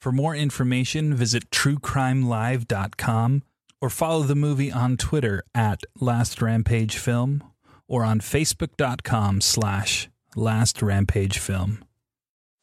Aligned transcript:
For 0.00 0.12
more 0.12 0.34
information, 0.36 1.12
visit 1.12 1.50
truecrimelive.com 1.50 3.42
or 3.80 3.90
follow 3.90 4.22
the 4.22 4.36
movie 4.36 4.70
on 4.70 4.96
Twitter 4.96 5.42
at 5.56 5.82
Last 5.98 6.40
Rampage 6.40 6.96
Film 6.96 7.42
or 7.88 8.04
on 8.04 8.20
facebook.com 8.20 9.40
slash 9.40 10.08
Last 10.36 10.82
Rampage 10.82 11.38
Film. 11.38 11.84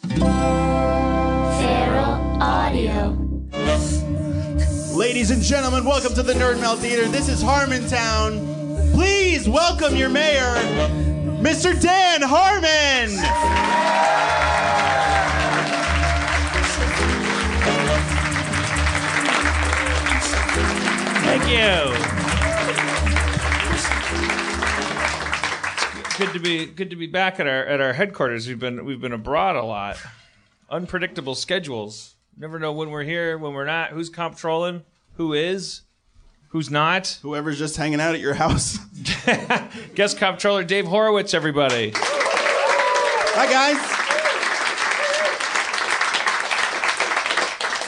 Feral 0.08 0.32
Audio. 2.42 3.18
Ladies 4.96 5.30
and 5.32 5.42
gentlemen, 5.42 5.84
welcome 5.84 6.14
to 6.14 6.24
the 6.24 6.34
Nerd 6.34 6.62
Melt 6.62 6.80
Theater. 6.80 7.06
This 7.10 7.28
is 7.28 7.44
Harmontown. 7.44 8.94
Please 8.94 9.50
welcome 9.50 9.98
your 9.98 10.08
mayor, 10.08 10.56
Mr. 11.42 11.78
Dan 11.82 12.22
Harmon. 12.22 13.12
Thank 21.38 21.52
you. 21.52 21.92
Good 26.18 26.32
to 26.34 26.40
be 26.40 26.66
good 26.66 26.92
to 26.92 26.96
be 26.96 27.08
back 27.08 27.42
at 27.42 27.48
our 27.48 27.66
at 27.66 27.82
our 27.82 27.92
headquarters. 27.92 28.48
We've 28.48 28.58
been 28.58 28.86
we've 28.86 29.02
been 29.02 29.12
abroad 29.12 29.58
a 29.58 29.64
lot. 29.64 29.98
Unpredictable 30.70 31.36
schedules. 31.36 32.16
Never 32.38 32.58
know 32.58 32.72
when 32.72 32.90
we're 32.90 33.04
here, 33.04 33.38
when 33.38 33.54
we're 33.54 33.66
not. 33.66 33.90
Who's 33.90 34.10
comp 34.10 34.36
controlling? 34.36 34.84
Who 35.16 35.34
is? 35.34 35.82
Who's 36.50 36.72
not? 36.72 37.20
Whoever's 37.22 37.60
just 37.60 37.76
hanging 37.76 38.00
out 38.00 38.16
at 38.16 38.22
your 38.22 38.36
house. 38.36 38.78
Guest 39.96 40.18
comptroller 40.18 40.64
Dave 40.64 40.86
Horwitz. 40.86 41.34
Everybody. 41.34 41.92
Hi, 41.96 43.52
guys. 43.52 44.05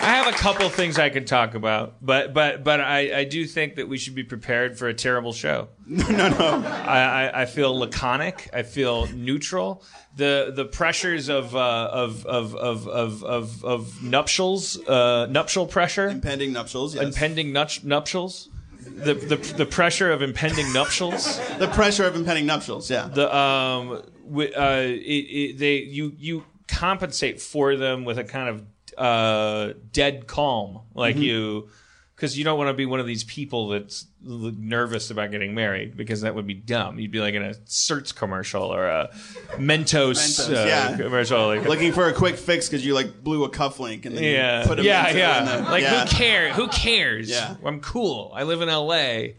I 0.07 0.11
have 0.11 0.27
a 0.33 0.37
couple 0.37 0.69
things 0.69 0.97
I 0.97 1.09
could 1.09 1.27
talk 1.27 1.53
about, 1.53 1.95
but 2.01 2.33
but 2.33 2.63
but 2.63 2.79
I, 2.79 3.19
I 3.19 3.23
do 3.25 3.45
think 3.45 3.75
that 3.75 3.89
we 3.89 3.97
should 3.97 4.15
be 4.15 4.23
prepared 4.23 4.77
for 4.79 4.87
a 4.87 4.93
terrible 4.93 5.33
show. 5.33 5.67
No, 5.87 6.29
no. 6.29 6.63
I, 6.65 7.25
I, 7.25 7.41
I 7.41 7.45
feel 7.45 7.77
laconic. 7.77 8.49
I 8.53 8.63
feel 8.63 9.07
neutral. 9.07 9.83
The 10.15 10.53
the 10.55 10.63
pressures 10.63 11.27
of 11.29 11.53
uh, 11.55 11.89
of, 11.91 12.25
of, 12.25 12.55
of, 12.55 12.87
of, 12.87 13.23
of 13.23 13.63
of 13.65 14.03
nuptials, 14.03 14.77
uh, 14.87 15.25
nuptial 15.29 15.65
pressure, 15.67 16.07
Impending 16.07 16.53
nuptials, 16.53 16.95
yes. 16.95 17.03
impending 17.03 17.51
nup- 17.51 17.83
nuptials, 17.83 18.47
the, 18.79 19.13
the 19.13 19.35
the 19.35 19.65
pressure 19.65 20.09
of 20.11 20.21
impending 20.21 20.71
nuptials. 20.71 21.37
the 21.59 21.67
pressure 21.67 22.05
of 22.05 22.15
impending 22.15 22.45
nuptials, 22.45 22.89
yeah. 22.89 23.07
The 23.09 23.27
um, 23.35 24.01
wi- 24.25 24.53
uh, 24.55 24.81
it, 24.87 25.25
it, 25.41 25.57
they 25.57 25.77
you 25.79 26.13
you 26.17 26.43
compensate 26.69 27.41
for 27.41 27.75
them 27.75 28.05
with 28.05 28.17
a 28.17 28.23
kind 28.23 28.49
of 28.49 28.63
uh, 28.97 29.73
dead 29.91 30.27
calm, 30.27 30.81
like 30.93 31.15
you, 31.17 31.69
because 32.15 32.37
you 32.37 32.43
don't 32.43 32.57
want 32.57 32.69
to 32.69 32.73
be 32.73 32.85
one 32.85 32.99
of 32.99 33.05
these 33.05 33.23
people 33.23 33.69
that's 33.69 34.07
nervous 34.23 35.11
about 35.11 35.29
getting 35.31 35.53
married 35.53 35.95
because 35.95 36.21
that 36.21 36.33
would 36.33 36.47
be 36.47 36.55
dumb. 36.55 36.99
You'd 36.99 37.11
be 37.11 37.19
like 37.19 37.35
in 37.35 37.43
a 37.43 37.53
Certs 37.67 38.13
commercial 38.13 38.63
or 38.63 38.87
a 38.87 39.09
Mentos, 39.57 40.17
Mentos, 40.17 40.49
uh, 40.49 40.65
yeah. 40.65 40.97
commercial. 40.97 41.47
Like, 41.47 41.65
Looking 41.65 41.93
for 41.93 42.07
a 42.07 42.13
quick 42.13 42.35
fix 42.37 42.67
because 42.67 42.83
you 42.85 42.95
like 42.95 43.23
blew 43.23 43.43
a 43.43 43.49
cufflink 43.49 44.05
and 44.05 44.15
then 44.15 44.23
you 44.23 44.31
yeah, 44.31 44.65
put 44.65 44.79
a 44.79 44.83
yeah, 44.83 45.05
Mentos 45.05 45.15
yeah. 45.15 45.39
in 45.57 45.63
the- 45.63 45.69
like 45.69 45.83
yeah. 45.83 46.05
who 46.05 46.09
cares? 46.09 46.55
Who 46.55 46.67
cares? 46.69 47.29
Yeah. 47.29 47.55
I'm 47.63 47.81
cool. 47.81 48.31
I 48.35 48.43
live 48.43 48.61
in 48.61 48.69
L.A. 48.69 49.35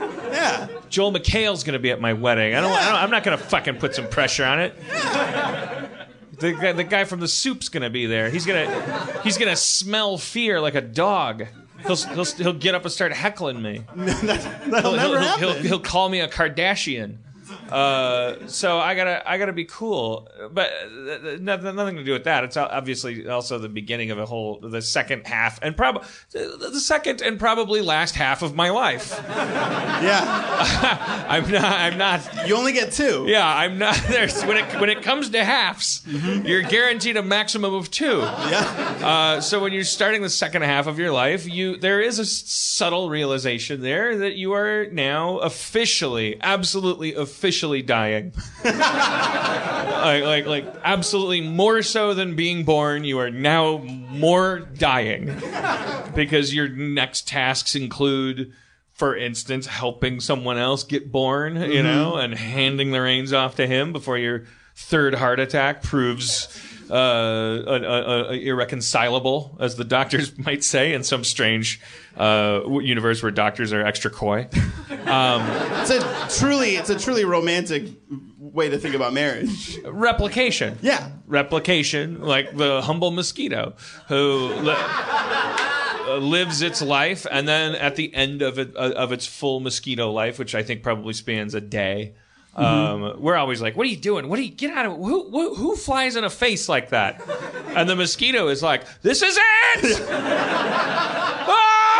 Yeah. 0.00 0.68
Joel 0.88 1.12
McHale's 1.12 1.64
going 1.64 1.74
to 1.74 1.78
be 1.78 1.90
at 1.90 2.00
my 2.00 2.14
wedding. 2.14 2.54
I 2.54 2.60
don't, 2.60 2.72
I 2.72 2.86
don't. 2.86 2.94
I'm 2.94 3.10
not 3.10 3.24
going 3.24 3.36
to 3.36 3.44
fucking 3.44 3.76
put 3.76 3.94
some 3.94 4.08
pressure 4.08 4.44
on 4.44 4.60
it. 4.60 4.74
The 6.40 6.52
guy, 6.52 6.72
the 6.72 6.84
guy 6.84 7.04
from 7.04 7.20
the 7.20 7.28
soup's 7.28 7.68
to 7.82 7.90
be 7.90 8.06
there. 8.06 8.30
He's 8.30 8.46
gonna 8.46 9.20
he's 9.22 9.38
gonna 9.38 9.56
smell 9.56 10.18
fear 10.18 10.60
like 10.60 10.74
a 10.74 10.80
dog. 10.80 11.46
He'll, 11.86 11.96
he'll, 11.96 12.24
he'll 12.24 12.52
get 12.52 12.74
up 12.74 12.82
and 12.82 12.92
start 12.92 13.12
heckling 13.12 13.62
me. 13.62 13.84
That'll 13.96 14.92
He'll, 14.92 14.96
never 14.96 15.18
he'll, 15.18 15.28
happen. 15.28 15.40
he'll, 15.44 15.62
he'll 15.62 15.80
call 15.80 16.08
me 16.10 16.20
a 16.20 16.28
Kardashian. 16.28 17.16
Uh, 17.70 18.46
so 18.48 18.78
I 18.78 18.94
gotta 18.94 19.22
I 19.28 19.38
gotta 19.38 19.52
be 19.52 19.64
cool, 19.64 20.28
but 20.52 20.70
uh, 20.70 21.36
nothing, 21.40 21.76
nothing 21.76 21.96
to 21.96 22.04
do 22.04 22.12
with 22.12 22.24
that. 22.24 22.44
It's 22.44 22.56
obviously 22.56 23.28
also 23.28 23.58
the 23.58 23.68
beginning 23.68 24.10
of 24.10 24.18
a 24.18 24.26
whole 24.26 24.58
the 24.60 24.82
second 24.82 25.26
half 25.26 25.58
and 25.62 25.76
probably 25.76 26.06
the 26.32 26.80
second 26.80 27.22
and 27.22 27.38
probably 27.38 27.80
last 27.80 28.14
half 28.16 28.42
of 28.42 28.54
my 28.54 28.70
life. 28.70 29.20
yeah. 29.28 31.26
I'm 31.28 31.50
not 31.50 31.64
I'm 31.64 31.98
not 31.98 32.48
You 32.48 32.56
only 32.56 32.72
get 32.72 32.92
two. 32.92 33.26
yeah, 33.28 33.46
I'm 33.46 33.78
not. 33.78 33.96
There's 34.08 34.42
when 34.44 34.56
it 34.56 34.80
when 34.80 34.90
it 34.90 35.02
comes 35.02 35.30
to 35.30 35.44
halves, 35.44 36.02
you're 36.06 36.62
guaranteed 36.62 37.16
a 37.16 37.22
maximum 37.22 37.74
of 37.74 37.90
two. 37.90 38.18
Yeah. 38.18 38.98
Uh, 39.02 39.40
so 39.40 39.60
when 39.60 39.72
you're 39.72 39.84
starting 39.84 40.22
the 40.22 40.30
second 40.30 40.62
half 40.62 40.86
of 40.86 40.98
your 40.98 41.12
life, 41.12 41.48
you 41.48 41.76
there 41.76 42.00
is 42.00 42.18
a 42.18 42.24
subtle 42.24 43.08
realization 43.10 43.80
there 43.80 44.16
that 44.18 44.34
you 44.34 44.54
are 44.54 44.86
now 44.90 45.38
officially, 45.38 46.36
absolutely 46.40 47.14
officially 47.14 47.59
dying. 47.82 48.32
like, 48.64 50.24
like, 50.24 50.46
like, 50.46 50.74
absolutely 50.82 51.40
more 51.40 51.82
so 51.82 52.14
than 52.14 52.36
being 52.36 52.64
born. 52.64 53.04
You 53.04 53.18
are 53.18 53.30
now 53.30 53.78
more 53.78 54.60
dying 54.60 55.36
because 56.14 56.54
your 56.54 56.68
next 56.68 57.28
tasks 57.28 57.74
include 57.74 58.52
for 58.92 59.16
instance, 59.16 59.66
helping 59.66 60.20
someone 60.20 60.58
else 60.58 60.84
get 60.84 61.10
born, 61.10 61.56
you 61.56 61.62
mm-hmm. 61.62 61.86
know, 61.86 62.16
and 62.16 62.34
handing 62.34 62.90
the 62.90 63.00
reins 63.00 63.32
off 63.32 63.56
to 63.56 63.66
him 63.66 63.94
before 63.94 64.18
your 64.18 64.44
third 64.88 65.14
heart 65.14 65.38
attack 65.40 65.82
proves 65.82 66.48
uh, 66.90 66.94
uh, 66.94 66.96
uh, 66.96 68.26
uh, 68.28 68.32
irreconcilable, 68.32 69.56
as 69.60 69.76
the 69.76 69.84
doctors 69.84 70.36
might 70.46 70.64
say, 70.64 70.92
in 70.92 71.04
some 71.04 71.22
strange 71.22 71.80
uh, 72.16 72.60
universe 72.82 73.22
where 73.22 73.30
doctors 73.30 73.72
are 73.72 73.84
extra 73.86 74.10
coy. 74.10 74.48
It's 74.90 75.90
a 75.90 76.38
truly, 76.40 76.76
it's 76.76 76.90
a 76.90 76.98
truly 76.98 77.24
romantic 77.24 77.84
way 78.38 78.68
to 78.68 78.78
think 78.78 78.94
about 78.96 79.12
marriage. 79.12 79.78
Replication. 79.84 80.78
Yeah. 80.82 81.10
replication, 81.26 82.20
like 82.22 82.56
the 82.56 82.82
humble 82.82 83.12
mosquito 83.12 83.74
who 84.08 84.48
li- 84.48 84.74
uh, 84.76 86.16
lives 86.20 86.60
its 86.62 86.82
life, 86.82 87.24
and 87.30 87.46
then 87.46 87.76
at 87.76 87.94
the 87.94 88.12
end 88.14 88.42
of 88.42 88.58
it 88.58 88.74
uh, 88.74 88.90
of 88.96 89.12
its 89.12 89.26
full 89.26 89.60
mosquito 89.60 90.10
life, 90.10 90.40
which 90.40 90.56
I 90.56 90.64
think 90.64 90.82
probably 90.82 91.12
spans 91.14 91.54
a 91.54 91.60
day. 91.60 92.14
Um, 92.56 93.20
we're 93.20 93.36
always 93.36 93.62
like, 93.62 93.76
"What 93.76 93.86
are 93.86 93.90
you 93.90 93.96
doing? 93.96 94.28
What 94.28 94.36
do 94.36 94.42
you 94.42 94.50
get 94.50 94.76
out 94.76 94.86
of 94.86 94.96
who, 94.96 95.30
who 95.30 95.54
who 95.54 95.76
flies 95.76 96.16
in 96.16 96.24
a 96.24 96.30
face 96.30 96.68
like 96.68 96.90
that?" 96.90 97.22
And 97.76 97.88
the 97.88 97.96
mosquito 97.96 98.48
is 98.48 98.62
like, 98.62 98.84
"This 99.02 99.22
is 99.22 99.38
it." 99.38 100.00
Ah! 101.52 101.90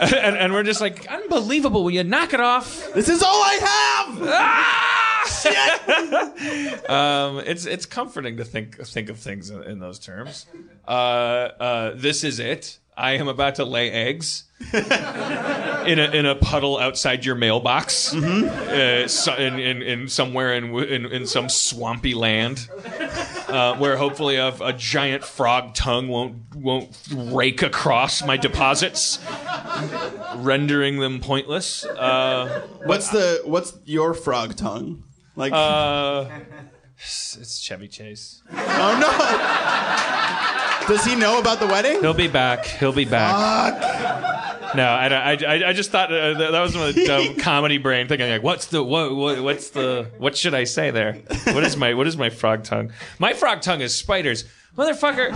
and, 0.00 0.36
and 0.36 0.52
we're 0.52 0.62
just 0.62 0.80
like, 0.80 1.06
unbelievable. 1.08 1.84
Will 1.84 1.90
you 1.90 2.04
knock 2.04 2.32
it 2.32 2.40
off? 2.40 2.92
This 2.94 3.08
is 3.08 3.22
all 3.22 3.42
I 3.42 4.06
have. 4.08 4.22
Ah! 4.22 4.86
um, 6.88 7.42
it's 7.46 7.66
it's 7.66 7.86
comforting 7.86 8.36
to 8.38 8.44
think 8.44 8.78
think 8.86 9.08
of 9.10 9.18
things 9.18 9.50
in, 9.50 9.62
in 9.64 9.78
those 9.78 9.98
terms. 9.98 10.46
Uh, 10.86 10.90
uh, 10.90 11.92
this 11.94 12.24
is 12.24 12.40
it. 12.40 12.78
I 12.96 13.12
am 13.12 13.28
about 13.28 13.56
to 13.56 13.64
lay 13.64 13.90
eggs 13.90 14.44
in 14.60 15.98
a 15.98 16.10
in 16.12 16.26
a 16.26 16.34
puddle 16.34 16.78
outside 16.78 17.24
your 17.24 17.34
mailbox, 17.34 18.14
uh, 18.14 19.08
so, 19.08 19.34
in, 19.34 19.58
in 19.58 19.82
in 19.82 20.08
somewhere 20.08 20.54
in, 20.54 20.74
in 20.78 21.06
in 21.06 21.26
some 21.26 21.48
swampy 21.48 22.14
land, 22.14 22.68
uh, 23.48 23.76
where 23.76 23.96
hopefully 23.96 24.36
a, 24.36 24.48
a 24.60 24.72
giant 24.72 25.24
frog 25.24 25.74
tongue 25.74 26.08
won't 26.08 26.36
won't 26.54 26.96
rake 27.14 27.62
across 27.62 28.24
my 28.24 28.36
deposits, 28.36 29.18
rendering 30.36 31.00
them 31.00 31.20
pointless. 31.20 31.84
Uh, 31.84 32.66
What's 32.84 33.08
the 33.08 33.40
what's 33.44 33.72
your 33.84 34.14
frog 34.14 34.56
tongue? 34.56 35.04
Like 35.36 35.52
uh, 35.52 36.26
it's 36.98 37.58
Chevy 37.58 37.88
Chase. 37.88 38.42
oh 38.52 38.98
no. 39.00 40.96
Does 40.96 41.04
he 41.04 41.14
know 41.14 41.38
about 41.38 41.60
the 41.60 41.66
wedding? 41.66 42.00
He'll 42.00 42.14
be 42.14 42.26
back. 42.26 42.64
He'll 42.66 42.92
be 42.92 43.04
back. 43.04 44.48
No, 44.74 44.84
I, 44.84 45.34
I, 45.34 45.68
I, 45.68 45.72
just 45.72 45.90
thought 45.90 46.12
uh, 46.12 46.50
that 46.50 46.60
was 46.60 46.74
a 46.74 47.06
dumb 47.06 47.36
comedy 47.38 47.78
brain 47.78 48.08
thinking 48.08 48.28
like, 48.28 48.42
what's 48.42 48.66
the 48.66 48.82
what, 48.82 49.14
what 49.14 49.40
what's 49.42 49.70
the 49.70 50.10
what 50.18 50.36
should 50.36 50.54
I 50.54 50.64
say 50.64 50.90
there? 50.90 51.14
What 51.46 51.64
is 51.64 51.76
my 51.76 51.94
what 51.94 52.06
is 52.06 52.16
my 52.16 52.30
frog 52.30 52.64
tongue? 52.64 52.92
My 53.18 53.32
frog 53.32 53.62
tongue 53.62 53.80
is 53.80 53.94
spiders, 53.94 54.44
motherfucker. 54.76 55.30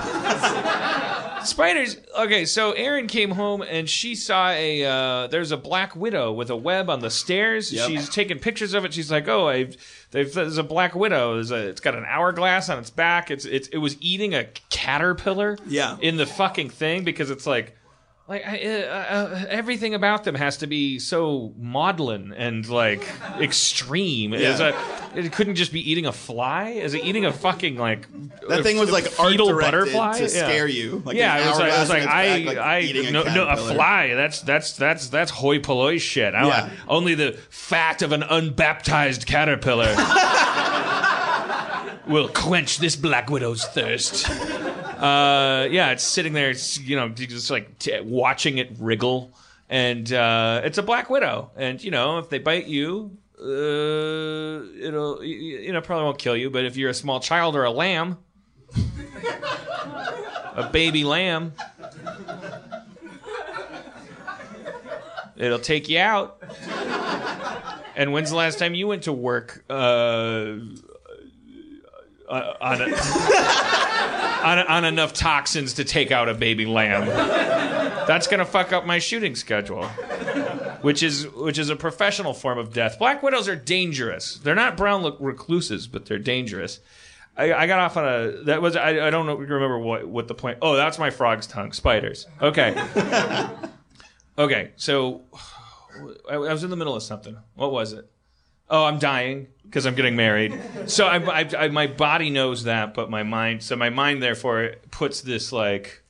Spiders. 1.47 1.97
Okay, 2.19 2.45
so 2.47 2.73
Erin 2.73 3.07
came 3.07 3.31
home 3.31 3.63
and 3.63 3.89
she 3.89 4.15
saw 4.15 4.51
a 4.51 4.85
uh, 4.85 5.27
there's 5.27 5.53
a 5.53 5.57
black 5.57 5.95
widow 5.95 6.33
with 6.33 6.51
a 6.51 6.57
web 6.57 6.89
on 6.89 7.01
the 7.01 7.11
stairs. 7.11 7.73
Yep. 7.73 7.89
She's 7.89 8.09
taking 8.09 8.39
pictures 8.39 8.75
of 8.75 8.85
it. 8.85 8.95
She's 8.95 9.11
like, 9.11 9.29
oh, 9.29 9.49
I've, 9.49 9.77
there's 10.11 10.59
a 10.59 10.63
black 10.63 10.95
widow. 10.95 11.39
A, 11.39 11.55
it's 11.69 11.81
got 11.81 11.95
an 11.95 12.05
hourglass 12.07 12.69
on 12.69 12.79
its 12.79 12.91
back. 12.91 13.31
It's, 13.31 13.45
it's 13.45 13.69
it 13.69 13.79
was 13.79 13.97
eating 14.01 14.35
a 14.35 14.45
caterpillar. 14.71 15.59
Yeah. 15.67 15.97
In 16.01 16.17
the 16.17 16.27
fucking 16.27 16.71
thing 16.71 17.05
because 17.05 17.31
it's 17.31 17.47
like. 17.47 17.77
Like 18.27 18.47
I, 18.47 18.59
uh, 18.65 18.89
uh, 18.89 19.45
everything 19.51 19.93
about 19.93 20.25
them 20.25 20.35
has 20.35 20.57
to 20.59 20.67
be 20.67 20.99
so 20.99 21.53
maudlin 21.59 22.33
and 22.35 22.67
like 22.67 23.07
extreme. 23.39 24.33
Is 24.33 24.61
Yeah. 24.61 24.73
a, 25.15 25.19
it 25.19 25.31
couldn't 25.33 25.57
just 25.57 25.75
be 25.75 25.91
eating 25.91 26.07
a 26.07 26.13
fly. 26.13 26.71
Is 26.71 26.95
it 26.95 27.05
eating 27.05 27.27
a 27.27 27.33
fucking 27.35 27.77
like 27.77 28.07
That 28.49 28.63
thing 28.63 28.79
was 28.79 28.91
like 28.91 29.05
art 29.21 29.33
fetal 29.33 29.53
butterfly 29.61 30.15
to 30.19 30.23
Yeah. 30.23 30.29
scare 30.29 30.67
you. 30.67 31.03
Like 31.05 31.19
yeah, 31.19 31.37
it 31.45 31.49
was 31.51 31.59
like, 31.59 31.73
it 31.75 31.79
was 31.79 31.91
like 31.91 32.07
I, 32.07 32.39
back, 32.39 32.47
like 32.47 32.57
I, 32.59 32.81
eating 32.81 33.07
a 33.09 33.11
no, 33.11 33.23
no, 33.25 33.47
a 33.47 33.57
fly. 33.59 34.15
That's 34.15 34.41
that's 34.41 34.73
that's 34.73 35.09
that's 35.09 35.31
hoi 35.31 35.59
polloi 35.59 35.99
shit. 35.99 36.35
I, 36.35 36.47
Yeah. 36.47 36.71
Only 36.89 37.15
the 37.15 37.33
fat 37.51 38.01
of 38.01 38.13
an 38.13 38.23
unbaptized 38.23 39.27
caterpillar 39.27 39.95
will 42.09 42.29
quench 42.29 42.79
this 42.79 42.97
black 42.97 43.29
widow's 43.29 43.67
thirst. 43.67 44.27
Uh, 45.05 45.69
yeah, 45.71 45.91
it's 45.91 46.03
sitting 46.03 46.33
there, 46.33 46.49
it's, 46.51 46.81
you 46.81 46.97
know, 46.97 47.09
just 47.11 47.51
like 47.51 47.79
t- 47.79 48.01
watching 48.01 48.57
it 48.57 48.71
wriggle, 48.79 49.33
and 49.69 50.11
uh, 50.13 50.63
it's 50.65 50.79
a 50.79 50.83
black 50.83 51.11
widow, 51.11 51.51
and 51.57 51.83
you 51.85 51.91
know, 51.91 52.19
if 52.19 52.31
they 52.31 52.39
bite 52.39 52.67
you. 52.67 53.17
Uh, 53.39 54.63
it'll 54.81 55.17
y- 55.19 55.25
y- 55.25 55.61
you 55.67 55.73
know 55.73 55.81
probably 55.83 56.05
won't 56.05 56.19
kill 56.19 56.37
you, 56.37 56.49
but 56.49 56.65
if 56.65 56.77
you're 56.79 56.89
a 56.89 56.95
small 56.95 57.21
child 57.21 57.55
or 57.55 57.65
a 57.65 57.71
lamb, 57.71 58.17
a 60.55 60.71
baby 60.73 61.05
lamb, 61.05 61.53
it'll 65.37 65.59
take 65.59 65.89
you 65.91 65.99
out. 65.99 66.43
And 67.97 68.13
when's 68.13 68.31
the 68.31 68.37
last 68.37 68.59
time 68.59 68.75
you 68.75 68.87
went 68.87 69.03
to 69.03 69.13
work 69.13 69.65
uh, 69.69 70.55
uh, 72.35 72.57
on, 72.61 72.81
a, 72.81 72.85
on, 74.45 74.59
on 74.67 74.85
enough 74.85 75.13
toxins 75.13 75.75
to 75.75 75.85
take 75.85 76.11
out 76.11 76.29
a 76.29 76.35
baby 76.35 76.67
lamb? 76.67 77.07
That's 78.07 78.27
gonna 78.27 78.45
fuck 78.45 78.73
up 78.73 78.87
my 78.87 78.99
shooting 78.99 79.35
schedule, 79.35 79.85
which 80.83 81.03
is 81.03 81.27
which 81.33 81.59
is 81.59 81.71
a 81.71 81.77
professional 81.77 82.35
form 82.35 82.59
of 82.59 82.73
death. 82.73 82.99
Black 82.99 83.23
widows 83.23 83.49
are 83.49 83.57
dangerous. 83.57 84.37
They're 84.39 84.55
not 84.55 84.77
brown 84.77 85.03
look 85.03 85.17
recluses, 85.21 85.87
but 85.87 86.07
they're 86.07 86.19
dangerous. 86.19 86.81
I, 87.37 87.53
I 87.53 87.67
got 87.67 87.81
off 87.81 87.97
on 87.97 88.07
a 88.07 88.31
that 88.45 88.63
was 88.63 88.77
I, 88.77 89.07
I 89.07 89.11
don't 89.11 89.27
know, 89.27 89.35
remember 89.37 89.79
what 89.79 90.07
what 90.07 90.29
the 90.29 90.35
point. 90.35 90.59
Oh, 90.63 90.77
that's 90.77 90.99
my 90.99 91.11
frog's 91.11 91.47
tongue. 91.47 91.73
Spiders. 91.73 92.27
Okay. 92.41 92.75
okay. 94.39 94.73
So 94.77 95.23
I, 96.31 96.35
I 96.35 96.53
was 96.53 96.65
in 96.65 96.71
the 96.71 96.77
middle 96.77 96.95
of 96.95 97.03
something. 97.03 97.37
What 97.55 97.73
was 97.73 97.93
it? 97.93 98.09
Oh, 98.75 98.87
I'm 98.87 98.99
dying 98.99 99.47
because 99.63 99.87
I'm 99.87 99.95
getting 99.95 100.17
married. 100.17 100.61
So 100.87 101.07
I, 101.07 101.43
I, 101.43 101.49
I, 101.57 101.69
my 101.69 101.87
body 101.87 102.29
knows 102.29 102.65
that, 102.65 102.93
but 102.93 103.09
my 103.09 103.23
mind. 103.23 103.63
So 103.63 103.77
my 103.77 103.89
mind 103.89 104.21
therefore 104.21 104.75
puts 104.91 105.21
this 105.21 105.53
like. 105.53 106.03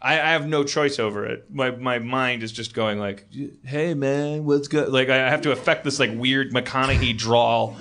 I, 0.00 0.14
I 0.14 0.30
have 0.30 0.46
no 0.46 0.62
choice 0.62 1.00
over 1.00 1.26
it. 1.26 1.52
My 1.52 1.72
my 1.72 1.98
mind 1.98 2.44
is 2.44 2.52
just 2.52 2.72
going 2.72 2.98
like, 3.00 3.26
"Hey 3.64 3.94
man, 3.94 4.44
what's 4.44 4.68
good?" 4.68 4.90
Like 4.90 5.08
I 5.08 5.28
have 5.28 5.42
to 5.42 5.50
affect 5.50 5.82
this 5.84 5.98
like 5.98 6.12
weird 6.14 6.52
McConaughey 6.52 7.18
drawl 7.18 7.76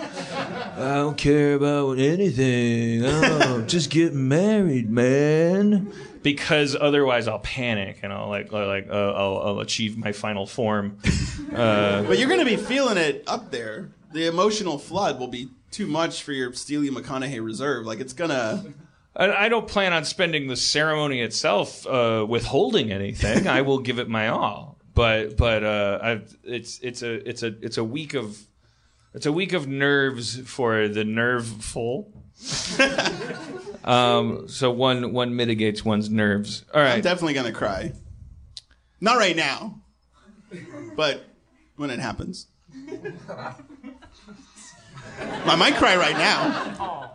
I 0.78 0.94
don't 0.94 1.18
care 1.18 1.56
about 1.56 1.98
anything. 1.98 3.02
Oh, 3.04 3.64
just 3.66 3.90
get 3.90 4.14
married, 4.14 4.92
man. 4.92 5.92
Because 6.22 6.76
otherwise, 6.80 7.28
I'll 7.28 7.40
panic 7.40 8.02
and 8.04 8.14
I'll 8.14 8.30
like 8.30 8.52
like 8.52 8.88
uh, 8.88 9.12
I'll, 9.12 9.38
I'll 9.40 9.60
achieve 9.60 9.98
my 9.98 10.12
final 10.12 10.46
form. 10.46 11.00
But 12.08 12.20
you're 12.20 12.28
to 12.42 12.46
be 12.46 12.58
feeling 12.58 12.98
it 12.98 13.24
up 13.26 13.50
there. 13.50 13.90
The 14.14 14.28
emotional 14.28 14.78
flood 14.78 15.20
will 15.20 15.28
be 15.28 15.50
too 15.72 15.88
much 15.88 16.24
for 16.24 16.32
your 16.32 16.54
Steely 16.54 16.90
McConaughey 16.90 17.44
reserve. 17.44 17.86
Like 17.86 18.00
it's 18.00 18.14
gonna. 18.14 18.64
I 19.16 19.46
I 19.46 19.50
don't 19.50 19.68
plan 19.68 19.94
on 19.94 20.06
spending 20.06 20.48
the 20.48 20.56
ceremony 20.56 21.22
itself 21.22 21.86
uh, 21.88 22.26
withholding 22.28 22.92
anything. 22.92 23.48
I 23.48 23.62
will 23.62 23.80
give 23.80 24.00
it 24.00 24.08
my 24.10 24.30
all. 24.30 24.78
But 24.94 25.38
but 25.38 25.64
uh, 25.64 26.00
I've, 26.02 26.38
it's 26.44 26.80
it's 26.80 27.04
a 27.04 27.28
it's 27.28 27.44
a 27.44 27.56
it's 27.62 27.78
a 27.78 27.84
week 27.84 28.14
of 28.14 28.38
it's 29.14 29.26
a 29.26 29.32
week 29.32 29.54
of 29.54 29.68
nerves 29.68 30.40
for 30.50 30.88
the 30.88 31.04
nerveful. 31.04 32.12
um, 33.84 34.48
so 34.48 34.72
one 34.72 35.14
one 35.14 35.36
mitigates 35.36 35.84
one's 35.86 36.10
nerves. 36.10 36.66
All 36.74 36.82
I'm 36.82 37.02
definitely 37.02 37.34
gonna 37.34 37.52
cry. 37.52 37.94
Not 39.00 39.18
right 39.18 39.36
now, 39.36 39.82
but 40.96 41.24
when 41.76 41.90
it 41.90 42.00
happens. 42.00 42.48
I 45.20 45.56
might 45.56 45.76
cry 45.76 45.96
right 45.96 46.18
now. 46.18 47.12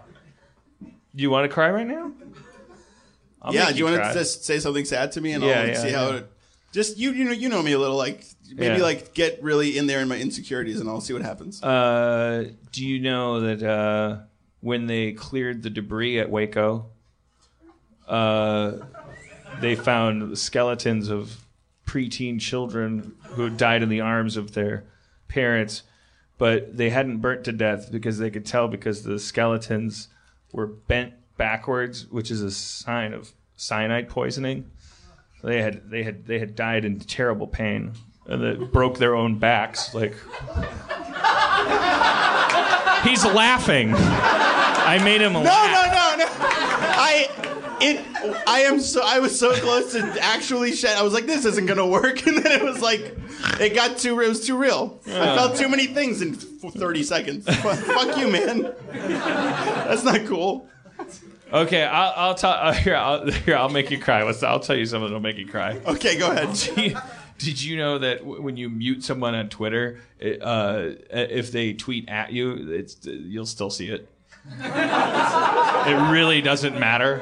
Do 1.14 1.22
you 1.22 1.30
want 1.30 1.48
to 1.48 1.52
cry 1.52 1.70
right 1.70 1.86
now? 1.86 2.12
I'll 3.42 3.54
yeah, 3.54 3.70
do 3.72 3.78
you 3.78 3.84
want 3.84 3.96
to 3.96 4.12
just 4.14 4.44
say 4.44 4.58
something 4.60 4.84
sad 4.84 5.12
to 5.12 5.20
me 5.20 5.32
and 5.32 5.42
Yeah, 5.42 5.60
I'll 5.60 5.68
yeah, 5.68 5.74
see 5.82 5.90
how 5.90 6.10
yeah. 6.10 6.16
it. 6.16 6.32
Just 6.72 6.96
you, 6.96 7.10
you 7.12 7.24
know, 7.24 7.32
you 7.32 7.48
know 7.48 7.60
me 7.62 7.72
a 7.72 7.78
little. 7.78 7.96
Like 7.96 8.24
maybe 8.54 8.80
like 8.80 9.12
get 9.14 9.42
really 9.42 9.76
in 9.76 9.86
there 9.86 10.00
in 10.00 10.08
my 10.08 10.16
insecurities 10.16 10.80
and 10.80 10.88
I'll 10.88 11.00
see 11.00 11.12
what 11.12 11.22
happens. 11.22 11.62
Uh, 11.62 12.50
do 12.70 12.86
you 12.86 13.00
know 13.00 13.40
that 13.40 13.62
uh, 13.62 14.18
when 14.60 14.86
they 14.86 15.12
cleared 15.12 15.62
the 15.62 15.70
debris 15.70 16.18
at 16.18 16.30
Waco, 16.30 16.86
uh, 18.08 18.72
they 19.60 19.74
found 19.74 20.38
skeletons 20.38 21.10
of 21.10 21.44
preteen 21.86 22.40
children 22.40 23.14
who 23.30 23.50
died 23.50 23.82
in 23.82 23.88
the 23.88 24.00
arms 24.00 24.36
of 24.36 24.52
their 24.52 24.84
parents, 25.28 25.82
but 26.42 26.76
they 26.76 26.90
hadn't 26.90 27.18
burnt 27.18 27.44
to 27.44 27.52
death 27.52 27.92
because 27.92 28.18
they 28.18 28.28
could 28.28 28.44
tell 28.44 28.66
because 28.66 29.04
the 29.04 29.16
skeletons 29.16 30.08
were 30.52 30.66
bent 30.66 31.14
backwards, 31.36 32.08
which 32.10 32.32
is 32.32 32.42
a 32.42 32.50
sign 32.50 33.12
of 33.12 33.30
cyanide 33.54 34.08
poisoning. 34.08 34.68
They 35.44 35.62
had 35.62 35.88
they 35.88 36.02
had 36.02 36.26
they 36.26 36.40
had 36.40 36.56
died 36.56 36.84
in 36.84 36.98
terrible 36.98 37.46
pain 37.46 37.92
and 38.26 38.42
they 38.42 38.54
broke 38.54 38.98
their 38.98 39.14
own 39.14 39.38
backs 39.38 39.94
like 39.94 40.14
He's 43.04 43.24
laughing. 43.24 43.92
I 43.94 45.00
made 45.04 45.20
him 45.20 45.34
laugh. 45.34 45.44
no, 45.44 45.50
laugh. 45.50 45.92
no, 45.92 46.16
no, 46.16 46.24
no. 46.24 46.30
I 46.98 47.51
it. 47.82 48.44
I 48.46 48.60
am 48.60 48.80
so. 48.80 49.02
I 49.04 49.18
was 49.20 49.38
so 49.38 49.52
close 49.54 49.92
to 49.92 50.18
actually 50.22 50.72
shed. 50.72 50.96
I 50.96 51.02
was 51.02 51.12
like, 51.12 51.26
this 51.26 51.44
isn't 51.44 51.66
gonna 51.66 51.86
work, 51.86 52.26
and 52.26 52.38
then 52.38 52.52
it 52.60 52.64
was 52.64 52.80
like, 52.80 53.16
it 53.60 53.74
got 53.74 53.98
too. 53.98 54.18
It 54.20 54.28
was 54.28 54.46
too 54.46 54.56
real. 54.56 55.00
I 55.06 55.36
felt 55.36 55.56
too 55.56 55.68
many 55.68 55.86
things 55.86 56.22
in 56.22 56.34
thirty 56.34 57.02
seconds. 57.02 57.44
Fuck, 57.56 58.16
you, 58.16 58.28
man. 58.30 58.74
That's 58.92 60.04
not 60.04 60.24
cool. 60.26 60.68
Okay, 61.52 61.82
I'll, 61.84 62.12
I'll 62.16 62.34
tell. 62.34 62.52
Uh, 62.52 62.72
here, 62.72 62.96
I'll, 62.96 63.30
here, 63.30 63.56
I'll 63.56 63.68
make 63.68 63.90
you 63.90 63.98
cry. 63.98 64.22
Let's, 64.22 64.42
I'll 64.42 64.60
tell 64.60 64.76
you 64.76 64.86
something 64.86 65.08
that'll 65.08 65.20
make 65.20 65.36
you 65.36 65.46
cry. 65.46 65.78
Okay, 65.84 66.16
go 66.18 66.30
ahead. 66.30 66.54
Did 67.38 67.60
you 67.62 67.76
know 67.76 67.98
that 67.98 68.20
w- 68.20 68.40
when 68.40 68.56
you 68.56 68.70
mute 68.70 69.02
someone 69.04 69.34
on 69.34 69.48
Twitter, 69.48 70.00
it, 70.18 70.40
uh, 70.40 70.90
if 71.10 71.50
they 71.52 71.72
tweet 71.72 72.08
at 72.08 72.32
you, 72.32 72.70
it's 72.72 72.96
you'll 73.04 73.46
still 73.46 73.68
see 73.68 73.88
it. 73.88 74.08
It 74.50 76.10
really 76.12 76.40
doesn't 76.40 76.78
matter. 76.78 77.18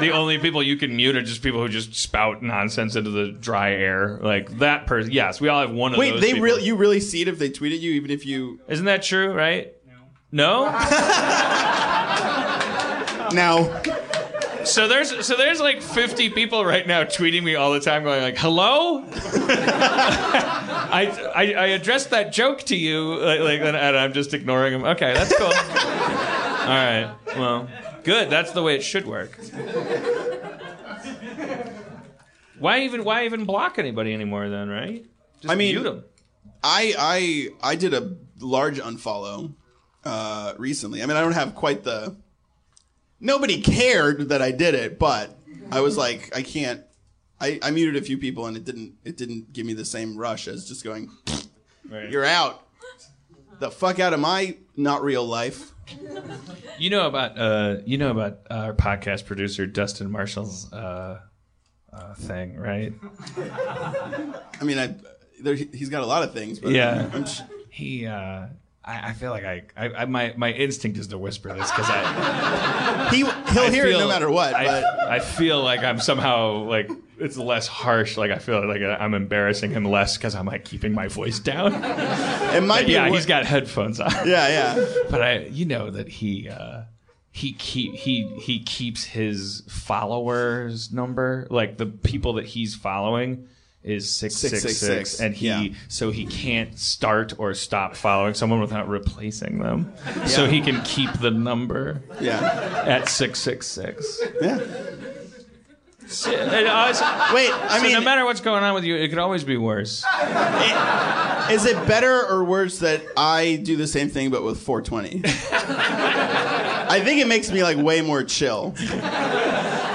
The 0.00 0.10
only 0.12 0.38
people 0.38 0.62
you 0.62 0.76
can 0.76 0.94
mute 0.94 1.16
are 1.16 1.22
just 1.22 1.42
people 1.42 1.60
who 1.60 1.68
just 1.68 1.94
spout 1.94 2.42
nonsense 2.42 2.96
into 2.96 3.10
the 3.10 3.32
dry 3.32 3.72
air. 3.72 4.18
Like 4.22 4.58
that 4.58 4.86
person. 4.86 5.10
Yes, 5.12 5.40
we 5.40 5.48
all 5.48 5.60
have 5.60 5.70
one 5.70 5.92
of 5.92 5.98
Wait, 5.98 6.10
those. 6.10 6.20
Wait, 6.20 6.20
they 6.20 6.32
people. 6.34 6.42
really? 6.44 6.64
You 6.64 6.76
really 6.76 7.00
see 7.00 7.22
it 7.22 7.28
if 7.28 7.38
they 7.38 7.50
tweet 7.50 7.72
at 7.72 7.80
you, 7.80 7.92
even 7.92 8.10
if 8.10 8.26
you? 8.26 8.60
Isn't 8.68 8.86
that 8.86 9.02
true? 9.02 9.32
Right? 9.32 9.72
No. 10.32 10.66
No. 10.66 11.72
Now, 13.32 13.82
So 14.66 14.88
there's 14.88 15.24
so 15.26 15.36
there's 15.36 15.60
like 15.60 15.80
50 15.80 16.30
people 16.30 16.64
right 16.64 16.86
now 16.86 17.04
tweeting 17.04 17.42
me 17.42 17.54
all 17.54 17.72
the 17.72 17.80
time, 17.80 18.02
going 18.02 18.22
like, 18.22 18.36
"Hello." 18.36 19.04
I, 20.88 21.30
I 21.34 21.52
I 21.54 21.66
addressed 21.68 22.10
that 22.10 22.32
joke 22.32 22.62
to 22.64 22.76
you, 22.76 23.14
like, 23.16 23.40
like, 23.40 23.60
and 23.60 23.76
I'm 23.76 24.12
just 24.12 24.34
ignoring 24.34 24.72
them. 24.72 24.84
Okay, 24.84 25.14
that's 25.14 25.36
cool. 25.36 25.46
all 25.46 25.52
right. 25.52 27.14
Well, 27.36 27.68
good. 28.02 28.28
That's 28.28 28.52
the 28.52 28.62
way 28.62 28.74
it 28.74 28.82
should 28.82 29.06
work. 29.06 29.38
Why 32.58 32.80
even 32.80 33.04
why 33.04 33.24
even 33.24 33.44
block 33.44 33.78
anybody 33.78 34.12
anymore 34.14 34.48
then? 34.48 34.68
Right? 34.68 35.04
Just 35.40 35.52
I 35.52 35.54
mean- 35.54 35.74
mute 35.74 35.84
them. 35.84 36.04
I 36.62 36.94
I 37.62 37.70
I 37.72 37.76
did 37.76 37.94
a 37.94 38.16
large 38.40 38.80
unfollow 38.80 39.54
uh, 40.04 40.54
recently. 40.58 41.02
I 41.02 41.06
mean, 41.06 41.16
I 41.16 41.20
don't 41.20 41.32
have 41.32 41.54
quite 41.54 41.84
the. 41.84 42.16
Nobody 43.20 43.60
cared 43.60 44.28
that 44.28 44.42
I 44.42 44.50
did 44.50 44.74
it, 44.74 44.98
but 44.98 45.36
I 45.70 45.80
was 45.80 45.96
like, 45.96 46.34
I 46.36 46.42
can't. 46.42 46.82
I, 47.40 47.58
I 47.62 47.70
muted 47.70 48.00
a 48.02 48.04
few 48.04 48.16
people, 48.18 48.46
and 48.46 48.56
it 48.56 48.64
didn't. 48.64 48.94
It 49.04 49.16
didn't 49.16 49.52
give 49.52 49.66
me 49.66 49.72
the 49.74 49.84
same 49.84 50.16
rush 50.16 50.48
as 50.48 50.66
just 50.68 50.84
going. 50.84 51.10
Right. 51.90 52.10
You're 52.10 52.24
out. 52.24 52.66
The 53.60 53.70
fuck 53.70 54.00
out 54.00 54.12
of 54.12 54.20
my 54.20 54.56
not 54.76 55.02
real 55.02 55.24
life. 55.24 55.72
You 56.78 56.90
know 56.90 57.06
about 57.06 57.38
uh, 57.38 57.76
you 57.86 57.96
know 57.96 58.10
about 58.10 58.38
our 58.50 58.74
podcast 58.74 59.24
producer 59.26 59.66
Dustin 59.66 60.10
Marshall's 60.10 60.70
uh, 60.72 61.20
uh, 61.92 62.14
thing, 62.14 62.56
right? 62.56 62.92
I 63.38 64.64
mean, 64.64 64.78
I 64.78 64.94
there, 65.40 65.54
he's 65.54 65.88
got 65.88 66.02
a 66.02 66.06
lot 66.06 66.22
of 66.22 66.32
things, 66.32 66.58
but 66.58 66.72
Yeah. 66.72 67.08
I'm 67.12 67.24
sh- 67.26 67.40
He, 67.70 68.06
uh, 68.06 68.46
I, 68.86 69.08
I 69.08 69.12
feel 69.14 69.30
like 69.32 69.44
I, 69.44 69.64
I, 69.76 69.88
I, 69.88 70.04
my, 70.04 70.32
my 70.36 70.52
instinct 70.52 70.96
is 70.98 71.08
to 71.08 71.18
whisper 71.18 71.52
this 71.52 71.70
because 71.72 71.86
I, 71.88 73.08
he 73.12 73.18
he'll 73.18 73.30
I 73.64 73.70
hear 73.70 73.86
it 73.86 73.98
no 73.98 74.06
matter 74.06 74.30
what. 74.30 74.54
I, 74.54 74.64
but 74.64 74.84
I 75.08 75.18
feel 75.18 75.60
like 75.62 75.80
I'm 75.80 75.98
somehow 75.98 76.62
like 76.64 76.88
it's 77.18 77.36
less 77.36 77.66
harsh. 77.66 78.16
Like 78.16 78.30
I 78.30 78.38
feel 78.38 78.66
like 78.66 78.82
I'm 78.82 79.14
embarrassing 79.14 79.72
him 79.72 79.84
less 79.84 80.16
because 80.16 80.36
I'm 80.36 80.46
like 80.46 80.64
keeping 80.64 80.92
my 80.92 81.08
voice 81.08 81.40
down. 81.40 81.74
it 82.54 82.62
might 82.62 82.86
be. 82.86 82.92
yeah, 82.92 83.08
wor- 83.08 83.16
he's 83.16 83.26
got 83.26 83.44
headphones 83.44 83.98
on. 83.98 84.10
Yeah, 84.26 84.48
yeah. 84.48 84.86
But 85.10 85.22
I, 85.22 85.38
you 85.46 85.64
know 85.64 85.90
that 85.90 86.08
he, 86.08 86.48
uh, 86.48 86.82
he 87.32 87.52
keep 87.54 87.94
he 87.94 88.26
he 88.40 88.60
keeps 88.62 89.04
his 89.04 89.62
followers 89.68 90.92
number 90.92 91.46
like 91.50 91.76
the 91.76 91.86
people 91.86 92.34
that 92.34 92.46
he's 92.46 92.74
following 92.74 93.48
is 93.86 94.10
666 94.14 94.78
666, 94.78 95.20
and 95.20 95.34
he 95.34 95.46
yeah. 95.68 95.74
so 95.88 96.10
he 96.10 96.26
can't 96.26 96.76
start 96.78 97.32
or 97.38 97.54
stop 97.54 97.94
following 97.96 98.34
someone 98.34 98.60
without 98.60 98.88
replacing 98.88 99.60
them 99.60 99.92
so 100.26 100.46
he 100.46 100.60
can 100.60 100.82
keep 100.82 101.12
the 101.20 101.30
number 101.30 102.02
Yeah. 102.20 102.40
at 102.84 103.08
666 103.08 104.20
Yeah. 104.42 104.58
So- 106.08 106.30
and 106.32 106.68
I 106.68 106.88
was- 106.88 107.00
Wait, 107.34 107.50
I 107.52 107.78
so 107.78 107.82
mean, 107.84 107.92
no 107.92 108.00
matter 108.00 108.24
what's 108.24 108.40
going 108.40 108.62
on 108.64 108.74
with 108.74 108.84
you 108.84 108.96
it 108.96 109.08
could 109.08 109.18
always 109.18 109.44
be 109.44 109.56
worse 109.56 110.04
Is 111.50 111.64
it 111.64 111.76
better 111.86 112.26
or 112.26 112.42
worse 112.44 112.80
that 112.80 113.02
I 113.16 113.60
do 113.62 113.76
the 113.76 113.86
same 113.86 114.08
thing 114.08 114.30
but 114.30 114.42
with 114.42 114.60
420? 114.60 115.22
I 116.88 117.00
think 117.04 117.20
it 117.20 117.28
makes 117.28 117.50
me 117.52 117.62
like 117.62 117.76
way 117.76 118.00
more 118.02 118.22
chill. 118.24 118.74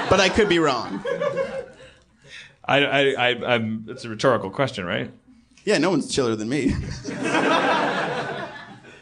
But 0.10 0.20
I 0.20 0.30
could 0.30 0.50
be 0.50 0.60
wrong. 0.60 1.04
I, 2.72 2.86
I, 2.86 3.30
I, 3.30 3.54
I'm, 3.56 3.86
it's 3.90 4.06
a 4.06 4.10
rhetorical 4.10 4.50
question 4.50 4.86
right 4.86 5.12
Yeah, 5.66 5.78
no 5.78 5.90
one's 5.90 6.14
chiller 6.14 6.36
than 6.36 6.50
me. 6.50 6.74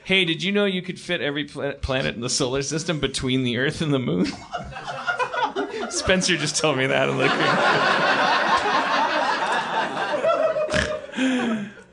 Hey, 0.09 0.25
did 0.25 0.41
you 0.41 0.51
know 0.51 0.65
you 0.65 0.81
could 0.81 0.99
fit 0.99 1.21
every 1.21 1.43
pla- 1.45 1.73
planet 1.73 2.15
in 2.15 2.21
the 2.21 2.31
solar 2.31 2.63
system 2.63 2.99
between 2.99 3.43
the 3.43 3.57
Earth 3.57 3.79
and 3.81 3.93
the 3.93 3.99
Moon? 3.99 4.25
Spencer 5.91 6.35
just 6.35 6.57
told 6.57 6.79
me 6.79 6.87
that 6.87 7.09
in 7.09 7.17
the 7.17 7.27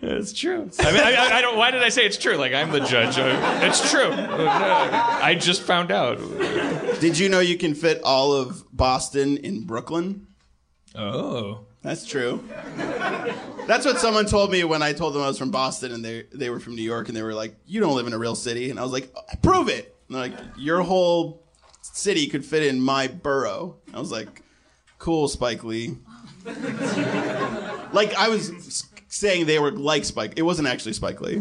It's 0.00 0.32
true. 0.32 0.70
I 0.80 0.92
mean, 0.92 1.02
I, 1.02 1.12
I, 1.14 1.36
I 1.36 1.40
don't. 1.42 1.58
Why 1.58 1.70
did 1.70 1.82
I 1.82 1.90
say 1.90 2.06
it's 2.06 2.16
true? 2.16 2.36
Like 2.38 2.54
I'm 2.54 2.70
the 2.70 2.80
judge. 2.80 3.18
Uh, 3.18 3.60
It's 3.62 3.90
true. 3.90 4.08
I 4.10 5.34
just 5.38 5.60
found 5.60 5.90
out. 5.92 6.16
Did 7.00 7.18
you 7.18 7.28
know 7.28 7.40
you 7.40 7.58
can 7.58 7.74
fit 7.74 8.00
all 8.02 8.32
of 8.32 8.64
Boston 8.74 9.36
in 9.36 9.64
Brooklyn? 9.66 10.26
Oh. 10.94 11.65
That's 11.86 12.04
true. 12.04 12.42
That's 13.68 13.86
what 13.86 14.00
someone 14.00 14.26
told 14.26 14.50
me 14.50 14.64
when 14.64 14.82
I 14.82 14.92
told 14.92 15.14
them 15.14 15.22
I 15.22 15.28
was 15.28 15.38
from 15.38 15.52
Boston 15.52 15.92
and 15.92 16.04
they 16.04 16.24
they 16.32 16.50
were 16.50 16.58
from 16.58 16.74
New 16.74 16.82
York 16.82 17.06
and 17.06 17.16
they 17.16 17.22
were 17.22 17.32
like, 17.32 17.54
"You 17.64 17.78
don't 17.78 17.94
live 17.94 18.08
in 18.08 18.12
a 18.12 18.18
real 18.18 18.34
city." 18.34 18.70
And 18.70 18.80
I 18.80 18.82
was 18.82 18.90
like, 18.90 19.14
"Prove 19.40 19.68
it." 19.68 19.94
And 20.08 20.16
they're 20.16 20.22
like, 20.22 20.36
"Your 20.56 20.82
whole 20.82 21.44
city 21.82 22.26
could 22.26 22.44
fit 22.44 22.64
in 22.64 22.80
my 22.80 23.06
borough." 23.06 23.76
I 23.94 24.00
was 24.00 24.10
like, 24.10 24.42
"Cool, 24.98 25.28
Spike 25.28 25.62
Lee." 25.62 25.96
like 27.92 28.12
I 28.16 28.30
was 28.30 28.84
saying 29.06 29.46
they 29.46 29.60
were 29.60 29.70
like 29.70 30.04
Spike. 30.04 30.32
It 30.34 30.42
wasn't 30.42 30.66
actually 30.66 30.94
Spike 30.94 31.20
Lee. 31.20 31.40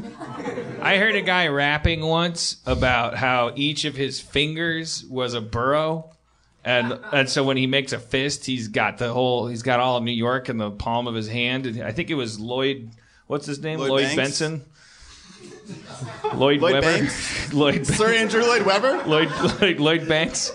I 0.79 0.97
heard 0.97 1.15
a 1.15 1.23
guy 1.23 1.47
rapping 1.47 2.05
once 2.05 2.57
about 2.67 3.15
how 3.15 3.51
each 3.55 3.83
of 3.83 3.95
his 3.95 4.19
fingers 4.19 5.03
was 5.09 5.33
a 5.33 5.41
burrow. 5.41 6.14
And 6.65 6.99
and 7.13 7.29
so 7.29 7.43
when 7.43 7.57
he 7.57 7.67
makes 7.67 7.93
a 7.93 7.99
fist, 7.99 8.45
he's 8.45 8.67
got 8.67 8.97
the 8.97 9.13
whole 9.13 9.47
he's 9.47 9.61
got 9.61 9.79
all 9.79 9.97
of 9.97 10.03
New 10.03 10.11
York 10.11 10.49
in 10.49 10.57
the 10.57 10.71
palm 10.71 11.07
of 11.07 11.13
his 11.13 11.27
hand. 11.27 11.67
And 11.67 11.83
I 11.83 11.91
think 11.91 12.09
it 12.09 12.15
was 12.15 12.39
Lloyd 12.39 12.89
what's 13.27 13.45
his 13.45 13.59
name? 13.59 13.79
Lloyd 13.79 13.91
Lloyd, 13.91 14.15
Benson. 14.15 14.65
Lloyd, 16.33 16.61
Lloyd 16.61 16.61
Webber. 16.61 16.81
Banks? 16.81 17.53
Lloyd 17.53 17.85
Sir 17.85 18.13
Andrew 18.13 18.41
Lloyd 18.41 18.65
Webber. 18.65 19.03
Lloyd, 19.05 19.29
Lloyd 19.61 19.79
Lloyd 19.79 20.07
Banks. 20.07 20.51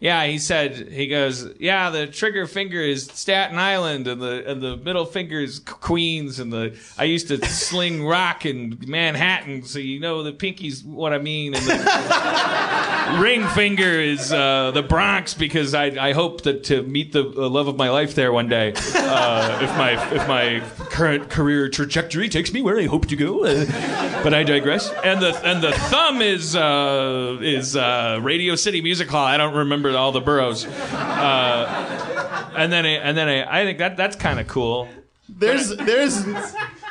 Yeah, 0.00 0.26
he 0.26 0.38
said 0.38 0.76
he 0.92 1.08
goes, 1.08 1.48
yeah, 1.58 1.90
the 1.90 2.06
trigger 2.06 2.46
finger 2.46 2.80
is 2.80 3.06
Staten 3.06 3.58
Island, 3.58 4.06
and 4.06 4.22
the 4.22 4.48
and 4.48 4.62
the 4.62 4.76
middle 4.76 5.04
finger 5.04 5.40
is 5.40 5.58
Queens, 5.58 6.38
and 6.38 6.52
the 6.52 6.78
I 6.96 7.04
used 7.04 7.26
to 7.28 7.44
sling 7.44 8.06
rock 8.06 8.46
in 8.46 8.78
Manhattan, 8.86 9.64
so 9.64 9.80
you 9.80 9.98
know 9.98 10.22
the 10.22 10.32
pinky's 10.32 10.84
what 10.84 11.12
I 11.12 11.18
mean, 11.18 11.54
and 11.54 11.64
the 11.66 13.18
ring 13.20 13.44
finger 13.48 14.00
is 14.00 14.32
uh, 14.32 14.70
the 14.70 14.82
Bronx 14.82 15.34
because 15.34 15.74
I 15.74 15.86
I 15.86 16.12
hope 16.12 16.42
that 16.42 16.62
to 16.64 16.82
meet 16.84 17.12
the 17.12 17.24
love 17.24 17.66
of 17.66 17.76
my 17.76 17.90
life 17.90 18.14
there 18.14 18.32
one 18.32 18.48
day, 18.48 18.74
uh, 18.76 19.58
if 19.60 19.70
my 19.76 20.14
if 20.14 20.28
my 20.28 20.60
current 20.90 21.28
career 21.28 21.68
trajectory 21.68 22.28
takes 22.28 22.52
me 22.52 22.62
where 22.62 22.78
I 22.78 22.86
hope 22.86 23.06
to 23.06 23.16
go. 23.16 23.44
Uh, 23.44 24.22
but 24.22 24.34
I 24.34 24.42
digress. 24.42 24.90
And 25.04 25.20
the 25.20 25.34
and 25.44 25.62
the 25.62 25.72
thumb 25.72 26.22
is 26.22 26.54
uh, 26.54 27.38
is 27.40 27.76
uh, 27.76 28.18
Radio 28.22 28.54
City 28.54 28.80
Music 28.80 29.08
Hall. 29.08 29.24
I 29.24 29.36
don't 29.36 29.54
remember 29.54 29.87
all 29.94 30.12
the 30.12 30.20
boroughs. 30.20 30.64
Uh, 30.66 32.50
and 32.56 32.72
then 32.72 32.84
I, 32.84 32.88
and 32.90 33.16
then 33.16 33.28
I, 33.28 33.60
I 33.60 33.64
think 33.64 33.78
that 33.78 33.96
that's 33.96 34.16
kind 34.16 34.40
of 34.40 34.46
cool. 34.48 34.88
There's 35.28 35.68
there's 35.76 36.24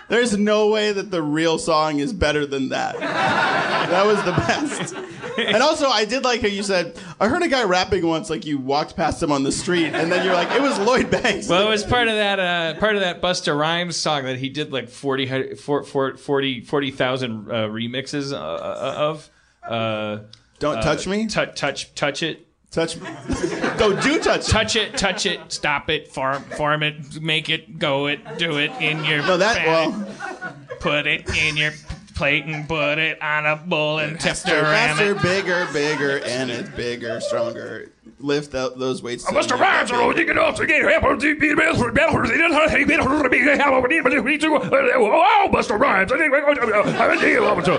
there's 0.09 0.37
no 0.37 0.69
way 0.69 0.91
that 0.91 1.09
the 1.11 1.21
real 1.21 1.57
song 1.57 1.99
is 1.99 2.13
better 2.13 2.45
than 2.45 2.69
that. 2.69 2.97
That 2.99 4.05
was 4.05 4.23
the 4.23 4.31
best. 4.31 4.95
And 5.37 5.61
also, 5.61 5.87
I 5.87 6.05
did 6.05 6.23
like 6.23 6.41
how 6.41 6.47
you 6.47 6.63
said. 6.63 6.99
I 7.19 7.27
heard 7.27 7.43
a 7.43 7.47
guy 7.47 7.63
rapping 7.63 8.05
once, 8.05 8.29
like 8.29 8.45
you 8.45 8.57
walked 8.57 8.95
past 8.95 9.21
him 9.21 9.31
on 9.31 9.43
the 9.43 9.51
street, 9.51 9.87
and 9.93 10.11
then 10.11 10.25
you're 10.25 10.33
like, 10.33 10.51
it 10.51 10.61
was 10.61 10.79
Lloyd 10.79 11.11
Banks. 11.11 11.47
Well, 11.47 11.65
it 11.67 11.69
was 11.69 11.83
part 11.83 12.07
of 12.07 12.15
that 12.15 12.39
uh, 12.39 12.79
part 12.79 12.95
of 12.95 13.01
that 13.01 13.21
Busta 13.21 13.57
Rhymes 13.57 13.95
song 13.95 14.23
that 14.25 14.37
he 14.37 14.49
did 14.49 14.71
like 14.71 14.89
40 14.89 15.25
hu- 15.27 15.55
for- 15.55 15.83
for- 15.83 16.17
40 16.17 16.61
40,000 16.61 17.51
uh, 17.51 17.53
remixes 17.67 18.33
uh, 18.33 18.35
uh, 18.37 18.93
of. 18.97 19.29
Uh, 19.63 20.19
Don't 20.59 20.81
touch 20.81 21.05
me. 21.07 21.27
touch 21.27 21.55
touch 21.59 21.93
touch 21.93 22.23
it. 22.23 22.46
Touch 22.71 22.97
me. 22.97 23.07
Don't 23.77 24.01
do 24.01 24.19
touch. 24.19 24.47
touch 24.47 24.75
it, 24.75 24.97
touch 24.97 25.25
it, 25.25 25.39
stop 25.51 25.89
it, 25.89 26.07
farm, 26.07 26.43
farm 26.43 26.83
it, 26.83 27.21
make 27.21 27.49
it, 27.49 27.79
go 27.79 28.07
it, 28.07 28.37
do 28.37 28.57
it 28.57 28.71
in 28.81 29.03
your. 29.03 29.19
No, 29.19 29.37
that 29.37 29.57
bag. 29.57 29.67
well, 29.67 30.57
put 30.79 31.07
it 31.07 31.29
in 31.37 31.57
your 31.57 31.71
plate 32.15 32.45
and 32.45 32.67
put 32.67 32.97
it 32.97 33.21
on 33.21 33.45
a 33.45 33.55
bowl 33.55 33.99
and 33.99 34.13
tip 34.19 34.31
faster, 34.31 34.59
around 34.59 34.97
faster, 34.97 35.15
bigger, 35.15 35.67
bigger, 35.71 36.19
and 36.25 36.49
it's 36.49 36.69
bigger, 36.69 37.21
stronger. 37.21 37.91
Lift 38.19 38.55
out 38.55 38.79
those 38.79 39.03
weights. 39.03 39.25
to 39.25 39.31
Mr. 39.31 39.51
make 39.51 39.61
Rhymes 39.61 39.91
it 39.91 39.95
are 39.95 40.07
big. 40.13 40.25
taking 40.27 40.39
off 40.39 40.55
get 40.65 40.81
help 40.81 41.19
to 41.19 41.35
be 41.39 41.53
better 41.53 41.77
for 41.77 41.91
better 41.91 42.23
the 42.23 43.29
be 43.29 43.43
help 43.59 43.87
need 43.87 44.41
to 44.41 44.47
oh 44.47 45.49
Mr. 45.53 45.79
Rhymes 45.79 46.11
I 46.11 46.17
think 46.17 46.33
to 46.33 46.73
I 46.99 47.15
think 47.15 47.65
to 47.65 47.73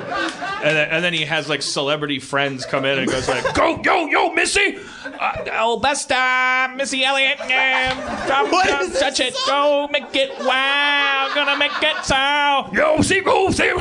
And 0.65 0.77
then, 0.77 0.89
and 0.91 1.05
then 1.05 1.13
he 1.13 1.25
has 1.25 1.49
like 1.49 1.61
celebrity 1.61 2.21
friends 2.21 2.65
come 2.67 2.85
in 2.85 3.01
and 3.01 3.11
goes 3.11 3.29
like, 3.29 3.53
go 3.53 3.83
yo 3.83 4.07
yo 4.07 4.33
Missy 4.33 4.79
uh, 5.05 5.45
"Oh, 5.55 5.81
best 5.81 6.13
uh, 6.13 6.69
Missy 6.77 7.05
Elliott, 7.05 7.41
um, 7.41 7.49
drop, 7.49 8.49
drop, 8.49 8.93
touch 8.93 9.19
it, 9.19 9.35
go 9.47 9.89
make 9.91 10.15
it 10.15 10.31
wow, 10.39 11.33
gonna 11.35 11.59
make 11.59 11.73
it 11.83 12.05
so." 12.05 12.71
yo 12.73 13.03
see 13.03 13.21
go 13.21 13.51
see 13.51 13.73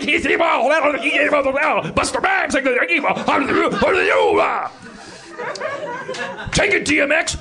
he 0.00 0.20
see 0.20 0.36
well 0.36 0.98
he 0.98 1.10
gave 1.10 1.32
up 1.32 1.46
Mr. 1.94 2.20
Rhymes 2.22 2.54
Take 6.52 6.72
it, 6.72 6.84
DMX. 6.86 7.36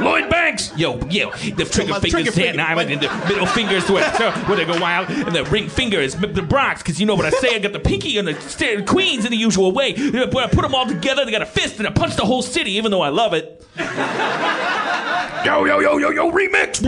Lloyd 0.00 0.28
Banks. 0.28 0.76
Yo, 0.76 0.98
yo, 1.08 1.30
the 1.30 1.64
trigger 1.64 1.92
my 1.92 2.00
fingers 2.00 2.10
trigger 2.10 2.30
Staten 2.30 2.56
finger. 2.56 2.62
Island 2.62 2.90
and 2.92 3.00
the 3.02 3.08
middle 3.28 3.46
fingers 3.46 3.90
where, 3.90 4.08
where 4.10 4.56
they 4.56 4.64
go 4.64 4.78
wild, 4.80 5.08
and 5.08 5.34
the 5.34 5.44
ring 5.44 5.68
finger 5.68 6.00
is 6.00 6.14
the 6.14 6.42
Bronx, 6.42 6.82
because 6.82 7.00
you 7.00 7.06
know 7.06 7.14
what 7.14 7.24
I 7.24 7.30
say, 7.30 7.56
I 7.56 7.58
got 7.58 7.72
the 7.72 7.80
pinky 7.80 8.18
and 8.18 8.28
the 8.28 8.84
Queens 8.86 9.24
in 9.24 9.30
the 9.30 9.36
usual 9.36 9.72
way. 9.72 9.94
When 9.94 10.36
I 10.36 10.48
put 10.48 10.62
them 10.62 10.74
all 10.74 10.86
together, 10.86 11.24
they 11.24 11.30
got 11.30 11.42
a 11.42 11.46
fist 11.46 11.78
and 11.78 11.86
I 11.86 11.90
punch 11.90 12.16
the 12.16 12.24
whole 12.24 12.42
city, 12.42 12.72
even 12.72 12.90
though 12.90 13.02
I 13.02 13.08
love 13.08 13.32
it. 13.34 13.64
Yo, 15.44 15.64
yo, 15.64 15.78
yo, 15.78 15.96
yo, 15.98 16.10
yo, 16.10 16.30
remix. 16.30 16.82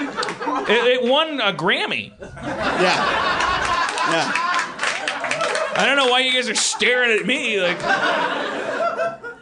It, 0.00 1.02
it 1.02 1.10
won 1.10 1.40
a 1.40 1.52
Grammy. 1.52 2.12
Yeah. 2.20 2.80
Yeah. 4.10 4.32
I 5.76 5.84
don't 5.86 5.96
know 5.96 6.06
why 6.08 6.20
you 6.20 6.32
guys 6.32 6.48
are 6.48 6.54
staring 6.54 7.18
at 7.18 7.26
me 7.26 7.60
like. 7.60 7.80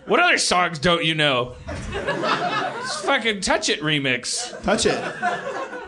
What 0.06 0.18
other 0.20 0.38
songs 0.38 0.78
don't 0.78 1.04
you 1.04 1.14
know? 1.14 1.54
It's 1.68 3.00
fucking 3.04 3.40
Touch 3.40 3.68
It 3.68 3.80
remix. 3.80 4.60
Touch 4.62 4.84
it. 4.86 5.00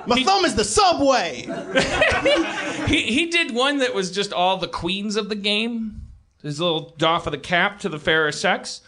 My 0.06 0.22
thumb 0.22 0.44
is 0.44 0.54
the 0.54 0.64
subway. 0.64 1.46
He 2.84 3.00
he 3.02 3.26
did 3.30 3.54
one 3.54 3.78
that 3.78 3.94
was 3.94 4.10
just 4.10 4.30
all 4.34 4.58
the 4.58 4.68
queens 4.68 5.16
of 5.16 5.30
the 5.30 5.34
game. 5.34 6.02
His 6.42 6.60
little 6.60 6.94
doff 6.98 7.26
of 7.26 7.32
the 7.32 7.38
cap 7.38 7.80
to 7.80 7.88
the 7.88 7.98
fairer 7.98 8.30
sex. 8.30 8.82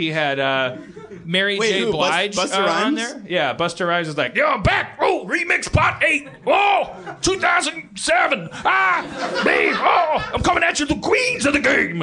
He 0.00 0.08
had 0.08 0.38
uh, 0.40 0.78
Mary 1.26 1.58
Wait, 1.58 1.68
J. 1.72 1.80
who, 1.80 1.92
Bus- 1.92 2.08
Blige 2.08 2.34
Busta 2.34 2.66
uh, 2.66 2.86
on 2.86 2.94
there. 2.94 3.22
Yeah, 3.28 3.54
Busta 3.54 3.86
Rhymes 3.86 4.06
was 4.06 4.16
like, 4.16 4.34
Yo, 4.34 4.46
I'm 4.46 4.62
back. 4.62 4.96
Oh, 4.98 5.26
remix 5.28 5.70
pot 5.70 6.02
eight. 6.02 6.26
Oh, 6.46 6.96
2007. 7.20 8.48
Ah, 8.52 9.42
me. 9.44 9.72
Oh, 9.74 10.30
I'm 10.34 10.42
coming 10.42 10.62
at 10.64 10.80
you, 10.80 10.86
the 10.86 10.96
queens 10.96 11.44
of 11.44 11.52
the 11.52 11.60
game. 11.60 12.00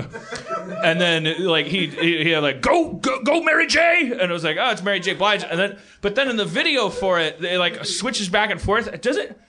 and 0.83 1.01
then 1.01 1.43
like 1.43 1.65
he 1.65 1.87
he, 1.87 2.23
he 2.25 2.29
had 2.29 2.43
like 2.43 2.61
go 2.61 2.93
Go, 2.93 3.23
go, 3.23 3.41
Mary 3.41 3.65
J. 3.65 4.11
and 4.11 4.21
it 4.21 4.31
was 4.31 4.43
like 4.43 4.57
oh 4.59 4.69
it's 4.69 4.83
Mary 4.83 4.99
J. 4.99 5.15
Blige 5.15 5.43
and 5.43 5.59
then 5.59 5.79
but 6.01 6.13
then 6.13 6.29
in 6.29 6.37
the 6.37 6.45
video 6.45 6.89
for 6.89 7.19
it 7.19 7.43
it 7.43 7.57
like 7.57 7.83
switches 7.83 8.29
back 8.29 8.51
and 8.51 8.61
forth. 8.61 9.01
Does 9.01 9.17
it? 9.17 9.39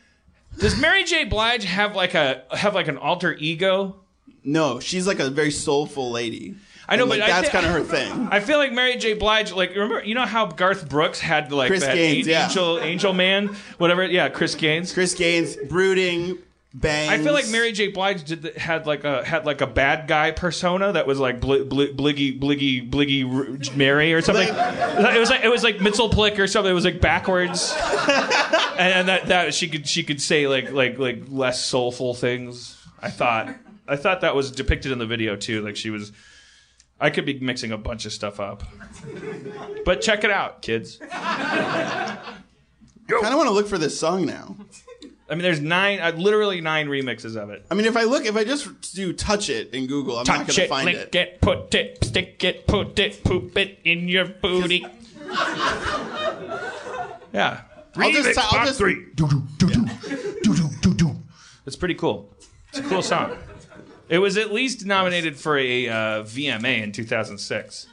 Does 0.59 0.81
Mary 0.81 1.05
J. 1.05 1.25
Blige 1.25 1.65
have 1.65 1.95
like 1.95 2.15
a 2.15 2.45
have 2.53 2.75
like 2.75 2.89
an 2.89 2.97
alter 2.97 3.35
ego? 3.35 4.01
No, 4.43 4.81
she's 4.81 5.07
like 5.07 5.19
a 5.19 5.29
very 5.29 5.51
soulful 5.51 6.11
lady. 6.11 6.55
I 6.89 6.97
know, 6.97 7.03
And, 7.03 7.11
but 7.11 7.19
like, 7.19 7.31
I 7.31 7.41
that's 7.43 7.51
kind 7.53 7.67
of 7.67 7.73
her 7.73 7.83
thing. 7.83 8.29
I 8.33 8.41
feel 8.41 8.57
like 8.59 8.73
Mary 8.73 8.97
J. 8.97 9.13
Blige, 9.15 9.53
like 9.53 9.71
remember, 9.71 10.03
you 10.03 10.15
know 10.15 10.25
how 10.25 10.47
Garth 10.47 10.89
Brooks 10.89 11.21
had 11.21 11.53
like 11.53 11.69
Chris 11.69 11.83
that 11.85 11.95
Gaines, 11.95 12.27
a- 12.27 12.31
yeah. 12.31 12.45
angel, 12.47 12.79
angel 12.81 13.13
man, 13.13 13.49
whatever. 13.77 14.05
Yeah, 14.07 14.29
Chris 14.31 14.55
Gaines. 14.55 14.93
Chris 14.95 15.15
Gaines, 15.15 15.57
brooding, 15.69 16.39
bangs. 16.73 17.11
I 17.13 17.19
feel 17.23 17.33
like 17.35 17.49
Mary 17.51 17.73
J. 17.73 17.89
Blige 17.89 18.25
did 18.25 18.41
the, 18.43 18.59
had 18.59 18.87
like 18.87 19.05
a 19.05 19.23
had 19.23 19.45
like 19.45 19.61
a 19.61 19.67
bad 19.67 20.07
guy 20.09 20.31
persona 20.31 20.93
that 20.93 21.07
was 21.07 21.19
like 21.21 21.41
bl- 21.43 21.65
bl- 21.65 21.93
bliggy 21.95 22.39
bliggy 22.41 22.89
bliggy 22.89 23.71
R- 23.71 23.77
Mary 23.77 24.15
or 24.15 24.23
something. 24.23 24.49
it 24.49 25.19
was 25.21 25.29
like 25.29 25.45
it 25.45 25.49
was 25.51 25.63
like 25.63 25.77
Mitzelplick 25.79 26.39
or 26.39 26.47
something. 26.47 26.71
It 26.71 26.75
was 26.75 26.85
like 26.87 27.01
backwards, 27.03 27.75
and, 28.09 28.95
and 28.95 29.09
that 29.09 29.27
that 29.27 29.53
she 29.55 29.69
could 29.69 29.87
she 29.87 30.03
could 30.05 30.23
say 30.23 30.47
like 30.49 30.73
like 30.73 30.99
like 30.99 31.25
less 31.29 31.63
soulful 31.65 32.15
things. 32.15 32.77
I 33.03 33.11
thought 33.11 33.55
I 33.87 33.97
thought 33.97 34.23
that 34.23 34.35
was 34.35 34.51
depicted 34.51 34.91
in 34.93 34.99
the 34.99 35.07
video 35.07 35.37
too. 35.37 35.61
Like 35.63 35.77
she 35.77 35.91
was. 35.91 36.13
I 37.01 37.11
could 37.11 37.25
be 37.25 37.39
mixing 37.39 37.71
a 37.73 37.79
bunch 37.79 38.07
of 38.07 38.13
stuff 38.13 38.41
up, 38.41 38.65
but 39.85 40.01
check 40.01 40.25
it 40.25 40.31
out, 40.31 40.63
kids. 40.63 40.99
I 41.11 42.19
kind 43.09 43.27
of 43.27 43.35
want 43.37 43.49
to 43.49 43.53
look 43.55 43.69
for 43.69 43.79
this 43.79 43.99
song 43.99 44.27
now. 44.27 44.57
I 45.31 45.35
mean, 45.35 45.43
there's 45.43 45.61
nine, 45.61 46.01
uh, 46.01 46.13
literally 46.17 46.61
nine 46.61 46.89
remixes 46.89 47.37
of 47.37 47.51
it. 47.51 47.65
I 47.71 47.75
mean, 47.75 47.85
if 47.87 47.97
I 47.97 48.05
look, 48.05 48.25
if 48.25 48.35
I 48.35 48.45
just 48.45 48.95
do 48.95 49.13
touch 49.13 49.51
it 49.51 49.75
in 49.75 49.87
Google, 49.87 50.19
I'm 50.19 50.25
not 50.27 50.27
going 50.27 50.47
Touch 50.47 50.57
to 50.57 50.65
it, 50.65 50.69
find 50.69 50.87
lick 50.87 50.97
it. 50.97 51.15
it. 51.15 51.41
put 51.41 51.75
it, 51.75 52.03
stick 52.03 52.43
it, 52.45 52.67
put 52.67 52.99
it, 52.99 53.23
poop 53.23 53.57
it 53.57 53.79
in 53.85 54.09
your 54.09 54.25
booty. 54.27 54.87
yeah, 57.33 57.61
I'll 57.97 58.11
just, 58.11 58.29
Remix 58.29 58.39
I'll 58.39 58.49
pot 58.49 58.67
just, 58.67 58.79
three. 58.79 59.07
Do, 59.15 59.29
do, 59.29 59.43
do, 59.59 59.69
do. 59.69 59.85
Do, 60.43 60.55
do, 60.55 60.69
do, 60.81 60.95
do. 60.95 61.17
it's 61.67 61.77
pretty 61.77 61.95
cool. 61.95 62.35
It's 62.71 62.79
a 62.79 62.83
cool 62.83 63.03
song. 63.03 63.37
It 64.09 64.19
was 64.19 64.37
at 64.37 64.53
least 64.53 64.87
nominated 64.87 65.37
for 65.37 65.59
a 65.59 65.89
uh, 65.89 65.95
VMA 66.23 66.83
in 66.83 66.93
2006. 66.93 67.87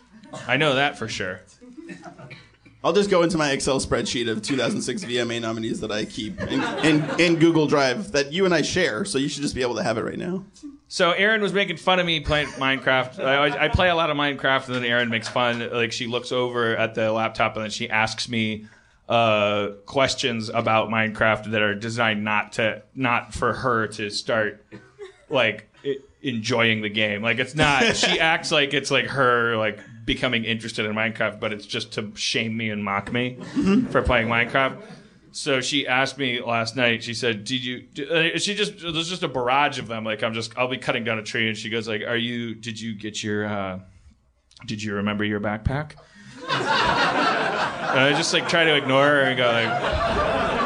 I 0.48 0.58
know 0.58 0.76
that 0.76 0.98
for 0.98 1.08
sure. 1.08 1.42
I'll 2.84 2.94
just 2.94 3.10
go 3.10 3.24
into 3.24 3.38
my 3.38 3.52
Excel 3.52 3.80
spreadsheet 3.80 4.30
of 4.30 4.42
2006 4.44 5.06
VMA 5.06 5.42
nominees 5.42 5.80
that 5.82 5.92
I 5.92 6.06
keep 6.06 6.40
in, 6.40 6.62
in, 6.86 7.20
in 7.20 7.36
Google 7.38 7.66
Drive 7.66 8.12
that 8.12 8.32
you 8.32 8.46
and 8.46 8.54
I 8.54 8.62
share. 8.62 9.06
So 9.06 9.18
you 9.18 9.28
should 9.28 9.42
just 9.42 9.56
be 9.56 9.64
able 9.64 9.76
to 9.76 9.84
have 9.84 9.98
it 9.98 10.04
right 10.04 10.20
now. 10.20 10.46
So 10.88 11.12
Erin 11.12 11.42
was 11.42 11.52
making 11.52 11.78
fun 11.78 12.00
of 12.00 12.06
me 12.06 12.20
playing 12.20 12.48
Minecraft. 12.50 13.20
I, 13.24 13.66
I 13.66 13.68
play 13.70 13.90
a 13.90 13.96
lot 13.96 14.12
of 14.12 14.18
Minecraft, 14.18 14.68
and 14.68 14.76
then 14.76 14.86
Erin 14.86 15.10
makes 15.10 15.28
fun. 15.28 15.68
Like 15.72 15.92
she 15.92 16.06
looks 16.06 16.32
over 16.32 16.78
at 16.78 16.94
the 16.94 17.12
laptop, 17.12 17.56
and 17.56 17.64
then 17.64 17.72
she 17.72 17.90
asks 17.90 18.30
me 18.30 18.68
uh, 19.10 19.70
questions 19.88 20.50
about 20.50 20.90
Minecraft 20.90 21.52
that 21.52 21.62
are 21.64 21.74
designed 21.74 22.24
not 22.24 22.54
to 22.54 22.84
not 22.94 23.34
for 23.34 23.54
her 23.54 23.88
to 23.88 24.12
start 24.12 24.64
like. 25.30 25.70
It, 25.84 26.04
enjoying 26.26 26.82
the 26.82 26.90
game. 26.90 27.22
Like 27.22 27.38
it's 27.38 27.54
not. 27.54 27.96
she 27.96 28.20
acts 28.20 28.52
like 28.52 28.74
it's 28.74 28.90
like 28.90 29.06
her 29.06 29.56
like 29.58 29.80
becoming 30.06 30.44
interested 30.44 30.86
in 30.86 30.94
Minecraft, 30.96 31.40
but 31.40 31.54
it's 31.54 31.66
just 31.68 31.94
to 31.94 32.12
shame 32.16 32.58
me 32.58 32.72
and 32.72 32.84
mock 32.84 33.12
me 33.14 33.38
for 33.92 34.02
playing 34.02 34.28
Minecraft. 34.28 34.82
So 35.32 35.62
she 35.62 35.86
asked 35.86 36.18
me 36.18 36.42
last 36.42 36.76
night. 36.76 37.04
She 37.04 37.14
said, 37.14 37.44
"Did 37.44 37.64
you?" 37.64 37.82
d- 37.82 38.34
uh, 38.36 38.40
She 38.40 38.56
just 38.56 38.80
there's 38.80 39.10
just 39.10 39.22
a 39.22 39.28
barrage 39.28 39.78
of 39.78 39.88
them. 39.88 40.04
Like 40.04 40.24
I'm 40.24 40.34
just 40.34 40.58
I'll 40.58 40.68
be 40.68 40.78
cutting 40.78 41.04
down 41.04 41.20
a 41.20 41.24
tree, 41.24 41.48
and 41.48 41.56
she 41.58 41.70
goes 41.70 41.88
like, 41.88 42.02
"Are 42.02 42.18
you? 42.18 42.56
Did 42.56 42.80
you 42.82 42.96
get 42.96 43.22
your? 43.24 43.46
uh 43.46 43.80
Did 44.66 44.82
you 44.82 44.96
remember 44.96 45.24
your 45.24 45.40
backpack?" 45.40 45.92
and 46.50 48.00
I 48.00 48.14
just 48.18 48.34
like 48.34 48.48
try 48.50 48.64
to 48.64 48.76
ignore 48.76 49.06
her 49.06 49.22
and 49.22 49.38
go 49.38 49.46
like, 49.46 50.65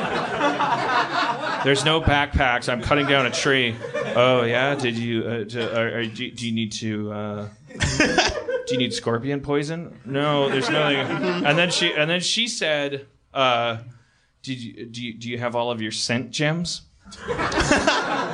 "There's 1.64 1.84
no 1.86 2.02
backpacks. 2.02 2.70
I'm 2.70 2.82
cutting 2.82 3.08
down 3.08 3.26
a 3.26 3.32
tree." 3.32 3.76
Oh 4.16 4.44
yeah. 4.44 4.76
Did 4.76 4.98
you? 4.98 5.24
Uh, 5.24 5.44
do, 5.44 5.62
are, 5.62 6.00
are, 6.00 6.06
do, 6.06 6.32
do 6.32 6.46
you 6.48 6.54
need 6.54 6.72
to? 6.74 7.12
Uh, 7.12 7.48
do 7.80 8.74
you 8.74 8.78
need 8.78 8.94
scorpion 8.94 9.42
poison? 9.42 10.00
No, 10.06 10.50
there's 10.50 10.70
nothing. 10.70 10.98
And 11.46 11.58
then 11.58 11.70
she 11.72 11.94
and 11.94 12.10
then 12.10 12.20
she 12.22 12.48
said, 12.48 13.06
uh, 13.34 13.78
"Did 14.44 14.60
you 14.62 14.86
do 14.86 15.04
you, 15.04 15.14
do 15.14 15.30
you 15.30 15.38
have 15.38 15.56
all 15.56 15.72
of 15.72 15.82
your 15.82 15.92
scent 15.92 16.32
gems?" 16.32 16.82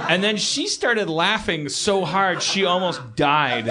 and 0.09 0.21
then 0.21 0.35
she 0.35 0.67
started 0.67 1.09
laughing 1.09 1.69
so 1.69 2.03
hard 2.03 2.43
she 2.43 2.65
almost 2.65 3.15
died 3.15 3.67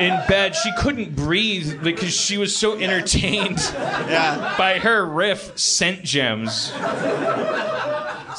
in 0.00 0.18
bed. 0.28 0.56
She 0.56 0.70
couldn't 0.78 1.14
breathe 1.14 1.80
because 1.84 2.12
she 2.12 2.36
was 2.36 2.56
so 2.56 2.76
entertained 2.76 3.60
Yeah. 3.72 4.54
by 4.58 4.80
her 4.80 5.06
riff, 5.06 5.56
scent 5.56 6.02
gems. 6.02 6.72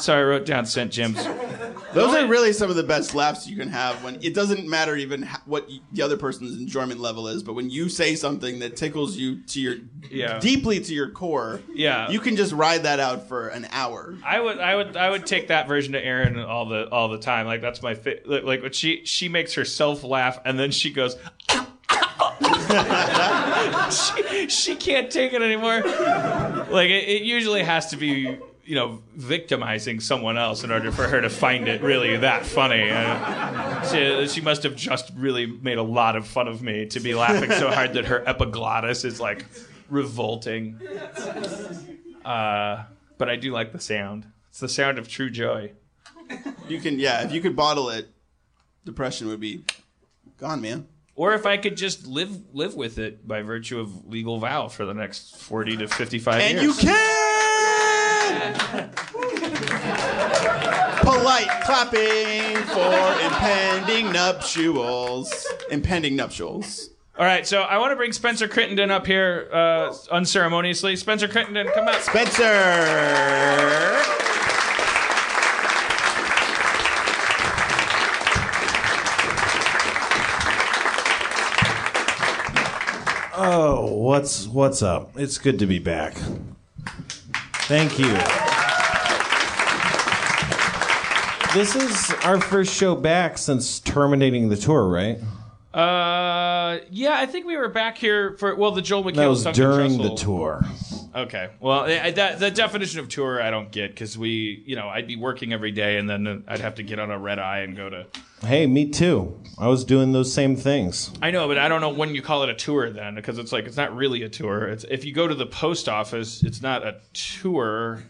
So 0.02 0.18
I 0.18 0.22
wrote 0.22 0.44
down 0.46 0.66
scent 0.66 0.90
gems. 0.92 1.24
Those 1.94 2.14
are 2.16 2.26
really 2.26 2.52
some 2.54 2.70
of 2.70 2.76
the 2.76 2.82
best 2.82 3.14
laughs 3.14 3.46
you 3.46 3.54
can 3.56 3.68
have 3.68 4.02
when 4.02 4.16
it 4.22 4.34
doesn't 4.34 4.66
matter 4.66 4.96
even 4.96 5.28
what 5.44 5.68
y- 5.68 5.78
the 5.92 6.00
other 6.02 6.16
person's 6.16 6.56
enjoyment 6.58 7.00
level 7.00 7.28
is, 7.28 7.42
but 7.42 7.52
when 7.52 7.68
you 7.68 7.88
say 7.90 8.14
something 8.14 8.60
that 8.60 8.76
tickles 8.76 9.16
you 9.16 9.42
to 9.42 9.60
your 9.60 9.74
Yeah. 10.10 10.38
deeply 10.38 10.80
to 10.80 10.94
your 10.94 11.10
core, 11.10 11.60
Yeah. 11.74 12.10
you 12.10 12.18
can 12.18 12.34
just 12.34 12.52
ride 12.52 12.84
that 12.84 12.98
out 12.98 13.28
for 13.28 13.48
an 13.48 13.68
hour. 13.70 14.16
I 14.24 14.40
would, 14.40 14.58
I 14.58 14.74
would, 14.74 14.96
I 14.96 15.10
would 15.10 15.26
take 15.26 15.48
that 15.48 15.68
version 15.68 15.92
to 15.92 16.02
Erin 16.04 16.38
all 16.38 16.64
the 16.66 16.88
all 16.90 17.08
the 17.10 17.18
time. 17.18 17.46
Like 17.46 17.60
that's 17.60 17.82
my 17.82 17.94
fa- 17.94 18.20
like, 18.24 18.42
like 18.44 18.62
when 18.62 18.72
she 18.72 19.04
she 19.04 19.28
makes 19.28 19.52
herself 19.54 20.02
laugh 20.02 20.40
and 20.46 20.58
then 20.58 20.70
she 20.70 20.90
goes. 20.90 21.16
she, 23.90 24.48
she 24.48 24.74
can't 24.76 25.10
take 25.10 25.32
it 25.34 25.42
anymore. 25.42 25.82
Like 25.82 26.90
it, 26.90 27.08
it 27.08 27.22
usually 27.22 27.62
has 27.62 27.88
to 27.90 27.96
be, 27.96 28.38
you 28.64 28.74
know, 28.76 29.02
victimizing 29.16 29.98
someone 30.00 30.38
else 30.38 30.62
in 30.62 30.70
order 30.70 30.92
for 30.92 31.08
her 31.08 31.20
to 31.20 31.28
find 31.28 31.66
it 31.68 31.82
really 31.82 32.16
that 32.18 32.46
funny. 32.46 32.90
Uh, 32.90 33.82
she, 33.90 34.28
she 34.28 34.40
must 34.40 34.62
have 34.62 34.76
just 34.76 35.10
really 35.16 35.46
made 35.46 35.78
a 35.78 35.82
lot 35.82 36.14
of 36.16 36.26
fun 36.26 36.46
of 36.48 36.62
me 36.62 36.86
to 36.86 37.00
be 37.00 37.14
laughing 37.14 37.50
so 37.50 37.70
hard 37.70 37.94
that 37.94 38.04
her 38.06 38.22
epiglottis 38.28 39.04
is 39.04 39.18
like 39.20 39.44
revolting. 39.90 40.78
Uh, 42.24 42.84
but 43.18 43.28
I 43.28 43.36
do 43.36 43.52
like 43.52 43.72
the 43.72 43.80
sound. 43.80 44.26
It's 44.50 44.60
the 44.60 44.68
sound 44.68 44.98
of 44.98 45.08
true 45.08 45.30
joy. 45.30 45.72
You 46.68 46.80
can, 46.80 46.98
yeah, 46.98 47.24
if 47.24 47.32
you 47.32 47.40
could 47.40 47.56
bottle 47.56 47.90
it, 47.90 48.08
depression 48.84 49.26
would 49.28 49.40
be 49.40 49.64
gone, 50.38 50.60
man. 50.60 50.86
Or 51.14 51.34
if 51.34 51.44
I 51.46 51.56
could 51.58 51.76
just 51.76 52.06
live 52.06 52.54
live 52.54 52.74
with 52.74 52.98
it 52.98 53.28
by 53.28 53.42
virtue 53.42 53.78
of 53.78 54.06
legal 54.06 54.38
vow 54.38 54.68
for 54.68 54.86
the 54.86 54.94
next 54.94 55.36
forty 55.36 55.76
to 55.76 55.86
fifty 55.86 56.18
five 56.18 56.40
And 56.40 56.60
years. 56.62 56.82
you 56.82 56.88
can! 56.88 57.31
Polite 61.02 61.50
clapping 61.64 62.56
for 62.66 63.24
impending 63.24 64.12
nuptials. 64.12 65.46
Impending 65.70 66.16
nuptials. 66.16 66.90
All 67.18 67.26
right, 67.26 67.46
so 67.46 67.62
I 67.62 67.78
want 67.78 67.92
to 67.92 67.96
bring 67.96 68.12
Spencer 68.12 68.48
Crittenden 68.48 68.90
up 68.90 69.06
here 69.06 69.48
uh, 69.52 69.94
unceremoniously. 70.10 70.96
Spencer 70.96 71.28
Crittenden, 71.28 71.68
come 71.74 71.86
out. 71.86 72.00
Spencer! 72.00 72.48
Oh, 83.34 83.92
what's 83.96 84.46
what's 84.46 84.82
up? 84.82 85.10
It's 85.16 85.36
good 85.36 85.58
to 85.58 85.66
be 85.66 85.78
back. 85.78 86.14
Thank 87.72 87.98
you. 87.98 88.12
This 91.54 91.74
is 91.74 92.10
our 92.22 92.38
first 92.38 92.74
show 92.74 92.94
back 92.94 93.38
since 93.38 93.80
terminating 93.80 94.50
the 94.50 94.58
tour, 94.58 94.86
right? 94.86 95.18
Uh, 95.72 96.80
yeah, 96.90 97.14
I 97.14 97.24
think 97.24 97.46
we 97.46 97.56
were 97.56 97.70
back 97.70 97.96
here 97.96 98.36
for 98.36 98.54
well, 98.56 98.72
the 98.72 98.82
Joel 98.82 99.04
McHale. 99.04 99.14
That 99.14 99.26
was 99.28 99.44
during 99.44 99.96
the 99.96 100.14
tour. 100.14 100.66
Okay, 101.14 101.50
well, 101.60 101.80
I, 101.80 102.10
that, 102.12 102.38
the 102.38 102.50
definition 102.50 102.98
of 103.00 103.08
tour 103.08 103.42
I 103.42 103.50
don't 103.50 103.70
get 103.70 103.90
because 103.90 104.16
we, 104.16 104.62
you 104.66 104.76
know, 104.76 104.88
I'd 104.88 105.06
be 105.06 105.16
working 105.16 105.52
every 105.52 105.70
day 105.70 105.98
and 105.98 106.08
then 106.08 106.44
I'd 106.48 106.60
have 106.60 106.76
to 106.76 106.82
get 106.82 106.98
on 106.98 107.10
a 107.10 107.18
red 107.18 107.38
eye 107.38 107.60
and 107.60 107.76
go 107.76 107.90
to. 107.90 108.06
Hey, 108.44 108.66
me 108.66 108.88
too. 108.88 109.38
I 109.58 109.68
was 109.68 109.84
doing 109.84 110.12
those 110.12 110.32
same 110.32 110.56
things. 110.56 111.12
I 111.20 111.30
know, 111.30 111.46
but 111.48 111.58
I 111.58 111.68
don't 111.68 111.80
know 111.82 111.90
when 111.90 112.14
you 112.14 112.22
call 112.22 112.42
it 112.44 112.48
a 112.48 112.54
tour 112.54 112.88
then 112.90 113.14
because 113.14 113.38
it's 113.38 113.52
like 113.52 113.66
it's 113.66 113.76
not 113.76 113.94
really 113.94 114.22
a 114.22 114.28
tour. 114.28 114.66
It's 114.68 114.84
if 114.84 115.04
you 115.04 115.12
go 115.12 115.28
to 115.28 115.34
the 115.34 115.46
post 115.46 115.88
office, 115.88 116.42
it's 116.42 116.62
not 116.62 116.82
a 116.86 116.96
tour 117.12 118.02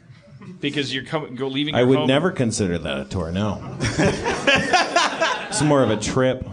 because 0.61 0.95
you're 0.95 1.05
coming 1.05 1.35
go 1.35 1.49
leaving. 1.49 1.75
I 1.75 1.83
would 1.83 1.99
home- 1.99 2.09
never 2.09 2.31
consider 2.31 2.79
that 2.79 3.01
a 3.01 3.05
tour. 3.05 3.33
No, 3.33 3.77
it's 3.81 5.63
more 5.63 5.83
of 5.83 5.91
a 5.91 5.97
trip. 5.97 6.47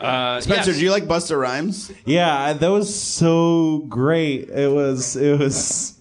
Uh, 0.00 0.40
Spencer, 0.40 0.70
yes. 0.70 0.78
do 0.78 0.84
you 0.84 0.90
like 0.90 1.04
Busta 1.04 1.38
Rhymes? 1.38 1.90
Yeah, 2.04 2.52
that 2.52 2.68
was 2.68 2.94
so 2.94 3.84
great. 3.88 4.48
It 4.48 4.72
was. 4.72 5.16
It 5.16 5.38
was. 5.38 5.98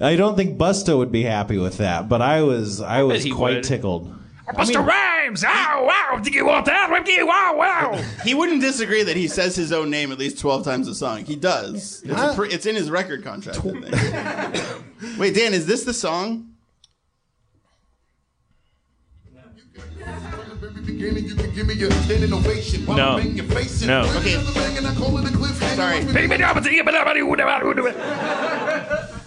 I 0.00 0.16
don't 0.16 0.36
think 0.36 0.58
Busta 0.58 0.96
would 0.96 1.12
be 1.12 1.22
happy 1.22 1.58
with 1.58 1.78
that, 1.78 2.08
but 2.08 2.22
I 2.22 2.42
was. 2.42 2.80
I 2.80 3.02
was 3.02 3.22
he 3.22 3.30
quite 3.30 3.56
would. 3.56 3.64
tickled. 3.64 4.14
Busta 4.54 4.84
Rhymes! 4.84 5.44
Ow, 5.44 5.86
wow! 5.86 6.18
Do 6.18 6.30
you 6.30 6.44
want 6.44 6.66
that? 6.66 6.90
Wow, 6.90 7.54
wow! 7.56 8.02
He 8.24 8.34
wouldn't 8.34 8.60
disagree 8.60 9.02
that 9.02 9.16
he 9.16 9.28
says 9.28 9.56
his 9.56 9.72
own 9.72 9.88
name 9.88 10.12
at 10.12 10.18
least 10.18 10.38
12 10.38 10.64
times 10.64 10.88
a 10.88 10.94
song. 10.94 11.24
He 11.24 11.36
does. 11.36 12.02
It's, 12.04 12.20
a 12.20 12.34
pre- 12.34 12.50
it's 12.50 12.66
in 12.66 12.74
his 12.74 12.90
record 12.90 13.24
contract. 13.24 13.60
I. 13.64 14.78
Wait, 15.18 15.34
Dan, 15.34 15.54
is 15.54 15.66
this 15.66 15.84
the 15.84 15.94
song? 15.94 16.51
No. 22.96 23.16
No. 23.86 24.02
Okay. 24.18 24.34
Sorry. 25.76 26.00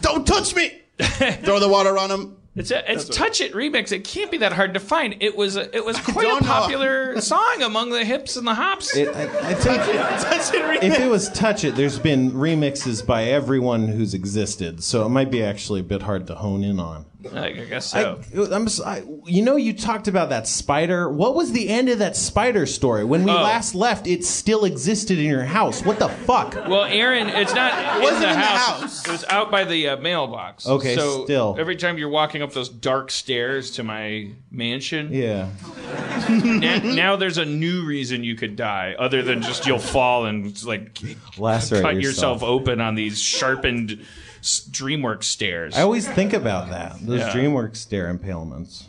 Don't 0.01 0.25
touch 0.27 0.55
me! 0.55 0.81
Throw 0.99 1.59
the 1.59 1.67
water 1.69 1.97
on 1.97 2.11
him. 2.11 2.37
It's 2.55 2.71
a 2.71 2.89
it's 2.89 3.09
touch 3.09 3.41
it 3.41 3.51
remix. 3.51 3.91
It 3.91 4.05
can't 4.05 4.31
be 4.31 4.37
that 4.37 4.53
hard 4.53 4.75
to 4.75 4.79
find. 4.79 5.17
It 5.19 5.35
was 5.35 5.57
a, 5.57 5.75
it 5.75 5.83
was 5.83 5.99
quite 5.99 6.41
a 6.41 6.45
popular 6.45 7.19
song 7.19 7.61
among 7.61 7.89
the 7.89 8.05
hips 8.05 8.37
and 8.37 8.47
the 8.47 8.53
hops. 8.53 8.95
It, 8.95 9.09
I, 9.09 9.23
I 9.23 9.53
think 9.55 9.83
Touch 9.83 10.53
it, 10.53 10.61
remix. 10.63 10.83
if 10.83 10.99
it 10.99 11.09
was 11.09 11.29
Touch 11.31 11.65
It, 11.65 11.75
there's 11.75 11.99
been 11.99 12.31
remixes 12.31 13.05
by 13.05 13.25
everyone 13.25 13.89
who's 13.89 14.13
existed, 14.13 14.81
so 14.83 15.05
it 15.05 15.09
might 15.09 15.29
be 15.31 15.43
actually 15.43 15.81
a 15.81 15.83
bit 15.83 16.03
hard 16.03 16.27
to 16.27 16.35
hone 16.35 16.63
in 16.63 16.79
on. 16.79 17.05
I 17.33 17.51
guess 17.51 17.87
so. 17.91 18.21
I'm, 18.51 18.65
s- 18.65 18.81
I- 18.81 19.03
you 19.25 19.41
know, 19.43 19.55
you 19.55 19.73
talked 19.73 20.07
about 20.07 20.29
that 20.29 20.47
spider. 20.47 21.09
What 21.09 21.35
was 21.35 21.51
the 21.51 21.69
end 21.69 21.89
of 21.89 21.99
that 21.99 22.15
spider 22.15 22.65
story? 22.65 23.03
When 23.03 23.23
we 23.23 23.31
Oh. 23.31 23.35
last 23.35 23.73
left, 23.75 24.05
it 24.07 24.23
still 24.23 24.65
existed 24.65 25.17
in 25.17 25.25
your 25.25 25.43
house. 25.45 25.83
What 25.83 25.99
the 25.99 26.09
fuck? 26.09 26.53
Well, 26.67 26.83
Erin, 26.85 27.27
it's 27.29 27.53
not 27.55 27.97
It 27.97 28.01
wasn't 28.01 28.23
in 28.23 28.29
the, 28.29 28.29
in 28.33 28.39
the 28.39 28.45
house. 28.45 28.79
house. 28.81 29.05
It 29.07 29.11
was 29.11 29.23
out 29.25 29.49
by 29.51 29.63
the 29.63 29.89
uh, 29.89 29.97
mailbox. 29.97 30.67
Okay, 30.67 30.95
so 30.95 31.23
still. 31.25 31.55
every 31.59 31.75
time 31.75 31.97
you're 31.97 32.09
walking 32.09 32.41
up 32.41 32.53
those 32.53 32.69
dark 32.69 33.09
stairs 33.11 33.71
to 33.71 33.83
my 33.83 34.29
mansion, 34.51 35.11
Yeah. 35.11 35.49
na- 36.29 36.79
now 36.93 37.15
there's 37.15 37.37
a 37.37 37.45
new 37.45 37.85
reason 37.85 38.23
you 38.23 38.35
could 38.35 38.55
die, 38.55 38.95
other 38.97 39.21
than 39.21 39.41
just 39.41 39.65
you'll 39.65 39.79
fall 39.79 40.25
and 40.25 40.63
like 40.65 40.97
Lacerate 41.37 41.81
cut 41.81 41.95
yourself. 41.95 42.41
yourself 42.41 42.43
open 42.43 42.81
on 42.81 42.95
these 42.95 43.19
sharpened 43.21 43.91
s- 43.91 43.97
DreamWorks 44.45 45.23
stairs. 45.25 45.75
I 45.75 45.81
always 45.81 46.07
think 46.07 46.33
about 46.33 46.69
that. 46.69 46.97
Those 47.01 47.19
Yeah. 47.21 47.31
DreamWorks 47.31 47.77
stare 47.77 48.13
impalements. 48.13 48.83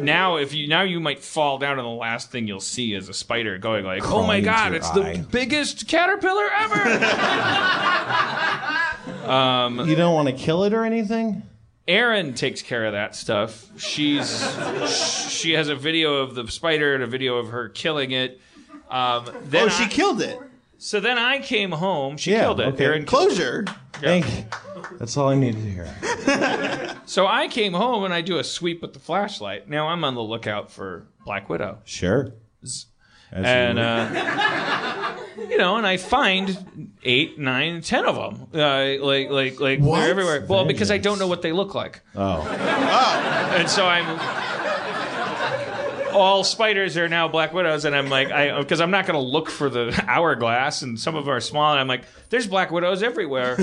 now 0.00 0.36
if 0.36 0.52
you 0.54 0.68
now 0.68 0.82
you 0.82 1.00
might 1.00 1.20
fall 1.20 1.58
down 1.58 1.78
and 1.78 1.86
the 1.86 1.90
last 1.90 2.30
thing 2.30 2.46
you'll 2.46 2.60
see 2.60 2.94
is 2.94 3.08
a 3.08 3.14
spider 3.14 3.58
going 3.58 3.84
like 3.84 4.02
oh 4.04 4.26
my 4.26 4.40
Crawling 4.40 4.44
god 4.44 4.66
into 4.74 4.78
it's 4.78 4.94
your 4.94 5.12
the 5.14 5.18
biggest 5.30 5.88
caterpillar 5.88 6.48
ever 6.58 6.76
you 9.88 9.96
don't 9.96 10.14
want 10.14 10.28
to 10.28 10.34
kill 10.34 10.64
it 10.64 10.72
or 10.72 10.84
anything? 10.84 11.42
Erin 11.88 12.34
takes 12.34 12.62
care 12.62 12.84
of 12.86 12.92
that 12.92 13.14
stuff 13.14 13.66
she's 13.78 14.28
she 15.30 15.52
has 15.52 15.68
a 15.68 15.76
video 15.76 16.16
of 16.16 16.34
the 16.34 16.46
spider 16.50 16.94
and 16.94 17.02
a 17.02 17.06
video 17.06 17.36
of 17.36 17.50
her 17.50 17.68
killing 17.68 18.10
it 18.10 18.40
um, 18.90 19.24
then 19.44 19.66
Oh, 19.66 19.68
she 19.68 19.84
I- 19.84 19.88
killed 19.88 20.20
it. 20.20 20.38
so 20.78 21.00
then 21.00 21.18
I 21.18 21.38
came 21.40 21.72
home 21.72 22.16
she 22.16 22.32
Yeah, 22.32 22.42
killed 22.42 22.60
it 22.60 22.66
okay. 22.74 22.84
Erin 22.86 23.04
killed 23.04 23.32
it. 23.32 23.36
Closure. 23.36 23.64
Thank 24.00 24.26
you. 24.36 24.44
That's 24.98 25.16
all 25.16 25.28
I 25.28 25.34
needed 25.34 25.62
to 25.62 25.70
hear. 25.70 26.92
So 27.08 27.24
I 27.28 27.46
came 27.46 27.72
home 27.72 28.02
and 28.02 28.12
I 28.12 28.20
do 28.20 28.38
a 28.38 28.42
sweep 28.44 28.82
with 28.82 28.92
the 28.92 28.98
flashlight. 28.98 29.68
Now 29.68 29.86
I'm 29.86 30.02
on 30.02 30.16
the 30.16 30.22
lookout 30.22 30.72
for 30.72 31.06
Black 31.24 31.48
Widow. 31.48 31.78
Sure. 31.84 32.32
As 32.64 32.86
and 33.30 33.78
would. 33.78 33.84
uh, 33.86 35.16
you 35.48 35.56
know, 35.56 35.76
and 35.76 35.86
I 35.86 35.98
find 35.98 36.90
eight, 37.04 37.38
nine, 37.38 37.80
ten 37.82 38.04
of 38.06 38.16
them. 38.16 38.48
Uh, 38.60 39.04
like, 39.04 39.30
like, 39.30 39.60
like 39.60 39.78
What? 39.78 40.00
they're 40.00 40.10
everywhere. 40.10 40.44
Well, 40.48 40.64
because 40.64 40.90
I 40.90 40.98
don't 40.98 41.20
know 41.20 41.28
what 41.28 41.42
they 41.42 41.52
look 41.52 41.76
like, 41.76 42.00
Oh. 42.16 42.44
oh, 42.44 43.54
and 43.56 43.68
so 43.70 43.86
I'm. 43.86 44.04
All 46.16 46.44
spiders 46.44 46.96
are 46.96 47.08
now 47.08 47.28
black 47.28 47.52
widows, 47.52 47.84
and 47.84 47.94
I'm 47.94 48.08
like, 48.08 48.30
I 48.30 48.58
because 48.58 48.80
I'm 48.80 48.90
not 48.90 49.06
going 49.06 49.14
to 49.14 49.26
look 49.26 49.50
for 49.50 49.68
the 49.68 50.04
hourglass, 50.08 50.82
and 50.82 50.98
some 50.98 51.14
of 51.14 51.26
them 51.26 51.34
are 51.34 51.40
small, 51.40 51.72
and 51.72 51.80
I'm 51.80 51.88
like, 51.88 52.04
there's 52.30 52.46
black 52.46 52.70
widows 52.70 53.02
everywhere. 53.02 53.56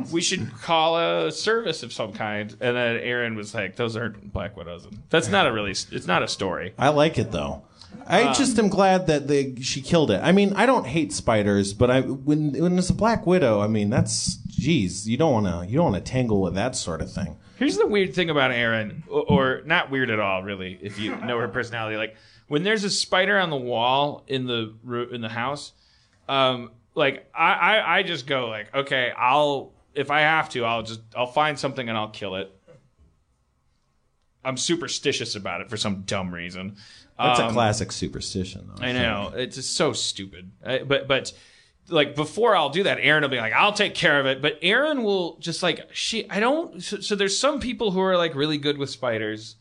we 0.12 0.20
should 0.20 0.52
call 0.60 0.98
a 0.98 1.32
service 1.32 1.82
of 1.82 1.92
some 1.92 2.12
kind. 2.12 2.50
And 2.60 2.76
then 2.76 2.96
Erin 2.98 3.36
was 3.36 3.54
like, 3.54 3.76
those 3.76 3.96
aren't 3.96 4.32
black 4.32 4.56
widows. 4.56 4.84
And 4.84 4.98
that's 5.10 5.28
not 5.28 5.46
a 5.46 5.52
really, 5.52 5.70
it's 5.70 6.06
not 6.06 6.22
a 6.22 6.28
story. 6.28 6.74
I 6.78 6.90
like 6.90 7.18
it 7.18 7.32
though. 7.32 7.64
I 8.06 8.24
um, 8.24 8.34
just 8.34 8.58
am 8.58 8.68
glad 8.68 9.06
that 9.06 9.28
they 9.28 9.56
she 9.56 9.80
killed 9.80 10.10
it. 10.10 10.20
I 10.22 10.32
mean, 10.32 10.52
I 10.54 10.66
don't 10.66 10.86
hate 10.86 11.12
spiders, 11.12 11.74
but 11.74 11.90
I 11.90 12.00
when 12.00 12.52
when 12.52 12.78
it's 12.78 12.90
a 12.90 12.94
black 12.94 13.26
widow, 13.26 13.60
I 13.60 13.66
mean 13.66 13.90
that's 13.90 14.38
geez, 14.58 15.08
you 15.08 15.16
don't 15.16 15.32
want 15.32 15.46
to 15.46 15.70
you 15.70 15.76
don't 15.78 15.92
want 15.92 16.04
to 16.04 16.10
tangle 16.12 16.40
with 16.40 16.54
that 16.54 16.74
sort 16.76 17.00
of 17.00 17.12
thing. 17.12 17.36
Here's 17.56 17.76
the 17.76 17.86
weird 17.86 18.14
thing 18.14 18.30
about 18.30 18.50
Erin, 18.52 19.02
or, 19.08 19.22
or 19.28 19.62
not 19.64 19.90
weird 19.90 20.10
at 20.10 20.20
all, 20.20 20.42
really, 20.42 20.78
if 20.82 20.98
you 20.98 21.14
know 21.16 21.38
her 21.38 21.48
personality. 21.48 21.96
Like 21.96 22.16
when 22.48 22.62
there's 22.62 22.84
a 22.84 22.90
spider 22.90 23.38
on 23.38 23.50
the 23.50 23.56
wall 23.56 24.24
in 24.28 24.46
the 24.46 24.74
in 25.12 25.20
the 25.20 25.28
house, 25.28 25.72
um, 26.28 26.70
like 26.94 27.28
I, 27.34 27.52
I 27.52 27.98
I 27.98 28.02
just 28.02 28.26
go 28.26 28.48
like, 28.48 28.74
okay, 28.74 29.12
I'll 29.16 29.72
if 29.94 30.10
I 30.10 30.20
have 30.20 30.48
to, 30.50 30.64
I'll 30.64 30.82
just 30.82 31.00
I'll 31.16 31.26
find 31.26 31.58
something 31.58 31.88
and 31.88 31.96
I'll 31.96 32.10
kill 32.10 32.36
it. 32.36 32.52
I'm 34.44 34.56
superstitious 34.56 35.34
about 35.34 35.60
it 35.60 35.68
for 35.68 35.76
some 35.76 36.02
dumb 36.02 36.32
reason. 36.32 36.76
That's 37.18 37.40
Um, 37.40 37.50
a 37.50 37.52
classic 37.52 37.90
superstition, 37.90 38.68
though. 38.68 38.84
I 38.84 38.92
know 38.92 39.32
it's 39.34 39.56
just 39.56 39.74
so 39.74 39.92
stupid. 39.92 40.52
I, 40.64 40.78
but 40.78 41.08
but 41.08 41.32
like 41.88 42.14
before 42.14 42.56
I'll 42.56 42.70
do 42.70 42.82
that, 42.84 42.98
Erin 43.00 43.22
will 43.22 43.30
be 43.30 43.38
like, 43.38 43.52
"I'll 43.52 43.72
take 43.72 43.94
care 43.94 44.20
of 44.20 44.26
it." 44.26 44.40
But 44.42 44.58
Erin 44.62 45.02
will 45.02 45.36
just 45.38 45.62
like 45.62 45.88
she. 45.92 46.28
I 46.30 46.40
don't. 46.40 46.82
So, 46.82 47.00
so 47.00 47.14
there's 47.14 47.38
some 47.38 47.60
people 47.60 47.90
who 47.90 48.00
are 48.00 48.16
like 48.16 48.34
really 48.34 48.58
good 48.58 48.78
with 48.78 48.90
spiders, 48.90 49.56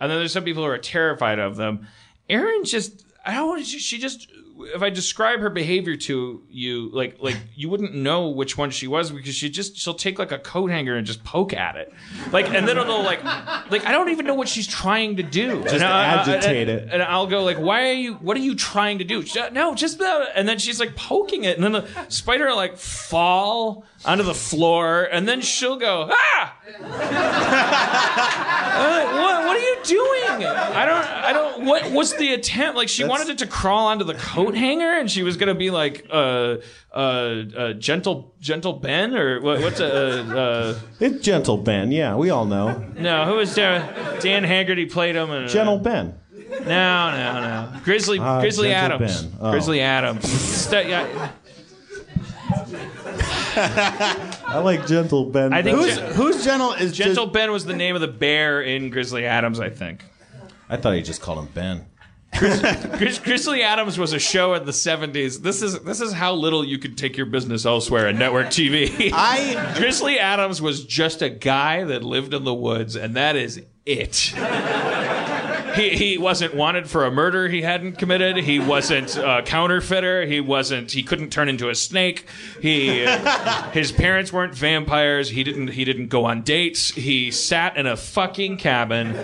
and 0.00 0.10
then 0.10 0.18
there's 0.18 0.32
some 0.32 0.44
people 0.44 0.64
who 0.64 0.70
are 0.70 0.78
terrified 0.78 1.38
of 1.38 1.56
them. 1.56 1.86
Erin 2.28 2.64
just. 2.64 3.04
I 3.24 3.34
don't. 3.34 3.64
She 3.64 3.98
just. 3.98 4.28
If 4.58 4.82
I 4.82 4.88
describe 4.90 5.40
her 5.40 5.50
behavior 5.50 5.96
to 5.96 6.42
you, 6.50 6.88
like 6.92 7.18
like 7.20 7.36
you 7.54 7.68
wouldn't 7.68 7.94
know 7.94 8.28
which 8.28 8.56
one 8.56 8.70
she 8.70 8.86
was 8.86 9.10
because 9.10 9.34
she 9.34 9.50
just 9.50 9.76
she'll 9.76 9.94
take 9.94 10.18
like 10.18 10.32
a 10.32 10.38
coat 10.38 10.70
hanger 10.70 10.96
and 10.96 11.06
just 11.06 11.22
poke 11.24 11.52
at 11.52 11.76
it, 11.76 11.92
like 12.32 12.46
and 12.48 12.66
then 12.66 12.78
it'll 12.78 13.02
like 13.02 13.22
like 13.70 13.84
I 13.84 13.92
don't 13.92 14.08
even 14.08 14.24
know 14.26 14.34
what 14.34 14.48
she's 14.48 14.66
trying 14.66 15.16
to 15.16 15.22
do. 15.22 15.62
Just 15.62 15.74
And 15.74 15.84
I- 15.84 15.88
I- 16.14 16.20
agitate 16.20 16.68
I- 16.68 16.72
it. 16.72 16.88
and 16.90 17.02
I'll 17.02 17.26
go 17.26 17.44
like, 17.44 17.58
"Why 17.58 17.88
are 17.90 17.92
you? 17.92 18.14
What 18.14 18.36
are 18.36 18.40
you 18.40 18.54
trying 18.54 18.98
to 18.98 19.04
do?" 19.04 19.22
She- 19.22 19.40
no, 19.52 19.74
just 19.74 20.00
uh," 20.00 20.24
and 20.34 20.48
then 20.48 20.58
she's 20.58 20.80
like 20.80 20.96
poking 20.96 21.44
it, 21.44 21.56
and 21.58 21.62
then 21.64 21.72
the 21.72 21.86
spider 22.08 22.52
like 22.54 22.78
fall 22.78 23.84
onto 24.06 24.24
the 24.24 24.34
floor, 24.34 25.04
and 25.10 25.26
then 25.28 25.40
she'll 25.40 25.76
go, 25.76 26.10
"Ah!" 26.12 26.56
Like, 26.66 26.80
what? 29.12 29.46
What 29.46 29.56
are 29.56 29.60
you 29.60 29.76
doing? 29.84 30.46
I 30.46 30.84
don't. 30.84 31.04
I 31.06 31.32
don't. 31.32 31.64
What 31.64 31.90
was 31.92 32.14
the 32.16 32.32
attempt? 32.34 32.76
Like 32.76 32.88
she 32.88 33.04
wanted 33.04 33.28
it 33.28 33.38
to 33.38 33.46
crawl 33.46 33.86
onto 33.86 34.04
the 34.04 34.14
coat 34.14 34.54
hanger, 34.54 34.90
and 34.98 35.10
she 35.10 35.22
was 35.22 35.36
gonna 35.36 35.54
be 35.54 35.70
like, 35.70 36.06
uh, 36.10 36.56
uh, 36.92 36.96
uh 36.96 37.72
gentle, 37.74 38.34
gentle 38.40 38.74
Ben, 38.74 39.14
or 39.16 39.40
what, 39.40 39.60
what's 39.60 39.80
a, 39.80 40.38
uh, 40.38 40.78
It's 41.00 41.24
Gentle 41.24 41.56
Ben, 41.58 41.90
yeah, 41.90 42.16
we 42.16 42.30
all 42.30 42.44
know. 42.46 42.84
no? 42.96 43.24
Who 43.26 43.36
was 43.36 43.54
there? 43.54 44.18
Dan 44.20 44.44
Haggerty 44.44 44.86
played 44.86 45.16
him. 45.16 45.30
And, 45.30 45.46
uh, 45.46 45.48
Gentle 45.48 45.78
Ben. 45.78 46.14
No, 46.60 47.10
no, 47.10 47.40
no. 47.40 47.80
Grizzly, 47.84 48.18
Ah, 48.18 48.40
Grizzly 48.40 48.72
Adams. 48.72 49.26
Oh. 49.40 49.50
Grizzly 49.50 49.80
Adams. 49.80 50.28
St- 50.28 50.88
yeah, 50.88 51.30
I 53.56 54.58
like 54.62 54.86
Gentle 54.86 55.26
Ben. 55.26 55.52
I 55.52 55.62
think 55.62 55.78
better. 55.78 55.86
Who's 55.86 55.96
Gen- 55.96 56.14
who's 56.14 56.44
gentle 56.44 56.72
is 56.74 56.92
Gentle 56.92 57.24
just, 57.26 57.34
Ben 57.34 57.50
was 57.52 57.64
the 57.64 57.74
name 57.76 57.94
of 57.94 58.00
the 58.00 58.08
bear 58.08 58.62
in 58.62 58.90
Grizzly 58.90 59.24
Adams, 59.26 59.60
I 59.60 59.70
think. 59.70 60.04
I 60.68 60.76
thought 60.76 60.94
he 60.94 61.02
just 61.02 61.20
called 61.20 61.38
him 61.38 61.46
Ben. 61.54 61.86
Grizz- 62.34 63.22
Grizzly 63.24 63.62
Adams 63.62 63.98
was 63.98 64.12
a 64.12 64.18
show 64.18 64.52
in 64.54 64.66
the 64.66 64.72
'70s. 64.72 65.40
This 65.40 65.62
is 65.62 65.80
this 65.80 66.00
is 66.02 66.12
how 66.12 66.34
little 66.34 66.64
you 66.64 66.78
could 66.78 66.98
take 66.98 67.16
your 67.16 67.26
business 67.26 67.64
elsewhere 67.64 68.08
in 68.08 68.18
network 68.18 68.46
TV. 68.48 69.10
I 69.14 69.74
Grizzly 69.78 70.18
Adams 70.18 70.60
was 70.60 70.84
just 70.84 71.22
a 71.22 71.30
guy 71.30 71.84
that 71.84 72.02
lived 72.04 72.34
in 72.34 72.44
the 72.44 72.52
woods, 72.54 72.94
and 72.96 73.16
that 73.16 73.36
is 73.36 73.62
it. 73.86 74.32
He, 75.76 75.90
he 75.90 76.18
wasn't 76.18 76.54
wanted 76.54 76.88
for 76.88 77.04
a 77.04 77.10
murder 77.10 77.48
he 77.48 77.62
hadn't 77.62 77.98
committed. 77.98 78.36
He 78.38 78.58
wasn't 78.58 79.16
a 79.16 79.42
counterfeiter. 79.44 80.26
He 80.26 80.40
wasn't. 80.40 80.90
He 80.92 81.02
couldn't 81.02 81.30
turn 81.30 81.48
into 81.48 81.68
a 81.68 81.74
snake. 81.74 82.26
He, 82.60 83.04
uh, 83.04 83.70
his 83.70 83.92
parents 83.92 84.32
weren't 84.32 84.54
vampires. 84.54 85.30
He 85.30 85.44
didn't. 85.44 85.68
He 85.68 85.84
didn't 85.84 86.08
go 86.08 86.24
on 86.24 86.42
dates. 86.42 86.90
He 86.90 87.30
sat 87.30 87.76
in 87.76 87.86
a 87.86 87.96
fucking 87.96 88.58
cabin, 88.58 89.14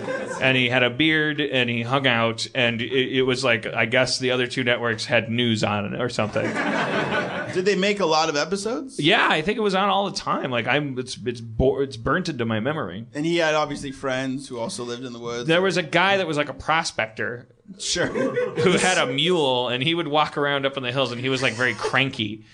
and 0.41 0.55
he 0.55 0.69
had 0.69 0.83
a 0.83 0.89
beard, 0.89 1.41
and 1.41 1.69
he 1.69 1.81
hung 1.81 2.07
out, 2.07 2.47
and 2.53 2.81
it, 2.81 3.17
it 3.17 3.23
was 3.23 3.43
like 3.43 3.65
I 3.65 3.85
guess 3.85 4.19
the 4.19 4.31
other 4.31 4.47
two 4.47 4.63
networks 4.63 5.05
had 5.05 5.29
news 5.29 5.63
on 5.63 5.93
it 5.93 6.01
or 6.01 6.09
something. 6.09 6.45
did 7.53 7.65
they 7.65 7.75
make 7.75 7.99
a 7.99 8.05
lot 8.05 8.29
of 8.29 8.35
episodes? 8.35 8.99
Yeah, 8.99 9.27
I 9.29 9.41
think 9.41 9.57
it 9.57 9.61
was 9.61 9.75
on 9.75 9.89
all 9.89 10.09
the 10.09 10.17
time. 10.17 10.51
Like 10.51 10.67
I'm, 10.67 10.97
it's 10.97 11.17
it's 11.25 11.41
bo- 11.41 11.81
it's 11.81 11.97
burnt 11.97 12.29
into 12.29 12.45
my 12.45 12.59
memory. 12.59 13.05
And 13.13 13.25
he 13.25 13.37
had 13.37 13.55
obviously 13.55 13.91
friends 13.91 14.47
who 14.47 14.59
also 14.59 14.83
lived 14.83 15.03
in 15.03 15.13
the 15.13 15.19
woods. 15.19 15.47
There 15.47 15.61
was 15.61 15.77
a 15.77 15.83
guy 15.83 16.17
that 16.17 16.27
was 16.27 16.37
like 16.37 16.42
a 16.49 16.53
prospector 16.53 17.47
sure. 17.79 18.07
who 18.07 18.71
had 18.73 18.97
a 18.97 19.11
mule, 19.11 19.69
and 19.69 19.83
he 19.83 19.95
would 19.95 20.07
walk 20.07 20.37
around 20.37 20.65
up 20.65 20.77
in 20.77 20.83
the 20.83 20.91
hills, 20.91 21.11
and 21.11 21.19
he 21.19 21.29
was 21.29 21.41
like 21.41 21.53
very 21.53 21.73
cranky. 21.73 22.45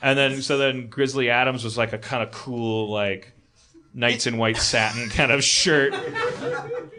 And 0.00 0.18
then 0.18 0.42
so 0.42 0.58
then 0.58 0.88
Grizzly 0.88 1.30
Adams 1.30 1.64
was 1.64 1.76
like 1.76 1.92
a 1.92 1.98
kind 1.98 2.22
of 2.22 2.30
cool 2.30 2.90
like 2.90 3.32
knights 3.94 4.26
in 4.26 4.36
white 4.36 4.56
satin 4.56 5.08
kind 5.08 5.32
of 5.32 5.42
shirt. 5.42 5.94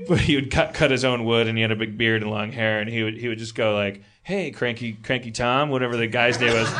But 0.08 0.20
he 0.20 0.36
would 0.36 0.52
cut 0.52 0.74
cut 0.74 0.92
his 0.92 1.06
own 1.06 1.26
wood, 1.26 1.48
and 1.48 1.58
he 1.58 1.62
had 1.62 1.72
a 1.72 1.76
big 1.76 1.98
beard 1.98 2.22
and 2.22 2.32
long 2.32 2.52
hair, 2.52 2.80
and 2.80 2.90
he 2.90 3.04
would 3.04 3.18
he 3.18 3.28
would 3.28 3.40
just 3.40 3.56
go 3.56 3.76
like, 3.76 4.02
"Hey, 4.24 4.52
cranky 4.52 4.94
cranky 4.94 5.32
Tom, 5.32 5.70
whatever 5.70 5.98
the 5.98 6.08
guy's 6.08 6.40
name 6.40 6.54
was, 6.54 6.72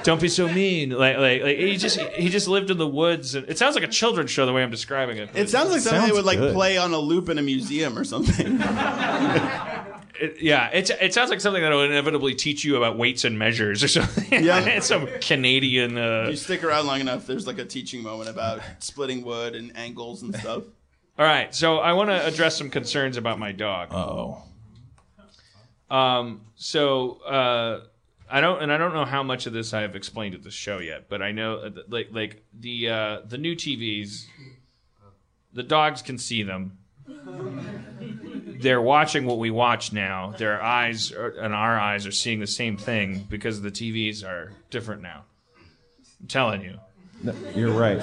don't 0.04 0.20
be 0.20 0.28
so 0.28 0.48
mean." 0.48 0.90
Like 0.90 1.16
like, 1.18 1.42
like 1.42 1.58
he 1.58 1.76
just 1.76 1.98
he 2.00 2.28
just 2.28 2.48
lived 2.48 2.70
in 2.70 2.78
the 2.78 2.86
woods, 2.88 3.34
and 3.34 3.48
it 3.48 3.58
sounds 3.58 3.74
like 3.74 3.84
a 3.84 3.88
children's 3.88 4.30
show 4.30 4.46
the 4.46 4.52
way 4.52 4.62
I'm 4.62 4.70
describing 4.70 5.18
it. 5.18 5.30
It 5.34 5.50
sounds 5.50 5.70
like 5.70 5.80
something 5.80 6.00
Sounds 6.00 6.10
they 6.10 6.16
would 6.16 6.24
like 6.24 6.38
good. 6.38 6.54
play 6.54 6.78
on 6.78 6.92
a 6.94 6.98
loop 6.98 7.28
in 7.28 7.38
a 7.38 7.42
museum 7.42 7.98
or 7.98 8.04
something. 8.04 8.58
It- 10.20 10.42
yeah, 10.42 10.68
it, 10.70 10.90
it 11.00 11.14
sounds 11.14 11.30
like 11.30 11.40
something 11.40 11.62
that 11.62 11.70
will 11.70 11.84
inevitably 11.84 12.34
teach 12.34 12.64
you 12.64 12.74
about 12.76 12.98
weights 12.98 13.24
and 13.24 13.38
measures 13.38 13.84
or 13.84 13.88
something. 13.88 14.42
Yeah. 14.44 14.58
it's 14.64 14.86
some 14.88 15.06
Canadian. 15.20 15.96
Uh, 15.96 16.26
you 16.30 16.34
stick 16.36 16.64
around 16.64 16.88
long 16.88 17.00
enough, 17.00 17.24
there's 17.28 17.46
like 17.46 17.58
a 17.58 17.64
teaching 17.64 18.02
moment 18.02 18.28
about 18.28 18.60
splitting 18.80 19.22
wood 19.22 19.54
and 19.54 19.76
angles 19.76 20.22
and 20.22 20.34
stuff. 20.34 20.64
all 21.16 21.24
right, 21.24 21.54
so 21.54 21.78
I 21.78 21.92
want 21.92 22.10
to 22.10 22.26
address 22.26 22.56
some 22.58 22.68
concerns 22.68 23.16
about 23.16 23.38
my 23.38 23.52
dog. 23.52 23.92
Oh. 23.94 24.42
Um, 25.90 26.42
so 26.54 27.22
uh, 27.22 27.80
I 28.30 28.40
don't, 28.40 28.62
and 28.62 28.72
I 28.72 28.76
don't 28.76 28.92
know 28.92 29.04
how 29.04 29.22
much 29.22 29.46
of 29.46 29.52
this 29.52 29.72
I 29.72 29.82
have 29.82 29.96
explained 29.96 30.34
at 30.34 30.42
the 30.42 30.50
show 30.50 30.78
yet, 30.78 31.08
but 31.08 31.22
I 31.22 31.32
know, 31.32 31.56
uh, 31.56 31.70
like, 31.88 32.08
like 32.12 32.44
the 32.58 32.88
uh, 32.88 33.20
the 33.26 33.38
new 33.38 33.56
TVs, 33.56 34.26
the 35.52 35.62
dogs 35.62 36.02
can 36.02 36.18
see 36.18 36.42
them. 36.42 36.78
They're 38.60 38.82
watching 38.82 39.24
what 39.24 39.38
we 39.38 39.50
watch 39.50 39.92
now. 39.92 40.34
Their 40.36 40.60
eyes 40.60 41.12
are, 41.12 41.28
and 41.28 41.54
our 41.54 41.78
eyes 41.78 42.06
are 42.06 42.12
seeing 42.12 42.40
the 42.40 42.46
same 42.46 42.76
thing 42.76 43.26
because 43.30 43.62
the 43.62 43.70
TVs 43.70 44.24
are 44.24 44.52
different 44.70 45.00
now. 45.00 45.24
I'm 46.20 46.26
telling 46.26 46.62
you. 46.62 46.78
No, 47.22 47.34
you're 47.54 47.72
right. 47.72 48.02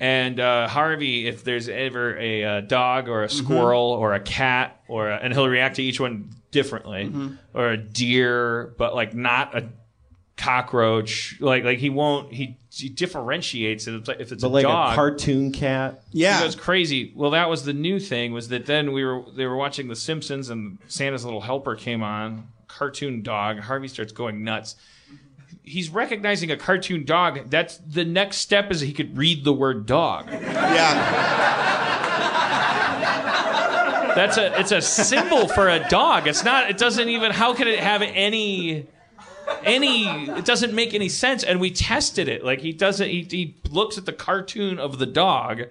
And 0.00 0.38
uh, 0.38 0.68
Harvey, 0.68 1.26
if 1.26 1.42
there's 1.42 1.68
ever 1.68 2.16
a 2.16 2.44
uh, 2.44 2.60
dog 2.62 3.08
or 3.08 3.24
a 3.24 3.28
squirrel 3.28 3.90
or 3.90 4.14
a 4.14 4.20
cat, 4.20 4.80
or 4.86 5.10
a, 5.10 5.16
and 5.16 5.32
he'll 5.34 5.48
react 5.48 5.76
to 5.76 5.82
each 5.82 5.98
one 5.98 6.30
differently, 6.50 7.04
mm-hmm. 7.06 7.34
or 7.54 7.68
a 7.70 7.76
deer, 7.76 8.74
but 8.78 8.94
like 8.94 9.14
not 9.14 9.56
a 9.56 9.68
cockroach. 10.36 11.36
Like 11.40 11.64
like 11.64 11.78
he 11.78 11.90
won't 11.90 12.32
he, 12.32 12.56
he 12.70 12.88
differentiates 12.88 13.86
it. 13.88 13.94
It's 13.94 14.08
like- 14.08 14.20
If 14.20 14.32
it's 14.32 14.42
But 14.42 14.48
a 14.48 14.50
like 14.52 14.62
dog, 14.62 14.92
a 14.92 14.94
cartoon 14.94 15.52
cat. 15.52 16.02
he 16.12 16.20
Yeah. 16.22 16.40
goes 16.40 16.54
crazy. 16.54 17.12
Well, 17.14 17.30
that 17.32 17.50
was 17.50 17.64
the 17.64 17.72
new 17.72 17.98
thing. 17.98 18.32
Was 18.32 18.48
that 18.48 18.66
then 18.66 18.92
we 18.92 19.04
were 19.04 19.24
they 19.36 19.46
were 19.46 19.56
watching 19.56 19.88
The 19.88 19.96
Simpsons 19.96 20.48
and 20.48 20.78
Santa's 20.86 21.24
Little 21.24 21.40
Helper 21.40 21.74
came 21.74 22.02
on, 22.02 22.48
cartoon 22.68 23.22
dog. 23.22 23.58
Harvey 23.60 23.88
starts 23.88 24.12
going 24.12 24.44
nuts. 24.44 24.76
He's 25.62 25.90
recognizing 25.90 26.50
a 26.50 26.56
cartoon 26.56 27.04
dog. 27.04 27.50
That's 27.50 27.76
the 27.78 28.04
next 28.04 28.38
step 28.38 28.70
is 28.70 28.80
he 28.80 28.92
could 28.94 29.18
read 29.18 29.44
the 29.44 29.52
word 29.52 29.84
dog. 29.86 30.30
Yeah. 30.30 32.04
That's 34.18 34.36
a 34.36 34.58
it's 34.60 34.72
a 34.72 34.80
symbol 34.82 35.46
for 35.48 35.68
a 35.68 35.88
dog. 35.88 36.26
It's 36.26 36.42
not. 36.44 36.68
It 36.68 36.76
doesn't 36.76 37.08
even. 37.08 37.30
How 37.32 37.54
can 37.54 37.68
it 37.68 37.78
have 37.78 38.02
any? 38.02 38.86
Any 39.62 40.06
it 40.28 40.44
doesn't 40.44 40.74
make 40.74 40.92
any 40.92 41.08
sense, 41.08 41.42
and 41.42 41.58
we 41.60 41.70
tested 41.70 42.28
it. 42.28 42.44
Like 42.44 42.60
he 42.60 42.72
doesn't. 42.72 43.08
He, 43.08 43.22
he 43.30 43.56
looks 43.70 43.96
at 43.96 44.04
the 44.06 44.12
cartoon 44.12 44.78
of 44.78 44.98
the 44.98 45.06
dog, 45.06 45.62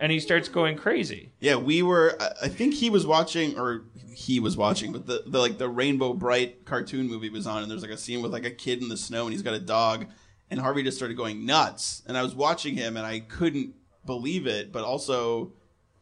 and 0.00 0.12
he 0.12 0.20
starts 0.20 0.48
going 0.48 0.76
crazy. 0.76 1.30
Yeah, 1.40 1.56
we 1.56 1.82
were. 1.82 2.16
I- 2.20 2.32
I 2.42 2.48
think 2.48 2.74
he 2.74 2.90
was 2.90 3.06
watching, 3.06 3.58
or 3.58 3.84
he 4.14 4.38
was 4.38 4.56
watching, 4.56 4.92
but 4.92 5.06
the, 5.06 5.24
the 5.26 5.38
like 5.38 5.58
the 5.58 5.68
Rainbow 5.68 6.12
Brite 6.12 6.64
cartoon 6.64 7.08
movie 7.08 7.28
was 7.30 7.46
on, 7.46 7.62
and 7.62 7.70
there's 7.70 7.82
like 7.82 7.90
a 7.90 7.96
scene 7.96 8.22
with 8.22 8.32
like 8.32 8.44
a 8.44 8.50
kid 8.50 8.82
in 8.82 8.88
the 8.88 8.96
snow, 8.96 9.24
and 9.24 9.32
he's 9.32 9.42
got 9.42 9.54
a 9.54 9.60
dog, 9.60 10.06
and 10.50 10.60
Harvey 10.60 10.82
just 10.82 10.96
started 10.96 11.16
going 11.16 11.44
nuts, 11.44 12.02
and 12.06 12.16
I 12.16 12.22
was 12.22 12.34
watching 12.34 12.74
him, 12.76 12.96
and 12.96 13.04
I 13.06 13.20
couldn't 13.20 13.74
believe 14.06 14.46
it, 14.46 14.72
but 14.72 14.84
also 14.84 15.52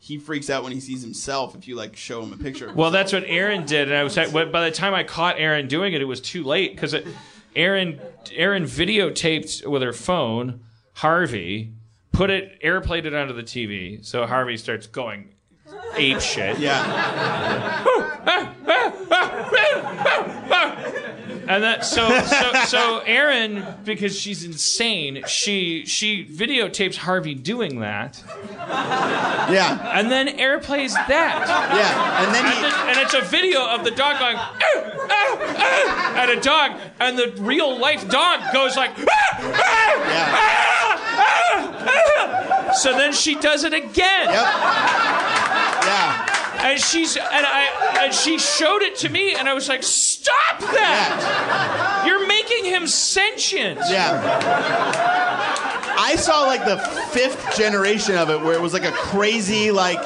he 0.07 0.19
freaks 0.19 0.49
out 0.49 0.63
when 0.63 0.71
he 0.71 0.79
sees 0.79 1.03
himself 1.03 1.57
if 1.57 1.67
you 1.67 1.75
like 1.75 1.97
show 1.97 2.23
him 2.23 2.33
a 2.33 2.37
picture. 2.37 2.73
Well, 2.73 2.93
that's 2.93 3.13
what 3.13 3.25
Erin 3.27 3.67
did, 3.67 3.89
and 3.89 3.97
I 3.97 4.05
was 4.05 4.15
by 4.15 4.65
the 4.65 4.71
time 4.71 4.95
I 4.95 5.03
caught 5.03 5.35
Erin 5.37 5.67
doing 5.67 5.95
it, 5.95 6.01
it 6.01 6.05
was 6.05 6.21
too 6.21 6.45
late 6.45 6.77
because 6.77 6.95
Erin 7.57 8.01
Erin 8.33 8.63
videotaped 8.63 9.67
with 9.67 9.83
her 9.83 9.93
phone 9.93 10.61
Harvey, 10.95 11.73
put 12.13 12.31
it 12.31 12.57
airplayed 12.63 13.05
it 13.05 13.15
onto 13.15 13.35
the 13.35 13.43
TV, 13.43 14.05
so 14.05 14.27
Harvey 14.27 14.57
starts 14.57 14.87
going 14.87 15.31
ape 15.97 16.21
shit. 16.21 16.61
yeah, 16.61 16.83
ah, 16.87 17.85
ah, 18.29 18.55
ah, 19.11 21.06
And 21.49 21.63
that 21.63 21.85
so 21.85 22.09
so 22.25 22.53
so 22.65 22.99
Erin, 23.07 23.65
because 23.85 24.19
she's 24.19 24.45
insane, 24.45 25.23
she 25.29 25.85
she 25.87 26.25
videotapes 26.27 26.97
Harvey 26.97 27.35
doing 27.35 27.81
that, 27.81 28.23
yeah, 29.51 29.93
and 29.99 30.11
then 30.11 30.29
air 30.29 30.59
plays 30.59 30.95
that. 30.95 31.09
yeah, 31.09 32.25
and 32.25 32.35
then 32.35 32.45
And, 32.47 32.55
he. 32.55 32.61
the- 32.63 32.77
and 32.91 32.99
it's 32.99 33.15
a 33.15 33.21
video 33.23 33.65
of 33.67 33.85
the 33.85 33.91
dog 33.93 34.19
going 34.19 34.37
"Ah, 34.37 34.53
ah, 34.65 35.39
ah," 35.59 36.17
at 36.23 36.31
a 36.31 36.41
dog, 36.41 36.73
and 37.01 37.17
the 37.19 37.33
real 37.39 37.79
life 37.79 38.09
dog 38.09 38.41
goes 38.53 38.77
like. 38.77 38.91
"Ah, 38.99 39.05
ah, 39.39 39.95
Yeah. 40.11 40.37
ah, 41.17 41.87
ah." 42.69 42.73
So 42.73 42.93
then 42.93 43.13
she 43.13 43.35
does 43.37 43.63
it 43.65 43.73
again, 43.73 44.29
Yep. 44.29 44.47
Yeah. 46.67 46.73
and 46.73 46.81
she's 46.81 47.17
and 47.17 47.27
I 47.47 48.03
and 48.05 48.15
she 48.15 48.39
showed 48.39 48.83
it 48.83 48.97
to 48.97 49.09
me, 49.09 49.35
and 49.35 49.49
I 49.49 49.55
was 49.55 49.69
like, 49.69 49.83
"Stop 49.83 50.61
that! 50.61 52.05
You're 52.07 52.27
making 52.27 52.65
him 52.65 52.87
sentient." 52.87 53.79
Yeah. 53.89 54.23
I 55.99 56.15
saw 56.17 56.43
like 56.45 56.65
the 56.65 56.79
fifth 57.11 57.57
generation 57.57 58.17
of 58.17 58.31
it 58.31 58.41
where 58.41 58.53
it 58.55 58.61
was 58.61 58.73
like 58.73 58.85
a 58.85 58.93
crazy 58.93 59.71
like 59.71 59.99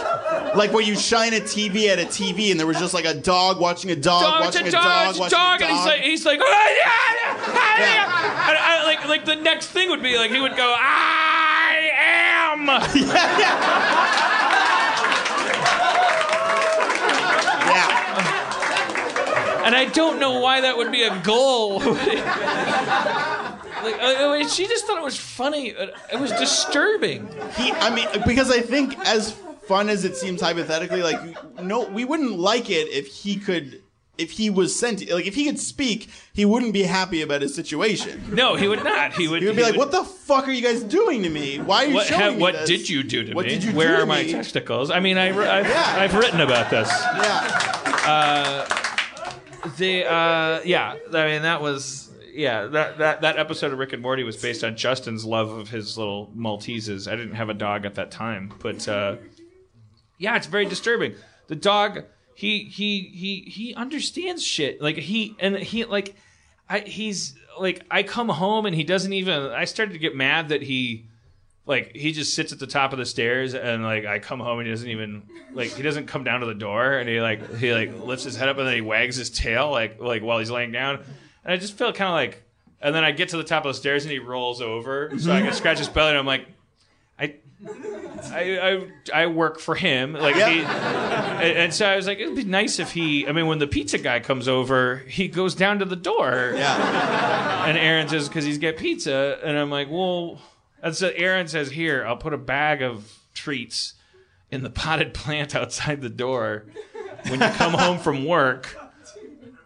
like 0.54 0.72
where 0.72 0.82
you 0.82 0.96
shine 0.96 1.34
a 1.34 1.40
TV 1.40 1.88
at 1.88 1.98
a 1.98 2.04
TV 2.06 2.50
and 2.50 2.58
there 2.58 2.66
was 2.66 2.78
just 2.78 2.94
like 2.94 3.04
a 3.04 3.14
dog 3.14 3.60
watching 3.60 3.90
a 3.90 3.96
dog, 3.96 4.22
Dog, 4.22 4.40
watching 4.44 4.66
a 4.66 4.70
dog, 4.70 5.16
a 5.16 5.18
watching 5.18 5.36
dog, 5.38 5.60
a 5.60 5.64
and 5.64 5.76
he's 5.76 5.86
like, 5.86 6.00
he's 6.00 6.24
like, 6.26 6.40
"Ah, 6.42 6.68
yeah, 6.68 6.74
yeah, 6.74 7.36
ah, 7.48 7.78
yeah." 7.78 8.48
And 8.50 8.58
I, 8.58 8.84
like, 8.84 9.08
like 9.08 9.24
the 9.24 9.36
next 9.36 9.68
thing 9.68 9.90
would 9.90 10.02
be 10.02 10.16
like 10.16 10.30
he 10.30 10.40
would 10.40 10.56
go, 10.56 10.74
"I 10.76 11.90
am." 11.96 12.66
yeah. 12.96 14.29
And 19.70 19.76
I 19.76 19.84
don't 19.84 20.18
know 20.18 20.40
why 20.40 20.62
that 20.62 20.76
would 20.76 20.90
be 20.90 21.02
a 21.04 21.16
goal. 21.22 21.78
like, 21.80 21.94
uh, 24.02 24.40
uh, 24.42 24.48
she 24.48 24.66
just 24.66 24.84
thought 24.86 24.98
it 24.98 25.04
was 25.04 25.16
funny. 25.16 25.74
Uh, 25.74 25.86
It 26.12 26.18
was 26.20 26.32
disturbing. 26.32 27.28
He 27.56 27.70
I 27.72 27.94
mean 27.94 28.08
because 28.26 28.50
I 28.50 28.60
think 28.60 28.98
as 29.06 29.32
fun 29.68 29.88
as 29.88 30.04
it 30.04 30.16
seems 30.16 30.40
hypothetically 30.40 31.02
like 31.02 31.20
no 31.62 31.84
we 31.88 32.04
wouldn't 32.04 32.36
like 32.38 32.68
it 32.70 32.88
if 32.88 33.06
he 33.06 33.36
could 33.36 33.80
if 34.18 34.32
he 34.32 34.50
was 34.50 34.74
sent 34.76 35.08
like 35.08 35.26
if 35.26 35.34
he 35.36 35.44
could 35.44 35.58
speak 35.60 36.08
he 36.32 36.44
wouldn't 36.44 36.72
be 36.72 36.82
happy 36.82 37.22
about 37.22 37.40
his 37.42 37.54
situation. 37.54 38.34
No, 38.34 38.56
he 38.56 38.66
would 38.66 38.82
not. 38.82 39.12
He 39.14 39.28
would. 39.28 39.40
He 39.42 39.46
would 39.48 39.56
be 39.56 39.62
like, 39.62 39.76
"What 39.76 39.92
the 39.92 40.02
fuck 40.04 40.48
are 40.48 40.52
you 40.52 40.62
guys 40.62 40.82
doing 40.82 41.22
to 41.22 41.30
me? 41.30 41.58
Why 41.58 41.84
are 41.84 41.88
you 41.88 41.94
What, 41.94 42.06
showing 42.08 42.20
ha- 42.22 42.30
me 42.32 42.38
what 42.42 42.54
this? 42.54 42.68
did 42.68 42.88
you 42.88 43.02
do 43.04 43.24
to 43.24 43.34
What 43.34 43.46
me? 43.46 43.52
did 43.52 43.62
you 43.64 43.70
do 43.70 43.76
Where 43.76 43.96
to 43.96 44.02
are 44.02 44.06
my 44.06 44.24
me?" 44.24 44.32
testicles? 44.32 44.90
I 44.90 44.98
mean, 45.00 45.16
I, 45.16 45.26
have 45.26 45.66
Yeah. 45.68 45.94
I've 46.02 46.14
written 46.14 46.40
about 46.40 46.70
this. 46.70 46.88
Yeah. 46.88 48.66
The 49.76 50.04
uh, 50.06 50.60
yeah, 50.64 50.96
I 51.12 51.26
mean 51.26 51.42
that 51.42 51.60
was 51.60 52.10
yeah 52.32 52.66
that, 52.66 52.98
that 52.98 53.20
that 53.20 53.38
episode 53.38 53.72
of 53.72 53.78
Rick 53.78 53.92
and 53.92 54.02
Morty 54.02 54.22
was 54.22 54.36
based 54.36 54.64
on 54.64 54.76
Justin's 54.76 55.24
love 55.24 55.50
of 55.50 55.68
his 55.68 55.98
little 55.98 56.30
Malteses. 56.36 57.10
I 57.10 57.16
didn't 57.16 57.34
have 57.34 57.48
a 57.48 57.54
dog 57.54 57.84
at 57.84 57.96
that 57.96 58.10
time, 58.10 58.52
but 58.60 58.86
uh, 58.88 59.16
yeah, 60.18 60.36
it's 60.36 60.46
very 60.46 60.64
disturbing. 60.64 61.14
The 61.48 61.56
dog 61.56 62.04
he 62.34 62.64
he 62.64 63.10
he 63.12 63.40
he 63.50 63.74
understands 63.74 64.42
shit 64.42 64.80
like 64.80 64.96
he 64.96 65.36
and 65.38 65.56
he 65.56 65.84
like 65.84 66.14
I 66.68 66.80
he's 66.80 67.34
like 67.58 67.84
I 67.90 68.02
come 68.02 68.30
home 68.30 68.64
and 68.64 68.74
he 68.74 68.84
doesn't 68.84 69.12
even. 69.12 69.42
I 69.50 69.66
started 69.66 69.92
to 69.92 69.98
get 69.98 70.16
mad 70.16 70.48
that 70.48 70.62
he 70.62 71.06
like 71.66 71.94
he 71.94 72.12
just 72.12 72.34
sits 72.34 72.52
at 72.52 72.58
the 72.58 72.66
top 72.66 72.92
of 72.92 72.98
the 72.98 73.06
stairs 73.06 73.54
and 73.54 73.82
like 73.82 74.04
I 74.04 74.18
come 74.18 74.40
home 74.40 74.58
and 74.58 74.66
he 74.66 74.72
doesn't 74.72 74.88
even 74.88 75.22
like 75.52 75.70
he 75.70 75.82
doesn't 75.82 76.06
come 76.06 76.24
down 76.24 76.40
to 76.40 76.46
the 76.46 76.54
door 76.54 76.94
and 76.98 77.08
he 77.08 77.20
like 77.20 77.56
he 77.56 77.72
like 77.72 77.92
lifts 78.02 78.24
his 78.24 78.36
head 78.36 78.48
up 78.48 78.58
and 78.58 78.66
then 78.66 78.74
he 78.74 78.80
wags 78.80 79.16
his 79.16 79.30
tail 79.30 79.70
like 79.70 80.00
like 80.00 80.22
while 80.22 80.38
he's 80.38 80.50
laying 80.50 80.72
down. 80.72 80.96
And 81.44 81.52
I 81.52 81.56
just 81.56 81.76
feel 81.76 81.92
kind 81.92 82.08
of 82.08 82.14
like 82.14 82.42
and 82.80 82.94
then 82.94 83.04
I 83.04 83.12
get 83.12 83.28
to 83.30 83.36
the 83.36 83.44
top 83.44 83.64
of 83.64 83.70
the 83.70 83.78
stairs 83.78 84.04
and 84.04 84.12
he 84.12 84.18
rolls 84.18 84.60
over. 84.60 85.12
So 85.18 85.32
I 85.32 85.42
can 85.42 85.52
scratch 85.52 85.78
his 85.78 85.88
belly 85.88 86.10
and 86.10 86.18
I'm 86.18 86.26
like 86.26 86.46
I 87.18 87.34
I 88.32 88.88
I, 89.14 89.22
I 89.22 89.26
work 89.26 89.60
for 89.60 89.74
him. 89.74 90.14
Like 90.14 90.36
he 90.36 90.62
and, 90.62 91.58
and 91.58 91.74
so 91.74 91.86
I 91.86 91.94
was 91.94 92.06
like 92.06 92.18
it'd 92.18 92.34
be 92.34 92.44
nice 92.44 92.78
if 92.78 92.90
he 92.90 93.28
I 93.28 93.32
mean 93.32 93.46
when 93.46 93.58
the 93.58 93.66
pizza 93.68 93.98
guy 93.98 94.18
comes 94.20 94.48
over 94.48 95.04
he 95.06 95.28
goes 95.28 95.54
down 95.54 95.78
to 95.80 95.84
the 95.84 95.96
door. 95.96 96.52
Yeah. 96.56 97.66
and 97.66 97.76
Erin 97.76 98.08
says, 98.08 98.28
because 98.28 98.44
he's 98.44 98.58
get 98.58 98.78
pizza. 98.78 99.38
And 99.44 99.56
I'm 99.58 99.70
like, 99.70 99.88
well, 99.90 100.40
and 100.82 100.94
so 100.94 101.10
Erin 101.14 101.48
says, 101.48 101.70
here, 101.70 102.04
I'll 102.06 102.16
put 102.16 102.32
a 102.32 102.38
bag 102.38 102.82
of 102.82 103.18
treats 103.34 103.94
in 104.50 104.62
the 104.62 104.70
potted 104.70 105.14
plant 105.14 105.54
outside 105.54 106.00
the 106.00 106.08
door. 106.08 106.66
When 107.28 107.40
you 107.40 107.48
come 107.48 107.74
home 107.74 107.98
from 107.98 108.24
work, 108.24 108.76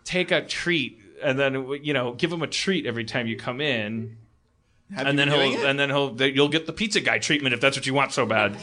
take 0.05 0.31
a 0.31 0.45
treat 0.45 1.01
and 1.23 1.39
then, 1.39 1.69
you 1.83 1.93
know, 1.95 2.13
give 2.13 2.33
him 2.33 2.43
a 2.43 2.47
treat 2.47 2.87
every 2.87 3.05
time 3.05 3.27
you 3.27 3.37
come 3.37 3.61
in. 3.61 4.19
Have 4.95 5.07
And 5.07 5.19
then 5.19 5.29
he'll, 5.29 5.41
it? 5.41 5.65
and 5.65 5.79
then 5.79 5.89
he'll, 5.89 6.21
you'll 6.21 6.49
get 6.49 6.67
the 6.67 6.73
pizza 6.73 7.01
guy 7.01 7.19
treatment 7.19 7.55
if 7.55 7.61
that's 7.61 7.77
what 7.77 7.87
you 7.87 7.95
want 7.95 8.13
so 8.13 8.27
bad. 8.27 8.57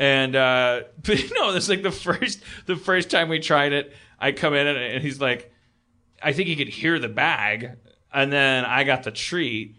And 0.00 0.34
uh, 0.34 0.82
but 1.02 1.22
no, 1.34 1.52
this 1.52 1.64
is 1.64 1.70
like 1.70 1.82
the 1.82 1.92
first 1.92 2.42
the 2.66 2.74
first 2.74 3.10
time 3.10 3.28
we 3.28 3.38
tried 3.38 3.72
it. 3.72 3.92
I 4.18 4.32
come 4.32 4.54
in 4.54 4.66
and, 4.66 4.78
and 4.78 5.02
he's 5.02 5.20
like, 5.20 5.52
I 6.22 6.32
think 6.32 6.48
he 6.48 6.56
could 6.56 6.68
hear 6.68 6.98
the 6.98 7.08
bag, 7.08 7.76
and 8.12 8.32
then 8.32 8.64
I 8.64 8.84
got 8.84 9.04
the 9.04 9.12
treat. 9.12 9.76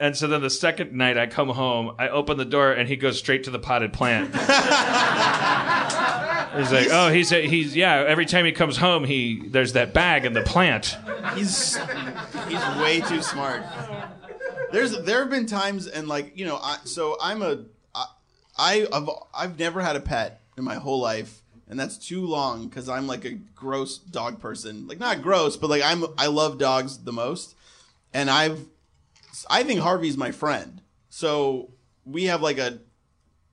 And 0.00 0.16
so 0.16 0.26
then 0.26 0.42
the 0.42 0.50
second 0.50 0.92
night 0.92 1.16
I 1.16 1.26
come 1.26 1.48
home, 1.50 1.94
I 1.98 2.08
open 2.08 2.36
the 2.36 2.44
door 2.44 2.72
and 2.72 2.88
he 2.88 2.96
goes 2.96 3.18
straight 3.18 3.44
to 3.44 3.50
the 3.50 3.60
potted 3.60 3.92
plant. 3.92 4.34
he's 6.56 6.72
like, 6.72 6.88
oh, 6.90 7.10
he's 7.12 7.32
a, 7.32 7.46
he's 7.46 7.76
yeah. 7.76 8.04
Every 8.06 8.26
time 8.26 8.44
he 8.44 8.52
comes 8.52 8.76
home, 8.76 9.04
he 9.04 9.46
there's 9.46 9.74
that 9.74 9.94
bag 9.94 10.24
and 10.24 10.34
the 10.34 10.42
plant. 10.42 10.96
He's 11.36 11.76
he's 12.48 12.76
way 12.80 13.00
too 13.06 13.22
smart. 13.22 13.62
There's 14.72 15.00
there 15.02 15.20
have 15.20 15.30
been 15.30 15.46
times 15.46 15.86
and 15.86 16.08
like 16.08 16.36
you 16.36 16.44
know 16.44 16.58
I, 16.60 16.78
so 16.84 17.16
I'm 17.22 17.42
a 17.42 17.64
I, 17.94 18.06
I 18.58 18.86
I've 18.92 19.08
I've 19.32 19.58
never 19.58 19.80
had 19.80 19.94
a 19.94 20.00
pet 20.00 20.40
in 20.58 20.64
my 20.64 20.74
whole 20.74 21.00
life 21.00 21.42
and 21.68 21.78
that's 21.78 21.96
too 21.96 22.26
long 22.26 22.66
because 22.68 22.88
I'm 22.88 23.06
like 23.06 23.24
a 23.24 23.32
gross 23.32 23.98
dog 23.98 24.40
person 24.40 24.88
like 24.88 24.98
not 24.98 25.22
gross 25.22 25.56
but 25.56 25.70
like 25.70 25.82
I'm 25.84 26.04
I 26.18 26.26
love 26.26 26.58
dogs 26.58 26.98
the 26.98 27.12
most 27.12 27.54
and 28.12 28.28
I've 28.28 28.66
I 29.50 29.62
think 29.64 29.80
Harvey's 29.80 30.16
my 30.16 30.30
friend 30.30 30.80
so 31.08 31.70
we 32.04 32.24
have 32.24 32.42
like 32.42 32.58
a 32.58 32.78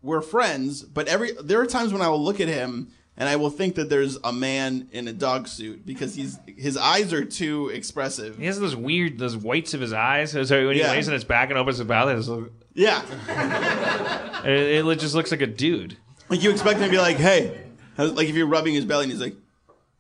we're 0.02 0.22
friends 0.22 0.82
but 0.84 1.08
every 1.08 1.32
there 1.44 1.60
are 1.62 1.66
times 1.66 1.94
when 1.94 2.02
I 2.02 2.10
will 2.10 2.24
look 2.24 2.40
at 2.40 2.48
him 2.48 2.90
and 3.18 3.28
I 3.30 3.36
will 3.36 3.50
think 3.50 3.76
that 3.76 3.90
there's 3.90 4.18
a 4.24 4.32
man 4.34 4.88
in 4.92 5.08
a 5.08 5.14
dog 5.14 5.48
suit 5.48 5.86
because 5.86 6.16
he's 6.16 6.40
his 6.58 6.76
eyes 6.78 7.14
are 7.14 7.24
too 7.26 7.68
expressive. 7.70 8.38
He 8.38 8.46
has 8.46 8.60
those 8.60 8.76
weird 8.76 9.20
those 9.20 9.36
whites 9.38 9.74
of 9.74 9.82
his 9.82 9.94
eyes. 9.94 10.32
So 10.32 10.40
when 10.68 10.76
he 10.76 10.80
Yeah. 10.82 10.92
lays 10.92 11.08
on 11.08 11.14
his 11.14 11.24
back 11.26 11.50
and 11.50 11.58
opens 11.60 11.78
his 11.78 11.88
mouth, 11.88 12.10
it's 12.18 12.28
like- 12.30 12.52
Yeah. 12.74 13.04
it, 14.46 14.86
it 14.88 15.00
just 15.00 15.14
looks 15.14 15.30
like 15.32 15.42
a 15.42 15.48
dude. 15.48 15.98
Like 16.30 16.42
you 16.42 16.52
expect 16.52 16.80
him 16.80 16.86
to 16.86 16.90
be 16.92 16.98
like, 16.98 17.18
hey, 17.18 17.62
like 17.98 18.28
if 18.30 18.36
you're 18.36 18.48
rubbing 18.48 18.74
his 18.74 18.86
belly 18.86 19.04
and 19.04 19.12
he's 19.12 19.22
like, 19.22 19.36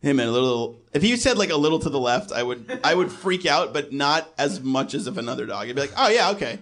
hey 0.01 0.13
man, 0.13 0.27
a 0.27 0.31
little. 0.31 0.79
If 0.93 1.03
you 1.03 1.15
said 1.17 1.37
like 1.37 1.49
a 1.49 1.55
little 1.55 1.79
to 1.79 1.89
the 1.89 1.99
left, 1.99 2.31
I 2.31 2.43
would 2.43 2.79
I 2.83 2.93
would 2.93 3.11
freak 3.11 3.45
out, 3.45 3.73
but 3.73 3.91
not 3.93 4.27
as 4.37 4.59
much 4.61 4.93
as 4.93 5.07
if 5.07 5.17
another 5.17 5.45
dog. 5.45 5.67
I'd 5.69 5.75
be 5.75 5.81
like, 5.81 5.93
oh 5.97 6.09
yeah, 6.09 6.31
okay. 6.31 6.59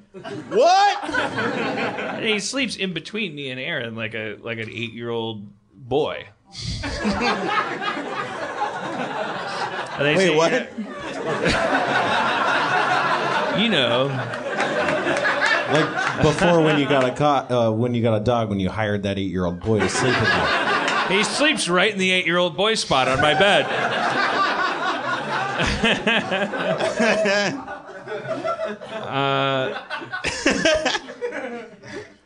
What? 0.50 1.04
And 1.10 2.26
he 2.26 2.40
sleeps 2.40 2.76
in 2.76 2.94
between 2.94 3.34
me 3.36 3.50
and 3.50 3.60
Erin 3.60 3.96
like 3.96 4.14
a 4.14 4.38
like 4.42 4.60
an 4.60 4.70
eight 4.70 4.94
year 4.94 5.10
old 5.10 5.48
boy. 5.74 6.28
And 10.00 10.08
they 10.08 10.16
Wait, 10.16 10.28
say, 10.28 10.36
what? 10.36 10.52
You 13.60 13.68
know, 13.68 14.06
Like 15.74 16.22
before, 16.22 16.62
when 16.62 16.80
you 16.80 16.88
got 16.88 17.04
a 17.04 17.12
co- 17.14 17.48
uh, 17.68 17.72
when 17.72 17.94
you 17.94 18.02
got 18.02 18.16
a 18.16 18.24
dog, 18.24 18.48
when 18.50 18.62
you 18.62 18.70
hired 18.70 19.04
that 19.04 19.18
eight 19.20 19.30
year 19.30 19.44
old 19.46 19.60
boy 19.60 19.80
to 19.80 19.90
sleep 19.90 20.18
with 20.18 20.30
you. 20.30 20.59
He 21.10 21.24
sleeps 21.24 21.68
right 21.68 21.92
in 21.92 21.98
the 22.00 22.12
eight 22.12 22.26
year 22.26 22.38
old 22.38 22.56
boy 22.56 22.76
spot 22.76 23.08
on 23.08 23.22
my 23.22 23.34
bed. 23.34 23.66
Uh, 29.10 29.82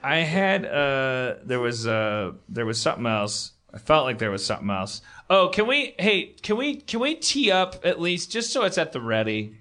I 0.04 0.18
had 0.18 0.66
uh 0.66 1.36
there 1.46 1.60
was 1.60 1.88
uh 1.88 2.34
there 2.50 2.66
was 2.66 2.82
something 2.82 3.06
else. 3.06 3.52
I 3.74 3.78
felt 3.78 4.06
like 4.06 4.20
there 4.20 4.32
was 4.32 4.46
something 4.46 4.70
else. 4.70 5.02
Oh, 5.30 5.48
can 5.48 5.66
we 5.68 5.96
hey, 5.98 6.36
can 6.42 6.58
we 6.58 6.76
can 6.76 7.00
we 7.00 7.16
tee 7.16 7.52
up 7.52 7.78
at 7.86 8.02
least 8.02 8.32
just 8.32 8.52
so 8.52 8.64
it's 8.64 8.78
at 8.78 8.92
the 8.92 9.00
ready? 9.00 9.58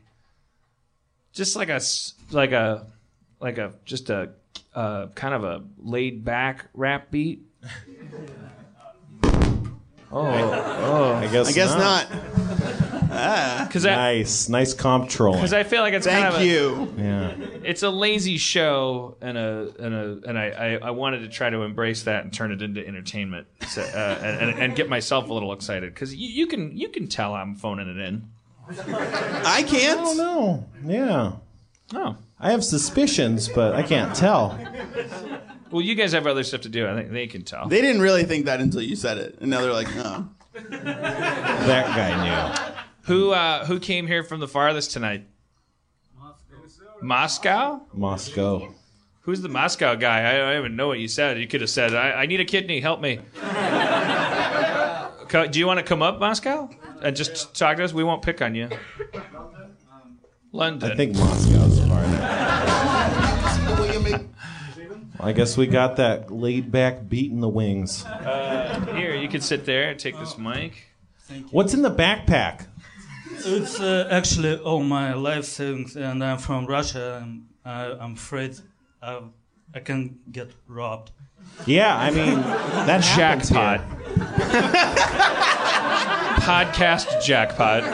Just 1.33 1.55
like 1.55 1.69
a 1.69 1.81
like 2.31 2.53
a 2.53 2.87
like 3.41 3.59
a 3.59 3.75
just 3.85 4.11
a 4.11 4.31
uh 4.75 5.07
kind 5.15 5.35
of 5.35 5.45
a 5.45 5.63
laid 5.79 6.25
back 6.25 6.67
rap 6.75 7.11
beat. 7.11 7.43
I 10.21 11.29
guess. 11.33 11.49
I 11.49 11.53
guess 11.53 11.75
not. 11.75 12.07
Cuz 13.71 13.85
I 13.87 13.95
Nice, 13.95 14.49
nice 14.49 14.75
comp 14.75 15.09
trolling. 15.11 15.41
cuz 15.41 15.53
I 15.53 15.63
feel 15.65 15.83
like 15.83 15.93
it's 15.95 16.07
kind 16.07 16.23
Thank 16.23 16.35
of 16.37 16.41
a, 16.41 16.47
you. 16.47 16.95
yeah. 16.97 17.33
it's 17.63 17.83
a 17.83 17.91
lazy 17.91 18.39
show 18.39 19.17
and 19.21 19.37
a 19.37 19.69
and 19.79 19.95
a 19.95 20.29
and 20.29 20.39
I, 20.39 20.47
I, 20.49 20.79
I 20.89 20.91
wanted 20.93 21.21
to 21.21 21.29
try 21.29 21.51
to 21.51 21.63
embrace 21.63 22.05
that 22.05 22.25
and 22.25 22.33
turn 22.33 22.53
it 22.53 22.63
into 22.63 22.87
entertainment 22.87 23.47
so, 23.69 23.83
uh, 23.83 24.19
and, 24.23 24.51
and 24.51 24.59
and 24.63 24.77
get 24.77 24.89
myself 24.89 25.29
a 25.29 25.33
little 25.35 25.53
excited 25.53 25.93
because 25.95 26.15
you, 26.15 26.29
you 26.29 26.47
can 26.47 26.77
you 26.77 26.89
can 26.89 27.07
tell 27.07 27.35
I'm 27.35 27.55
phoning 27.55 27.89
it 27.89 27.99
in. 27.99 28.29
I 28.71 29.63
can't. 29.67 30.01
I 30.01 30.05
don't 30.05 30.17
know. 30.17 30.67
Yeah. 30.87 31.33
Oh 31.95 32.17
I 32.41 32.51
have 32.51 32.65
suspicions, 32.65 33.49
but 33.49 33.75
I 33.75 33.83
can't 33.83 34.15
tell. 34.17 34.59
Well, 35.73 35.81
you 35.83 35.95
guys 35.95 36.13
have 36.13 36.27
other 36.27 36.45
stuff 36.45 36.61
to 36.63 36.69
do. 36.69 36.87
I 36.89 36.95
think 36.95 37.11
they 37.11 37.27
can 37.27 37.43
tell. 37.43 37.67
They 37.69 37.81
didn't 37.81 38.03
really 38.03 38.25
think 38.25 38.45
that 38.47 38.61
until 38.61 38.83
you 38.83 38.95
said 38.97 39.19
it, 39.19 39.39
and 39.41 39.51
now 39.51 39.61
they're 39.63 39.73
like, 39.73 39.89
oh. 39.97 40.29
That 40.55 41.87
guy 41.97 42.23
knew. 42.25 42.75
Who 43.15 43.31
uh, 43.33 43.65
who 43.67 43.81
came 43.81 44.07
here 44.07 44.23
from 44.23 44.39
the 44.41 44.47
farthest 44.49 44.91
tonight? 44.93 45.25
Moscow. 47.01 47.01
Moscow. 47.03 47.81
Moscow. 47.95 48.75
Who's 49.23 49.41
the 49.41 49.49
Moscow 49.49 49.95
guy? 49.95 50.31
I 50.31 50.37
don't 50.37 50.59
even 50.59 50.77
know 50.77 50.89
what 50.89 50.99
you 50.99 51.09
said. 51.09 51.39
You 51.39 51.47
could 51.49 51.63
have 51.63 51.71
said, 51.71 51.95
"I, 51.95 52.13
I 52.13 52.27
need 52.27 52.41
a 52.41 52.45
kidney. 52.45 52.81
Help 52.81 53.01
me." 53.01 53.19
Co- 55.29 55.47
Do 55.47 55.59
you 55.59 55.67
want 55.67 55.79
to 55.79 55.85
come 55.85 56.03
up, 56.03 56.21
Moscow, 56.21 56.69
and 57.03 57.17
just 57.17 57.55
talk 57.57 57.79
to 57.79 57.85
us? 57.85 57.93
We 57.95 58.05
won't 58.05 58.21
pick 58.23 58.43
on 58.43 58.55
you. 58.55 58.69
London. 60.53 60.93
I 60.93 60.95
think 60.97 61.15
Moscow's 61.17 61.79
farther. 61.89 62.19
I 65.21 65.33
guess 65.33 65.57
we 65.57 65.67
got 65.67 65.97
that 65.97 66.31
laid 66.31 66.71
back 66.73 67.09
beat 67.09 67.31
in 67.31 67.41
the 67.41 67.49
wings. 67.49 68.05
Here, 68.95 69.15
you 69.15 69.29
can 69.29 69.41
sit 69.41 69.65
there 69.65 69.91
and 69.91 69.99
take 69.99 70.19
this 70.19 70.37
mic. 70.39 70.89
What's 71.51 71.75
in 71.75 71.83
the 71.83 71.91
backpack? 71.91 72.67
It's 73.45 73.81
uh, 73.81 74.09
actually 74.11 74.59
all 74.59 74.83
my 74.83 75.15
life 75.15 75.45
savings, 75.45 75.97
and 75.97 76.23
I'm 76.23 76.39
from 76.39 76.67
Russia. 76.67 77.21
And 77.23 77.47
I, 77.65 77.93
I'm 77.93 78.13
afraid 78.13 78.59
I, 79.03 79.21
I 79.75 79.81
can 79.81 80.19
get 80.31 80.53
robbed. 80.69 81.11
Yeah, 81.67 81.97
I 81.97 82.11
mean 82.11 82.41
that 82.87 83.03
Jackpot. 83.03 83.81
here. 83.81 85.43
Podcast 86.43 87.23
jackpot. 87.23 87.85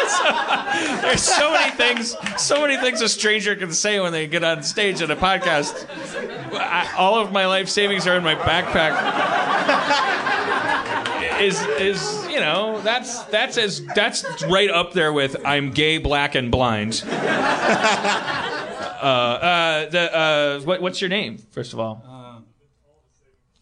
There's 1.02 1.22
so 1.22 1.52
many 1.52 1.70
things, 1.72 2.16
so 2.36 2.60
many 2.60 2.76
things 2.76 3.00
a 3.00 3.08
stranger 3.08 3.56
can 3.56 3.72
say 3.72 4.00
when 4.00 4.12
they 4.12 4.26
get 4.26 4.44
on 4.44 4.62
stage 4.62 5.02
at 5.02 5.10
a 5.10 5.16
podcast. 5.16 5.86
I, 6.54 6.92
all 6.96 7.18
of 7.18 7.32
my 7.32 7.46
life 7.46 7.68
savings 7.68 8.06
are 8.06 8.16
in 8.16 8.22
my 8.22 8.34
backpack. 8.34 8.96
Is 11.40 11.60
is 11.78 12.26
you 12.30 12.40
know 12.40 12.80
that's 12.82 13.22
that's 13.24 13.56
as 13.56 13.82
that's 13.94 14.42
right 14.44 14.68
up 14.70 14.92
there 14.92 15.12
with 15.12 15.36
I'm 15.44 15.70
gay, 15.70 15.98
black, 15.98 16.34
and 16.34 16.50
blind. 16.50 17.02
Uh, 19.00 19.02
uh, 19.02 19.88
the 19.88 20.14
uh, 20.14 20.60
what, 20.60 20.82
what's 20.82 21.00
your 21.00 21.08
name 21.08 21.38
first 21.52 21.72
of 21.72 21.80
all? 21.80 22.04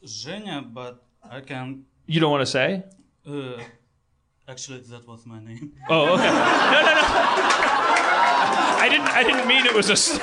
Zhenya, 0.05 0.75
but 0.75 1.01
I 1.31 1.41
can. 1.41 1.85
You 2.07 2.19
don't 2.19 2.33
want 2.33 2.43
to 2.43 2.47
say? 2.47 2.83
Actually, 4.49 4.81
that 4.81 5.07
was 5.07 5.27
my 5.27 5.41
name. 5.45 5.73
Oh, 5.91 6.15
okay. 6.15 6.25
No, 6.79 6.81
no, 6.81 6.93
no. 6.95 7.49
I 8.81 8.89
didn't. 8.89 9.09
I 9.09 9.23
didn't 9.23 9.47
mean 9.47 9.67
it 9.67 9.75
was 9.75 9.91
a. 9.91 10.21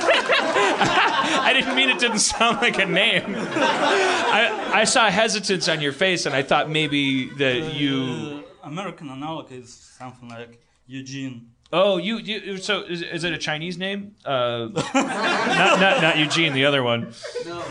I 1.48 1.52
didn't 1.52 1.76
mean 1.76 1.88
it 1.90 1.98
didn't 1.98 2.18
sound 2.18 2.56
like 2.56 2.78
a 2.78 2.86
name. 2.86 3.34
I 3.36 4.80
I 4.80 4.84
saw 4.84 5.08
hesitance 5.10 5.68
on 5.68 5.80
your 5.80 5.92
face, 5.92 6.26
and 6.26 6.34
I 6.34 6.42
thought 6.42 6.68
maybe 6.70 7.28
that 7.34 7.74
you. 7.74 8.42
Uh, 8.62 8.68
American 8.68 9.10
analog 9.10 9.52
is 9.52 9.72
something 9.72 10.28
like 10.28 10.60
Eugene. 10.86 11.50
Oh, 11.72 11.98
you. 11.98 12.18
you 12.18 12.56
so 12.56 12.82
is, 12.82 13.02
is 13.02 13.22
it 13.24 13.32
a 13.32 13.38
Chinese 13.38 13.78
name? 13.78 14.16
Uh, 14.24 14.68
not, 14.94 15.80
not 15.84 16.02
not 16.02 16.18
Eugene, 16.18 16.52
the 16.52 16.64
other 16.64 16.82
one. 16.82 17.12
No. 17.44 17.62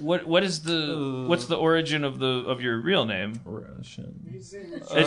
What 0.00 0.26
what 0.26 0.42
is 0.42 0.62
the 0.62 1.26
what's 1.28 1.46
the 1.46 1.56
origin 1.56 2.04
of 2.04 2.18
the 2.18 2.44
of 2.46 2.60
your 2.60 2.80
real 2.80 3.04
name? 3.04 3.40
Russian. 3.44 4.10
It's, 4.34 4.52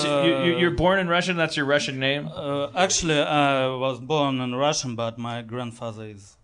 you, 0.06 0.44
you, 0.46 0.58
you're 0.58 0.72
born 0.72 1.00
in 1.00 1.08
Russian. 1.08 1.38
That's 1.38 1.56
your 1.58 1.66
Russian 1.66 2.00
name. 2.00 2.30
Uh, 2.34 2.70
actually, 2.76 3.20
I 3.20 3.68
was 3.68 4.00
born 4.00 4.40
in 4.42 4.56
Russian, 4.56 4.96
but 4.96 5.18
my 5.18 5.42
grandfather 5.42 6.06
is 6.06 6.36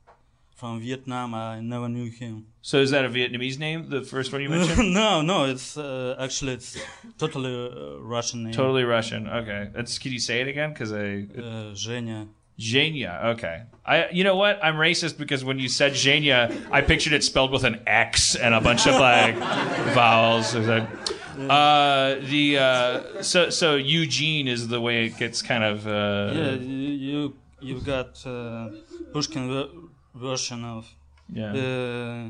from 0.56 0.80
Vietnam. 0.82 1.34
I 1.34 1.60
never 1.60 1.90
knew 1.90 2.10
him. 2.10 2.48
So 2.62 2.78
is 2.78 2.92
that 2.92 3.04
a 3.06 3.10
Vietnamese 3.10 3.60
name? 3.60 3.90
The 3.90 4.02
first 4.02 4.32
one 4.32 4.42
you 4.42 4.50
mentioned. 4.58 4.94
no, 4.94 5.22
no, 5.22 5.46
it's 5.46 5.78
uh, 5.78 6.16
actually 6.20 6.54
it's 6.54 6.78
totally 7.18 7.54
uh, 7.70 8.00
Russian 8.00 8.44
name. 8.44 8.54
Totally 8.54 8.84
Russian. 8.84 9.28
Okay. 9.28 9.70
That's 9.74 9.98
can 10.00 10.12
you 10.12 10.20
say 10.20 10.42
it 10.42 10.48
again? 10.48 10.72
Because 10.74 10.92
I 10.94 11.28
Uh, 11.38 11.74
Zhenya. 11.74 12.28
Zhenya. 12.60 13.26
Okay. 13.36 13.64
I 13.86 14.10
you 14.12 14.24
know 14.24 14.36
what? 14.36 14.60
I'm 14.64 14.76
racist 14.76 15.18
because 15.18 15.44
when 15.44 15.60
you 15.60 15.68
said 15.70 15.94
Zhenya, 15.94 16.68
I 16.72 16.82
pictured 16.82 17.14
it 17.14 17.24
spelled 17.24 17.52
with 17.52 17.64
an 17.64 17.82
X 17.88 18.36
and 18.36 18.54
a 18.54 18.62
bunch 18.62 18.88
of 18.88 18.96
like 19.00 19.36
vowels. 19.94 20.56
Like, 20.56 20.88
Uh, 21.34 22.16
the 22.30 22.58
uh, 22.60 23.22
so 23.24 23.50
so 23.50 23.76
Eugene 23.76 24.48
is 24.48 24.68
the 24.68 24.80
way 24.80 25.06
it 25.08 25.18
gets 25.18 25.42
kind 25.42 25.64
of. 25.64 25.88
Uh, 25.88 26.32
Yeah, 26.40 26.52
you 26.54 26.90
you 27.08 27.20
you've 27.60 27.84
got 27.86 28.24
uh, 28.26 28.70
Pushkin 29.14 29.48
ver- 29.50 29.72
version 30.14 30.64
of 30.64 30.86
Yeah. 31.34 31.52
uh, 31.52 32.30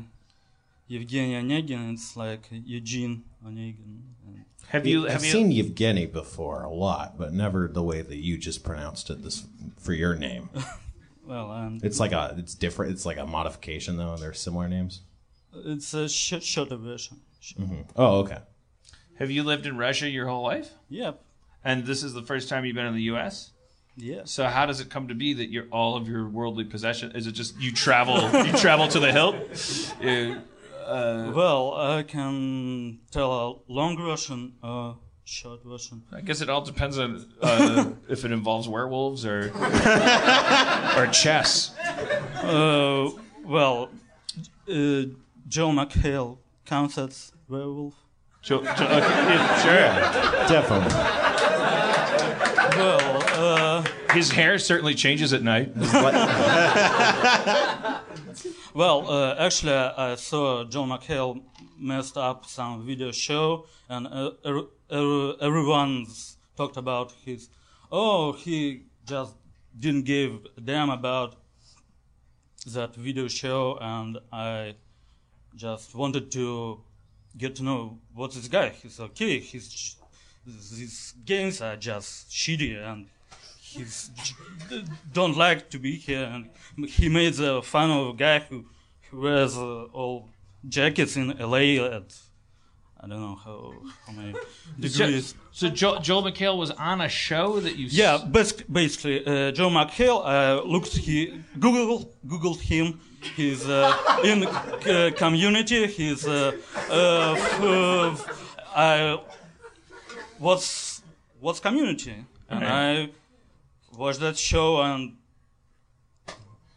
Evgeny 0.90 1.34
Onegin. 1.40 1.92
It's 1.92 2.16
like 2.16 2.48
Eugene 2.50 3.24
Onegin. 3.46 4.13
Have 4.74 4.86
you 4.86 5.08
I've 5.08 5.24
you 5.24 5.30
seen 5.30 5.50
Yevgeny 5.52 6.06
before 6.06 6.62
a 6.64 6.70
lot, 6.72 7.16
but 7.16 7.32
never 7.32 7.68
the 7.68 7.82
way 7.82 8.02
that 8.02 8.16
you 8.16 8.36
just 8.36 8.64
pronounced 8.64 9.08
it 9.08 9.22
this 9.22 9.44
for 9.78 9.92
your 9.92 10.14
name. 10.14 10.50
Well, 11.26 11.50
um, 11.50 11.80
It's 11.82 11.98
like 11.98 12.12
a 12.12 12.34
it's 12.36 12.54
different. 12.54 12.92
It's 12.92 13.06
like 13.06 13.16
a 13.16 13.24
modification 13.24 13.96
though. 13.96 14.14
They're 14.18 14.34
similar 14.34 14.68
names. 14.68 15.00
it's 15.54 15.94
a 15.94 16.06
sh- 16.06 16.42
shorter 16.42 16.76
version. 16.76 17.16
Oh, 17.96 18.18
okay. 18.18 18.40
have 19.18 19.30
you 19.30 19.42
lived 19.42 19.64
in 19.64 19.78
Russia 19.78 20.06
your 20.06 20.26
whole 20.28 20.42
life? 20.42 20.70
Yep. 20.90 21.22
And 21.64 21.86
this 21.86 22.02
is 22.02 22.12
the 22.12 22.20
first 22.22 22.50
time 22.50 22.66
you've 22.66 22.74
been 22.76 22.84
in 22.84 22.94
the 22.94 23.04
U.S. 23.14 23.52
Yes. 23.96 24.30
So 24.32 24.44
how 24.44 24.66
does 24.66 24.80
it 24.80 24.90
come 24.90 25.08
to 25.08 25.14
be 25.14 25.32
that 25.32 25.48
you're 25.50 25.68
all 25.72 25.96
of 25.96 26.08
your 26.08 26.28
worldly 26.28 26.64
possession? 26.64 27.12
Is 27.12 27.26
it 27.26 27.32
just 27.32 27.58
you 27.58 27.72
travel 27.72 28.16
you 28.44 28.52
travel 28.58 28.86
to 28.88 29.00
the 29.00 29.10
hilt? 29.10 29.36
You- 30.02 30.42
uh, 30.86 31.32
Well, 31.34 31.74
I 31.74 32.02
can 32.02 32.98
tell 33.10 33.32
a 33.32 33.54
long 33.72 33.96
version 33.96 34.52
or 34.62 34.96
short 35.24 35.62
version. 35.64 36.02
I 36.12 36.20
guess 36.20 36.40
it 36.40 36.48
all 36.50 36.62
depends 36.62 36.98
on 36.98 37.24
uh, 37.42 37.90
if 38.08 38.24
it 38.24 38.32
involves 38.32 38.68
werewolves 38.68 39.24
or 39.24 39.50
or 40.96 41.06
chess. 41.08 41.72
Uh, 42.42 43.10
well, 43.44 43.88
uh, 44.68 45.04
Joe 45.48 45.70
McHale 45.70 46.38
counts 46.66 46.98
as 46.98 47.32
werewolf. 47.48 47.94
Jo- 48.42 48.62
jo- 48.62 48.70
okay, 48.70 49.34
yeah, 49.34 49.62
sure. 49.62 50.48
Definitely. 50.48 50.94
Well, 52.76 53.22
uh, 53.38 53.84
His 54.12 54.30
hair 54.30 54.58
certainly 54.58 54.94
changes 54.94 55.32
at 55.32 55.42
night. 55.42 55.72
well, 58.74 59.10
uh, 59.10 59.34
actually, 59.38 59.72
I 59.72 60.14
saw 60.16 60.64
Joe 60.64 60.84
McHale 60.84 61.42
messed 61.78 62.16
up 62.16 62.46
some 62.46 62.86
video 62.86 63.12
show, 63.12 63.66
and 63.88 64.06
uh, 64.06 64.30
er- 64.46 64.68
er- 64.92 65.34
everyone's 65.40 66.36
talked 66.56 66.76
about 66.76 67.12
his. 67.24 67.48
Oh, 67.90 68.32
he 68.32 68.84
just 69.06 69.34
didn't 69.78 70.04
give 70.04 70.46
a 70.56 70.60
damn 70.60 70.90
about 70.90 71.36
that 72.66 72.94
video 72.94 73.28
show, 73.28 73.78
and 73.80 74.18
I 74.32 74.74
just 75.54 75.94
wanted 75.94 76.30
to 76.32 76.80
get 77.36 77.56
to 77.56 77.62
know 77.62 77.98
what's 78.14 78.36
this 78.36 78.48
guy. 78.48 78.70
He's 78.70 79.00
okay. 79.00 79.38
These 80.46 81.14
games 81.24 81.60
are 81.60 81.76
just 81.76 82.30
shitty, 82.30 82.76
and 82.76 83.06
he's 83.74 84.10
don't 85.12 85.36
like 85.36 85.70
to 85.70 85.78
be 85.78 85.96
here. 85.96 86.24
And 86.32 86.88
he 86.88 87.08
made 87.08 87.34
the 87.34 87.62
fun 87.62 87.90
of 87.90 88.08
a 88.08 88.16
guy 88.26 88.38
who, 88.40 88.64
who 89.10 89.20
wears 89.20 89.56
uh, 89.56 89.84
all 89.98 90.28
jackets 90.68 91.16
in 91.16 91.28
LA. 91.38 91.84
At, 91.96 92.08
I 93.00 93.06
don't 93.08 93.20
know 93.20 93.36
how 93.44 93.72
how 94.06 94.12
many 94.12 94.32
So, 94.88 95.04
degrees. 95.06 95.34
so 95.52 95.68
Joel, 95.68 96.00
Joel 96.00 96.22
McHale 96.24 96.56
was 96.58 96.70
on 96.70 97.00
a 97.00 97.08
show 97.08 97.60
that 97.60 97.76
you. 97.76 97.86
s- 97.86 97.92
Yeah, 97.92 98.18
bas- 98.34 98.62
basically, 98.80 99.18
uh, 99.26 99.52
Joe 99.52 99.68
McHale 99.68 100.20
uh, 100.24 100.62
looked 100.64 100.96
he 100.96 101.40
Google 101.60 102.10
googled 102.26 102.60
him. 102.60 103.00
He's 103.36 103.66
uh, 103.68 104.20
in 104.24 104.44
uh, 104.46 105.10
community. 105.16 105.86
He's 105.86 106.26
uh, 106.26 106.52
uh, 106.90 107.34
f- 107.36 107.60
f- 108.20 108.56
I 108.76 109.18
what's 110.38 111.02
what's 111.40 111.60
community, 111.60 112.14
and 112.48 112.62
Okay. 112.64 112.72
I 112.72 113.10
watched 113.96 114.20
that 114.20 114.36
show 114.38 114.80
and 114.82 115.16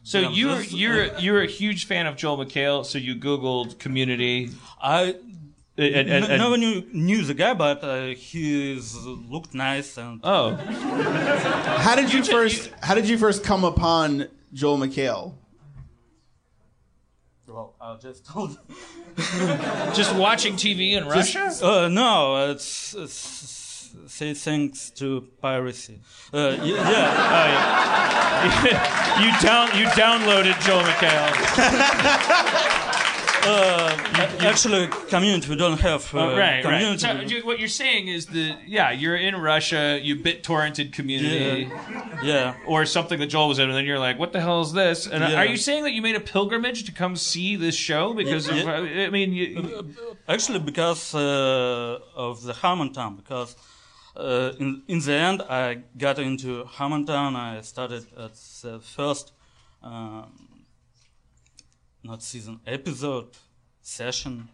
So 0.03 0.19
Yeah, 0.19 0.29
you're 0.29 0.55
this- 0.57 0.73
you're 0.73 1.17
you're 1.19 1.41
a 1.41 1.47
huge 1.47 1.85
fan 1.85 2.05
of 2.07 2.15
Joel 2.15 2.37
McHale. 2.45 2.85
So 2.85 2.97
you 2.97 3.15
Googled 3.15 3.77
Community. 3.79 4.49
I 4.81 5.15
And, 5.79 5.93
and, 5.95 6.09
and- 6.09 6.25
n- 6.31 6.39
never 6.39 6.57
knew 6.57 6.83
knew 6.93 7.21
the 7.23 7.33
guy, 7.33 7.53
but 7.53 7.83
uh, 7.83 8.07
he's 8.15 8.95
looked 9.33 9.53
nice 9.53 9.97
and 9.97 10.19
oh, 10.23 10.55
How 11.85 11.95
did 11.95 12.11
you 12.13 12.23
ju- 12.23 12.31
first? 12.31 12.71
How 12.81 12.95
did 12.95 13.07
you 13.09 13.17
first 13.17 13.43
come 13.43 13.63
upon 13.63 14.27
Joel 14.53 14.77
McHale? 14.79 15.33
well, 17.47 17.73
I 17.79 17.95
just 18.07 18.25
told. 18.25 18.57
just 19.93 20.13
watching 20.15 20.53
TV 20.55 20.91
in 20.97 21.05
Russia. 21.07 21.49
Uh, 21.63 21.87
no, 21.87 22.51
it's, 22.51 22.93
it's 22.93 23.13
say 24.07 24.33
thanks 24.33 24.89
to 24.91 25.27
piracy. 25.41 25.99
Uh, 26.33 26.57
yeah, 26.63 26.77
you 29.23 29.31
down 29.41 29.67
you 29.77 29.85
downloaded 29.87 30.59
Joel 30.65 30.83
McHale. 30.83 31.33
actually, 34.39 34.87
community 35.09 35.49
we 35.49 35.55
don't 35.55 35.79
have 35.79 36.13
uh, 36.13 36.19
Oh, 36.19 36.37
right, 36.37 36.63
right. 36.63 36.99
So 36.99 37.13
what 37.45 37.59
you're 37.59 37.67
saying 37.67 38.07
is 38.07 38.25
that 38.27 38.57
yeah, 38.67 38.91
you're 38.91 39.15
in 39.15 39.35
Russia, 39.35 39.99
you 40.01 40.15
bit 40.15 40.43
torrented 40.43 40.93
Community. 40.93 41.69
yeah, 42.23 42.55
Or 42.65 42.85
something 42.85 43.19
that 43.19 43.27
Joel 43.27 43.47
was 43.49 43.59
in, 43.59 43.69
and 43.69 43.77
then 43.77 43.85
you're 43.85 43.99
like, 43.99 44.17
"What 44.19 44.31
the 44.33 44.41
hell 44.41 44.61
is 44.61 44.73
this?" 44.73 45.07
And 45.07 45.23
uh, 45.23 45.27
Yeah. 45.27 45.39
are 45.39 45.45
you 45.45 45.57
saying 45.57 45.83
that 45.83 45.93
you 45.93 46.01
made 46.01 46.15
a 46.15 46.19
pilgrimage 46.19 46.83
to 46.85 46.91
come 46.91 47.15
see 47.15 47.55
this 47.55 47.75
show 47.75 48.13
because 48.13 48.47
of? 48.47 48.55
I 48.67 49.09
mean, 49.09 49.33
you, 49.33 49.93
actually, 50.27 50.59
because 50.59 51.13
uh, 51.15 51.99
of 52.15 52.43
the 52.43 52.53
Harmontown, 52.53 53.15
because. 53.17 53.55
Uh, 54.17 54.51
in 54.59 54.81
in 54.87 54.99
the 54.99 55.13
end, 55.13 55.43
I 55.43 55.83
got 55.95 56.17
into 56.17 56.63
Harmontown. 56.63 57.35
I 57.35 57.61
started 57.61 58.07
at 58.17 58.33
the 58.63 58.79
first, 58.79 59.31
um, 59.83 60.65
not 62.03 62.23
season, 62.23 62.59
episode 62.65 63.37
session, 63.83 64.49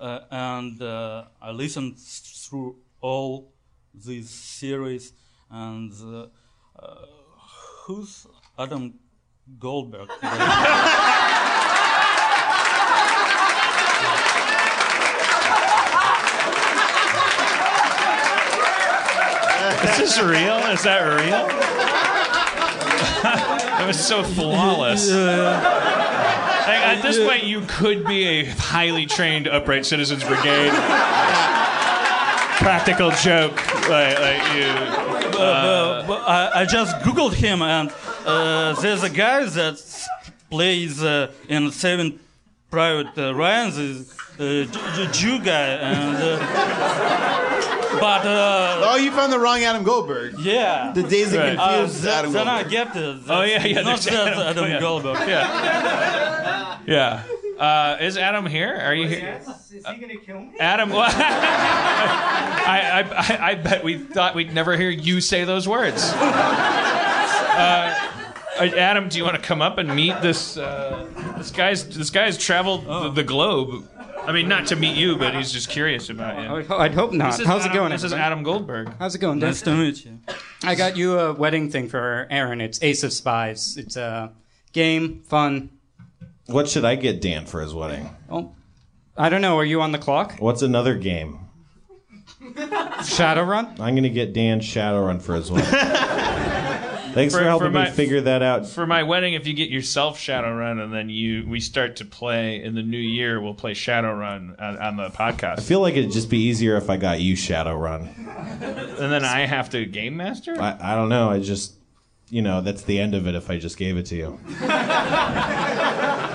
uh, 0.00 0.20
and 0.30 0.82
uh, 0.82 1.24
I 1.40 1.52
listened 1.52 1.98
through 1.98 2.78
all 3.00 3.52
these 3.94 4.28
series. 4.28 5.12
And 5.50 5.92
uh, 6.02 6.26
uh, 6.76 7.06
who's 7.86 8.26
Adam 8.58 8.94
Goldberg? 9.58 10.08
is 19.90 19.98
this 19.98 20.20
real? 20.22 20.56
Is 20.68 20.82
that 20.84 21.02
real? 21.02 21.48
that 23.22 23.84
was 23.86 23.98
so 23.98 24.22
flawless. 24.22 25.10
Like, 25.10 26.80
at 26.86 27.02
this 27.02 27.18
point, 27.18 27.44
you 27.44 27.62
could 27.62 28.04
be 28.06 28.24
a 28.24 28.44
highly 28.44 29.06
trained 29.06 29.48
upright 29.48 29.86
citizens 29.86 30.22
brigade. 30.24 30.72
Practical 32.60 33.10
joke, 33.10 33.56
like, 33.88 34.18
like 34.20 34.54
you. 34.54 34.70
Uh, 35.38 36.04
I, 36.26 36.60
I 36.60 36.64
just 36.66 36.94
googled 36.98 37.32
him, 37.32 37.62
and 37.62 37.90
uh, 38.26 38.74
there's 38.80 39.02
a 39.02 39.08
guy 39.08 39.44
that 39.44 40.08
plays 40.50 41.02
uh, 41.02 41.32
in 41.48 41.70
Saving 41.70 42.18
Private 42.70 43.16
uh, 43.16 43.32
uh, 43.32 43.74
J- 44.38 44.66
J- 44.66 45.08
Jew 45.12 45.38
guy, 45.42 45.68
and 45.68 46.16
uh, 46.16 47.49
but 47.98 48.26
uh, 48.26 48.80
Oh, 48.90 48.96
you 48.96 49.10
found 49.10 49.32
the 49.32 49.38
wrong 49.38 49.62
Adam 49.62 49.82
Goldberg. 49.82 50.38
yeah. 50.40 50.92
The 50.94 51.02
Days 51.02 51.32
of 51.32 51.40
Right. 51.40 51.56
Uh, 51.58 51.78
Confused 51.80 52.02
th- 52.02 52.14
Adam 52.14 52.32
then 52.32 52.48
I 52.48 52.62
Goldberg. 52.62 52.72
get 52.72 52.96
it. 52.96 53.20
Oh, 53.28 53.42
yeah, 53.42 53.64
yeah, 53.66 53.74
Not 53.82 53.84
there's 53.84 54.04
that 54.06 54.28
Adam- 54.28 54.40
Adam, 54.46 54.64
oh, 54.64 54.66
yeah. 54.66 54.80
Goldberg. 54.80 55.28
Yeah. 55.28 56.78
Yeah. 56.86 57.22
Uh, 57.58 57.96
is 58.00 58.16
Adam 58.16 58.46
here? 58.46 58.74
Are 58.82 58.94
you 58.94 59.06
here? 59.06 59.40
Is 59.70 59.84
he 59.86 59.96
gonna 60.00 60.16
kill 60.16 60.40
me? 60.40 60.52
Adam, 60.58 60.90
I, 60.94 61.04
I, 62.66 63.00
I, 63.36 63.50
I 63.50 63.54
bet 63.56 63.84
we 63.84 63.98
thought 63.98 64.34
we'd 64.34 64.54
never 64.54 64.76
hear 64.78 64.88
you 64.90 65.20
say 65.20 65.44
those 65.44 65.68
words. 65.68 66.12
Uh, 67.50 68.64
Adam, 68.76 69.08
do 69.08 69.18
you 69.18 69.24
want 69.24 69.36
to 69.36 69.42
come 69.42 69.60
up 69.62 69.76
and 69.78 69.94
meet 69.94 70.20
this? 70.22 70.56
Uh, 70.56 71.06
this 71.36 71.50
guy's 71.50 71.84
this 71.96 72.08
guy's 72.10 72.38
traveled 72.38 72.84
the, 72.86 73.10
the 73.10 73.24
globe. 73.24 73.86
I 74.26 74.32
mean, 74.32 74.48
not 74.48 74.66
to 74.68 74.76
meet 74.76 74.96
you, 74.96 75.16
but 75.16 75.34
he's 75.34 75.50
just 75.50 75.68
curious 75.68 76.08
about 76.10 76.40
you. 76.42 76.74
I'd 76.76 76.94
hope 76.94 77.12
not. 77.12 77.32
This 77.32 77.40
is 77.40 77.46
How's 77.46 77.62
Adam- 77.62 77.72
it 77.72 77.74
going? 77.78 77.90
This 77.90 78.04
is 78.04 78.12
everybody? 78.12 78.26
Adam 78.26 78.42
Goldberg. 78.44 78.92
How's 78.98 79.14
it 79.14 79.18
going, 79.18 79.38
Dan? 79.40 79.50
Nice 79.50 79.62
to 79.62 79.74
meet 79.74 80.04
you. 80.04 80.18
I 80.62 80.74
got 80.74 80.96
you 80.96 81.18
a 81.18 81.32
wedding 81.32 81.70
thing 81.70 81.88
for 81.88 82.26
Erin. 82.30 82.60
It's 82.60 82.82
Ace 82.82 83.02
of 83.02 83.12
Spies. 83.12 83.76
It's 83.76 83.96
a 83.96 84.32
game, 84.72 85.22
fun. 85.22 85.70
What 86.46 86.68
should 86.68 86.84
I 86.84 86.94
get 86.96 87.20
Dan 87.20 87.46
for 87.46 87.60
his 87.60 87.74
wedding? 87.74 88.10
Oh, 88.30 88.52
I 89.16 89.28
don't 89.28 89.40
know. 89.40 89.56
Are 89.58 89.64
you 89.64 89.80
on 89.80 89.92
the 89.92 89.98
clock? 89.98 90.36
What's 90.38 90.62
another 90.62 90.96
game? 90.96 91.38
Shadowrun. 92.40 93.78
I'm 93.80 93.94
gonna 93.94 94.08
get 94.08 94.32
Dan 94.32 94.60
Shadowrun 94.60 95.20
for 95.22 95.34
his 95.34 95.50
wedding. 95.50 95.70
Thanks 97.12 97.34
for, 97.34 97.40
For- 97.40 97.44
helping 97.44 97.72
for 97.72 97.78
me 97.80 97.90
figure 97.90 98.20
that 98.22 98.42
out. 98.42 98.66
For 98.66 98.86
my 98.86 99.02
wedding, 99.02 99.34
if 99.34 99.46
you 99.46 99.52
get 99.54 99.68
yourself 99.70 100.18
Shadowrun 100.18 100.82
and 100.82 100.92
then 100.92 101.08
you 101.08 101.44
we 101.48 101.60
start 101.60 101.96
to 101.96 102.04
play 102.04 102.62
in 102.62 102.74
the 102.74 102.82
new 102.82 102.98
year, 102.98 103.40
we'll 103.40 103.54
play 103.54 103.72
Shadowrun 103.72 104.60
on, 104.60 104.78
on 104.78 104.96
the 104.96 105.08
podcast. 105.10 105.58
I 105.58 105.62
feel 105.62 105.80
like 105.80 105.96
it'd 105.96 106.12
just 106.12 106.30
be 106.30 106.38
easier 106.38 106.76
if 106.76 106.88
I 106.90 106.96
got 106.96 107.20
you 107.20 107.34
Shadowrun. 107.34 108.08
and 109.00 109.12
then 109.12 109.24
I 109.24 109.40
have 109.46 109.70
to 109.70 109.84
game 109.86 110.16
master. 110.16 110.60
I, 110.60 110.76
I 110.80 110.94
don't 110.94 111.08
know. 111.08 111.30
I 111.30 111.40
just, 111.40 111.74
you 112.28 112.42
know, 112.42 112.60
that's 112.60 112.82
the 112.82 112.98
end 113.00 113.14
of 113.14 113.26
it 113.26 113.34
if 113.34 113.50
I 113.50 113.58
just 113.58 113.76
gave 113.76 113.96
it 113.96 114.06
to 114.06 114.16
you. 114.16 114.38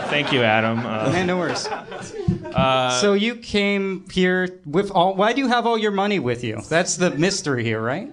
Thank 0.09 0.31
you, 0.31 0.43
Adam. 0.43 0.79
Uh, 0.79 1.09
Man, 1.11 1.27
no 1.27 1.37
worries. 1.37 1.67
so 3.01 3.13
you 3.13 3.35
came 3.35 4.05
here 4.11 4.61
with 4.65 4.91
all. 4.91 5.15
Why 5.15 5.33
do 5.33 5.41
you 5.41 5.47
have 5.47 5.65
all 5.65 5.77
your 5.77 5.91
money 5.91 6.19
with 6.19 6.43
you? 6.43 6.61
That's 6.69 6.95
the 6.97 7.11
mystery 7.11 7.63
here, 7.63 7.81
right? 7.81 8.11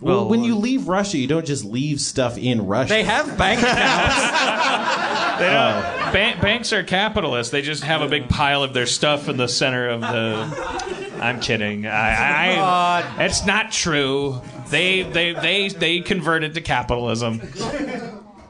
Well, 0.00 0.28
when 0.28 0.44
you 0.44 0.56
leave 0.56 0.88
Russia, 0.88 1.18
you 1.18 1.26
don't 1.26 1.44
just 1.46 1.64
leave 1.64 2.00
stuff 2.00 2.38
in 2.38 2.66
Russia. 2.66 2.88
They 2.88 3.04
have 3.04 3.36
bank 3.36 3.60
accounts. 3.62 5.06
They 5.40 5.46
don't. 5.48 6.12
Ban- 6.12 6.40
banks 6.42 6.70
are 6.74 6.82
capitalists. 6.82 7.50
They 7.50 7.62
just 7.62 7.82
have 7.84 8.02
a 8.02 8.08
big 8.08 8.28
pile 8.28 8.62
of 8.62 8.74
their 8.74 8.84
stuff 8.84 9.26
in 9.26 9.38
the 9.38 9.48
center 9.48 9.88
of 9.88 10.02
the. 10.02 11.16
I'm 11.22 11.40
kidding. 11.40 11.86
I, 11.86 12.56
I, 12.60 13.24
it's 13.24 13.46
not 13.46 13.72
true. 13.72 14.42
They 14.68 15.02
they 15.02 15.32
they 15.32 15.68
they 15.68 16.00
converted 16.00 16.52
to 16.54 16.60
capitalism. 16.60 17.40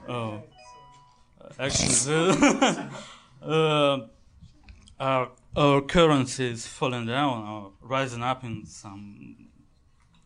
Oh, 0.08 0.42
actually, 1.60 2.34
uh, 3.42 3.98
our, 4.98 5.30
our 5.56 5.80
currency 5.82 6.50
is 6.50 6.66
falling 6.66 7.06
down 7.06 7.46
or 7.46 7.72
rising 7.80 8.22
up 8.24 8.42
in 8.42 8.66
some 8.66 9.36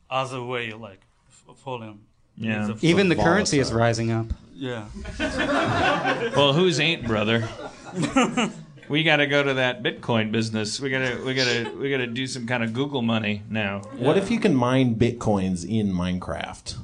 other 0.09 0.43
way, 0.43 0.73
like 0.73 1.01
f- 1.01 1.04
falling. 1.53 2.01
Yeah. 2.37 2.71
It's 2.71 2.83
Even 2.83 3.09
the 3.09 3.17
currency 3.17 3.59
is 3.59 3.73
rising 3.73 4.11
up. 4.11 4.27
yeah. 4.55 4.87
Well, 6.37 6.53
who's 6.53 6.81
ain't, 6.81 7.07
brother? 7.07 7.49
We 8.87 9.03
got 9.03 9.17
to 9.17 9.27
go 9.27 9.43
to 9.43 9.55
that 9.55 9.83
Bitcoin 9.83 10.31
business. 10.31 10.79
We 10.79 10.91
gotta 10.91 11.19
we 11.25 11.33
gotta 11.33 11.73
we 11.81 11.91
gotta 11.91 12.07
do 12.07 12.27
some 12.27 12.47
kind 12.47 12.63
of 12.63 12.75
Google 12.75 13.01
money 13.01 13.43
now. 13.49 13.79
What 13.97 14.19
if 14.19 14.31
you 14.31 14.39
can 14.39 14.55
mine 14.55 14.97
bitcoins 14.97 15.65
in 15.67 15.91
Minecraft? 15.91 16.75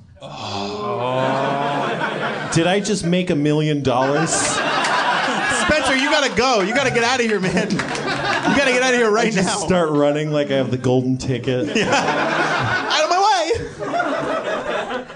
Did 2.55 2.67
I 2.67 2.81
just 2.81 3.05
make 3.05 3.29
a 3.29 3.37
million 3.37 3.83
dollars? 3.83 4.31
Spencer, 4.31 5.95
you 5.95 6.11
gotta 6.11 6.35
go. 6.35 6.63
You 6.63 6.75
gotta 6.75 6.91
get 6.91 7.05
out 7.05 7.21
of 7.21 7.27
here, 7.27 7.39
man. 7.39 7.71
You 7.71 7.77
gotta 7.77 8.73
get 8.73 8.83
out 8.83 8.95
of 8.95 8.99
here 8.99 9.11
right 9.11 9.35
now. 9.35 9.43
Just 9.43 9.61
start 9.61 9.91
running 9.91 10.33
like 10.33 10.51
I 10.51 10.55
have 10.55 10.71
the 10.71 10.79
golden 10.79 11.19
ticket. 11.19 11.69
Out 11.69 11.77
of 13.05 13.11
my 13.11 13.21
way. 13.29 15.07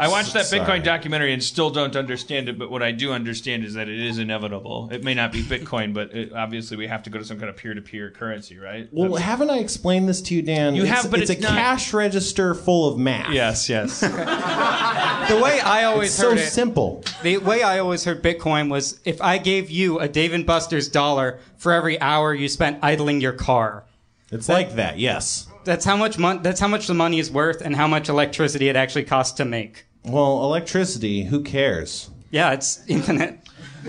I 0.00 0.08
watched 0.08 0.32
that 0.32 0.46
Sorry. 0.46 0.62
Bitcoin 0.62 0.82
documentary 0.82 1.32
and 1.34 1.42
still 1.44 1.68
don't 1.70 1.94
understand 1.94 2.48
it, 2.48 2.58
but 2.58 2.70
what 2.70 2.82
I 2.82 2.90
do 2.90 3.12
understand 3.12 3.64
is 3.64 3.74
that 3.74 3.88
it 3.88 4.00
is 4.00 4.18
inevitable. 4.18 4.88
It 4.90 5.04
may 5.04 5.12
not 5.14 5.30
be 5.30 5.42
Bitcoin, 5.42 5.92
but 5.92 6.14
it, 6.14 6.32
obviously 6.32 6.76
we 6.78 6.86
have 6.86 7.02
to 7.02 7.10
go 7.10 7.18
to 7.18 7.24
some 7.24 7.38
kind 7.38 7.50
of 7.50 7.56
peer-to-peer 7.56 8.10
currency, 8.12 8.56
right? 8.58 8.88
Well, 8.92 9.16
haven't 9.16 9.50
I 9.50 9.58
explained 9.58 10.08
this 10.08 10.22
to 10.22 10.34
you, 10.34 10.40
Dan? 10.42 10.74
You 10.74 10.84
It's- 10.84 11.02
have, 11.02 11.10
but 11.10 11.20
it's, 11.20 11.30
it's 11.30 11.40
a 11.40 11.42
not- 11.42 11.52
cash 11.52 11.92
register 11.92 12.54
full 12.54 12.88
of 12.88 12.98
math. 12.98 13.30
Yes, 13.30 13.68
yes. 13.68 14.00
the 14.00 15.40
way 15.42 15.60
I 15.60 15.84
always 15.84 16.08
It's 16.10 16.18
so 16.18 16.30
heard 16.30 16.38
it, 16.38 16.48
simple. 16.50 17.04
The 17.22 17.36
way 17.38 17.62
I 17.62 17.78
always 17.78 18.04
heard 18.04 18.22
Bitcoin 18.22 18.70
was 18.70 18.98
if 19.04 19.20
I 19.20 19.38
gave 19.38 19.70
you 19.70 19.98
a 19.98 20.08
Dave 20.08 20.32
and 20.32 20.46
Buster's 20.46 20.88
dollar 20.88 21.38
for 21.56 21.72
every 21.72 22.00
hour 22.00 22.34
you 22.34 22.48
spent 22.48 22.78
idling 22.82 23.20
your 23.20 23.32
car. 23.34 23.84
It's 24.32 24.48
like 24.48 24.76
that, 24.76 24.98
yes. 24.98 25.46
That's 25.64 25.84
how 25.84 25.96
much 25.96 26.16
mon- 26.18 26.42
That's 26.42 26.60
how 26.60 26.68
much 26.68 26.86
the 26.86 26.94
money 26.94 27.18
is 27.18 27.30
worth, 27.30 27.60
and 27.60 27.76
how 27.76 27.86
much 27.86 28.08
electricity 28.08 28.68
it 28.68 28.76
actually 28.76 29.04
costs 29.04 29.36
to 29.36 29.44
make. 29.44 29.84
Well, 30.04 30.44
electricity, 30.44 31.24
who 31.24 31.42
cares? 31.42 32.10
Yeah, 32.30 32.52
it's 32.52 32.82
infinite. 32.88 33.38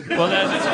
Well, 0.09 0.28
that's. 0.28 0.66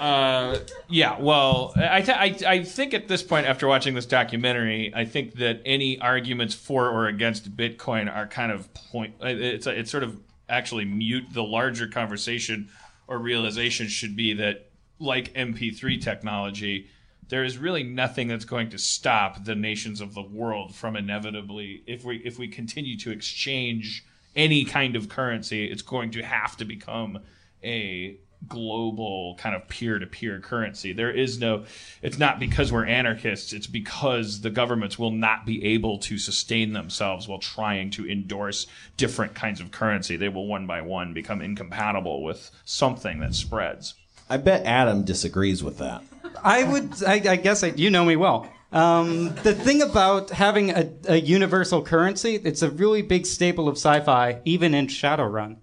Uh, 0.00 0.58
yeah, 0.88 1.20
well, 1.20 1.74
I, 1.76 2.00
th- 2.00 2.16
I 2.46 2.50
I 2.50 2.64
think 2.64 2.94
at 2.94 3.06
this 3.06 3.22
point, 3.22 3.46
after 3.46 3.68
watching 3.68 3.94
this 3.94 4.06
documentary, 4.06 4.90
I 4.94 5.04
think 5.04 5.34
that 5.34 5.60
any 5.66 6.00
arguments 6.00 6.54
for 6.54 6.88
or 6.88 7.06
against 7.06 7.54
Bitcoin 7.54 8.10
are 8.10 8.26
kind 8.26 8.50
of 8.50 8.72
point. 8.72 9.16
It's 9.20 9.66
it's 9.66 9.90
sort 9.90 10.02
of 10.02 10.18
actually 10.48 10.86
mute. 10.86 11.24
The 11.32 11.42
larger 11.42 11.86
conversation 11.86 12.70
or 13.08 13.18
realization 13.18 13.88
should 13.88 14.16
be 14.16 14.32
that, 14.34 14.70
like 14.98 15.34
MP3 15.34 16.00
technology, 16.00 16.88
there 17.30 17.44
is 17.44 17.56
really 17.56 17.84
nothing 17.84 18.28
that's 18.28 18.44
going 18.44 18.70
to 18.70 18.78
stop 18.78 19.44
the 19.44 19.54
nations 19.54 20.00
of 20.00 20.14
the 20.14 20.22
world 20.22 20.74
from 20.74 20.96
inevitably, 20.96 21.82
if 21.86 22.04
we 22.04 22.16
if 22.18 22.38
we 22.38 22.48
continue 22.48 22.98
to 22.98 23.10
exchange 23.10 24.04
any 24.36 24.64
kind 24.64 24.96
of 24.96 25.08
currency, 25.08 25.64
it's 25.64 25.82
going 25.82 26.10
to 26.10 26.22
have 26.22 26.56
to 26.58 26.64
become 26.64 27.20
a 27.64 28.18
global 28.48 29.36
kind 29.38 29.54
of 29.54 29.68
peer-to-peer 29.68 30.40
currency. 30.40 30.92
There 30.92 31.10
is 31.10 31.38
no 31.38 31.66
it's 32.02 32.18
not 32.18 32.40
because 32.40 32.72
we're 32.72 32.86
anarchists, 32.86 33.52
it's 33.52 33.66
because 33.68 34.40
the 34.40 34.50
governments 34.50 34.98
will 34.98 35.10
not 35.12 35.46
be 35.46 35.64
able 35.64 35.98
to 36.00 36.18
sustain 36.18 36.72
themselves 36.72 37.28
while 37.28 37.38
trying 37.38 37.90
to 37.90 38.08
endorse 38.08 38.66
different 38.96 39.34
kinds 39.34 39.60
of 39.60 39.70
currency. 39.70 40.16
They 40.16 40.28
will 40.28 40.46
one 40.46 40.66
by 40.66 40.80
one 40.80 41.14
become 41.14 41.42
incompatible 41.42 42.24
with 42.24 42.50
something 42.64 43.20
that 43.20 43.34
spreads. 43.34 43.94
I 44.28 44.36
bet 44.36 44.64
Adam 44.64 45.04
disagrees 45.04 45.62
with 45.62 45.78
that. 45.78 46.02
I 46.42 46.64
would. 46.64 47.02
I, 47.04 47.14
I 47.14 47.36
guess 47.36 47.62
I, 47.62 47.68
you 47.68 47.90
know 47.90 48.04
me 48.04 48.16
well. 48.16 48.48
Um, 48.72 49.34
the 49.42 49.54
thing 49.54 49.82
about 49.82 50.30
having 50.30 50.70
a, 50.70 50.90
a 51.08 51.16
universal 51.16 51.82
currency, 51.82 52.36
it's 52.36 52.62
a 52.62 52.70
really 52.70 53.02
big 53.02 53.26
staple 53.26 53.68
of 53.68 53.76
sci-fi, 53.76 54.40
even 54.44 54.74
in 54.74 54.86
Shadowrun. 54.86 55.56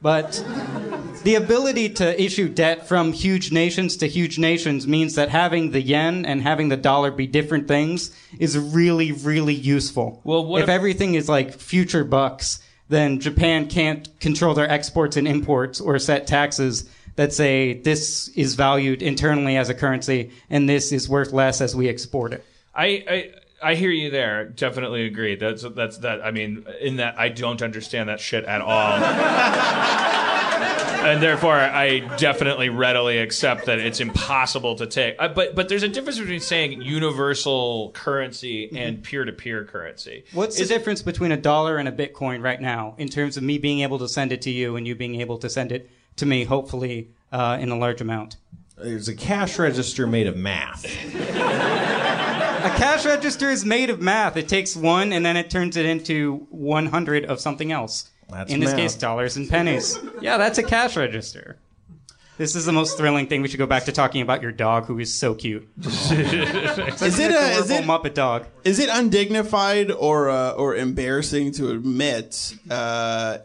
But 0.00 0.44
the 1.24 1.34
ability 1.36 1.88
to 1.94 2.20
issue 2.22 2.48
debt 2.48 2.86
from 2.86 3.12
huge 3.12 3.50
nations 3.52 3.96
to 3.98 4.06
huge 4.06 4.38
nations 4.38 4.86
means 4.86 5.16
that 5.16 5.28
having 5.28 5.72
the 5.72 5.80
yen 5.80 6.24
and 6.24 6.42
having 6.42 6.68
the 6.68 6.76
dollar 6.76 7.10
be 7.10 7.26
different 7.26 7.66
things 7.66 8.14
is 8.38 8.56
really, 8.56 9.10
really 9.12 9.54
useful. 9.54 10.20
Well, 10.24 10.56
if, 10.56 10.64
if- 10.64 10.68
everything 10.68 11.14
is 11.14 11.28
like 11.28 11.52
future 11.52 12.04
bucks, 12.04 12.60
then 12.88 13.20
Japan 13.20 13.68
can't 13.68 14.08
control 14.20 14.54
their 14.54 14.70
exports 14.70 15.16
and 15.16 15.28
imports 15.28 15.80
or 15.80 15.98
set 15.98 16.26
taxes 16.26 16.88
that 17.18 17.32
say 17.32 17.72
this 17.72 18.28
is 18.28 18.54
valued 18.54 19.02
internally 19.02 19.56
as 19.56 19.68
a 19.68 19.74
currency 19.74 20.30
and 20.48 20.68
this 20.68 20.92
is 20.92 21.08
worth 21.08 21.32
less 21.32 21.60
as 21.60 21.74
we 21.74 21.88
export 21.88 22.32
it. 22.32 22.44
I, 22.72 22.86
I 22.86 23.30
I 23.60 23.74
hear 23.74 23.90
you 23.90 24.08
there. 24.08 24.44
Definitely 24.44 25.04
agree. 25.04 25.34
That's 25.34 25.64
that's 25.74 25.98
that. 25.98 26.24
I 26.24 26.30
mean, 26.30 26.64
in 26.80 26.98
that 26.98 27.18
I 27.18 27.28
don't 27.28 27.60
understand 27.60 28.08
that 28.08 28.20
shit 28.20 28.44
at 28.44 28.60
all, 28.60 28.70
and 31.08 31.22
therefore 31.22 31.54
I 31.56 32.00
definitely 32.16 32.68
readily 32.68 33.18
accept 33.18 33.66
that 33.66 33.78
it's 33.78 34.00
impossible 34.00 34.76
to 34.76 34.86
take. 34.86 35.16
Uh, 35.18 35.28
but 35.28 35.54
but 35.54 35.68
there's 35.68 35.82
a 35.82 35.88
difference 35.88 36.18
between 36.18 36.40
saying 36.40 36.82
universal 36.82 37.90
currency 37.92 38.70
and 38.76 39.02
peer-to-peer 39.02 39.64
currency. 39.64 40.24
What's 40.32 40.58
Is 40.60 40.68
the 40.68 40.74
it- 40.74 40.78
difference 40.78 41.02
between 41.02 41.32
a 41.32 41.36
dollar 41.36 41.78
and 41.78 41.88
a 41.88 41.92
Bitcoin 41.92 42.42
right 42.42 42.60
now 42.60 42.94
in 42.98 43.08
terms 43.08 43.36
of 43.36 43.42
me 43.42 43.58
being 43.58 43.80
able 43.80 43.98
to 43.98 44.08
send 44.08 44.32
it 44.32 44.42
to 44.42 44.50
you 44.50 44.76
and 44.76 44.86
you 44.86 44.94
being 44.94 45.20
able 45.20 45.38
to 45.38 45.48
send 45.48 45.72
it 45.72 45.90
to 46.16 46.26
me, 46.26 46.44
hopefully 46.44 47.08
uh, 47.32 47.58
in 47.60 47.70
a 47.70 47.76
large 47.76 48.00
amount? 48.00 48.36
There's 48.76 49.08
a 49.08 49.14
cash 49.14 49.58
register 49.58 50.06
made 50.06 50.26
of 50.26 50.36
math. 50.36 50.84
A 52.58 52.70
cash 52.70 53.06
register 53.06 53.50
is 53.50 53.64
made 53.64 53.88
of 53.88 54.00
math. 54.00 54.36
It 54.36 54.48
takes 54.48 54.74
one 54.74 55.12
and 55.12 55.24
then 55.24 55.36
it 55.36 55.48
turns 55.48 55.76
it 55.76 55.86
into 55.86 56.46
100 56.50 57.24
of 57.24 57.40
something 57.40 57.70
else. 57.70 58.10
That's 58.30 58.52
in 58.52 58.60
this 58.60 58.70
math. 58.70 58.78
case, 58.78 58.94
dollars 58.94 59.36
and 59.36 59.48
pennies. 59.48 59.98
yeah, 60.20 60.36
that's 60.38 60.58
a 60.58 60.62
cash 60.62 60.96
register. 60.96 61.56
This 62.36 62.54
is 62.54 62.66
the 62.66 62.72
most 62.72 62.96
thrilling 62.96 63.26
thing. 63.26 63.42
We 63.42 63.48
should 63.48 63.58
go 63.58 63.66
back 63.66 63.86
to 63.86 63.92
talking 63.92 64.22
about 64.22 64.42
your 64.42 64.52
dog, 64.52 64.84
who 64.86 64.98
is 65.00 65.12
so 65.12 65.34
cute. 65.34 65.68
Is 65.82 66.10
it 66.12 67.32
a, 67.32 67.58
is 67.58 67.68
it 67.70 67.84
Muppet 67.84 68.14
dog? 68.14 68.46
Is 68.62 68.78
it 68.78 68.88
undignified 68.92 69.90
or 69.90 70.30
uh, 70.30 70.52
or 70.52 70.76
embarrassing 70.76 71.50
to 71.52 71.70
admit, 71.70 72.54
uh, 72.70 73.38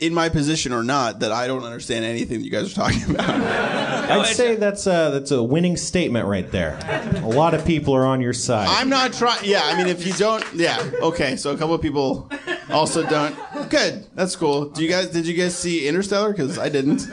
in 0.00 0.12
my 0.14 0.28
position 0.30 0.72
or 0.72 0.82
not, 0.82 1.20
that 1.20 1.30
I 1.30 1.46
don't 1.46 1.62
understand 1.62 2.04
anything 2.04 2.38
that 2.40 2.44
you 2.44 2.50
guys 2.50 2.72
are 2.72 2.74
talking 2.74 3.14
about? 3.14 3.30
I'd 3.30 4.26
say 4.26 4.56
that's 4.56 4.88
a, 4.88 5.10
that's 5.12 5.30
a 5.30 5.40
winning 5.40 5.76
statement 5.76 6.26
right 6.26 6.50
there. 6.50 6.76
A 7.22 7.28
lot 7.28 7.54
of 7.54 7.64
people 7.64 7.94
are 7.94 8.06
on 8.06 8.20
your 8.20 8.32
side. 8.32 8.66
I'm 8.68 8.88
not 8.88 9.12
trying. 9.12 9.44
Yeah, 9.44 9.60
I 9.62 9.76
mean, 9.78 9.86
if 9.86 10.04
you 10.04 10.12
don't, 10.14 10.44
yeah, 10.54 10.90
okay. 11.02 11.36
So 11.36 11.52
a 11.52 11.56
couple 11.56 11.74
of 11.76 11.82
people 11.82 12.28
also 12.72 13.04
don't. 13.06 13.36
Good, 13.70 14.06
that's 14.14 14.36
cool. 14.36 14.66
Do 14.66 14.82
you 14.82 14.88
guys? 14.88 15.08
Did 15.10 15.26
you 15.26 15.34
guys 15.34 15.56
see 15.56 15.86
Interstellar? 15.88 16.30
Because 16.32 16.58
I 16.58 16.68
didn't. 16.68 17.08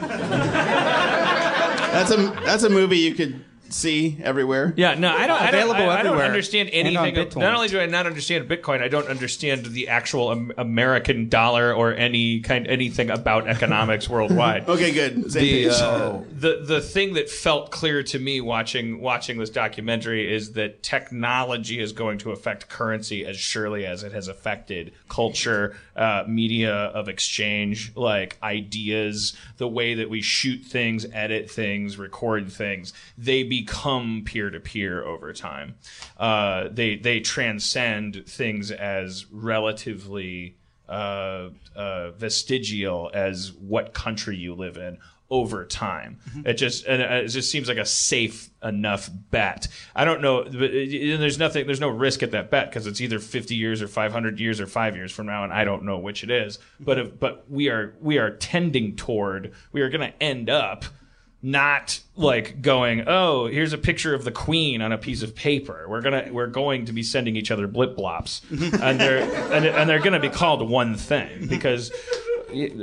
That's 1.88 2.10
a 2.10 2.16
that's 2.44 2.62
a 2.64 2.68
movie 2.68 2.98
you 2.98 3.14
could 3.14 3.42
see 3.70 4.18
everywhere. 4.22 4.74
Yeah, 4.76 4.94
no, 4.94 5.10
I 5.10 5.26
don't. 5.26 5.40
I 5.40 5.50
don't, 5.50 5.62
Available 5.62 5.90
I, 5.90 5.94
I 5.94 6.02
don't 6.02 6.06
everywhere 6.06 6.26
understand 6.26 6.70
and 6.70 6.96
on 6.96 7.04
anything. 7.06 7.22
Of, 7.22 7.32
BitTorrent. 7.32 7.40
not 7.40 7.54
only 7.54 7.68
do 7.68 7.80
I 7.80 7.86
not 7.86 8.06
understand 8.06 8.48
Bitcoin, 8.48 8.82
I 8.82 8.88
don't 8.88 9.08
understand 9.08 9.66
the 9.66 9.88
actual 9.88 10.30
am- 10.30 10.52
American 10.56 11.28
dollar 11.28 11.72
or 11.72 11.94
any 11.94 12.40
kind 12.40 12.66
anything 12.66 13.10
about 13.10 13.48
economics 13.48 14.08
worldwide. 14.10 14.68
Okay, 14.68 14.92
good. 14.92 15.32
Same 15.32 15.42
the, 15.42 15.64
page. 15.64 15.72
uh, 15.80 16.18
the 16.30 16.62
the 16.64 16.80
thing 16.80 17.14
that 17.14 17.28
felt 17.28 17.70
clear 17.70 18.02
to 18.04 18.18
me 18.18 18.40
watching 18.40 19.00
watching 19.00 19.38
this 19.38 19.50
documentary 19.50 20.32
is 20.32 20.52
that 20.52 20.82
technology 20.82 21.80
is 21.80 21.92
going 21.92 22.18
to 22.18 22.32
affect 22.32 22.68
currency 22.68 23.24
as 23.24 23.36
surely 23.36 23.86
as 23.86 24.02
it 24.02 24.12
has 24.12 24.28
affected 24.28 24.92
culture, 25.08 25.76
uh, 25.96 26.24
media 26.26 26.74
of 26.74 27.08
exchange, 27.08 27.92
like 27.94 28.36
ideas, 28.42 29.36
the 29.56 29.68
way 29.68 29.94
that 29.94 30.10
we 30.10 30.20
shoot 30.20 30.64
things, 30.64 31.06
edit 31.12 31.50
things, 31.50 31.98
record 31.98 32.50
things. 32.50 32.92
They 33.16 33.42
become 33.62 34.22
peer 34.24 34.50
to 34.50 34.60
peer 34.60 35.02
over 35.04 35.32
time. 35.32 35.74
Uh, 36.16 36.68
they 36.70 36.96
they 36.96 37.20
transcend 37.20 38.24
things 38.26 38.70
as 38.70 39.26
relatively 39.32 40.56
uh, 40.88 41.50
uh, 41.76 42.10
vestigial 42.12 43.10
as 43.12 43.52
what 43.52 43.92
country 43.92 44.36
you 44.36 44.54
live 44.54 44.76
in 44.76 44.98
over 45.30 45.66
time. 45.66 46.18
It 46.46 46.54
just 46.54 46.86
and 46.86 47.02
it 47.02 47.28
just 47.28 47.50
seems 47.50 47.68
like 47.68 47.76
a 47.76 47.84
safe 47.84 48.48
enough 48.62 49.10
bet. 49.30 49.68
I 49.94 50.06
don't 50.06 50.22
know. 50.22 50.44
But 50.44 50.70
it- 50.74 51.18
there's 51.20 51.38
nothing. 51.38 51.66
There's 51.66 51.80
no 51.80 51.90
risk 51.90 52.22
at 52.22 52.30
that 52.30 52.50
bet 52.50 52.70
because 52.70 52.86
it's 52.86 53.00
either 53.02 53.18
50 53.18 53.54
years 53.54 53.82
or 53.82 53.88
500 53.88 54.40
years 54.40 54.58
or 54.60 54.66
five 54.66 54.96
years 54.96 55.12
from 55.12 55.26
now, 55.26 55.44
and 55.44 55.52
I 55.52 55.64
don't 55.64 55.84
know 55.84 55.98
which 55.98 56.24
it 56.24 56.30
is. 56.30 56.58
But 56.80 56.98
if, 56.98 57.20
but 57.20 57.44
we 57.50 57.68
are 57.68 57.94
we 58.00 58.16
are 58.16 58.30
tending 58.30 58.96
toward. 58.96 59.52
We 59.72 59.82
are 59.82 59.90
going 59.90 60.10
to 60.10 60.22
end 60.22 60.48
up 60.48 60.86
not 61.40 62.00
like 62.16 62.60
going 62.60 63.04
oh 63.06 63.46
here's 63.46 63.72
a 63.72 63.78
picture 63.78 64.12
of 64.12 64.24
the 64.24 64.32
queen 64.32 64.82
on 64.82 64.90
a 64.90 64.98
piece 64.98 65.22
of 65.22 65.36
paper 65.36 65.86
we're 65.88 66.00
gonna 66.00 66.28
we're 66.32 66.48
going 66.48 66.84
to 66.84 66.92
be 66.92 67.02
sending 67.02 67.36
each 67.36 67.52
other 67.52 67.68
blip 67.68 67.96
blops 67.96 68.42
and 68.82 69.00
they're 69.00 69.22
and, 69.52 69.64
and 69.64 69.88
they're 69.88 70.00
gonna 70.00 70.18
be 70.18 70.28
called 70.28 70.68
one 70.68 70.96
thing 70.96 71.46
because 71.46 71.92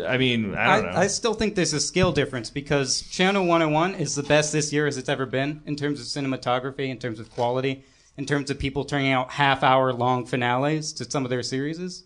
i 0.07 0.17
mean 0.17 0.55
i 0.55 0.77
don't 0.77 0.91
know 0.91 0.97
I, 0.97 1.07
still 1.07 1.33
think 1.33 1.55
there's 1.55 1.73
a 1.73 1.81
skill 1.81 2.13
difference 2.13 2.49
because 2.49 3.01
Channel 3.01 3.45
101 3.45 3.95
is 3.95 4.15
the 4.15 4.23
best 4.23 4.53
this 4.53 4.71
year 4.71 4.87
as 4.87 4.97
it's 4.97 5.09
ever 5.09 5.25
been 5.25 5.61
in 5.65 5.75
terms 5.75 5.99
of 5.99 6.05
cinematography, 6.05 6.89
in 6.89 6.99
terms 6.99 7.19
of 7.19 7.31
quality, 7.31 7.83
in 8.17 8.25
terms 8.25 8.49
of 8.49 8.59
people 8.59 8.85
turning 8.85 9.11
out 9.11 9.31
half 9.31 9.63
hour 9.63 9.91
long 9.93 10.25
finales 10.25 10.93
to 10.93 11.09
some 11.09 11.23
of 11.23 11.29
their 11.29 11.43
series. 11.43 12.03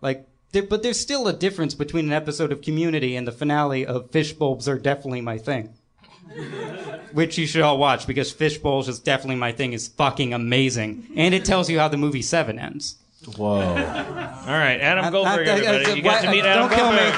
Like, 0.00 0.28
there, 0.52 0.62
but 0.62 0.82
there's 0.82 1.00
still 1.00 1.28
a 1.28 1.32
difference 1.32 1.74
between 1.74 2.06
an 2.06 2.12
episode 2.12 2.52
of 2.52 2.62
Community 2.62 3.16
and 3.16 3.26
the 3.26 3.32
finale 3.32 3.86
of 3.86 4.10
Fish 4.10 4.32
Bulbs 4.32 4.68
Are 4.68 4.78
Definitely 4.78 5.20
My 5.20 5.38
Thing. 5.38 5.74
Which 7.12 7.38
you 7.38 7.46
should 7.46 7.62
all 7.62 7.78
watch 7.78 8.06
because 8.06 8.30
Fish 8.32 8.58
Bulbs 8.58 8.88
is 8.88 8.98
definitely 8.98 9.36
my 9.36 9.52
thing 9.52 9.72
is 9.72 9.88
fucking 9.88 10.34
amazing. 10.34 11.06
And 11.16 11.34
it 11.34 11.44
tells 11.44 11.70
you 11.70 11.78
how 11.78 11.88
the 11.88 11.96
movie 11.96 12.22
7 12.22 12.58
ends. 12.58 12.96
Whoa. 13.36 13.54
all 13.60 13.64
right 13.64 14.78
adam 14.80 15.06
I- 15.06 15.10
goldberg 15.10 15.48
I- 15.48 15.52
I- 15.52 15.54
everybody 15.56 15.90
I- 15.90 15.94
you 15.94 16.02
got 16.02 16.20
to 16.22 16.30
meet 16.30 16.44
adam 16.44 16.68
don't 16.68 16.78
kill 16.78 16.92
me. 16.92 16.98
goldberg 16.98 17.14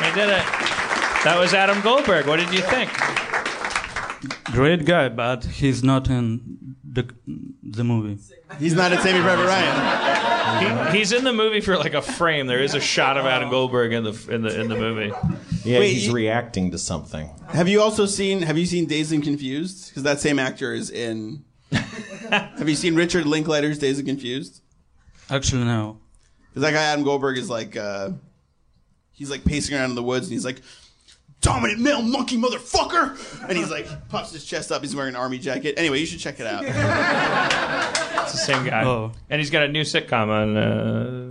i 0.00 0.12
did 0.14 0.28
it 0.30 0.44
that 1.24 1.36
was 1.38 1.52
adam 1.52 1.80
goldberg 1.82 2.26
what 2.26 2.36
did 2.38 2.50
you 2.52 2.60
think 2.62 2.90
Great 4.52 4.84
guy, 4.86 5.08
but 5.08 5.44
he's 5.44 5.82
not 5.82 6.08
in 6.08 6.76
the 6.84 7.04
the 7.62 7.82
movie. 7.82 8.18
He's 8.60 8.74
not 8.74 8.92
in 8.92 8.98
Saving 9.00 9.22
Private 9.22 9.46
Ryan. 9.46 9.74
He, 10.58 10.98
he's 10.98 11.12
in 11.12 11.24
the 11.24 11.32
movie 11.32 11.60
for 11.60 11.76
like 11.76 11.94
a 11.94 12.02
frame 12.02 12.46
there 12.46 12.60
is 12.62 12.74
a 12.74 12.80
shot 12.80 13.16
of 13.16 13.26
adam 13.26 13.50
goldberg 13.50 13.92
in 13.92 14.04
the 14.04 14.26
in 14.30 14.42
the 14.42 14.60
in 14.60 14.68
the 14.68 14.76
movie 14.76 15.12
Yeah, 15.64 15.78
Wait, 15.78 15.92
he's 15.94 16.06
you- 16.08 16.12
reacting 16.12 16.70
to 16.72 16.78
something. 16.78 17.30
Have 17.48 17.68
you 17.68 17.80
also 17.80 18.04
seen? 18.04 18.42
Have 18.42 18.58
you 18.58 18.66
seen 18.66 18.84
Dazed 18.86 19.12
and 19.12 19.22
Confused? 19.22 19.88
Because 19.88 20.02
that 20.02 20.20
same 20.20 20.38
actor 20.38 20.74
is 20.74 20.90
in. 20.90 21.42
have 22.30 22.68
you 22.68 22.74
seen 22.74 22.94
Richard 22.96 23.24
Linklater's 23.24 23.78
Dazed 23.78 24.00
and 24.00 24.08
Confused? 24.08 24.60
Actually, 25.30 25.64
no. 25.64 25.98
Because 26.50 26.62
that 26.62 26.72
guy 26.72 26.82
Adam 26.82 27.02
Goldberg 27.02 27.38
is 27.38 27.48
like, 27.48 27.76
uh, 27.78 28.10
he's 29.12 29.30
like 29.30 29.42
pacing 29.44 29.74
around 29.76 29.88
in 29.90 29.94
the 29.96 30.02
woods, 30.02 30.26
and 30.26 30.32
he's 30.34 30.44
like, 30.44 30.60
"Dominant 31.44 31.80
male 31.80 32.02
monkey 32.02 32.36
motherfucker!" 32.38 33.48
And 33.48 33.56
he's 33.58 33.70
like, 33.70 33.86
pops 34.08 34.32
his 34.32 34.44
chest 34.44 34.72
up. 34.72 34.82
He's 34.82 34.96
wearing 34.96 35.14
an 35.14 35.20
army 35.20 35.38
jacket. 35.38 35.74
Anyway, 35.76 36.00
you 36.00 36.06
should 36.06 36.18
check 36.20 36.40
it 36.40 36.46
out. 36.46 36.64
It's 36.64 38.32
the 38.32 38.38
same 38.38 38.64
guy. 38.64 38.84
Oh. 38.84 39.12
And 39.28 39.40
he's 39.40 39.50
got 39.50 39.62
a 39.64 39.68
new 39.68 39.82
sitcom 39.82 40.28
on 40.28 40.56
uh, 40.56 41.23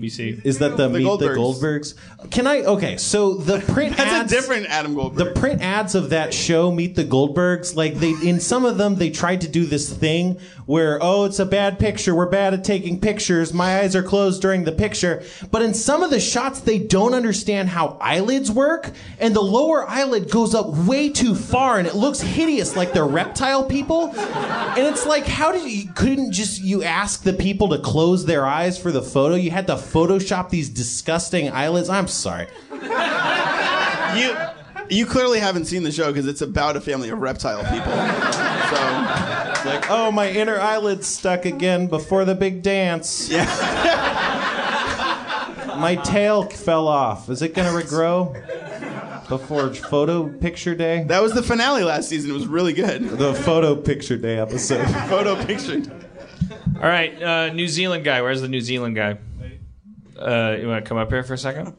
ABC. 0.00 0.44
Is 0.44 0.58
that 0.58 0.76
the, 0.76 0.88
The 0.88 0.98
Meet 0.98 1.04
the 1.20 1.28
Goldbergs. 1.28 1.36
Goldbergs? 1.36 2.30
Can 2.30 2.46
I? 2.46 2.62
Okay, 2.62 2.96
so 2.96 3.34
the 3.34 3.58
print 3.72 3.96
That's 3.96 4.10
ads. 4.10 4.32
a 4.32 4.34
different 4.34 4.66
Adam 4.66 4.94
Goldberg. 4.94 5.34
The 5.34 5.40
print 5.40 5.62
ads 5.62 5.94
of 5.94 6.10
that 6.10 6.34
show, 6.34 6.70
Meet 6.70 6.94
the 6.94 7.04
Goldbergs, 7.04 7.74
like 7.76 7.94
they 7.94 8.14
in 8.24 8.40
some 8.40 8.64
of 8.64 8.78
them 8.78 8.96
they 8.96 9.10
tried 9.10 9.40
to 9.42 9.48
do 9.48 9.64
this 9.64 9.92
thing 9.92 10.38
where 10.66 10.98
oh 11.00 11.24
it's 11.24 11.38
a 11.38 11.46
bad 11.46 11.78
picture, 11.78 12.14
we're 12.14 12.28
bad 12.28 12.52
at 12.54 12.64
taking 12.64 13.00
pictures, 13.00 13.52
my 13.52 13.78
eyes 13.78 13.94
are 13.94 14.02
closed 14.02 14.42
during 14.42 14.64
the 14.64 14.72
picture. 14.72 15.22
But 15.50 15.62
in 15.62 15.74
some 15.74 16.02
of 16.02 16.10
the 16.10 16.20
shots 16.20 16.60
they 16.60 16.78
don't 16.78 17.14
understand 17.14 17.68
how 17.68 17.96
eyelids 18.00 18.50
work, 18.50 18.90
and 19.18 19.34
the 19.34 19.40
lower 19.42 19.88
eyelid 19.88 20.30
goes 20.30 20.54
up 20.54 20.68
way 20.68 21.08
too 21.08 21.34
far 21.34 21.78
and 21.78 21.86
it 21.86 21.94
looks 21.94 22.20
hideous 22.20 22.76
like 22.76 22.92
they're 22.92 23.06
reptile 23.06 23.64
people. 23.64 24.12
And 24.16 24.86
it's 24.86 25.06
like 25.06 25.26
how 25.26 25.52
did 25.52 25.70
you 25.70 25.92
couldn't 25.94 26.32
just 26.32 26.60
you 26.60 26.82
ask 26.82 27.22
the 27.22 27.32
people 27.32 27.68
to 27.68 27.78
close 27.78 28.26
their 28.26 28.44
eyes 28.46 28.78
for 28.78 28.90
the 28.90 29.02
photo? 29.02 29.34
You 29.36 29.50
had 29.50 29.66
to 29.68 29.76
Photoshop 29.86 30.50
these 30.50 30.68
disgusting 30.68 31.50
eyelids. 31.50 31.88
I'm 31.88 32.08
sorry. 32.08 32.48
you 34.16 34.36
you 34.88 35.06
clearly 35.06 35.40
haven't 35.40 35.66
seen 35.66 35.82
the 35.82 35.92
show 35.92 36.12
because 36.12 36.26
it's 36.26 36.42
about 36.42 36.76
a 36.76 36.80
family 36.80 37.10
of 37.10 37.18
reptile 37.18 37.62
people. 37.64 37.92
So 37.92 39.50
It's 39.50 39.64
like, 39.64 39.90
oh, 39.90 40.10
my 40.12 40.30
inner 40.30 40.58
eyelid's 40.58 41.06
stuck 41.06 41.44
again 41.44 41.88
before 41.88 42.24
the 42.24 42.34
big 42.34 42.62
dance. 42.62 43.28
yeah, 43.28 43.44
My 45.78 45.96
tail 45.96 46.44
fell 46.44 46.88
off. 46.88 47.28
Is 47.28 47.42
it 47.42 47.54
going 47.54 47.68
to 47.68 47.86
regrow 47.86 48.32
before 49.28 49.72
photo 49.74 50.28
picture 50.28 50.74
day? 50.74 51.04
that 51.08 51.22
was 51.22 51.32
the 51.32 51.42
finale 51.42 51.82
last 51.82 52.08
season. 52.08 52.30
It 52.30 52.34
was 52.34 52.46
really 52.46 52.72
good. 52.72 53.08
The 53.08 53.34
photo 53.34 53.74
picture 53.74 54.16
day 54.16 54.38
episode. 54.38 54.84
Photo 55.08 55.42
picture. 55.44 55.82
All 56.76 56.88
right, 56.88 57.20
uh, 57.22 57.52
New 57.52 57.68
Zealand 57.68 58.04
guy. 58.04 58.22
Where's 58.22 58.40
the 58.40 58.48
New 58.48 58.60
Zealand 58.60 58.94
guy? 58.96 59.18
Uh, 60.18 60.56
you 60.60 60.66
want 60.68 60.84
to 60.84 60.88
come 60.88 60.98
up 60.98 61.10
here 61.10 61.22
for 61.22 61.34
a 61.34 61.38
second? 61.38 61.74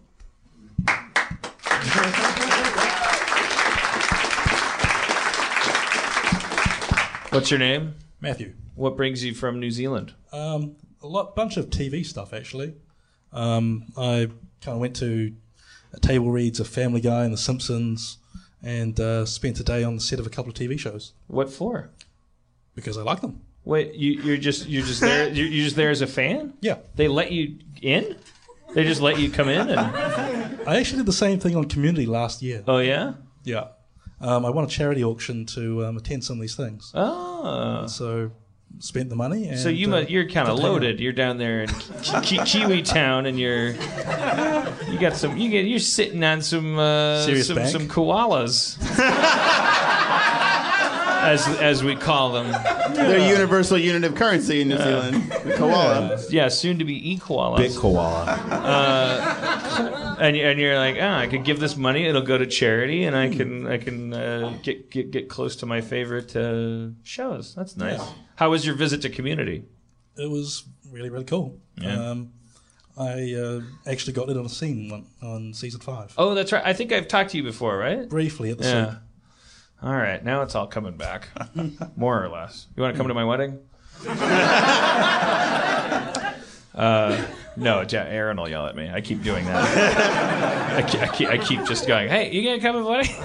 What's 7.30 7.52
your 7.52 7.60
name? 7.60 7.94
Matthew. 8.20 8.54
What 8.76 8.98
brings 8.98 9.24
you 9.24 9.34
from 9.36 9.60
New 9.60 9.70
Zealand? 9.70 10.14
Um, 10.32 10.76
a 11.04 11.08
lot, 11.08 11.36
bunch 11.36 11.56
of 11.58 11.70
TV 11.70 12.04
stuff 12.04 12.34
actually. 12.34 12.74
Um, 13.32 13.84
I 13.96 14.30
kind 14.62 14.76
of 14.76 14.80
went 14.80 14.96
to 14.98 15.34
table 16.02 16.32
reads 16.32 16.60
of 16.60 16.68
Family 16.68 17.02
Guy 17.02 17.26
and 17.26 17.34
The 17.34 17.38
Simpsons, 17.38 18.18
and 18.64 19.00
uh, 19.00 19.26
spent 19.26 19.60
a 19.60 19.64
day 19.64 19.84
on 19.84 19.96
the 19.96 20.02
set 20.02 20.20
of 20.20 20.26
a 20.26 20.30
couple 20.30 20.50
of 20.50 20.56
TV 20.58 20.80
shows 20.80 21.14
What 21.28 21.52
for? 21.52 21.92
because 22.76 22.98
I 22.98 23.02
like 23.04 23.22
them. 23.22 23.42
Wait, 23.66 23.94
you, 23.94 24.14
you're 24.22 24.38
just 24.38 24.68
you're 24.68 24.86
just 24.86 25.02
there 25.02 25.28
you're, 25.30 25.48
you're 25.48 25.66
just 25.66 25.76
there 25.76 25.90
as 25.92 26.02
a 26.02 26.08
fan? 26.08 26.54
Yeah, 26.62 26.78
They 26.96 27.08
let 27.08 27.32
you 27.32 27.60
in? 27.82 28.16
They 28.78 28.84
just 28.84 29.02
let 29.02 29.18
you 29.20 29.32
come 29.32 29.50
in 29.50 29.70
and 29.70 29.80
I 29.80 30.78
actually 30.78 30.98
did 31.00 31.08
the 31.08 31.14
same 31.14 31.40
thing 31.40 31.56
on 31.56 31.66
Community 31.66 32.06
last 32.06 32.44
year. 32.44 32.64
oh 32.68 32.78
yeah 32.78 33.14
Yeah, 33.44 33.70
um, 34.22 34.46
I 34.46 34.52
won 34.52 34.66
a 34.66 34.68
charity 34.68 35.04
auction 35.04 35.46
to 35.48 35.84
um, 35.86 35.98
attend 35.98 36.24
some 36.24 36.38
of 36.38 36.42
these 36.42 36.56
things, 36.56 36.92
oh 36.94 37.88
so 37.88 38.30
spent 38.80 39.10
the 39.10 39.16
money. 39.16 39.48
And, 39.48 39.58
so 39.58 39.70
you 39.70 39.92
uh, 39.96 40.02
you're 40.08 40.30
kind 40.30 40.48
of 40.48 40.56
got 40.56 40.56
to 40.58 40.62
hang 40.62 40.66
out. 40.68 40.74
loaded. 40.74 41.00
You're 41.00 41.14
down 41.14 41.38
there 41.40 41.62
in 41.64 41.70
Ki- 42.04 42.22
Ki- 42.22 42.44
Kiwi 42.46 42.82
Town, 42.84 43.26
and 43.26 43.40
you're 43.40 43.70
you 44.92 45.00
got 45.00 45.16
some. 45.16 45.38
You 45.38 45.50
get 45.50 45.66
you're 45.66 45.80
sitting 45.80 46.24
on 46.24 46.42
some 46.44 46.78
uh, 46.78 47.22
some, 47.26 47.66
some 47.66 47.88
koalas, 47.88 48.78
as 51.28 51.48
as 51.60 51.84
we 51.84 51.96
call 51.96 52.32
them. 52.32 52.52
Their 52.96 53.30
universal 53.32 53.78
unit 53.78 54.04
of 54.04 54.16
currency 54.16 54.62
in 54.62 54.70
New 54.70 54.78
Zealand. 54.78 55.24
The 55.44 55.54
koala. 55.58 56.20
Yeah, 56.30 56.48
soon 56.48 56.80
to 56.80 56.86
be 56.86 57.12
e 57.14 57.18
koalas. 57.18 57.58
Big 57.58 57.76
koala. 57.76 58.26
and 60.20 60.36
you- 60.36 60.46
and 60.48 60.60
you're 60.60 60.78
like, 60.78 60.98
oh, 61.00 61.14
I 61.14 61.28
could 61.28 61.44
give 61.44 61.60
this 61.60 61.76
money; 61.76 62.06
it'll 62.06 62.22
go 62.22 62.38
to 62.38 62.46
charity, 62.48 63.04
and 63.04 63.16
I 63.16 63.30
can 63.30 63.68
I 63.68 63.78
can 63.78 64.14
uh, 64.14 64.58
get 64.64 64.90
get 64.90 65.12
get 65.12 65.30
close 65.30 65.56
to 65.58 65.66
my 65.66 65.82
favorite 65.82 66.36
uh, 66.36 66.90
shows. 67.04 67.54
That's 67.56 67.78
nice. 67.78 68.02
How 68.36 68.50
was 68.50 68.66
your 68.66 68.76
visit 68.76 69.02
to 69.04 69.10
Community? 69.10 69.64
It 70.18 70.30
was 70.30 70.64
really 70.92 71.10
really 71.10 71.26
cool. 71.26 71.58
Yeah. 71.80 72.10
Um, 72.12 72.34
I 72.98 73.34
uh, 73.34 73.62
actually 73.86 74.14
got 74.14 74.30
it 74.30 74.38
on 74.38 74.46
a 74.46 74.50
scene 74.50 74.90
one, 74.90 75.06
on 75.22 75.54
season 75.54 75.80
five. 75.82 76.14
Oh, 76.18 76.34
that's 76.34 76.52
right. 76.52 76.64
I 76.66 76.74
think 76.74 76.92
I've 76.92 77.08
talked 77.08 77.32
to 77.32 77.38
you 77.38 77.44
before, 77.44 77.78
right? 77.78 78.10
Briefly 78.10 78.50
at 78.50 78.58
the 78.58 78.64
Yeah. 78.64 78.86
scene. 78.92 79.00
All 79.82 79.94
right, 79.94 80.24
now 80.24 80.42
it's 80.42 80.56
all 80.56 80.68
coming 80.68 80.98
back, 80.98 81.30
more 81.96 82.24
or 82.24 82.30
less. 82.30 82.68
You 82.76 82.84
want 82.84 82.96
to 82.96 82.98
come 82.98 83.08
to 83.08 83.14
my 83.14 83.26
wedding? 83.26 83.60
Uh, 86.78 87.26
no, 87.56 87.80
Erin 87.80 88.38
will 88.38 88.48
yell 88.48 88.68
at 88.68 88.76
me. 88.76 88.88
I 88.88 89.02
keep 89.02 89.24
doing 89.24 89.46
that. 89.46 90.78
I, 90.78 90.84
keep, 90.88 91.02
I, 91.02 91.08
keep, 91.08 91.30
I 91.30 91.38
keep 91.40 91.66
just 91.66 91.88
going, 91.88 92.08
hey, 92.08 92.32
you 92.32 92.44
gonna 92.44 92.62
come 92.62 92.76
to 92.76 92.82
my 92.84 92.88
wedding? 92.88 93.16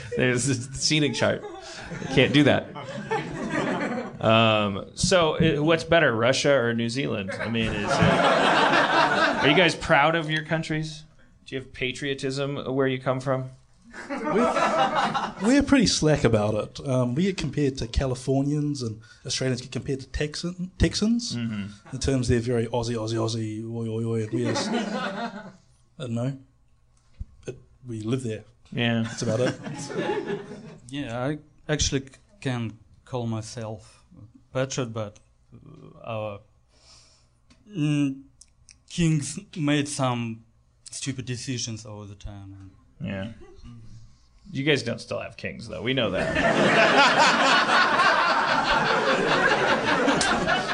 There's 0.16 0.46
the 0.46 0.54
seating 0.78 1.12
chart. 1.12 1.44
You 2.08 2.14
can't 2.14 2.32
do 2.32 2.44
that. 2.44 2.74
Um, 4.18 4.86
so, 4.94 5.34
uh, 5.34 5.62
what's 5.62 5.84
better, 5.84 6.16
Russia 6.16 6.54
or 6.54 6.72
New 6.72 6.88
Zealand? 6.88 7.32
I 7.38 7.50
mean, 7.50 7.70
is 7.70 7.90
are 7.90 9.46
you 9.46 9.54
guys 9.54 9.74
proud 9.74 10.16
of 10.16 10.30
your 10.30 10.42
countries? 10.42 11.04
Do 11.44 11.54
you 11.54 11.60
have 11.60 11.70
patriotism 11.74 12.56
where 12.74 12.86
you 12.86 12.98
come 12.98 13.20
from? 13.20 13.50
We're 15.42 15.62
pretty 15.62 15.86
slack 15.86 16.24
about 16.24 16.54
it. 16.54 16.88
Um, 16.88 17.14
we 17.14 17.24
get 17.24 17.36
compared 17.36 17.78
to 17.78 17.86
Californians, 17.88 18.82
and 18.82 19.00
Australians 19.24 19.60
get 19.60 19.72
compared 19.72 20.00
to 20.00 20.08
Texan, 20.08 20.70
Texans 20.78 21.34
in 21.34 21.98
terms 22.00 22.28
they're 22.28 22.40
very 22.40 22.66
Aussie, 22.66 22.94
Aussie, 22.94 23.14
Aussie, 23.14 23.64
oi, 23.64 23.88
oi, 23.88 24.04
oi. 24.04 24.22
And 24.24 24.32
we're 24.32 24.52
just, 24.52 24.70
I 24.70 25.50
don't 25.98 26.14
know. 26.14 26.38
But 27.44 27.56
we 27.86 28.00
live 28.02 28.22
there. 28.22 28.44
Yeah. 28.72 29.02
That's 29.02 29.22
about 29.22 29.40
it. 29.40 29.54
Yeah, 30.88 31.18
I 31.18 31.38
actually 31.68 32.04
can 32.40 32.78
call 33.04 33.26
myself 33.26 34.04
patriot, 34.52 34.92
but 34.92 35.18
uh, 35.52 35.98
our 36.04 36.40
mm, 37.68 38.22
kings 38.88 39.38
made 39.56 39.88
some 39.88 40.44
stupid 40.90 41.24
decisions 41.26 41.84
all 41.84 42.04
the 42.04 42.14
time. 42.14 42.54
And 43.00 43.08
Yeah. 43.08 43.32
You 44.52 44.62
guys 44.64 44.82
don't 44.82 45.00
still 45.00 45.20
have 45.20 45.36
kings, 45.36 45.68
though. 45.68 45.82
We 45.82 45.92
know 45.94 46.10
that. 46.12 46.36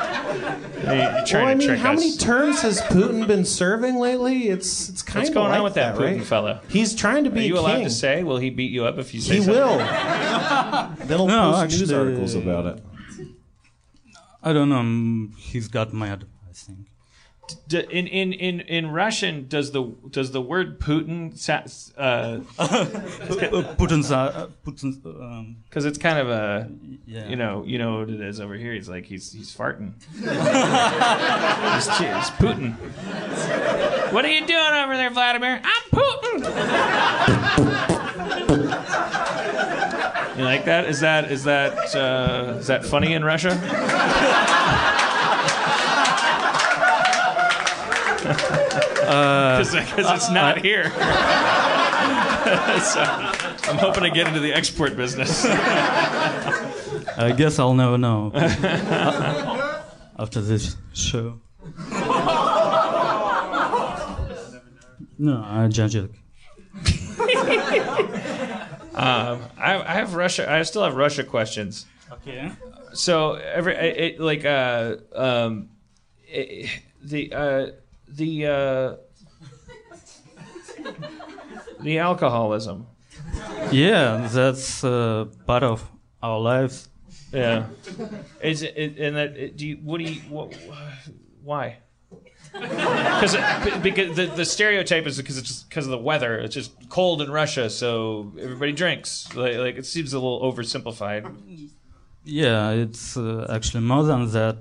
Hey, 0.83 0.99
You're 1.16 1.25
trying 1.27 1.45
Well, 1.45 1.49
I 1.49 1.61
to 1.61 1.66
trick 1.66 1.79
how 1.79 1.93
us. 1.93 1.99
many 2.01 2.16
terms 2.16 2.61
has 2.62 2.81
Putin 2.83 3.27
been 3.27 3.45
serving 3.45 3.97
lately? 3.99 4.49
It's 4.49 4.89
it's 4.89 5.01
kind 5.03 5.18
What's 5.20 5.29
of 5.29 5.35
going 5.35 5.51
like 5.51 5.59
on 5.59 5.64
with 5.64 5.75
that, 5.75 5.95
Putin 5.95 6.18
right? 6.18 6.25
fella? 6.25 6.61
He's 6.68 6.95
trying 6.95 7.23
to 7.25 7.31
be. 7.31 7.41
Are 7.41 7.43
be 7.43 7.47
you 7.49 7.57
a 7.57 7.61
allowed 7.61 7.75
king. 7.77 7.85
to 7.85 7.91
say? 7.91 8.23
Will 8.25 8.39
he 8.39 8.51
beat 8.51 8.73
you 8.73 8.85
up 8.85 8.99
if 8.99 9.14
you 9.14 9.20
say 9.20 9.37
he 9.37 9.43
something? 9.43 9.62
will. 9.62 9.79
then 11.07 11.07
he'll 11.18 11.27
No, 11.29 11.53
post 11.53 11.79
news 11.79 11.83
actually- 11.83 11.95
articles 11.95 12.35
about 12.35 12.66
it. 12.66 12.85
I 14.43 14.53
don't 14.53 14.68
know. 14.70 14.77
um, 14.79 15.33
He's 15.39 15.68
got 15.68 15.93
mad. 15.93 16.25
I 16.49 16.53
think. 16.53 16.89
D- 17.68 17.84
in, 17.90 18.07
in, 18.07 18.32
in, 18.32 18.61
in 18.61 18.90
Russian, 18.90 19.49
does 19.49 19.72
the 19.72 19.82
does 20.11 20.30
the 20.30 20.40
word 20.40 20.78
Putin 20.78 21.36
sa- 21.36 21.64
uh, 22.01 22.38
Putin's. 23.76 24.12
Uh, 24.12 24.49
Putin's. 24.64 25.05
Um, 25.05 25.57
because 25.68 25.84
it's 25.84 25.99
kind 25.99 26.18
of 26.18 26.30
a 26.30 26.70
yeah. 27.07 27.28
you 27.28 27.36
know 27.36 27.64
you 27.64 27.78
know 27.78 27.99
what 27.99 28.11
it 28.11 28.20
is 28.20 28.40
over 28.40 28.55
here. 28.55 28.72
He's 28.72 28.88
like 28.88 29.07
he's 29.07 29.32
he's 29.32 29.55
farting. 29.55 29.95
he's, 30.14 31.88
he's 31.99 32.30
Putin. 32.38 32.74
What 34.12 34.24
are 34.24 34.32
you 34.32 34.47
doing 34.47 34.72
over 34.74 34.97
there, 34.97 35.11
Vladimir? 35.11 35.61
I'm 35.64 35.82
Putin. 35.90 36.43
you 40.38 40.45
like 40.45 40.64
that? 40.66 40.84
Is 40.86 41.01
that 41.01 41.30
is 41.32 41.45
that 41.45 41.95
uh, 41.97 42.59
is 42.59 42.68
that 42.68 42.84
funny 42.84 43.14
in 43.14 43.24
Russia? 43.24 44.59
Because 48.23 49.75
it's 49.75 50.31
not 50.31 50.59
here. 50.59 50.85
so 52.83 53.01
I'm 53.70 53.79
hoping 53.79 54.05
to 54.05 54.11
get 54.11 54.29
into 54.29 54.41
the 54.41 54.53
export 54.53 54.97
business. 54.97 55.45
I 55.45 57.35
guess 57.37 57.59
I'll 57.59 57.75
never 57.75 57.99
know 57.99 58.31
after 60.18 60.41
this 60.41 60.77
show. 60.93 61.41
No, 65.18 65.45
I 65.47 65.68
judge 65.68 65.97
it. 65.97 66.11
Um, 68.95 69.41
I, 69.57 69.83
I 69.83 69.95
have 69.95 70.14
Russia. 70.14 70.51
I 70.53 70.62
still 70.64 70.85
have 70.85 70.97
Russia 70.97 71.25
questions. 71.25 71.87
Okay. 72.12 72.53
So 72.93 73.33
every 73.33 73.75
it, 73.75 74.20
like 74.20 74.45
uh 74.45 74.97
um 75.14 75.70
it, 76.29 76.68
the 77.03 77.33
uh 77.33 77.66
the 78.17 78.47
uh 78.47 78.97
the 81.81 81.99
alcoholism. 81.99 82.87
Yeah, 83.71 84.29
that's 84.31 84.85
uh, 84.85 85.27
part 85.47 85.63
of 85.63 85.89
our 86.23 86.39
lives. 86.39 86.89
Yeah. 87.33 87.67
Is 88.43 88.63
it, 88.63 88.77
it 88.77 88.99
and 88.99 89.17
that 89.17 89.37
it, 89.37 89.57
do 89.57 89.67
you 89.67 89.77
what 89.83 89.99
do 89.99 90.05
you 90.05 90.21
what, 90.29 90.55
why? 91.43 91.79
Because 92.53 93.37
because 93.83 94.17
the, 94.17 94.27
the 94.37 94.45
stereotype 94.45 95.07
is 95.07 95.17
because 95.17 95.39
it's 95.39 95.63
because 95.63 95.87
of 95.87 95.91
the 95.91 95.99
weather. 95.99 96.37
It's 96.39 96.55
just 96.55 96.91
cold 96.91 97.23
in 97.23 97.31
Russia, 97.31 97.71
so 97.71 98.33
everybody 98.39 98.73
drinks. 98.73 99.35
Like, 99.35 99.57
like 99.57 99.77
it 99.77 99.87
seems 99.87 100.13
a 100.13 100.19
little 100.19 100.43
oversimplified. 100.43 101.71
Yeah, 102.25 102.71
it's 102.71 103.17
uh, 103.17 103.47
actually 103.49 103.85
more 103.85 104.05
than 104.05 104.31
that. 104.33 104.59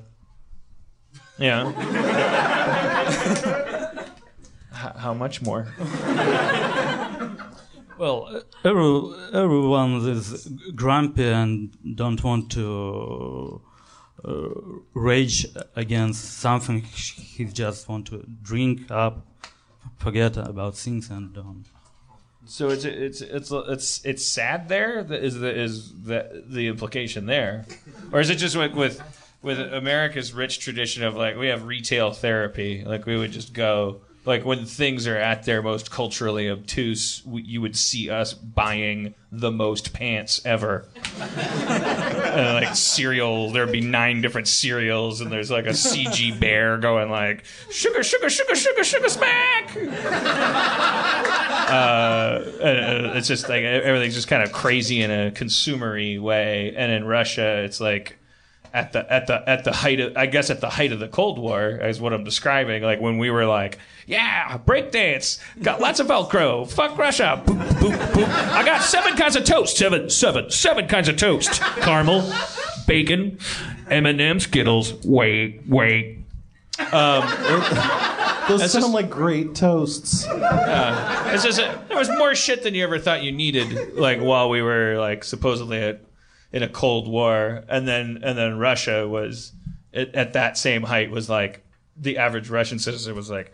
Yeah. 1.37 2.79
How, 5.01 5.09
how 5.09 5.13
much 5.13 5.41
more? 5.41 5.67
Well, 7.97 8.29
uh, 8.35 8.67
every, 8.67 9.13
everyone 9.31 10.09
is 10.09 10.51
grumpy 10.73 11.27
and 11.27 11.77
don't 11.95 12.23
want 12.23 12.51
to 12.53 13.61
uh, 14.25 14.49
rage 14.95 15.45
against 15.75 16.39
something. 16.39 16.81
He 16.81 17.45
just 17.45 17.87
want 17.87 18.07
to 18.07 18.25
drink 18.41 18.89
up, 18.89 19.27
forget 19.97 20.35
about 20.35 20.77
things, 20.77 21.11
and 21.11 21.37
um, 21.37 21.63
So 22.47 22.69
it's 22.69 22.85
it's 22.85 23.21
it's 23.21 23.51
it's 23.51 24.03
it's 24.03 24.25
sad. 24.25 24.67
There 24.67 25.01
is 25.01 25.39
the 25.39 25.53
is 25.55 25.93
the 26.03 26.43
the 26.47 26.69
implication 26.69 27.27
there, 27.27 27.65
or 28.11 28.19
is 28.19 28.31
it 28.31 28.37
just 28.37 28.55
like 28.55 28.73
with 28.73 28.99
with 29.43 29.59
America's 29.59 30.33
rich 30.33 30.57
tradition 30.57 31.03
of 31.03 31.15
like 31.15 31.37
we 31.37 31.49
have 31.49 31.65
retail 31.65 32.09
therapy, 32.09 32.83
like 32.83 33.05
we 33.05 33.15
would 33.15 33.31
just 33.31 33.53
go 33.53 34.01
like 34.23 34.45
when 34.45 34.65
things 34.65 35.07
are 35.07 35.17
at 35.17 35.43
their 35.43 35.61
most 35.61 35.89
culturally 35.89 36.49
obtuse, 36.49 37.23
you 37.25 37.59
would 37.61 37.75
see 37.75 38.09
us 38.09 38.33
buying 38.33 39.15
the 39.31 39.51
most 39.51 39.93
pants 39.93 40.41
ever. 40.45 40.87
and 41.19 42.65
like 42.65 42.75
cereal, 42.75 43.51
there'd 43.51 43.71
be 43.71 43.81
nine 43.81 44.21
different 44.21 44.47
cereals, 44.47 45.21
and 45.21 45.31
there's 45.31 45.49
like 45.49 45.65
a 45.65 45.69
CG 45.69 46.39
bear 46.39 46.77
going 46.77 47.09
like 47.09 47.45
sugar, 47.71 48.03
sugar, 48.03 48.29
sugar, 48.29 48.55
sugar, 48.55 48.83
sugar 48.83 49.09
smack. 49.09 49.77
Uh, 51.71 52.43
and, 52.61 53.05
uh, 53.05 53.13
it's 53.13 53.29
just 53.29 53.47
like 53.47 53.63
everything's 53.63 54.13
just 54.13 54.27
kind 54.27 54.43
of 54.43 54.51
crazy 54.51 55.01
in 55.01 55.09
a 55.09 55.31
consumery 55.31 56.19
way, 56.19 56.73
and 56.75 56.91
in 56.91 57.05
Russia, 57.05 57.63
it's 57.63 57.79
like 57.79 58.17
at 58.73 58.93
the 58.93 59.11
at 59.11 59.27
the 59.27 59.47
at 59.49 59.63
the 59.63 59.71
height 59.73 59.99
of 59.99 60.15
I 60.15 60.25
guess 60.27 60.49
at 60.49 60.61
the 60.61 60.69
height 60.69 60.91
of 60.91 60.99
the 60.99 61.07
Cold 61.07 61.37
War 61.39 61.69
is 61.69 61.99
what 61.99 62.13
I'm 62.13 62.23
describing. 62.23 62.83
Like 62.83 63.01
when 63.01 63.17
we 63.17 63.29
were 63.29 63.45
like, 63.45 63.79
yeah, 64.07 64.57
breakdance, 64.59 65.39
got 65.61 65.79
lots 65.81 65.99
of 65.99 66.07
Velcro, 66.07 66.69
fuck 66.69 66.97
Russia, 66.97 67.41
boop, 67.45 67.57
boop, 67.79 67.95
boop. 68.13 68.27
I 68.53 68.63
got 68.65 68.81
seven 68.81 69.15
kinds 69.17 69.35
of 69.35 69.43
toast, 69.43 69.77
seven, 69.77 70.09
seven, 70.09 70.49
seven 70.49 70.87
kinds 70.87 71.07
of 71.09 71.17
toast, 71.17 71.61
caramel, 71.81 72.31
bacon, 72.87 73.37
M&M, 73.89 74.39
Skittles. 74.39 74.93
Wait, 75.05 75.61
wait. 75.67 76.19
Um, 76.79 77.23
Those 78.47 78.71
sound 78.71 78.83
just- 78.83 78.89
like 78.93 79.09
great 79.09 79.53
toasts. 79.53 80.25
uh, 80.27 81.31
it's 81.33 81.43
just 81.43 81.57
there 81.57 81.97
was 81.97 82.09
more 82.09 82.33
shit 82.33 82.63
than 82.63 82.73
you 82.73 82.83
ever 82.83 82.97
thought 82.99 83.21
you 83.23 83.31
needed. 83.31 83.95
Like 83.95 84.19
while 84.19 84.49
we 84.49 84.61
were 84.61 84.95
like 84.97 85.23
supposedly 85.23 85.77
at, 85.77 86.01
in 86.53 86.63
a 86.63 86.69
Cold 86.69 87.07
War, 87.07 87.63
and 87.67 87.87
then 87.87 88.19
and 88.23 88.37
then 88.37 88.57
Russia 88.57 89.07
was 89.07 89.53
at, 89.93 90.13
at 90.15 90.33
that 90.33 90.57
same 90.57 90.83
height 90.83 91.11
was 91.11 91.29
like 91.29 91.63
the 91.95 92.17
average 92.17 92.49
Russian 92.49 92.79
citizen 92.79 93.15
was 93.15 93.29
like 93.29 93.53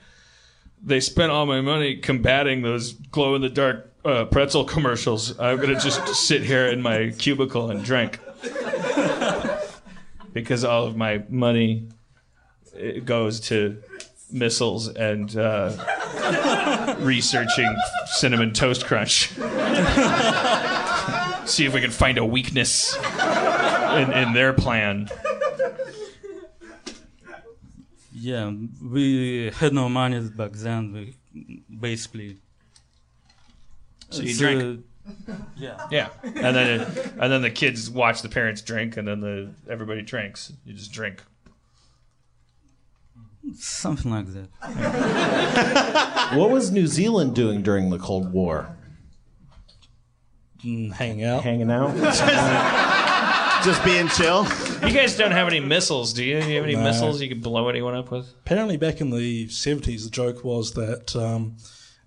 they 0.84 1.00
spent 1.00 1.32
all 1.32 1.46
my 1.46 1.62
money 1.62 1.98
combating 1.98 2.62
those 2.62 2.94
glow 2.94 3.36
in 3.36 3.42
the 3.42 3.50
dark 3.50 3.92
uh, 4.06 4.26
pretzel 4.26 4.64
commercials. 4.64 5.38
I'm 5.40 5.58
gonna 5.60 5.80
just 5.80 6.06
sit 6.16 6.44
here 6.44 6.68
in 6.68 6.82
my 6.82 7.14
cubicle 7.18 7.70
and 7.72 7.84
drink 7.84 8.20
because 10.34 10.64
all 10.64 10.86
of 10.86 10.96
my 10.96 11.24
money 11.30 11.90
goes 13.06 13.40
to 13.40 13.82
missiles 14.32 14.88
and 14.88 15.36
uh, 15.38 16.96
researching 17.00 17.76
cinnamon 18.06 18.54
toast 18.54 18.86
crunch. 18.86 19.32
See 21.48 21.66
if 21.66 21.74
we 21.74 21.82
can 21.82 21.92
find 21.92 22.18
a 22.18 22.26
weakness 22.26 22.96
in, 22.96 24.12
in 24.12 24.34
their 24.34 24.54
plan. 24.54 25.08
yeah, 28.14 28.52
we 28.84 29.52
had 29.56 29.74
no 29.74 29.88
money 29.88 30.20
back 30.30 30.52
then. 30.52 30.94
We 30.94 31.16
basically. 31.80 32.38
So 34.10 34.22
you 34.22 34.30
it's, 34.30 34.38
drink. 34.38 34.84
uh, 35.30 35.34
yeah. 35.58 35.88
Yeah, 35.90 36.10
and 36.24 36.56
then 36.56 36.82
and 37.20 37.32
then 37.32 37.42
the 37.42 37.50
kids 37.52 37.90
watch 37.90 38.22
the 38.22 38.30
parents 38.30 38.62
drink, 38.62 38.98
and 38.98 39.08
then 39.08 39.22
the 39.22 39.54
everybody 39.70 40.02
drinks. 40.02 40.52
You 40.66 40.74
just 40.74 40.92
drink. 40.92 41.24
Something 43.56 44.12
like 44.12 44.26
that. 44.34 44.50
what 46.36 46.50
was 46.50 46.70
New 46.72 46.88
Zealand 46.88 47.34
doing 47.34 47.62
during 47.62 47.90
the 47.90 47.98
Cold 47.98 48.34
War? 48.34 48.77
Hanging 50.94 51.24
out. 51.24 51.44
Hanging 51.44 51.72
out. 51.72 51.96
Just 53.64 53.84
being 53.84 54.08
chill. 54.10 54.44
You 54.88 54.94
guys 54.94 55.18
don't 55.18 55.32
have 55.32 55.48
any 55.48 55.60
missiles, 55.60 56.14
do 56.14 56.24
you? 56.24 56.40
Do 56.42 56.48
you 56.50 56.56
have 56.58 56.66
any 56.66 56.76
No. 56.76 56.84
missiles 56.84 57.20
you 57.22 57.28
can 57.28 57.40
blow 57.42 57.68
anyone 57.70 57.96
up 57.96 58.12
with? 58.12 58.28
Apparently, 58.46 58.78
back 58.78 59.02
in 59.02 59.10
the 59.10 59.48
70s, 59.48 60.04
the 60.04 60.10
joke 60.12 60.44
was 60.44 60.74
that 60.74 61.16
um, 61.16 61.58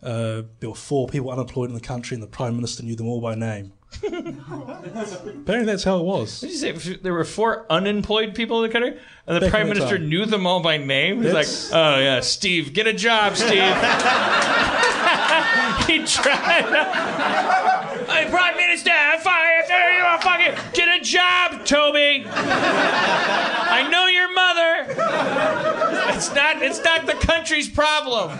uh, 0.02 0.42
there 0.60 0.68
were 0.70 0.74
four 0.76 1.08
people 1.08 1.30
unemployed 1.30 1.68
in 1.68 1.74
the 1.74 1.80
country 1.80 2.14
and 2.14 2.22
the 2.22 2.28
Prime 2.28 2.54
Minister 2.56 2.84
knew 2.84 2.94
them 2.94 3.08
all 3.08 3.20
by 3.20 3.34
name. 3.34 3.72
Apparently, 4.04 5.64
that's 5.64 5.82
how 5.82 5.98
it 5.98 6.04
was. 6.04 6.40
What 6.42 6.50
did 6.50 6.52
you 6.52 6.78
say? 6.80 6.96
There 7.02 7.12
were 7.12 7.24
four 7.24 7.66
unemployed 7.70 8.36
people 8.36 8.62
in 8.62 8.70
the 8.70 8.72
country, 8.72 8.96
and 9.26 9.36
the 9.36 9.40
Back 9.40 9.50
prime 9.50 9.62
in 9.62 9.68
the 9.70 9.74
minister 9.74 9.98
time. 9.98 10.08
knew 10.08 10.26
them 10.26 10.46
all 10.46 10.60
by 10.60 10.76
name. 10.76 11.16
He's 11.22 11.32
That's- 11.32 11.72
like, 11.72 11.96
"Oh 11.96 11.98
yeah, 11.98 12.20
Steve, 12.20 12.72
get 12.72 12.86
a 12.86 12.92
job, 12.92 13.34
Steve." 13.36 13.50
he 15.88 16.04
tried. 16.06 17.66
Hey, 18.20 18.28
prime 18.30 18.54
minister, 18.54 18.90
I'm 18.90 19.18
fired. 19.18 19.64
You 19.66 20.04
are 20.04 20.20
fucking 20.20 20.54
get 20.74 21.00
a 21.00 21.02
job, 21.02 21.64
Toby. 21.64 22.26
I 22.26 23.88
know 23.90 24.08
your 24.08 24.30
mother. 24.34 24.84
It's 26.14 26.34
not. 26.34 26.60
It's 26.60 26.84
not 26.84 27.06
the 27.06 27.14
country's 27.14 27.66
problem. 27.66 28.38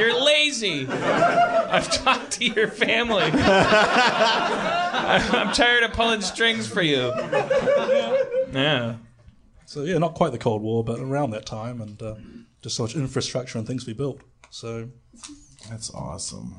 You're 0.00 0.18
lazy. 0.24 0.88
I've 0.88 1.90
talked 1.90 2.30
to 2.32 2.46
your 2.46 2.68
family. 2.68 3.24
I'm 5.20 5.52
tired 5.52 5.82
of 5.82 5.92
pulling 5.92 6.22
strings 6.22 6.66
for 6.66 6.80
you. 6.80 7.12
Yeah. 8.54 8.94
So, 9.66 9.82
yeah, 9.82 9.98
not 9.98 10.14
quite 10.14 10.32
the 10.32 10.38
Cold 10.38 10.62
War, 10.62 10.82
but 10.82 10.98
around 10.98 11.32
that 11.32 11.44
time, 11.44 11.82
and 11.82 12.02
uh, 12.02 12.14
just 12.62 12.74
so 12.76 12.84
much 12.84 12.96
infrastructure 12.96 13.58
and 13.58 13.66
things 13.66 13.84
we 13.86 13.92
built. 13.92 14.22
So, 14.48 14.88
That's 15.68 15.90
awesome. 15.90 16.56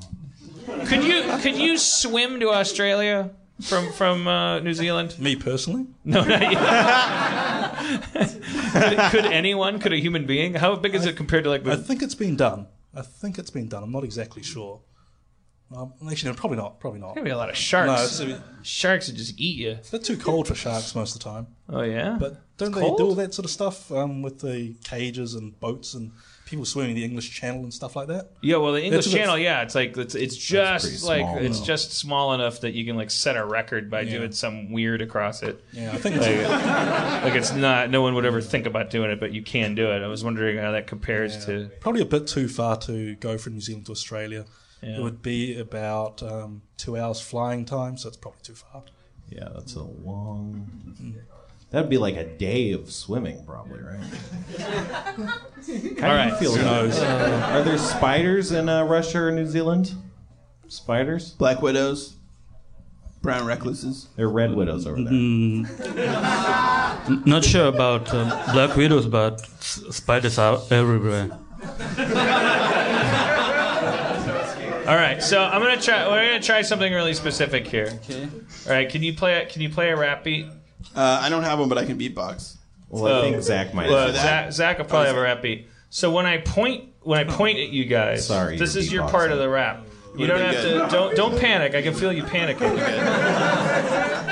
Could 0.86 1.04
you 1.04 1.22
could 1.40 1.56
you 1.56 1.78
swim 1.78 2.40
to 2.40 2.50
Australia 2.50 3.30
from 3.60 3.92
from 3.92 4.28
uh, 4.28 4.60
New 4.60 4.74
Zealand? 4.74 5.18
Me 5.18 5.36
personally? 5.36 5.86
No, 6.04 6.24
not 6.24 6.42
you. 6.52 6.58
could, 8.72 8.98
could 9.10 9.24
anyone? 9.26 9.78
Could 9.78 9.92
a 9.92 9.96
human 9.98 10.26
being? 10.26 10.54
How 10.54 10.76
big 10.76 10.94
is 10.94 11.06
it 11.06 11.16
compared 11.16 11.44
to 11.44 11.50
like? 11.50 11.64
The... 11.64 11.72
I 11.72 11.76
think 11.76 12.02
it's 12.02 12.14
been 12.14 12.36
done. 12.36 12.66
I 12.94 13.02
think 13.02 13.38
it's 13.38 13.50
been 13.50 13.68
done. 13.68 13.82
I'm 13.82 13.92
not 13.92 14.04
exactly 14.04 14.42
sure. 14.42 14.80
Um, 15.74 15.92
actually, 16.10 16.30
no, 16.30 16.36
probably 16.36 16.56
not. 16.56 16.80
Probably 16.80 17.00
not. 17.00 17.14
There'd 17.14 17.24
be 17.24 17.30
a 17.30 17.36
lot 17.36 17.50
of 17.50 17.56
sharks. 17.56 18.20
No, 18.20 18.40
sharks 18.62 19.08
would 19.08 19.16
just 19.18 19.38
eat 19.38 19.58
you. 19.58 19.78
they're 19.90 20.00
too 20.00 20.16
cold 20.16 20.48
for 20.48 20.54
sharks 20.54 20.94
most 20.94 21.14
of 21.14 21.22
the 21.22 21.28
time. 21.28 21.46
Oh 21.68 21.82
yeah. 21.82 22.16
But 22.18 22.40
don't 22.56 22.68
It's 22.68 22.78
they 22.78 22.82
cold? 22.86 22.98
do 22.98 23.04
all 23.04 23.14
that 23.16 23.34
sort 23.34 23.44
of 23.44 23.50
stuff 23.50 23.92
um, 23.92 24.22
with 24.22 24.40
the 24.40 24.74
cages 24.84 25.34
and 25.34 25.58
boats 25.60 25.92
and 25.92 26.12
people 26.48 26.64
swimming 26.64 26.94
the 26.94 27.04
English 27.04 27.30
Channel 27.30 27.62
and 27.62 27.72
stuff 27.74 27.94
like 27.94 28.08
that? 28.08 28.30
Yeah, 28.40 28.56
well, 28.56 28.72
the 28.72 28.82
English 28.82 29.04
That's 29.04 29.06
a 29.08 29.16
bit- 29.16 29.18
Channel, 29.20 29.38
yeah, 29.38 29.62
it's 29.62 29.74
like 29.74 29.96
it's, 29.96 30.14
it's 30.14 30.34
pretty 30.34 30.62
just 30.64 31.04
like 31.04 31.20
small, 31.20 31.38
it's 31.38 31.58
though. 31.60 31.64
just 31.66 31.92
small 31.92 32.32
enough 32.34 32.60
that 32.62 32.72
you 32.72 32.84
can 32.86 32.96
like 32.96 33.10
set 33.10 33.36
a 33.36 33.44
record 33.44 33.90
by 33.90 34.00
Yeah. 34.00 34.18
doing 34.18 34.32
some 34.32 34.72
weird 34.72 35.02
across 35.02 35.42
it. 35.42 35.62
Yeah, 35.72 35.92
I 35.92 35.98
think 35.98 36.16
it's, 36.16 36.26
Like, 36.26 37.22
like 37.24 37.34
it's 37.34 37.52
not. 37.52 37.90
No 37.90 38.00
one 38.02 38.14
would 38.14 38.24
ever 38.24 38.40
think 38.40 38.66
about 38.66 38.88
doing 38.90 39.10
it, 39.10 39.20
but 39.20 39.32
you 39.32 39.42
can 39.42 39.74
do 39.74 39.90
it. 39.92 40.02
I 40.02 40.06
was 40.06 40.24
wondering 40.24 40.56
how 40.58 40.72
that 40.72 40.86
compares 40.86 41.44
to. 41.46 41.70
probably 41.80 42.00
a 42.02 42.06
bit 42.06 42.26
too 42.26 42.48
far 42.48 42.76
to 42.78 43.14
go 43.16 43.36
from 43.38 43.54
New 43.54 43.60
Zealand 43.60 43.86
to 43.86 43.92
Australia. 43.92 44.46
Yeah. 44.82 44.96
It 44.98 45.02
would 45.02 45.22
be 45.22 45.58
about 45.58 46.22
um, 46.22 46.62
two 46.76 46.96
hours 46.96 47.20
flying 47.20 47.64
time, 47.64 47.96
so 47.96 48.08
it's 48.08 48.16
probably 48.16 48.40
too 48.42 48.54
far. 48.54 48.84
Yeah, 49.28 49.48
that's 49.54 49.74
a 49.74 49.82
long. 49.82 50.70
That'd 51.70 51.90
be 51.90 51.98
like 51.98 52.16
a 52.16 52.24
day 52.24 52.72
of 52.72 52.90
swimming, 52.90 53.44
probably, 53.44 53.80
right? 53.80 54.00
How 54.58 55.12
All 55.16 55.66
do 55.66 55.72
you 55.72 56.00
right. 56.02 56.36
feel 56.38 56.54
Who 56.54 56.62
knows? 56.62 56.98
Uh, 56.98 57.50
are 57.52 57.62
there 57.62 57.76
spiders 57.76 58.52
in 58.52 58.68
uh, 58.70 58.84
Russia 58.84 59.18
or 59.24 59.30
New 59.30 59.44
Zealand? 59.46 59.92
Spiders? 60.68 61.32
Black 61.32 61.60
widows. 61.60 62.14
Brown 63.20 63.44
recluses. 63.46 64.08
They're 64.16 64.28
red 64.28 64.54
widows 64.54 64.86
over 64.86 65.02
there. 65.02 65.12
Mm, 65.12 65.68
n- 67.10 67.22
not 67.26 67.44
sure 67.44 67.66
about 67.66 68.08
uh, 68.14 68.52
black 68.52 68.76
widows, 68.76 69.06
but 69.06 69.42
s- 69.42 69.82
spiders 69.90 70.38
are 70.38 70.60
everywhere. 70.70 71.36
All 74.88 74.94
right, 74.96 75.22
so 75.22 75.42
I'm 75.42 75.60
gonna 75.60 75.78
try. 75.80 76.08
We're 76.08 76.28
gonna 76.28 76.40
try 76.42 76.62
something 76.62 76.90
really 76.94 77.12
specific 77.12 77.66
here. 77.66 77.90
Okay. 78.04 78.22
All 78.66 78.72
right, 78.72 78.88
can 78.88 79.02
you 79.02 79.12
play? 79.12 79.46
Can 79.50 79.60
you 79.60 79.68
play 79.68 79.90
a 79.90 79.96
rap 79.96 80.24
beat? 80.24 80.46
Uh, 80.94 81.20
I 81.22 81.28
don't 81.28 81.42
have 81.44 81.58
one, 81.58 81.68
but 81.68 81.78
I 81.78 81.84
can 81.84 81.98
beatbox. 81.98 82.56
Well, 82.88 83.20
I 83.20 83.30
think 83.30 83.42
Zach 83.42 83.74
might. 83.74 83.88
Well, 83.90 84.06
For 84.06 84.12
that? 84.12 84.22
Zach, 84.22 84.52
Zach 84.52 84.78
will 84.78 84.86
probably 84.86 85.08
have 85.08 85.16
a 85.16 85.20
rap 85.22 85.42
beat. 85.42 85.68
So 85.90 86.10
when 86.10 86.26
I 86.26 86.38
point, 86.38 86.88
when 87.02 87.18
I 87.18 87.24
point 87.24 87.58
at 87.58 87.68
you 87.68 87.84
guys, 87.84 88.26
Sorry, 88.26 88.56
this 88.58 88.74
you're 88.74 88.82
is 88.82 88.92
your 88.92 89.08
part 89.08 89.30
of 89.30 89.38
the 89.38 89.48
rap. 89.48 89.84
You 90.16 90.26
don't 90.26 90.40
have 90.40 90.54
good. 90.54 90.90
to. 90.90 90.96
Don't 90.96 91.16
don't 91.16 91.38
panic. 91.40 91.74
I 91.74 91.82
can 91.82 91.94
feel 91.94 92.12
you 92.12 92.24
panicking. 92.24 92.68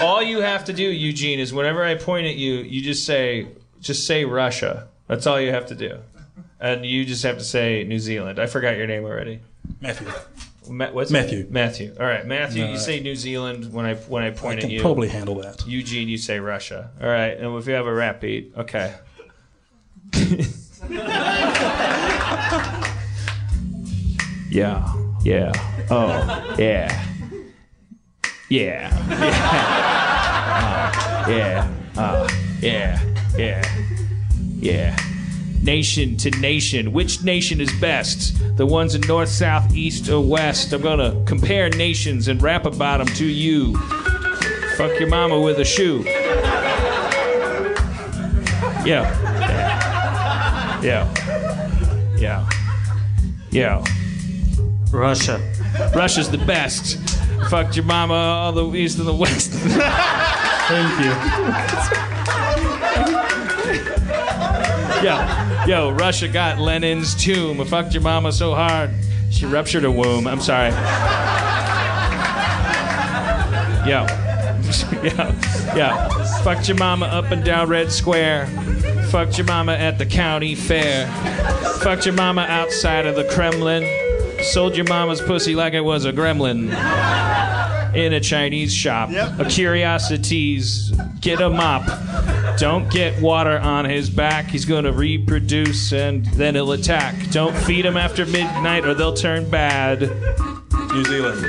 All 0.03 0.23
you 0.23 0.41
have 0.41 0.65
to 0.67 0.73
do, 0.73 0.83
Eugene, 0.83 1.39
is 1.39 1.53
whenever 1.53 1.85
I 1.85 1.95
point 1.95 2.27
at 2.27 2.35
you, 2.37 2.55
you 2.57 2.83
just 2.83 3.05
say, 3.07 3.47
just 3.81 4.07
say 4.07 4.25
Russia. 4.25 4.89
That's 5.07 5.27
all 5.27 5.41
you 5.41 5.53
have 5.53 5.67
to 5.67 5.75
do, 5.75 5.99
and 6.61 6.85
you 6.85 7.05
just 7.05 7.23
have 7.23 7.39
to 7.39 7.45
say 7.45 7.85
New 7.85 7.99
Zealand. 7.99 8.39
I 8.39 8.47
forgot 8.47 8.77
your 8.77 8.87
name 8.87 9.05
already. 9.05 9.41
Matthew. 9.81 10.09
Ma- 10.69 10.91
what's 10.91 11.11
Matthew. 11.11 11.47
Matthew. 11.51 11.95
All 11.99 12.07
right, 12.07 12.27
Matthew. 12.27 12.63
No, 12.65 12.69
you 12.71 12.75
I- 12.75 12.79
say 12.79 13.01
New 13.01 13.15
Zealand 13.17 13.73
when 13.73 13.87
I 13.87 13.95
when 13.95 14.23
I 14.23 14.29
I 14.29 14.31
point 14.31 14.61
can 14.61 14.69
at 14.71 14.73
you. 14.75 14.81
probably 14.81 15.09
handle 15.09 15.37
that. 15.43 15.67
Eugene, 15.67 16.09
you 16.09 16.19
say 16.19 16.39
Russia. 16.41 16.91
All 17.01 17.09
right, 17.09 17.37
and 17.39 17.57
if 17.57 17.67
you 17.67 17.75
have 17.75 17.87
a 17.87 17.93
rap 17.95 18.21
beat, 18.21 18.53
okay. 18.57 18.95
yeah, 24.51 24.93
yeah, 25.25 25.53
oh, 25.91 26.55
yeah, 26.59 27.05
yeah, 28.49 28.91
yeah, 31.29 31.69
uh, 31.97 32.01
uh, 32.01 32.29
yeah, 32.61 33.01
yeah, 33.37 33.65
yeah. 34.61 34.97
Nation 35.67 36.17
to 36.19 36.31
nation, 36.31 36.93
which 36.93 37.25
nation 37.25 37.61
is 37.61 37.73
best? 37.81 38.39
The 38.57 38.65
ones 38.65 38.95
in 38.95 39.01
north, 39.01 39.29
south, 39.29 39.75
east, 39.75 40.09
or 40.09 40.21
west? 40.21 40.73
I'm 40.73 40.81
gonna 40.81 41.21
compare 41.27 41.69
nations 41.71 42.29
and 42.29 42.41
rap 42.41 42.67
about 42.67 42.99
them 42.99 43.09
to 43.17 43.27
you. 43.27 43.77
Fuck 44.77 45.01
your 45.01 45.09
mama 45.09 45.41
with 45.41 45.59
a 45.59 45.65
shoe. 45.65 46.05
Yeah. 48.87 49.11
Yeah. 50.85 52.17
Yeah. 52.17 52.49
Yeah. 53.51 53.85
Russia. 54.93 55.41
Russia's 55.97 56.31
the 56.31 56.39
best. 56.39 56.97
Fucked 57.51 57.75
your 57.75 57.87
mama 57.87 58.15
all 58.15 58.53
the 58.53 58.73
east 58.77 58.99
and 58.99 59.09
the 59.09 59.13
west. 59.13 59.51
Thank 60.69 61.05
you. 61.05 61.13
Yo, 65.07 65.65
yo, 65.69 65.91
Russia 65.91 66.27
got 66.27 66.59
Lenin's 66.59 67.15
tomb. 67.15 67.65
Fucked 67.65 67.95
your 67.95 68.03
mama 68.03 68.33
so 68.33 68.57
hard, 68.57 68.91
she 69.31 69.47
ruptured 69.47 69.85
her 69.85 69.91
womb. 69.93 70.27
I'm 70.27 70.41
sorry. 70.41 70.71
Yo, 73.89 74.05
yo, 75.05 75.33
yo. 75.77 76.09
Fucked 76.43 76.67
your 76.67 76.77
mama 76.79 77.07
up 77.07 77.31
and 77.31 77.45
down 77.45 77.69
Red 77.69 77.93
Square. 77.93 78.47
Fucked 79.13 79.39
your 79.39 79.47
mama 79.47 79.75
at 79.75 79.97
the 79.99 80.07
county 80.07 80.57
fair. 80.57 81.07
Fucked 81.85 82.05
your 82.05 82.17
mama 82.17 82.43
outside 82.43 83.07
of 83.07 83.15
the 83.15 83.23
Kremlin. 83.33 83.85
Sold 84.43 84.75
your 84.75 84.87
mama's 84.89 85.21
pussy 85.21 85.55
like 85.55 85.73
it 85.73 85.83
was 85.83 86.05
a 86.05 86.13
gremlin. 86.13 86.75
In 87.97 88.13
a 88.13 88.21
Chinese 88.21 88.75
shop. 88.75 89.11
A 89.11 89.45
curiosities. 89.47 90.91
Get 91.21 91.41
a 91.41 91.49
mop. 91.49 91.87
Don't 92.59 92.91
get 92.91 93.21
water 93.23 93.59
on 93.59 93.85
his 93.85 94.11
back. 94.11 94.47
He's 94.47 94.65
going 94.65 94.85
to 94.85 94.93
reproduce 94.93 95.93
and 95.93 96.25
then 96.27 96.55
he'll 96.55 96.73
attack. 96.73 97.15
Don't 97.31 97.57
feed 97.57 97.85
him 97.85 97.97
after 97.97 98.27
midnight 98.27 98.85
or 98.87 98.95
they'll 98.95 99.15
turn 99.15 99.49
bad. 99.49 100.03
New 100.93 101.05
Zealand. 101.05 101.43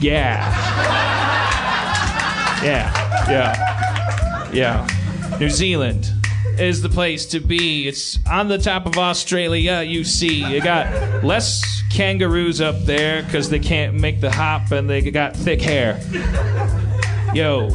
Yeah. 0.00 0.44
Yeah. 2.62 3.30
Yeah. 3.30 4.52
Yeah. 4.52 5.38
New 5.38 5.50
Zealand 5.50 6.12
is 6.58 6.82
the 6.82 6.88
place 6.88 7.26
to 7.26 7.40
be. 7.40 7.88
It's 7.88 8.18
on 8.26 8.48
the 8.48 8.58
top 8.58 8.86
of 8.86 8.96
Australia, 8.96 9.82
you 9.82 10.04
see. 10.04 10.44
You 10.44 10.60
got 10.60 11.24
less 11.24 11.82
kangaroos 11.90 12.60
up 12.60 12.78
there 12.84 13.22
because 13.22 13.50
they 13.50 13.58
can't 13.58 13.94
make 13.94 14.20
the 14.20 14.30
hop 14.30 14.70
and 14.72 14.88
they 14.88 15.10
got 15.10 15.36
thick 15.36 15.60
hair. 15.60 16.00
Yo. 17.34 17.68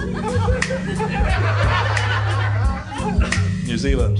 New 3.65 3.77
Zealand. 3.77 4.19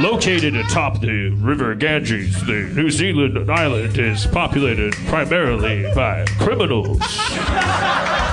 Located 0.00 0.56
atop 0.56 1.00
the 1.00 1.28
River 1.38 1.74
Ganges, 1.74 2.40
the 2.46 2.72
New 2.74 2.90
Zealand 2.90 3.50
island 3.50 3.98
is 3.98 4.26
populated 4.26 4.94
primarily 5.06 5.92
by 5.94 6.24
criminals. 6.38 6.98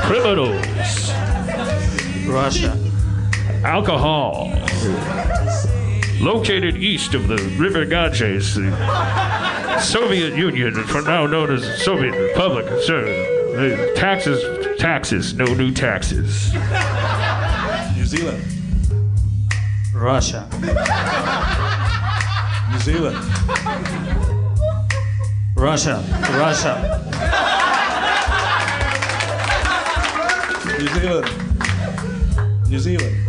criminals. 0.06 0.66
Russia. 2.26 2.79
Alcohol. 3.64 4.52
Located 6.22 6.78
east 6.78 7.14
of 7.14 7.28
the 7.28 7.38
River 7.58 7.86
Ganges, 7.86 8.56
the 8.56 9.80
Soviet 9.80 10.36
Union, 10.36 10.74
for 10.86 11.02
now 11.02 11.26
known 11.26 11.52
as 11.52 11.62
the 11.62 11.78
Soviet 11.78 12.12
Republic, 12.12 12.66
sir. 12.84 13.06
The 13.56 13.94
taxes, 13.96 14.78
taxes, 14.78 15.34
no 15.34 15.46
new 15.46 15.72
taxes. 15.72 16.54
New 17.96 18.06
Zealand. 18.06 18.44
Russia. 19.94 20.48
New 22.72 22.80
Zealand. 22.80 23.18
Russia. 25.56 26.04
Russia. 26.32 27.06
New 30.80 30.88
Zealand. 30.88 31.30
New 32.70 32.80
Zealand. 32.80 33.29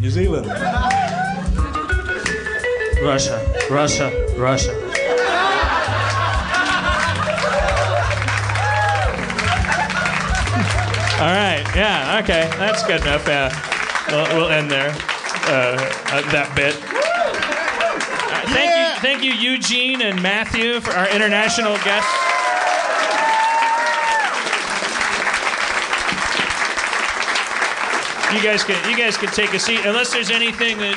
New 0.00 0.10
Zealand. 0.10 0.46
Russia. 3.02 3.38
Russia. 3.70 4.10
Russia. 4.36 4.72
All 11.18 11.32
right. 11.32 11.64
Yeah. 11.74 12.20
Okay. 12.22 12.50
That's 12.58 12.82
good 12.86 13.00
enough. 13.02 13.26
Yeah. 13.26 13.50
We'll, 14.10 14.36
we'll 14.36 14.50
end 14.50 14.70
there. 14.70 14.90
Uh, 15.48 15.76
uh, 16.10 16.30
that 16.32 16.52
bit. 16.54 16.74
Uh, 16.76 18.42
thank 18.52 18.70
you, 18.74 19.00
thank 19.00 19.22
you, 19.22 19.32
Eugene 19.32 20.02
and 20.02 20.20
Matthew, 20.20 20.80
for 20.80 20.92
our 20.92 21.08
international 21.08 21.76
guests. 21.78 22.25
You 28.36 28.42
guys 28.42 28.64
can 28.64 28.90
you 28.90 28.96
guys 28.96 29.16
can 29.16 29.30
take 29.30 29.54
a 29.54 29.58
seat 29.58 29.80
unless 29.86 30.12
there's 30.12 30.30
anything 30.30 30.76
that 30.78 30.96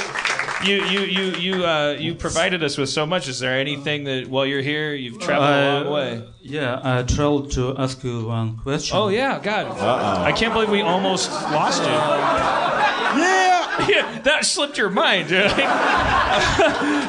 you 0.65 0.83
you 0.83 0.99
you 0.99 1.23
you 1.35 1.65
uh, 1.65 1.91
you 1.97 2.13
provided 2.15 2.63
us 2.63 2.77
with 2.77 2.89
so 2.89 3.05
much. 3.05 3.29
Is 3.29 3.39
there 3.39 3.57
anything 3.57 4.03
that 4.03 4.27
while 4.27 4.45
you're 4.45 4.61
here 4.61 4.93
you've 4.93 5.19
traveled 5.19 5.49
a 5.49 5.89
long 5.89 5.93
way? 5.93 6.27
Yeah, 6.41 6.81
I 6.83 7.03
traveled 7.03 7.51
to 7.51 7.77
ask 7.77 8.03
you 8.03 8.25
one 8.27 8.57
question. 8.57 8.97
Oh 8.97 9.07
yeah, 9.07 9.39
God! 9.39 9.67
I 9.79 10.33
can't 10.33 10.53
believe 10.53 10.69
we 10.69 10.81
almost 10.81 11.31
lost 11.31 11.81
you. 11.81 11.87
Yeah. 11.87 13.48
That 14.23 14.45
slipped 14.45 14.77
your 14.77 14.89
mind. 14.89 15.31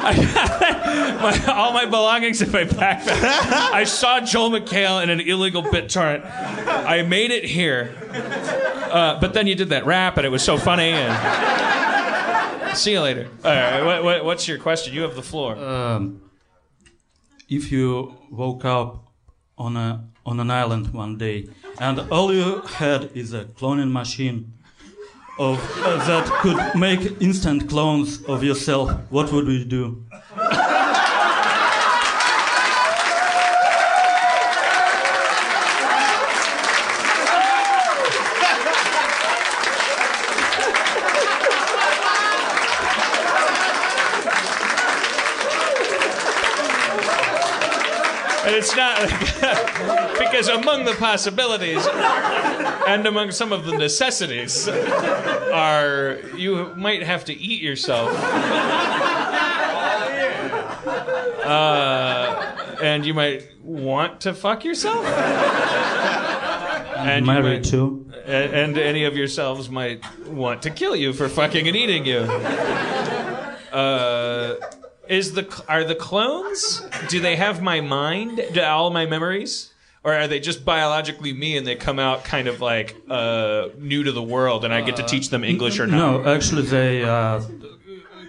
Like- 0.01 0.17
my, 1.21 1.43
all 1.53 1.73
my 1.73 1.85
belongings 1.85 2.41
in 2.41 2.51
my 2.51 2.63
backpack. 2.63 3.21
I 3.71 3.83
saw 3.83 4.19
Joel 4.19 4.49
McHale 4.51 5.01
in 5.03 5.09
an 5.09 5.19
illegal 5.21 5.61
BitTorrent. 5.63 6.25
I 6.25 7.03
made 7.03 7.31
it 7.31 7.43
here, 7.45 7.95
uh, 8.91 9.19
but 9.19 9.33
then 9.33 9.45
you 9.47 9.55
did 9.55 9.69
that 9.69 9.85
rap, 9.85 10.17
and 10.17 10.25
it 10.25 10.29
was 10.29 10.41
so 10.43 10.57
funny. 10.57 10.89
And 10.89 12.77
see 12.77 12.93
you 12.93 13.01
later. 13.01 13.29
All 13.43 13.51
right, 13.51 13.83
what, 13.83 14.03
what, 14.03 14.25
what's 14.25 14.47
your 14.47 14.57
question? 14.57 14.93
You 14.93 15.01
have 15.01 15.15
the 15.15 15.21
floor. 15.21 15.55
Um, 15.57 16.21
if 17.47 17.71
you 17.71 18.15
woke 18.31 18.65
up 18.65 19.11
on 19.57 19.77
a 19.77 20.07
on 20.25 20.39
an 20.39 20.49
island 20.51 20.93
one 20.93 21.17
day 21.17 21.47
and 21.79 21.99
all 22.11 22.31
you 22.33 22.61
had 22.61 23.09
is 23.15 23.33
a 23.33 23.45
cloning 23.45 23.91
machine 23.91 24.53
of 25.41 25.57
uh, 25.79 25.97
that 26.05 26.27
could 26.41 26.79
make 26.79 27.19
instant 27.19 27.67
clones 27.67 28.23
of 28.25 28.43
yourself, 28.43 28.91
what 29.09 29.31
would 29.31 29.47
we 29.47 29.65
do? 29.65 30.05
It's 48.43 48.75
not 48.75 49.09
because 50.41 50.63
among 50.63 50.85
the 50.85 50.93
possibilities 50.93 51.85
and 52.87 53.05
among 53.05 53.31
some 53.31 53.51
of 53.51 53.65
the 53.65 53.77
necessities 53.77 54.67
are 54.67 56.19
you 56.35 56.73
might 56.75 57.03
have 57.03 57.25
to 57.25 57.33
eat 57.33 57.61
yourself. 57.61 58.09
Uh, 61.45 62.77
and 62.81 63.05
you 63.05 63.13
might 63.13 63.47
want 63.63 64.21
to 64.21 64.33
fuck 64.33 64.63
yourself. 64.63 65.05
And 66.97 67.25
you 67.25 67.33
might- 67.33 67.63
too. 67.63 68.07
And, 68.25 68.53
and 68.53 68.77
any 68.77 69.05
of 69.05 69.17
yourselves 69.17 69.69
might 69.69 70.03
want 70.27 70.61
to 70.61 70.69
kill 70.69 70.95
you 70.95 71.11
for 71.11 71.27
fucking 71.27 71.67
and 71.67 71.75
eating 71.75 72.05
you. 72.05 72.19
Uh, 73.71 74.55
is 75.07 75.33
the 75.33 75.63
are 75.67 75.83
the 75.83 75.95
clones? 75.95 76.87
Do 77.09 77.19
they 77.19 77.35
have 77.35 77.61
my 77.61 77.81
mind? 77.81 78.41
Do 78.53 78.61
all 78.61 78.91
my 78.91 79.05
memories? 79.07 79.70
Or 80.03 80.13
are 80.13 80.27
they 80.27 80.39
just 80.39 80.65
biologically 80.65 81.31
me 81.31 81.57
and 81.57 81.67
they 81.67 81.75
come 81.75 81.99
out 81.99 82.23
kind 82.23 82.47
of 82.47 82.59
like 82.59 82.95
uh, 83.07 83.67
new 83.77 84.03
to 84.03 84.11
the 84.11 84.23
world 84.23 84.65
and 84.65 84.73
I 84.73 84.81
get 84.81 84.95
to 84.95 85.03
teach 85.03 85.29
them 85.29 85.43
English 85.43 85.79
or 85.79 85.85
not? 85.85 85.97
No, 86.23 86.33
actually, 86.33 86.63
they 86.63 87.03
uh, 87.03 87.41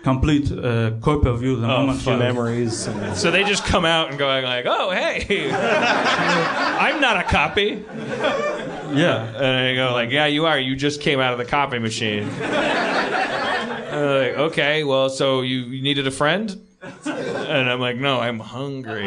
complete 0.02 0.52
uh, 0.52 0.90
copy 1.00 1.28
of 1.28 1.42
you 1.42 1.56
the 1.56 1.66
Oh, 1.66 1.86
moment 1.86 2.04
you 2.04 2.16
memories. 2.18 2.86
And... 2.86 3.16
So 3.16 3.30
they 3.30 3.42
just 3.44 3.64
come 3.64 3.86
out 3.86 4.10
and 4.10 4.18
going 4.18 4.44
like, 4.44 4.66
"Oh, 4.68 4.90
hey, 4.90 5.50
I'm 5.52 7.00
not 7.00 7.16
a 7.16 7.22
copy." 7.22 7.82
Yeah. 8.92 9.24
And 9.24 9.46
I 9.46 9.74
go 9.74 9.94
like, 9.94 10.10
"Yeah, 10.10 10.26
you 10.26 10.44
are. 10.44 10.58
You 10.58 10.76
just 10.76 11.00
came 11.00 11.20
out 11.20 11.32
of 11.32 11.38
the 11.38 11.46
copy 11.46 11.78
machine." 11.78 12.28
And 13.92 14.06
like, 14.06 14.38
okay, 14.50 14.84
well, 14.84 15.10
so 15.10 15.42
you, 15.42 15.60
you 15.64 15.82
needed 15.82 16.06
a 16.06 16.10
friend? 16.10 16.58
And 17.04 17.70
I'm 17.70 17.78
like, 17.78 17.96
no, 17.96 18.20
I'm 18.20 18.38
hungry. 18.38 19.06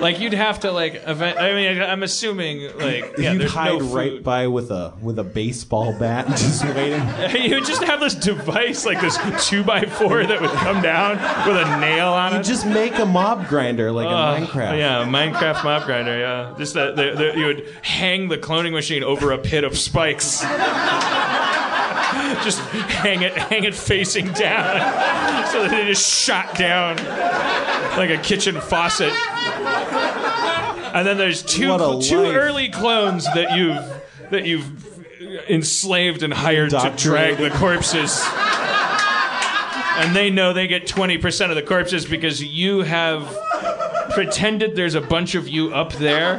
Like 0.00 0.20
you'd 0.20 0.32
have 0.34 0.60
to 0.60 0.70
like 0.72 1.02
event. 1.06 1.38
I 1.38 1.52
mean, 1.54 1.82
I'm 1.82 2.02
assuming 2.02 2.62
like 2.78 3.16
yeah, 3.18 3.32
You'd 3.32 3.40
there's 3.42 3.52
hide 3.52 3.72
no 3.72 3.78
food. 3.80 3.94
right 3.94 4.22
by 4.22 4.46
with 4.46 4.70
a 4.70 4.92
with 5.02 5.18
a 5.18 5.24
baseball 5.24 5.92
bat, 5.98 6.26
just 6.28 6.64
waiting. 6.76 7.02
you 7.42 7.56
would 7.56 7.64
just 7.66 7.82
have 7.84 8.00
this 8.00 8.14
device, 8.14 8.86
like 8.86 9.00
this 9.00 9.18
two 9.48 9.64
by 9.64 9.82
four, 9.82 10.24
that 10.24 10.40
would 10.40 10.50
come 10.50 10.80
down 10.82 11.16
with 11.48 11.56
a 11.56 11.80
nail 11.80 12.08
on 12.08 12.32
it. 12.32 12.34
You 12.36 12.40
it. 12.40 12.44
just 12.44 12.66
make 12.66 12.98
a 12.98 13.06
mob 13.06 13.48
grinder 13.48 13.90
like 13.92 14.06
Uh, 14.06 14.10
a 14.10 14.46
Minecraft. 14.46 14.78
Yeah, 14.78 15.04
Minecraft 15.04 15.64
mob 15.64 15.84
grinder. 15.84 16.18
Yeah, 16.18 16.54
just 16.58 16.74
that 16.74 16.96
the, 16.96 17.14
the, 17.16 17.38
you 17.38 17.46
would 17.46 17.66
hang 17.82 18.28
the 18.28 18.38
cloning 18.38 18.72
machine 18.72 19.02
over 19.02 19.32
a 19.32 19.38
pit 19.38 19.64
of 19.64 19.76
spikes. 19.76 20.40
just 22.44 22.60
hang 22.60 23.22
it, 23.22 23.32
hang 23.36 23.64
it 23.64 23.74
facing 23.74 24.26
down, 24.32 24.76
so 25.52 25.62
that 25.66 25.72
it 25.72 25.86
just 25.86 26.06
shot 26.24 26.54
down 26.56 26.96
like 27.96 28.10
a 28.10 28.18
kitchen 28.22 28.60
faucet. 28.60 29.12
And 30.94 31.06
then 31.06 31.16
there's 31.18 31.42
two 31.42 31.72
a 31.72 32.00
two 32.02 32.22
life. 32.22 32.36
early 32.36 32.68
clones 32.68 33.24
that 33.34 33.56
you've 33.56 34.30
that 34.30 34.46
you've 34.46 34.88
enslaved 35.48 36.22
and 36.22 36.32
hired 36.32 36.70
to 36.70 36.94
drag 36.96 37.38
the 37.38 37.50
corpses. 37.50 38.22
And 40.00 40.14
they 40.14 40.30
know 40.30 40.52
they 40.52 40.68
get 40.68 40.86
20% 40.86 41.50
of 41.50 41.56
the 41.56 41.62
corpses 41.62 42.06
because 42.06 42.42
you 42.42 42.82
have 42.82 43.36
pretended 44.10 44.76
there's 44.76 44.94
a 44.94 45.00
bunch 45.00 45.34
of 45.34 45.48
you 45.48 45.74
up 45.74 45.92
there 45.94 46.36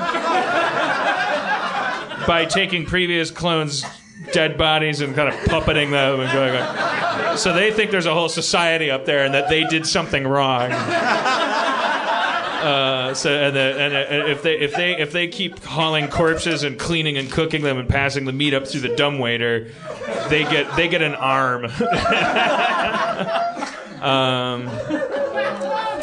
by 2.26 2.45
taking 2.50 2.86
previous 2.86 3.32
clones' 3.32 3.84
dead 4.32 4.58
bodies 4.58 5.02
and 5.02 5.14
kind 5.16 5.28
of 5.28 5.36
puppeting 5.41 5.91
them 5.91 6.22
and 6.22 6.32
going 6.32 6.54
like, 6.54 7.38
so 7.38 7.54
they 7.54 7.72
think 7.72 7.91
there's 7.91 8.06
a 8.06 8.14
whole 8.14 8.30
society 8.30 8.89
up 8.89 9.06
there 9.06 9.26
and 9.26 9.34
that 9.34 9.50
they 9.50 9.64
did 9.66 9.86
something 9.86 10.26
wrong. 10.26 10.72
Uh, 12.60 13.14
so 13.14 13.34
and, 13.34 13.55
the, 13.55 13.60
and, 13.60 13.93
and 13.93 14.30
if 14.30 14.43
they 14.43 14.60
if 14.60 14.76
they 14.76 14.97
if 14.97 15.12
they 15.12 15.28
keep 15.28 15.64
hauling 15.64 16.10
corpses 16.10 16.64
and 16.64 16.78
cleaning 16.78 17.18
and 17.18 17.32
cooking 17.32 17.62
them 17.62 17.78
and 17.78 17.88
passing 17.88 18.26
the 18.26 18.34
meat 18.34 18.53
up 18.53 18.68
through 18.68 18.82
the 18.82 18.95
dumbwaiter, 18.95 19.72
they 20.28 20.43
get 20.43 20.76
they 20.76 20.88
get 20.88 21.01
an 21.01 21.16
arm. 21.16 21.66
um, 24.01 24.66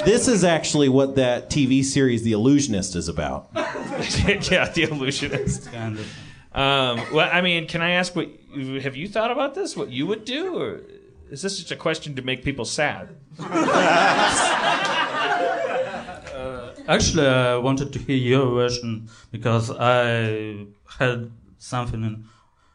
This 0.07 0.28
is 0.28 0.44
actually 0.44 0.88
what 0.88 1.16
that 1.16 1.50
TV 1.50 1.84
series, 1.84 2.22
The 2.22 2.32
Illusionist, 2.32 2.94
is 2.94 3.09
about. 3.09 3.48
yeah, 3.54 4.68
the 4.68 4.86
illusionist. 4.88 5.72
Kind 5.72 5.98
of. 5.98 6.07
Um, 6.57 7.02
well, 7.12 7.28
I 7.30 7.42
mean, 7.42 7.66
can 7.66 7.82
I 7.82 7.90
ask 7.90 8.14
what 8.14 8.30
have 8.80 8.96
you 8.96 9.09
thought 9.09 9.30
about 9.30 9.54
this? 9.54 9.76
What 9.76 9.90
you 9.90 10.07
would 10.07 10.24
do, 10.24 10.59
or 10.59 10.80
is 11.28 11.42
this 11.42 11.59
just 11.59 11.72
a 11.72 11.76
question 11.76 12.14
to 12.16 12.22
make 12.22 12.44
people 12.44 12.64
sad? 12.64 13.11
Actually, 16.89 17.26
I 17.26 17.57
wanted 17.57 17.93
to 17.95 17.99
hear 17.99 18.16
your 18.16 18.47
version 18.55 19.09
because 19.32 19.72
I 19.72 20.66
had 20.99 21.32
something 21.59 22.05
in, 22.05 22.24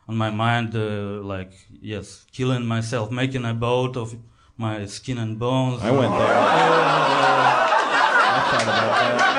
on 0.07 0.17
my 0.17 0.29
mind, 0.29 0.75
uh, 0.75 1.21
like 1.23 1.53
yes, 1.81 2.25
killing 2.33 2.65
myself, 2.65 3.09
making 3.09 3.45
a 3.45 3.53
boat 3.53 3.95
of 3.95 4.15
my 4.57 4.85
skin 4.85 5.17
and 5.17 5.39
bones. 5.39 5.81
I 5.81 5.91
went 5.91 6.11
there. 6.11 6.35
I 6.37 6.43
thought 8.51 8.63
about 8.63 8.75
that. 8.75 9.31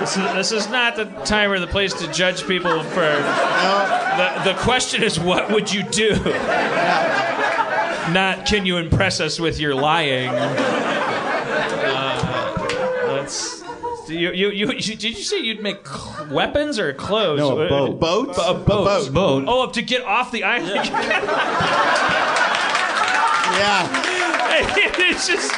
This 0.00 0.16
is, 0.16 0.34
this 0.34 0.52
is 0.52 0.68
not 0.70 0.96
the 0.96 1.06
time 1.24 1.50
or 1.50 1.58
the 1.58 1.66
place 1.66 1.94
to 1.94 2.06
judge 2.12 2.46
people 2.46 2.82
for. 2.84 3.00
The, 3.00 4.42
the 4.44 4.54
question 4.58 5.02
is, 5.02 5.18
what 5.18 5.50
would 5.50 5.72
you 5.72 5.82
do? 5.82 6.14
Not 8.12 8.44
can 8.46 8.66
you 8.66 8.76
impress 8.76 9.18
us 9.18 9.40
with 9.40 9.58
your 9.58 9.74
lying? 9.74 10.28
Uh, 13.24 13.28
that's. 13.28 14.10
You, 14.10 14.32
you, 14.32 14.50
you, 14.50 14.72
you- 14.72 14.96
did 14.96 15.02
you 15.04 15.14
say 15.24 15.38
you'd 15.40 15.62
make 15.62 15.86
cl- 15.86 16.28
weapons 16.30 16.78
or 16.78 16.92
clothes? 16.92 17.38
No, 17.38 17.58
a 17.58 17.68
boat. 17.68 17.98
Boats? 18.00 18.38
A 18.38 18.54
boat. 18.54 19.08
A 19.08 19.10
boat. 19.10 19.44
Oh, 19.48 19.70
to 19.70 19.82
get 19.82 20.02
off 20.04 20.30
the 20.30 20.44
island. 20.44 20.90
Yeah. 23.56 24.10
it's 24.96 25.26
just. 25.26 25.50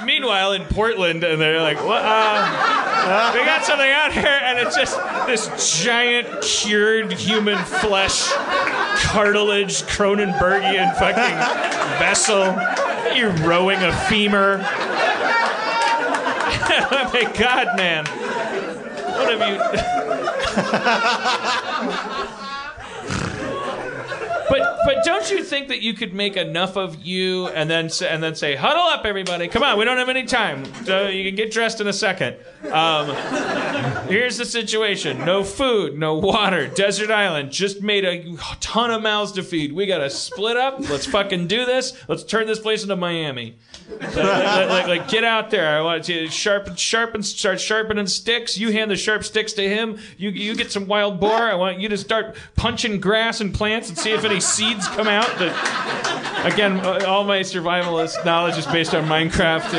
meanwhile, 0.06 0.52
in 0.52 0.62
Portland, 0.64 1.22
and 1.24 1.40
they're 1.40 1.60
like, 1.60 1.76
"What? 1.84 2.02
Uh, 2.02 3.30
we 3.34 3.40
got 3.44 3.64
something 3.64 3.90
out 3.90 4.12
here," 4.12 4.24
and 4.42 4.58
it's 4.58 4.74
just 4.76 4.98
this 5.26 5.82
giant 5.82 6.40
cured 6.42 7.12
human 7.12 7.62
flesh, 7.64 8.30
cartilage, 9.04 9.82
Cronenbergian 9.82 10.94
fucking 10.96 11.36
vessel. 11.98 12.56
You're 13.14 13.32
rowing 13.46 13.82
a 13.82 13.92
femur. 14.08 14.58
oh 16.90 17.10
my 17.12 17.24
God, 17.38 17.76
man! 17.76 18.04
What 19.16 19.30
have 19.30 19.42
you? 19.48 19.58
But 24.46 24.73
but 24.84 25.04
don't 25.04 25.30
you 25.30 25.42
think 25.42 25.68
that 25.68 25.82
you 25.82 25.94
could 25.94 26.14
make 26.14 26.36
enough 26.36 26.76
of 26.76 27.04
you 27.04 27.48
and 27.48 27.68
then 27.70 27.90
and 28.08 28.22
then 28.22 28.34
say 28.34 28.54
huddle 28.54 28.82
up 28.82 29.04
everybody. 29.04 29.48
Come 29.48 29.62
on 29.62 29.78
we 29.78 29.84
don't 29.84 29.98
have 29.98 30.08
any 30.08 30.24
time. 30.24 30.64
So 30.84 31.08
you 31.08 31.24
can 31.24 31.34
get 31.34 31.50
dressed 31.50 31.80
in 31.80 31.86
a 31.86 31.92
second. 31.92 32.36
Um, 32.70 33.14
here's 34.08 34.38
the 34.38 34.44
situation. 34.44 35.24
No 35.24 35.44
food 35.44 35.98
no 35.98 36.14
water 36.14 36.68
desert 36.68 37.10
island. 37.10 37.50
Just 37.50 37.82
made 37.82 38.04
a 38.04 38.36
ton 38.60 38.90
of 38.90 39.02
mouths 39.02 39.32
to 39.32 39.42
feed. 39.42 39.72
We 39.72 39.86
gotta 39.86 40.10
split 40.10 40.56
up. 40.56 40.80
Let's 40.88 41.06
fucking 41.06 41.46
do 41.46 41.64
this. 41.64 41.92
Let's 42.08 42.24
turn 42.24 42.46
this 42.46 42.58
place 42.58 42.82
into 42.82 42.96
Miami. 42.96 43.56
Like, 43.88 44.16
like, 44.16 44.68
like, 44.68 44.86
like, 44.86 45.08
get 45.08 45.24
out 45.24 45.50
there. 45.50 45.76
I 45.76 45.82
want 45.82 46.08
you 46.08 46.20
to 46.20 46.30
sharpen 46.30 46.76
sharpen 46.76 47.22
start 47.22 47.60
sharpening 47.60 48.06
sticks. 48.06 48.56
You 48.56 48.72
hand 48.72 48.90
the 48.90 48.96
sharp 48.96 49.24
sticks 49.24 49.52
to 49.54 49.68
him. 49.68 49.98
You 50.16 50.30
you 50.30 50.54
get 50.56 50.72
some 50.72 50.86
wild 50.86 51.20
boar. 51.20 51.32
I 51.32 51.54
want 51.54 51.80
you 51.80 51.88
to 51.90 51.98
start 51.98 52.34
punching 52.56 53.00
grass 53.00 53.40
and 53.40 53.54
plants 53.54 53.88
and 53.88 53.98
see 53.98 54.12
if 54.12 54.24
any 54.24 54.40
seeds 54.40 54.73
come 54.88 55.08
out 55.08 55.26
that 55.38 56.52
again 56.52 56.80
uh, 56.80 57.04
all 57.06 57.24
my 57.24 57.40
survivalist 57.40 58.24
knowledge 58.24 58.58
is 58.58 58.66
based 58.66 58.94
on 58.94 59.04
Minecraft. 59.04 59.70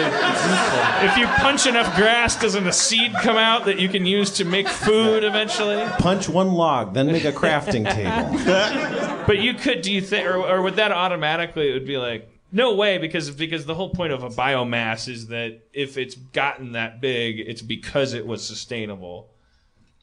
If 1.03 1.17
you 1.17 1.27
punch 1.27 1.67
enough 1.67 1.95
grass 1.95 2.39
doesn't 2.39 2.65
a 2.65 2.73
seed 2.73 3.13
come 3.21 3.37
out 3.37 3.65
that 3.65 3.79
you 3.79 3.89
can 3.89 4.05
use 4.05 4.31
to 4.31 4.45
make 4.45 4.67
food 4.67 5.23
eventually? 5.23 5.83
Punch 5.99 6.27
one 6.29 6.53
log, 6.53 6.93
then 6.93 7.07
make 7.07 7.25
a 7.25 7.31
crafting 7.33 7.89
table. 7.89 9.23
but 9.27 9.39
you 9.39 9.53
could 9.53 9.81
do 9.81 9.91
you 9.91 10.01
think 10.01 10.27
or, 10.27 10.37
or 10.37 10.61
would 10.61 10.75
that 10.75 10.91
automatically 10.91 11.69
it 11.69 11.73
would 11.73 11.87
be 11.87 11.97
like 11.97 12.29
no 12.51 12.73
way 12.73 12.97
because 12.97 13.29
because 13.31 13.65
the 13.65 13.75
whole 13.75 13.89
point 13.89 14.13
of 14.13 14.23
a 14.23 14.29
biomass 14.29 15.09
is 15.09 15.27
that 15.27 15.59
if 15.73 15.97
it's 15.97 16.15
gotten 16.15 16.71
that 16.71 17.01
big 17.01 17.39
it's 17.39 17.61
because 17.61 18.13
it 18.13 18.25
was 18.25 18.45
sustainable. 18.45 19.29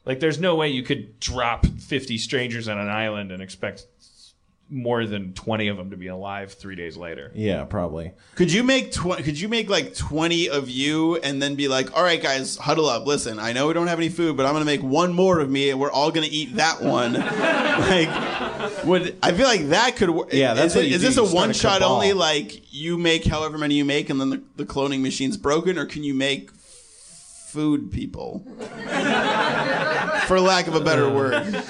Like 0.05 0.19
there's 0.19 0.39
no 0.39 0.55
way 0.55 0.67
you 0.67 0.83
could 0.83 1.19
drop 1.19 1.65
50 1.65 2.17
strangers 2.17 2.67
on 2.67 2.77
an 2.77 2.89
island 2.89 3.31
and 3.31 3.41
expect 3.41 3.87
more 4.73 5.05
than 5.05 5.33
twenty 5.33 5.67
of 5.67 5.77
them 5.77 5.91
to 5.91 5.97
be 5.97 6.07
alive 6.07 6.53
three 6.53 6.75
days 6.75 6.97
later. 6.97 7.31
Yeah, 7.35 7.63
probably. 7.65 8.11
Could 8.35 8.51
you 8.51 8.63
make 8.63 8.91
tw- 8.91 9.23
Could 9.23 9.39
you 9.39 9.47
make 9.47 9.69
like 9.69 9.95
twenty 9.95 10.49
of 10.49 10.69
you, 10.69 11.17
and 11.17 11.41
then 11.41 11.55
be 11.55 11.67
like, 11.67 11.95
"All 11.95 12.03
right, 12.03 12.21
guys, 12.21 12.57
huddle 12.57 12.87
up. 12.87 13.05
Listen, 13.05 13.39
I 13.39 13.53
know 13.53 13.67
we 13.67 13.73
don't 13.73 13.87
have 13.87 13.99
any 13.99 14.09
food, 14.09 14.35
but 14.35 14.45
I'm 14.45 14.53
gonna 14.53 14.65
make 14.65 14.81
one 14.81 15.13
more 15.13 15.39
of 15.39 15.49
me, 15.49 15.69
and 15.69 15.79
we're 15.79 15.91
all 15.91 16.11
gonna 16.11 16.27
eat 16.29 16.55
that 16.55 16.81
one." 16.81 17.13
like, 17.13 18.83
would 18.85 19.15
I 19.21 19.31
feel 19.31 19.47
like 19.47 19.69
that 19.69 19.95
could 19.95 20.09
work? 20.09 20.33
Yeah, 20.33 20.53
that's 20.53 20.73
is, 20.73 20.75
what 20.75 20.85
it, 20.85 20.89
you 20.89 20.95
is 20.95 21.01
do. 21.01 21.07
this 21.07 21.17
a 21.17 21.25
start 21.25 21.31
a 21.31 21.35
one 21.35 21.53
shot 21.53 21.79
cabal. 21.81 21.93
only? 21.93 22.13
Like, 22.13 22.73
you 22.73 22.97
make 22.97 23.25
however 23.25 23.57
many 23.57 23.75
you 23.75 23.85
make, 23.85 24.09
and 24.09 24.19
then 24.19 24.29
the, 24.31 24.43
the 24.55 24.65
cloning 24.65 25.01
machine's 25.01 25.37
broken, 25.37 25.77
or 25.77 25.85
can 25.85 26.03
you 26.03 26.13
make 26.13 26.51
food 26.51 27.91
people? 27.91 28.43
For 30.27 30.39
lack 30.39 30.67
of 30.67 30.75
a 30.75 30.79
better 30.81 31.09
word. 31.09 31.63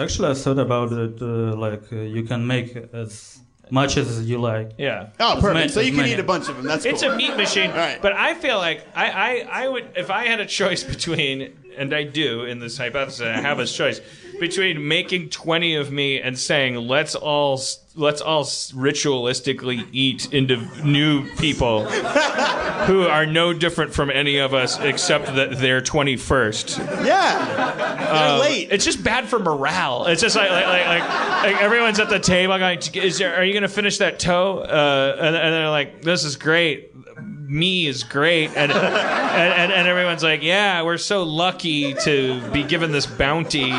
Actually, 0.00 0.30
I 0.30 0.34
thought 0.34 0.58
about 0.58 0.92
it. 0.92 1.20
Uh, 1.20 1.54
like 1.66 1.84
uh, 1.92 1.96
you 1.96 2.22
can 2.24 2.46
make 2.46 2.74
as 2.92 3.38
much 3.70 3.96
as 3.96 4.28
you 4.28 4.38
like. 4.40 4.72
Yeah. 4.78 5.10
Oh, 5.20 5.36
As 5.36 5.40
perfect. 5.42 5.54
many- 5.54 5.68
so 5.68 5.80
you 5.80 5.90
can 5.92 5.98
many. 5.98 6.12
eat 6.12 6.18
a 6.18 6.24
bunch 6.24 6.48
of 6.48 6.56
them. 6.56 6.66
That's 6.66 6.84
it's 6.84 7.02
cool. 7.02 7.12
a 7.12 7.16
meat 7.16 7.36
machine. 7.36 7.70
All 7.70 7.76
right. 7.76 8.00
But 8.02 8.14
I 8.14 8.34
feel 8.34 8.58
like 8.58 8.84
I, 8.96 9.06
I, 9.50 9.62
I 9.64 9.68
would 9.68 9.86
if 9.96 10.10
I 10.10 10.24
had 10.24 10.40
a 10.40 10.46
choice 10.46 10.82
between 10.82 11.56
and 11.76 11.94
I 11.94 12.02
do 12.04 12.44
in 12.44 12.58
this 12.58 12.76
hypothesis 12.78 13.20
I 13.22 13.40
have 13.40 13.58
a 13.60 13.66
choice 13.66 14.00
between 14.40 14.88
making 14.88 15.28
20 15.30 15.76
of 15.76 15.92
me 15.92 16.20
and 16.20 16.36
saying 16.38 16.74
let's 16.76 17.14
all 17.14 17.54
s- 17.58 17.78
let's 17.96 18.20
all 18.20 18.44
ritualistically 18.44 19.86
eat 19.92 20.32
into 20.32 20.56
new 20.84 21.28
people 21.36 21.84
who 21.84 23.02
are 23.02 23.26
no 23.26 23.52
different 23.52 23.92
from 23.92 24.10
any 24.10 24.38
of 24.38 24.54
us 24.54 24.78
except 24.80 25.26
that 25.34 25.58
they're 25.58 25.80
21st. 25.80 26.78
Yeah. 27.04 27.74
They're 27.96 28.30
Um, 28.34 28.40
late. 28.40 28.68
It's 28.70 28.84
just 28.84 29.02
bad 29.04 29.28
for 29.28 29.38
morale. 29.38 30.06
It's 30.06 30.20
just 30.22 30.34
like 30.36 30.50
like 30.50 30.66
like, 30.66 31.00
like, 31.00 31.62
everyone's 31.62 32.00
at 32.00 32.08
the 32.08 32.18
table 32.18 32.58
going, 32.58 32.78
"Is 32.94 33.18
there, 33.18 33.36
are 33.36 33.44
you 33.44 33.52
going 33.52 33.62
to 33.62 33.68
finish 33.68 33.98
that 33.98 34.18
toe?" 34.18 34.58
Uh, 34.58 35.16
and, 35.20 35.36
and 35.36 35.54
they're 35.54 35.70
like, 35.70 36.02
"This 36.02 36.24
is 36.24 36.36
great." 36.36 36.88
Me 37.22 37.86
is 37.86 38.04
great, 38.04 38.50
and, 38.56 38.70
and 38.70 38.72
and 38.72 39.72
and 39.72 39.88
everyone's 39.88 40.22
like, 40.22 40.40
"Yeah, 40.40 40.82
we're 40.82 40.98
so 40.98 41.24
lucky 41.24 41.94
to 41.94 42.40
be 42.52 42.62
given 42.62 42.92
this 42.92 43.06
bounty." 43.06 43.72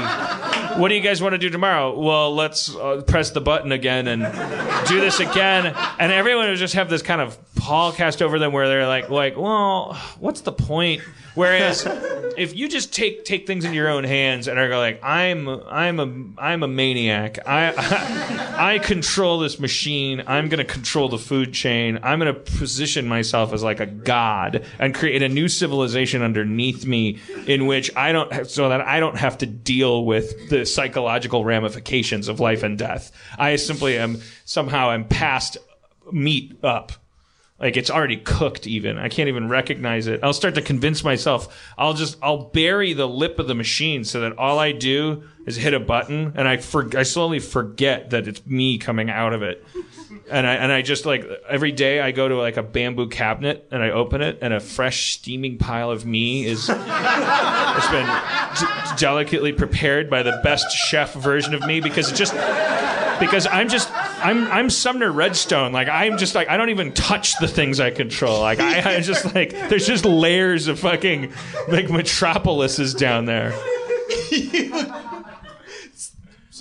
What 0.77 0.89
do 0.89 0.95
you 0.95 1.01
guys 1.01 1.21
want 1.21 1.33
to 1.33 1.37
do 1.37 1.49
tomorrow? 1.49 1.97
Well, 1.97 2.35
let's 2.35 2.73
uh, 2.75 3.01
press 3.07 3.31
the 3.31 3.39
button 3.41 3.71
again 3.71 4.00
and 4.07 4.87
do 4.87 4.99
this 4.99 5.19
again. 5.19 5.75
And 5.99 6.11
everyone 6.11 6.47
would 6.49 6.57
just 6.57 6.73
have 6.73 6.89
this 6.89 7.01
kind 7.01 7.21
of 7.21 7.37
pall 7.61 7.91
cast 7.91 8.23
over 8.23 8.39
them 8.39 8.53
where 8.53 8.67
they're 8.67 8.87
like, 8.87 9.09
like, 9.09 9.37
well, 9.37 9.93
what's 10.19 10.41
the 10.41 10.51
point? 10.51 11.01
Whereas 11.35 11.85
if 12.35 12.55
you 12.55 12.67
just 12.67 12.91
take 12.91 13.23
take 13.23 13.45
things 13.45 13.63
in 13.65 13.73
your 13.73 13.87
own 13.87 14.03
hands 14.03 14.47
and 14.47 14.59
are 14.59 14.77
like, 14.77 14.99
I'm 15.03 15.47
I'm 15.47 15.99
a 15.99 16.41
I'm 16.41 16.63
a 16.63 16.67
maniac. 16.67 17.37
I 17.47 17.73
I, 17.77 18.73
I 18.73 18.79
control 18.79 19.39
this 19.39 19.59
machine. 19.59 20.23
I'm 20.25 20.49
going 20.49 20.57
to 20.57 20.65
control 20.65 21.07
the 21.07 21.19
food 21.19 21.53
chain. 21.53 21.99
I'm 22.01 22.19
going 22.19 22.33
to 22.33 22.39
position 22.39 23.07
myself 23.07 23.53
as 23.53 23.61
like 23.61 23.79
a 23.79 23.85
god 23.85 24.65
and 24.79 24.93
create 24.95 25.21
a 25.21 25.29
new 25.29 25.47
civilization 25.47 26.23
underneath 26.23 26.85
me 26.85 27.19
in 27.45 27.67
which 27.67 27.95
I 27.95 28.11
don't 28.11 28.33
have, 28.33 28.49
so 28.49 28.69
that 28.69 28.81
I 28.81 28.99
don't 28.99 29.17
have 29.17 29.37
to 29.37 29.45
deal 29.45 30.03
with 30.03 30.49
the 30.49 30.65
psychological 30.65 31.45
ramifications 31.45 32.27
of 32.27 32.39
life 32.39 32.63
and 32.63 32.77
death. 32.77 33.11
I 33.37 33.55
simply 33.55 33.99
am 33.99 34.19
somehow 34.45 34.91
am 34.91 35.07
past 35.07 35.57
meat 36.11 36.57
up. 36.63 36.93
Like 37.61 37.77
it's 37.77 37.91
already 37.91 38.17
cooked 38.17 38.65
even. 38.65 38.97
I 38.97 39.07
can't 39.07 39.29
even 39.29 39.47
recognize 39.47 40.07
it. 40.07 40.21
I'll 40.23 40.33
start 40.33 40.55
to 40.55 40.63
convince 40.63 41.03
myself. 41.03 41.55
I'll 41.77 41.93
just 41.93 42.17
I'll 42.21 42.45
bury 42.45 42.93
the 42.93 43.07
lip 43.07 43.37
of 43.37 43.47
the 43.47 43.53
machine 43.53 44.03
so 44.03 44.21
that 44.21 44.37
all 44.39 44.57
I 44.57 44.71
do 44.71 45.23
is 45.45 45.57
hit 45.57 45.75
a 45.75 45.79
button 45.79 46.33
and 46.35 46.47
I 46.47 46.57
for, 46.57 46.89
I 46.97 47.03
slowly 47.03 47.39
forget 47.39 48.09
that 48.09 48.27
it's 48.27 48.45
me 48.47 48.79
coming 48.79 49.11
out 49.11 49.33
of 49.33 49.43
it. 49.43 49.63
And 50.29 50.47
I 50.47 50.55
and 50.55 50.71
I 50.71 50.81
just 50.81 51.05
like 51.05 51.23
every 51.47 51.71
day 51.71 52.01
I 52.01 52.11
go 52.11 52.27
to 52.27 52.35
like 52.35 52.57
a 52.57 52.63
bamboo 52.63 53.09
cabinet 53.09 53.67
and 53.69 53.83
I 53.83 53.91
open 53.91 54.21
it 54.21 54.39
and 54.41 54.53
a 54.53 54.59
fresh 54.59 55.13
steaming 55.13 55.59
pile 55.59 55.91
of 55.91 56.03
me 56.03 56.45
is 56.45 56.67
it's 56.67 57.87
been 57.89 58.07
d- 58.59 58.95
delicately 58.97 59.53
prepared 59.53 60.09
by 60.09 60.23
the 60.23 60.39
best 60.43 60.75
chef 60.75 61.13
version 61.13 61.53
of 61.53 61.61
me 61.67 61.79
because 61.79 62.11
it 62.11 62.15
just 62.15 62.33
because 63.21 63.47
I'm 63.47 63.69
just 63.69 63.89
I'm 63.93 64.45
I'm 64.47 64.69
Sumner 64.69 65.11
Redstone. 65.11 65.71
Like 65.71 65.87
I'm 65.87 66.17
just 66.17 66.35
like 66.35 66.49
I 66.49 66.57
don't 66.57 66.69
even 66.69 66.91
touch 66.91 67.37
the 67.39 67.47
things 67.47 67.79
I 67.79 67.91
control. 67.91 68.41
Like 68.41 68.59
I, 68.59 68.97
I 68.97 68.99
just 68.99 69.33
like 69.33 69.51
there's 69.51 69.87
just 69.87 70.03
layers 70.03 70.67
of 70.67 70.79
fucking 70.79 71.31
like 71.69 71.89
metropolises 71.89 72.93
down 72.93 73.25
there. 73.25 73.53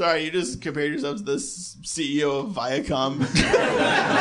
Sorry, 0.00 0.24
you 0.24 0.30
just 0.30 0.62
compared 0.62 0.90
yourself 0.92 1.18
to 1.18 1.22
the 1.24 1.34
CEO 1.36 2.46
of 2.46 2.54
Viacom. 2.54 3.20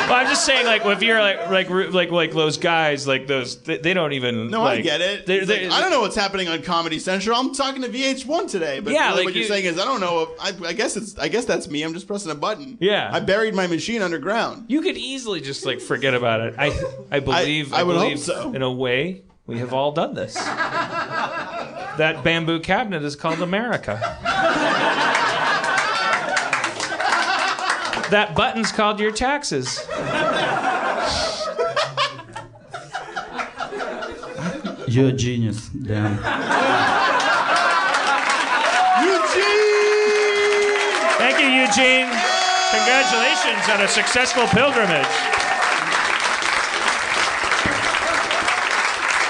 Well, 0.10 0.18
I'm 0.18 0.28
just 0.28 0.44
saying 0.46 0.66
like 0.66 0.86
if 0.86 1.02
you're 1.04 1.22
like 1.22 1.50
like 1.50 1.70
like 1.70 2.12
like 2.12 2.32
those 2.34 2.58
guys 2.58 3.08
like 3.08 3.28
those 3.28 3.62
they, 3.62 3.78
they 3.78 3.94
don't 3.94 4.12
even 4.14 4.50
No, 4.50 4.64
like, 4.64 4.80
I 4.80 4.82
get 4.82 5.00
it. 5.02 5.26
They're, 5.26 5.38
It's 5.40 5.48
they're, 5.48 5.70
like, 5.70 5.78
I 5.78 5.82
don't 5.82 5.92
know 5.92 6.02
what's 6.02 6.16
happening 6.16 6.48
on 6.50 6.64
Comedy 6.64 6.98
Central. 7.00 7.38
I'm 7.40 7.54
talking 7.54 7.82
to 7.84 7.88
VH1 7.90 8.50
today, 8.50 8.80
but 8.82 8.92
Yeah, 8.92 9.10
really 9.12 9.18
like 9.18 9.26
what 9.26 9.34
you're 9.36 9.44
you- 9.44 9.48
saying 9.50 9.66
is 9.66 9.80
I 9.80 9.86
don't 9.86 10.02
know. 10.02 10.22
If, 10.24 10.64
I, 10.66 10.70
I 10.70 10.74
guess 10.74 10.98
it's 10.98 11.18
I 11.18 11.28
guess 11.30 11.46
that's 11.46 11.70
me. 11.70 11.84
I'm 11.84 11.94
just 11.94 12.08
pressing 12.08 12.32
a 12.32 12.36
button. 12.36 12.78
Yeah. 12.82 13.10
I 13.14 13.20
buried 13.22 13.54
my 13.54 13.68
machine 13.68 14.02
underground. 14.02 14.66
You 14.68 14.82
could 14.82 14.98
easily 14.98 15.40
just 15.40 15.66
like 15.66 15.80
forget 15.80 16.14
about 16.14 16.42
it. 16.42 16.56
I 16.58 16.78
I 17.12 17.20
believe 17.22 17.72
I 17.74 17.84
would 17.84 17.96
hope 17.96 18.06
believe 18.06 18.20
so. 18.20 18.54
in 18.54 18.64
a 18.64 18.72
way 18.72 19.22
we 19.46 19.60
have 19.60 19.74
all 19.74 19.92
done 19.94 20.14
this. 20.16 20.34
that 20.34 22.22
bamboo 22.24 22.60
cabinet 22.60 23.04
is 23.04 23.16
called 23.16 23.42
America. 23.42 23.96
that 28.10 28.36
button's 28.36 28.72
called 28.72 29.00
your 29.00 29.12
taxes. 29.12 29.86
You're 34.88 35.10
a 35.10 35.14
genius, 35.14 35.70
Dan. 35.70 36.18
Eugene! 39.06 39.70
Thank 41.18 41.40
you, 41.40 41.48
Eugene. 41.48 42.10
Congratulations 42.72 43.70
on 43.70 43.82
a 43.82 43.88
successful 43.88 44.48
pilgrimage. 44.48 45.06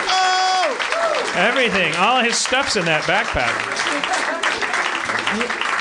Oh! 0.07 1.33
Everything, 1.35 1.93
all 1.97 2.21
his 2.23 2.37
stuff's 2.37 2.77
in 2.77 2.85
that 2.85 3.03
backpack. 3.03 4.18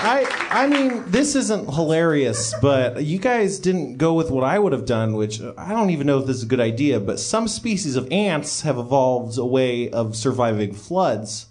I 0.01 0.49
I 0.51 0.67
mean, 0.69 1.03
this 1.07 1.35
isn't 1.35 1.75
hilarious, 1.75 2.55
but 2.63 3.05
you 3.05 3.19
guys 3.19 3.59
didn't 3.59 3.97
go 3.97 4.15
with 4.15 4.31
what 4.31 4.45
I 4.45 4.59
would 4.59 4.73
have 4.73 4.87
done, 4.87 5.15
which 5.15 5.41
I 5.41 5.71
don't 5.71 5.91
even 5.91 6.07
know 6.07 6.19
if 6.19 6.27
this 6.27 6.37
is 6.37 6.45
a 6.45 6.47
good 6.47 6.61
idea, 6.61 7.01
but 7.01 7.19
some 7.19 7.49
species 7.49 7.97
of 7.97 8.07
ants 8.13 8.61
have 8.61 8.79
evolved 8.79 9.39
a 9.39 9.45
way 9.45 9.91
of 9.91 10.15
surviving 10.15 10.73
floods 10.73 11.47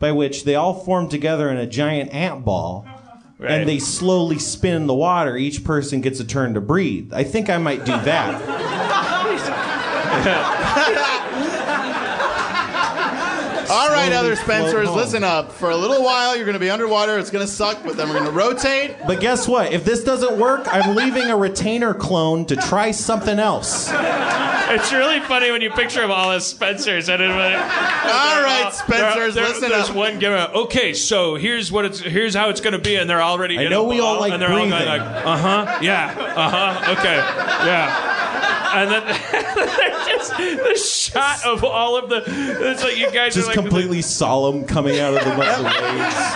by 0.00 0.10
which 0.10 0.42
they 0.44 0.56
all 0.56 0.74
form 0.74 1.08
together 1.08 1.48
in 1.48 1.58
a 1.58 1.66
giant 1.66 2.12
ant 2.12 2.44
ball. 2.44 2.84
Right. 3.38 3.52
And 3.52 3.68
they 3.68 3.78
slowly 3.78 4.38
spin 4.38 4.74
in 4.74 4.86
the 4.86 4.94
water. 4.94 5.36
Each 5.36 5.64
person 5.64 6.00
gets 6.00 6.20
a 6.20 6.24
turn 6.24 6.54
to 6.54 6.60
breathe. 6.60 7.12
I 7.12 7.24
think 7.24 7.50
I 7.50 7.58
might 7.58 7.84
do 7.84 7.92
that. 7.92 8.40
All 13.72 13.88
right, 13.88 14.12
other 14.12 14.36
Spencers, 14.36 14.90
listen 14.90 15.24
up. 15.24 15.50
For 15.50 15.70
a 15.70 15.76
little 15.76 16.04
while, 16.04 16.36
you're 16.36 16.44
going 16.44 16.52
to 16.52 16.60
be 16.60 16.68
underwater. 16.68 17.18
It's 17.18 17.30
going 17.30 17.44
to 17.46 17.50
suck, 17.50 17.82
but 17.82 17.96
then 17.96 18.06
we're 18.08 18.16
going 18.18 18.26
to 18.26 18.30
rotate. 18.30 18.96
But 19.06 19.18
guess 19.18 19.48
what? 19.48 19.72
If 19.72 19.82
this 19.82 20.04
doesn't 20.04 20.38
work, 20.38 20.66
I'm 20.66 20.94
leaving 20.94 21.30
a 21.30 21.36
retainer 21.38 21.94
clone 21.94 22.44
to 22.46 22.56
try 22.56 22.90
something 22.90 23.38
else. 23.38 23.88
It's 23.90 24.92
really 24.92 25.20
funny 25.20 25.50
when 25.50 25.62
you 25.62 25.70
picture 25.70 26.02
them 26.02 26.10
all 26.10 26.32
as 26.32 26.46
Spencers. 26.46 27.08
And 27.08 27.22
it, 27.22 27.30
all 27.30 27.36
right, 28.42 28.70
Spencers, 28.74 29.36
listen 29.36 29.70
There's 29.70 29.88
up. 29.88 29.96
one 29.96 30.18
giving. 30.18 30.38
Okay, 30.38 30.92
so 30.92 31.36
here's 31.36 31.72
what 31.72 31.86
it's 31.86 32.00
here's 32.00 32.34
how 32.34 32.50
it's 32.50 32.60
going 32.60 32.74
to 32.74 32.78
be, 32.78 32.96
and 32.96 33.08
they're 33.08 33.22
already. 33.22 33.58
I 33.58 33.68
know 33.68 33.86
a 33.86 33.88
we 33.88 34.00
all 34.00 34.20
like 34.20 34.32
and 34.34 34.42
they're 34.42 34.50
all 34.50 34.56
breathing. 34.56 34.70
going 34.78 34.86
like, 34.86 35.00
uh 35.00 35.36
huh, 35.38 35.78
yeah, 35.80 36.14
uh 36.36 36.50
huh, 36.50 36.92
okay, 36.92 37.16
yeah. 37.16 38.18
And 38.74 38.90
then 38.90 39.04
they're 39.54 40.16
just 40.16 40.36
the 40.38 40.74
shot 40.82 41.44
of 41.44 41.62
all 41.62 41.98
of 41.98 42.08
the. 42.08 42.22
It's 42.26 42.82
like 42.82 42.96
you 42.96 43.10
guys 43.10 43.34
Just 43.34 43.50
are 43.50 43.61
like 43.61 43.61
completely 43.62 44.02
solemn 44.02 44.64
coming 44.64 44.98
out 44.98 45.14
of 45.14 45.24
the, 45.24 45.30
the 45.30 45.38
waves. 45.40 46.34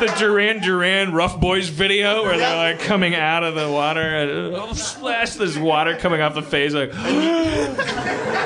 the, 0.00 0.06
the 0.06 0.14
Duran 0.18 0.60
Duran 0.60 1.12
Rough 1.12 1.40
Boys 1.40 1.68
video 1.68 2.22
where 2.24 2.36
they're 2.36 2.56
like 2.72 2.80
coming 2.80 3.14
out 3.14 3.44
of 3.44 3.54
the 3.54 3.70
water 3.70 4.00
and 4.00 4.54
oh, 4.54 4.72
splash 4.72 5.34
this 5.34 5.56
water 5.56 5.96
coming 5.96 6.20
off 6.20 6.34
the 6.34 6.42
face 6.42 6.72
like 6.72 6.92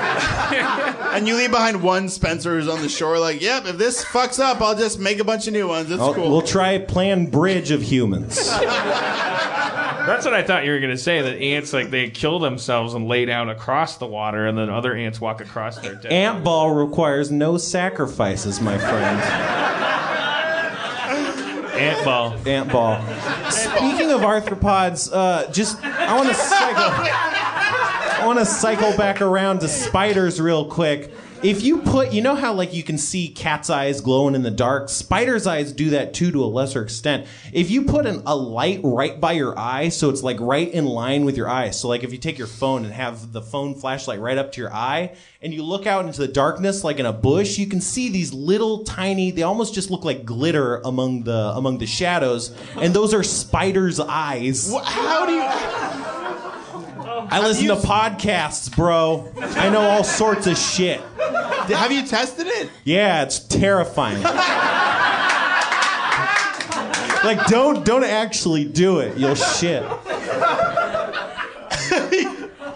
And 1.12 1.26
you 1.26 1.36
leave 1.36 1.50
behind 1.50 1.82
one 1.82 2.08
Spencer 2.08 2.52
who's 2.56 2.68
on 2.68 2.82
the 2.82 2.88
shore, 2.88 3.18
like, 3.18 3.42
yep, 3.42 3.66
if 3.66 3.76
this 3.78 4.04
fucks 4.04 4.38
up, 4.38 4.60
I'll 4.60 4.76
just 4.76 5.00
make 5.00 5.18
a 5.18 5.24
bunch 5.24 5.48
of 5.48 5.52
new 5.52 5.66
ones. 5.66 5.90
It's 5.90 6.00
I'll- 6.00 6.14
cool. 6.14 6.30
We'll 6.30 6.42
try 6.42 6.78
plan 6.78 7.26
bridge 7.26 7.72
of 7.72 7.82
humans. 7.82 8.36
That's 10.06 10.24
what 10.24 10.32
I 10.34 10.42
thought 10.42 10.64
you 10.64 10.70
were 10.72 10.78
going 10.78 10.90
to 10.92 10.98
say. 10.98 11.20
That 11.20 11.36
ants 11.38 11.72
like 11.72 11.90
they 11.90 12.08
kill 12.10 12.38
themselves 12.38 12.94
and 12.94 13.06
lay 13.06 13.26
down 13.26 13.48
across 13.50 13.98
the 13.98 14.06
water, 14.06 14.46
and 14.46 14.56
then 14.56 14.70
other 14.70 14.94
ants 14.94 15.20
walk 15.20 15.40
across 15.40 15.78
their 15.78 15.94
dead. 15.94 16.10
Ant 16.12 16.42
ball 16.42 16.72
requires 16.72 17.30
no 17.30 17.58
sacrifices, 18.00 18.60
my 18.62 18.78
friend. 18.78 19.20
Ant 21.78 22.04
ball. 22.04 22.34
Ant 22.46 22.72
ball. 22.72 23.00
Speaking 23.50 24.10
of 24.10 24.22
arthropods, 24.22 25.10
uh, 25.12 25.50
just 25.50 25.82
I 25.84 26.16
want 26.16 26.28
to 26.28 26.34
cycle. 26.34 26.82
I 26.82 28.22
want 28.24 28.38
to 28.38 28.46
cycle 28.46 28.96
back 28.96 29.20
around 29.20 29.60
to 29.60 29.68
spiders 29.68 30.40
real 30.40 30.64
quick. 30.64 31.12
If 31.42 31.62
you 31.62 31.78
put, 31.78 32.12
you 32.12 32.20
know 32.20 32.34
how 32.34 32.52
like 32.52 32.74
you 32.74 32.82
can 32.82 32.98
see 32.98 33.28
cat's 33.28 33.70
eyes 33.70 34.02
glowing 34.02 34.34
in 34.34 34.42
the 34.42 34.50
dark. 34.50 34.90
Spiders' 34.90 35.46
eyes 35.46 35.72
do 35.72 35.90
that 35.90 36.12
too 36.12 36.30
to 36.32 36.44
a 36.44 36.46
lesser 36.46 36.82
extent. 36.82 37.26
If 37.50 37.70
you 37.70 37.84
put 37.84 38.04
an, 38.04 38.22
a 38.26 38.36
light 38.36 38.80
right 38.84 39.18
by 39.18 39.32
your 39.32 39.58
eye, 39.58 39.88
so 39.88 40.10
it's 40.10 40.22
like 40.22 40.38
right 40.38 40.70
in 40.70 40.84
line 40.84 41.24
with 41.24 41.38
your 41.38 41.48
eye. 41.48 41.70
So 41.70 41.88
like 41.88 42.04
if 42.04 42.12
you 42.12 42.18
take 42.18 42.36
your 42.36 42.46
phone 42.46 42.84
and 42.84 42.92
have 42.92 43.32
the 43.32 43.40
phone 43.40 43.74
flashlight 43.74 44.20
right 44.20 44.36
up 44.36 44.52
to 44.52 44.60
your 44.60 44.72
eye, 44.72 45.14
and 45.40 45.54
you 45.54 45.62
look 45.62 45.86
out 45.86 46.04
into 46.04 46.20
the 46.20 46.28
darkness 46.28 46.84
like 46.84 46.98
in 46.98 47.06
a 47.06 47.12
bush, 47.12 47.56
you 47.56 47.66
can 47.66 47.80
see 47.80 48.10
these 48.10 48.34
little 48.34 48.84
tiny. 48.84 49.30
They 49.30 49.42
almost 49.42 49.72
just 49.72 49.90
look 49.90 50.04
like 50.04 50.26
glitter 50.26 50.76
among 50.84 51.22
the 51.22 51.52
among 51.54 51.78
the 51.78 51.86
shadows, 51.86 52.54
and 52.76 52.92
those 52.92 53.14
are 53.14 53.22
spiders' 53.22 53.98
eyes. 53.98 54.74
How 54.84 55.24
do 55.24 55.32
you? 55.32 55.42
I 57.32 57.40
listen 57.40 57.68
to 57.68 57.76
podcasts, 57.76 58.74
bro. 58.74 59.32
I 59.38 59.70
know 59.70 59.82
all 59.82 60.04
sorts 60.04 60.46
of 60.46 60.58
shit. 60.58 61.00
Have 61.76 61.92
you 61.92 62.06
tested 62.06 62.46
it? 62.46 62.70
Yeah, 62.84 63.22
it's 63.22 63.38
terrifying. 63.40 64.22
like 67.24 67.46
don't 67.46 67.84
don't 67.84 68.04
actually 68.04 68.64
do 68.64 69.00
it. 69.00 69.16
You'll 69.16 69.34
shit. 69.34 69.82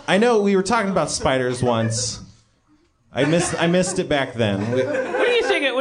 I 0.06 0.18
know 0.18 0.40
we 0.40 0.54
were 0.56 0.62
talking 0.62 0.90
about 0.90 1.10
spiders 1.10 1.62
once. 1.62 2.20
I 3.12 3.24
missed 3.24 3.54
I 3.60 3.66
missed 3.66 3.98
it 3.98 4.08
back 4.08 4.34
then. 4.34 4.70
We- 4.72 5.13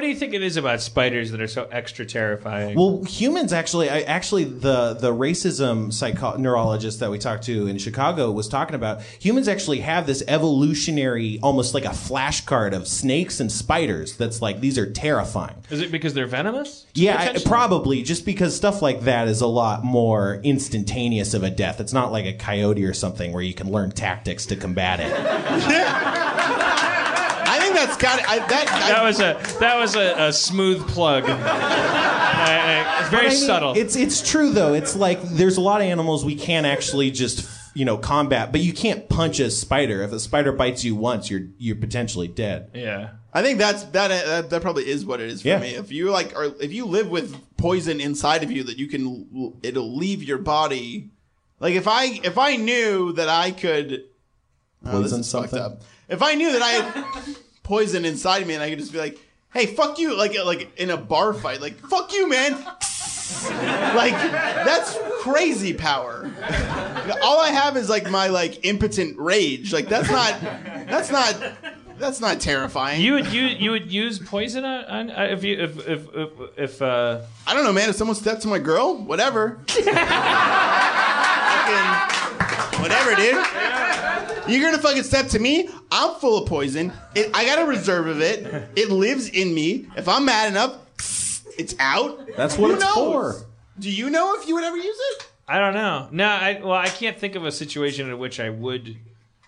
do 0.04 0.10
you 0.10 0.16
think? 0.16 0.24
What 0.24 0.24
do 0.24 0.26
you 0.28 0.32
think 0.32 0.34
it 0.34 0.44
is 0.44 0.58
about 0.58 0.82
spiders 0.82 1.32
that 1.32 1.40
are 1.42 1.48
so 1.48 1.68
extra 1.72 2.06
terrifying? 2.06 2.76
Well, 2.78 3.04
humans 3.06 3.54
actually, 3.54 3.90
I, 3.90 4.02
actually, 4.02 4.44
the 4.44 4.94
the 4.94 5.14
racism 5.14 5.94
psycho- 5.94 6.36
neurologist 6.38 7.00
that 7.00 7.10
we 7.10 7.18
talked 7.20 7.44
to 7.46 7.68
in 7.68 7.78
Chicago 7.78 8.30
was 8.32 8.50
talking 8.50 8.76
about 8.76 9.02
humans 9.02 9.48
actually 9.48 9.80
have 9.80 10.06
this 10.06 10.22
evolutionary, 10.28 11.40
almost 11.42 11.74
like 11.74 11.86
a 11.86 11.90
flashcard 11.90 12.74
of 12.74 12.88
snakes 12.88 13.40
and 13.40 13.50
spiders. 13.52 14.18
That's 14.18 14.42
like 14.42 14.60
these 14.60 14.78
are 14.78 14.92
terrifying. 14.92 15.56
is 15.70 15.80
it 15.82 15.92
because 15.92 16.14
they're 16.14 16.28
venomous? 16.28 16.86
Yeah, 16.94 17.32
I- 17.36 17.40
probably 17.46 18.02
just 18.04 18.26
because 18.26 18.56
stuff 18.56 18.82
like 18.82 19.02
that 19.02 19.28
is 19.28 19.40
a 19.42 19.48
lot 19.48 19.84
more 19.86 20.42
instantaneous 20.44 21.34
of 21.34 21.44
a 21.44 21.50
death. 21.50 21.80
It's 21.80 21.94
not 21.94 22.12
like 22.12 22.26
a 22.26 22.34
coyote 22.34 22.84
or 22.84 22.94
something 22.94 23.32
where 23.32 23.42
you 23.44 23.54
can 23.54 23.72
learn 23.72 23.92
tactics 23.92 24.46
to 24.48 24.56
combat 24.56 25.00
it. 25.00 26.24
I 27.84 27.88
think 27.88 28.00
that's 28.00 28.02
got. 28.02 28.30
I, 28.30 28.40
that, 28.48 28.68
I, 28.72 28.90
That 28.90 29.04
was 29.04 29.20
a 29.20 29.60
that 29.60 29.78
was 29.78 29.96
a, 29.96 30.28
a 30.28 30.34
smooth 30.34 30.88
plug. 30.88 31.26
I- 31.26 31.34
I- 31.36 33.00
it's 33.02 33.10
very 33.10 33.24
But 33.24 33.32
I 33.32 33.36
mean, 33.36 33.46
subtle. 33.46 33.74
It's 33.78 33.96
it's 33.96 34.28
true 34.28 34.52
though. 34.52 34.74
It's 34.74 34.96
like 34.96 35.22
there's 35.24 35.58
a 35.58 35.62
lot 35.62 35.82
of 35.82 35.88
animals 35.88 36.24
we 36.26 36.36
can't 36.36 36.66
actually 36.66 37.12
just 37.12 37.50
you 37.76 37.86
know 37.86 37.98
combat, 37.98 38.52
but 38.52 38.62
you 38.62 38.74
can't 38.74 39.08
punch 39.10 39.40
a 39.40 39.50
spider. 39.52 40.02
If 40.04 40.12
a 40.12 40.20
spider 40.20 40.52
bites 40.52 40.84
you 40.84 40.96
once, 40.96 41.30
you're 41.30 41.48
you're 41.58 41.76
potentially 41.76 42.28
dead. 42.28 42.72
yeah. 42.74 43.12
I 43.36 43.42
think 43.42 43.58
that's 43.58 43.84
that, 43.86 44.10
that. 44.10 44.50
That 44.52 44.62
probably 44.62 44.88
is 44.88 45.06
what 45.08 45.20
it 45.20 45.28
is 45.28 45.42
for 45.42 45.48
Yeah. 45.48 45.58
me. 45.60 45.70
If 45.70 45.92
you 45.92 46.12
like, 46.12 46.38
or 46.38 46.54
if 46.62 46.72
you 46.72 46.86
live 46.86 47.10
with 47.10 47.36
poison 47.58 48.00
inside 48.00 48.44
of 48.44 48.52
you 48.52 48.64
that 48.66 48.78
you 48.78 48.86
can, 48.88 49.56
it'll 49.64 49.96
leave 49.96 50.22
your 50.22 50.38
body. 50.38 51.10
Like 51.60 51.74
if 51.74 51.88
I 51.88 52.20
if 52.24 52.38
I 52.38 52.58
knew 52.58 53.14
that 53.14 53.30
I 53.30 53.50
could 53.50 54.04
oh, 54.86 55.02
this 55.02 55.12
Poison 55.12 55.20
is 55.22 55.32
fucked 55.32 55.50
something? 55.50 55.60
up. 55.60 55.82
If 56.10 56.22
I 56.22 56.36
knew 56.36 56.52
that 56.52 56.62
I 56.62 56.70
had 56.70 57.36
poison 57.64 58.06
inside 58.06 58.45
me 58.45 58.53
and 58.53 58.64
I 58.64 58.69
could 58.69 58.80
just 58.80 58.91
be 58.91 58.99
like, 58.99 59.19
"Hey, 59.53 59.65
fuck 59.65 59.98
you!" 59.99 60.15
Like 60.15 60.35
like 60.45 60.77
in 60.77 60.90
a 60.90 60.98
bar 60.98 61.34
fight, 61.34 61.61
like 61.61 61.76
"fuck 61.76 62.14
you, 62.14 62.30
man." 62.30 62.53
like 63.95 64.14
that's 64.14 64.98
crazy 65.22 65.73
power. 65.73 66.30
All 67.23 67.40
I 67.41 67.49
have 67.49 67.77
is 67.77 67.90
like 67.90 68.10
my 68.10 68.27
like 68.27 68.65
impotent 68.65 69.18
rage. 69.18 69.73
Like 69.73 69.88
that's 69.88 70.10
not 70.11 70.40
that's 70.88 71.11
not 71.11 71.35
that's 71.98 72.19
not 72.19 72.40
terrifying. 72.40 73.02
You 73.02 73.14
would 73.14 73.31
you 73.31 73.44
you 73.44 73.72
would 73.72 73.91
use 73.91 74.19
poison 74.19 74.65
on, 74.65 74.85
on 74.85 75.11
uh, 75.11 75.27
if 75.31 75.44
you 75.44 75.60
if 75.60 75.88
if 75.88 76.07
if, 76.14 76.30
if 76.57 76.81
uh, 76.81 77.22
I 77.48 77.53
don't 77.53 77.64
know, 77.64 77.73
man. 77.73 77.90
If 77.90 77.95
someone 77.95 78.15
steps 78.15 78.41
to 78.44 78.48
my 78.48 78.60
girl, 78.60 78.98
whatever. 78.98 79.61
Fucking 79.68 79.94
whatever, 82.81 83.15
dude. 83.15 83.35
You're 84.48 84.61
gonna 84.61 84.82
fucking 84.82 85.03
step 85.03 85.28
to 85.30 85.40
me. 85.40 85.70
I'm 85.91 86.15
full 86.15 86.41
of 86.41 86.48
poison. 86.49 86.91
It, 87.15 87.32
I 87.34 87.45
got 87.45 87.60
a 87.60 87.65
reserve 87.65 88.07
of 88.07 88.22
it. 88.22 88.45
It 88.76 88.90
lives 88.90 89.30
in 89.30 89.53
me. 89.53 89.88
If 89.95 90.07
I'm 90.10 90.26
mad 90.26 90.49
enough, 90.52 90.76
it's 91.57 91.76
out. 91.80 92.28
That's 92.36 92.57
what 92.57 92.68
Who 92.70 92.74
it's 92.76 92.84
knows? 92.84 92.95
for. 93.41 93.45
Do 93.80 93.90
you 93.90 94.10
know 94.10 94.36
if 94.40 94.48
you 94.48 94.56
would 94.56 94.64
ever 94.64 94.78
use 94.78 94.98
it? 95.11 95.28
I 95.48 95.60
don't 95.60 95.74
know. 95.74 96.07
No, 96.11 96.28
I 96.28 96.60
well 96.61 96.74
I 96.74 96.88
can't 96.90 97.18
think 97.18 97.36
of 97.36 97.45
a 97.45 97.52
situation 97.52 98.10
in 98.10 98.18
which 98.20 98.40
I 98.40 98.49
would 98.49 98.95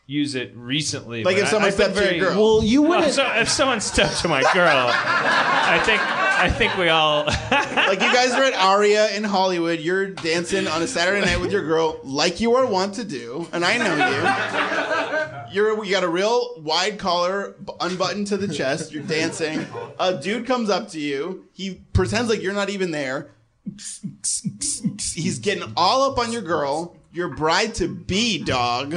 use 0.07 0.35
it 0.35 0.51
recently. 0.55 1.23
Like 1.23 1.35
but 1.35 1.41
if 1.41 1.47
I- 1.47 1.51
someone 1.51 1.72
I've 1.72 1.77
been 1.77 1.85
stepped 1.93 1.97
to 1.97 2.03
your 2.03 2.26
very- 2.26 2.34
girl. 2.35 2.55
Well, 2.57 2.63
you 2.63 2.81
wouldn't. 2.84 3.11
so 3.13 3.26
if 3.35 3.49
someone 3.49 3.81
stepped 3.81 4.19
to 4.22 4.27
my 4.27 4.41
girl, 4.53 4.88
I 4.91 5.80
think 5.85 6.01
I 6.38 6.49
think 6.49 6.76
we 6.78 6.90
all. 6.90 7.26
Like 7.86 8.02
you 8.02 8.12
guys 8.12 8.32
are 8.34 8.44
at 8.44 8.56
Aria 8.56 9.16
in 9.16 9.24
Hollywood. 9.24 9.80
You're 9.80 10.07
dancing 10.07 10.68
on 10.68 10.82
a 10.82 10.88
Saturday 10.88 11.24
night 11.24 11.40
with 11.40 11.52
your 11.52 11.64
girl, 11.64 11.99
like 12.03 12.40
you 12.41 12.56
are 12.56 12.66
wont 12.66 12.95
to 12.95 13.03
do, 13.03 13.48
and 13.53 13.64
I 13.64 13.78
know 13.78 13.94
you. 15.49 15.53
You're 15.53 15.86
you 15.86 15.91
got 15.91 16.03
a 16.03 16.07
real 16.10 16.56
wide 16.62 16.98
collar, 16.98 17.56
unbuttoned 17.80 18.28
to 18.28 18.38
the 18.38 18.48
chest. 18.52 18.91
You're 18.91 19.03
dancing. 19.03 19.66
A 19.99 20.18
dude 20.18 20.48
comes 20.48 20.70
up 20.72 20.90
to 20.90 20.99
you. 20.99 21.45
He 21.53 21.76
pretends 21.94 22.28
like 22.30 22.41
you're 22.41 22.53
not 22.53 22.70
even 22.72 22.90
there. 22.91 23.30
He's 25.14 25.40
getting 25.40 25.72
all 25.78 26.12
up 26.12 26.18
on 26.18 26.32
your 26.32 26.41
girl, 26.41 26.98
your 27.14 27.30
bride 27.36 27.76
to 27.76 27.88
be 27.88 28.40
dog. 28.44 28.91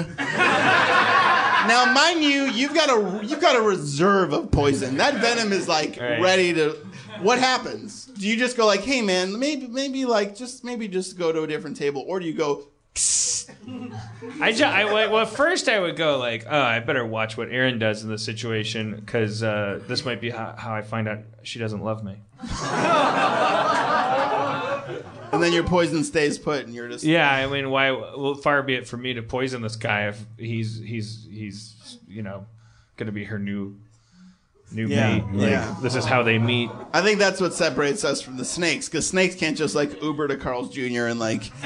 Now, 1.69 1.93
mind 1.93 2.23
you, 2.23 2.44
you've 2.47 2.74
got 2.74 2.89
a 2.89 3.27
you've 3.27 3.40
got 3.40 3.55
a 3.56 3.60
reserve 3.60 4.32
of 4.32 4.51
poison. 4.51 4.97
That 4.97 5.15
venom 5.16 5.52
is 5.52 5.69
like 5.69 5.98
Right. 6.01 6.20
ready 6.20 6.55
to. 6.55 6.77
What 7.22 7.38
happens? 7.38 8.06
Do 8.06 8.26
you 8.28 8.36
just 8.36 8.56
go 8.56 8.66
like, 8.66 8.80
"Hey, 8.80 9.02
man, 9.02 9.38
maybe 9.38 9.66
maybe 9.66 10.04
like 10.04 10.36
just 10.36 10.64
maybe 10.64 10.88
just 10.88 11.18
go 11.18 11.32
to 11.32 11.42
a 11.42 11.46
different 11.46 11.76
table," 11.76 12.04
or 12.06 12.20
do 12.20 12.26
you 12.26 12.34
go? 12.34 12.64
I, 14.40 14.52
ju- 14.52 14.64
I 14.64 14.84
well, 14.86 15.12
well, 15.12 15.26
first 15.26 15.68
I 15.68 15.78
would 15.78 15.96
go 15.96 16.18
like, 16.18 16.46
oh, 16.48 16.60
I 16.60 16.80
better 16.80 17.06
watch 17.06 17.36
what 17.36 17.48
Erin 17.48 17.78
does 17.78 18.02
in 18.02 18.10
this 18.10 18.24
situation 18.24 18.96
because 18.96 19.40
uh, 19.42 19.80
this 19.86 20.04
might 20.04 20.20
be 20.20 20.30
how, 20.30 20.54
how 20.58 20.74
I 20.74 20.82
find 20.82 21.06
out 21.06 21.20
she 21.44 21.60
doesn't 21.60 21.82
love 21.82 22.02
me. 22.04 22.16
And 25.30 25.42
then 25.42 25.52
your 25.52 25.64
poison 25.64 26.04
stays 26.04 26.38
put, 26.38 26.64
and 26.64 26.74
you're 26.74 26.88
just 26.88 27.04
Yeah, 27.04 27.30
I 27.30 27.46
mean, 27.46 27.68
why? 27.70 27.90
Well, 27.90 28.34
far 28.34 28.62
be 28.62 28.74
it 28.74 28.88
for 28.88 28.96
me 28.96 29.12
to 29.14 29.22
poison 29.22 29.60
this 29.60 29.76
guy 29.76 30.08
if 30.08 30.24
he's 30.38 30.78
he's 30.78 31.26
he's 31.30 31.98
you 32.08 32.22
know 32.22 32.46
going 32.96 33.08
to 33.08 33.12
be 33.12 33.24
her 33.24 33.38
new 33.38 33.76
new 34.72 34.86
Yeah, 34.86 35.14
mate. 35.18 35.24
Like, 35.32 35.50
yeah. 35.50 35.76
This 35.82 35.94
is 35.94 36.04
how 36.04 36.22
they 36.22 36.38
meet. 36.38 36.70
I 36.92 37.00
think 37.02 37.18
that's 37.18 37.40
what 37.40 37.54
separates 37.54 38.04
us 38.04 38.20
from 38.20 38.36
the 38.36 38.44
snakes, 38.44 38.88
because 38.88 39.06
snakes 39.06 39.34
can't 39.34 39.56
just 39.56 39.74
like 39.74 40.02
Uber 40.02 40.28
to 40.28 40.36
Carl's 40.36 40.70
Jr. 40.70 41.06
and 41.06 41.18
like, 41.18 41.44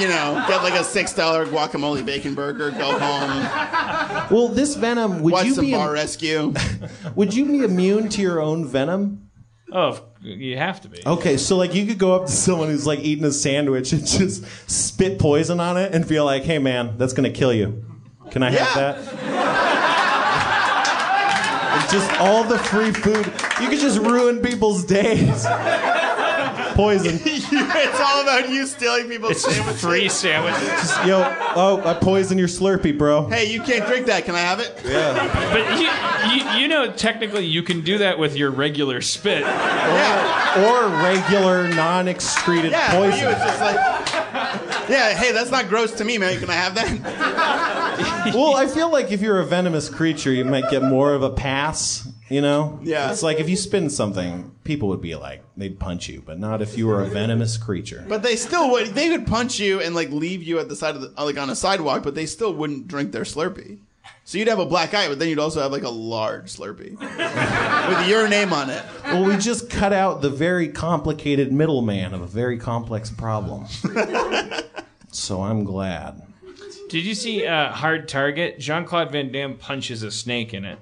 you 0.00 0.08
know, 0.08 0.42
get 0.48 0.62
like 0.62 0.74
a 0.74 0.82
six 0.84 1.12
dollar 1.12 1.44
guacamole 1.46 2.04
bacon 2.04 2.34
burger, 2.34 2.70
go 2.70 2.98
home, 2.98 4.28
Well, 4.30 4.48
this 4.48 4.74
venom 4.74 5.22
would 5.22 5.32
watch 5.32 5.44
you 5.46 5.54
some 5.54 5.64
be 5.66 5.72
bar 5.72 5.92
rescue. 5.92 6.52
would 7.14 7.34
you 7.34 7.44
be 7.44 7.58
immune 7.62 8.08
to 8.10 8.22
your 8.22 8.40
own 8.40 8.66
venom? 8.66 9.28
Oh, 9.74 10.02
you 10.20 10.56
have 10.58 10.80
to 10.82 10.88
be. 10.88 11.00
Okay, 11.06 11.36
so 11.36 11.56
like 11.56 11.74
you 11.74 11.86
could 11.86 11.98
go 11.98 12.14
up 12.14 12.26
to 12.26 12.32
someone 12.32 12.68
who's 12.68 12.86
like 12.86 13.00
eating 13.00 13.24
a 13.24 13.32
sandwich 13.32 13.92
and 13.92 14.06
just 14.06 14.44
spit 14.70 15.18
poison 15.18 15.60
on 15.60 15.76
it 15.76 15.94
and 15.94 16.06
feel 16.06 16.24
like, 16.24 16.42
"Hey, 16.42 16.58
man, 16.58 16.98
that's 16.98 17.12
gonna 17.14 17.30
kill 17.30 17.52
you. 17.54 17.82
Can 18.30 18.42
I 18.42 18.50
have 18.50 18.76
Yeah. 18.76 18.92
that?" 18.92 19.31
It's 21.92 22.06
just 22.06 22.20
all 22.20 22.42
the 22.44 22.58
free 22.58 22.90
food. 22.90 23.26
You 23.60 23.68
could 23.68 23.78
just 23.80 23.98
ruin 23.98 24.40
people's 24.40 24.82
days. 24.84 25.44
Poison. 26.74 27.20
it's 27.24 28.00
all 28.00 28.22
about 28.22 28.48
you 28.48 28.66
stealing 28.66 29.08
people's 29.08 29.32
It's 29.32 29.44
just 29.44 29.56
sandwiches. 29.56 29.82
free 29.82 30.08
sandwiches. 30.08 30.68
Just, 30.68 31.04
yo, 31.06 31.22
oh, 31.54 31.82
I 31.84 31.92
poison 31.92 32.38
your 32.38 32.48
Slurpee, 32.48 32.96
bro. 32.96 33.26
Hey, 33.26 33.52
you 33.52 33.60
can't 33.60 33.86
drink 33.86 34.06
that. 34.06 34.24
Can 34.24 34.34
I 34.34 34.40
have 34.40 34.58
it? 34.60 34.80
Yeah. 34.86 35.52
But 35.52 35.78
you, 35.78 36.44
you, 36.56 36.60
you 36.62 36.68
know, 36.68 36.90
technically, 36.90 37.44
you 37.44 37.62
can 37.62 37.82
do 37.82 37.98
that 37.98 38.18
with 38.18 38.36
your 38.36 38.50
regular 38.50 39.02
spit. 39.02 39.42
Yeah. 39.42 40.64
Or 40.64 40.88
regular 41.04 41.68
non-excreted 41.74 42.70
Yeah, 42.72 42.90
poison. 42.92 43.20
you, 43.20 43.28
it's 43.28 43.40
just 43.44 43.60
like, 43.60 44.01
yeah, 44.92 45.14
hey, 45.14 45.32
that's 45.32 45.50
not 45.50 45.68
gross 45.68 45.92
to 45.92 46.04
me, 46.04 46.18
man. 46.18 46.38
Can 46.38 46.50
I 46.50 46.54
have 46.54 46.74
that? 46.74 48.32
well, 48.34 48.56
I 48.56 48.66
feel 48.66 48.90
like 48.90 49.10
if 49.10 49.20
you're 49.20 49.40
a 49.40 49.46
venomous 49.46 49.88
creature, 49.88 50.32
you 50.32 50.44
might 50.44 50.70
get 50.70 50.82
more 50.82 51.14
of 51.14 51.22
a 51.22 51.30
pass. 51.30 52.08
You 52.28 52.40
know? 52.40 52.80
Yeah. 52.82 53.10
It's 53.10 53.22
like 53.22 53.40
if 53.40 53.48
you 53.50 53.56
spin 53.56 53.90
something, 53.90 54.54
people 54.64 54.88
would 54.88 55.02
be 55.02 55.14
like, 55.16 55.44
they'd 55.56 55.78
punch 55.78 56.08
you, 56.08 56.22
but 56.24 56.38
not 56.38 56.62
if 56.62 56.78
you 56.78 56.86
were 56.86 57.02
a 57.02 57.06
venomous 57.06 57.58
creature. 57.58 58.06
But 58.08 58.22
they 58.22 58.36
still 58.36 58.70
would. 58.70 58.88
They 58.88 59.10
would 59.10 59.26
punch 59.26 59.60
you 59.60 59.80
and 59.80 59.94
like 59.94 60.10
leave 60.10 60.42
you 60.42 60.58
at 60.58 60.68
the 60.70 60.76
side 60.76 60.94
of 60.94 61.02
the 61.02 61.12
uh, 61.18 61.24
like 61.24 61.36
on 61.36 61.50
a 61.50 61.56
sidewalk, 61.56 62.02
but 62.02 62.14
they 62.14 62.24
still 62.24 62.54
wouldn't 62.54 62.88
drink 62.88 63.12
their 63.12 63.24
Slurpee. 63.24 63.80
So 64.24 64.38
you'd 64.38 64.48
have 64.48 64.60
a 64.60 64.66
black 64.66 64.94
eye, 64.94 65.08
but 65.08 65.18
then 65.18 65.28
you'd 65.28 65.38
also 65.38 65.60
have 65.60 65.72
like 65.72 65.82
a 65.82 65.90
large 65.90 66.56
Slurpee 66.56 66.98
with 67.88 68.08
your 68.08 68.28
name 68.28 68.52
on 68.52 68.70
it. 68.70 68.82
Well, 69.04 69.24
we 69.24 69.36
just 69.36 69.68
cut 69.68 69.92
out 69.92 70.22
the 70.22 70.30
very 70.30 70.68
complicated 70.68 71.52
middleman 71.52 72.14
of 72.14 72.22
a 72.22 72.26
very 72.26 72.56
complex 72.56 73.10
problem. 73.10 73.66
so 75.12 75.42
I'm 75.42 75.64
glad. 75.64 76.22
Did 76.88 77.04
you 77.04 77.14
see 77.14 77.46
uh, 77.46 77.70
Hard 77.72 78.08
Target? 78.08 78.58
Jean 78.58 78.84
Claude 78.84 79.12
Van 79.12 79.32
Damme 79.32 79.56
punches 79.56 80.02
a 80.02 80.10
snake 80.10 80.52
in 80.52 80.64
it. 80.64 80.78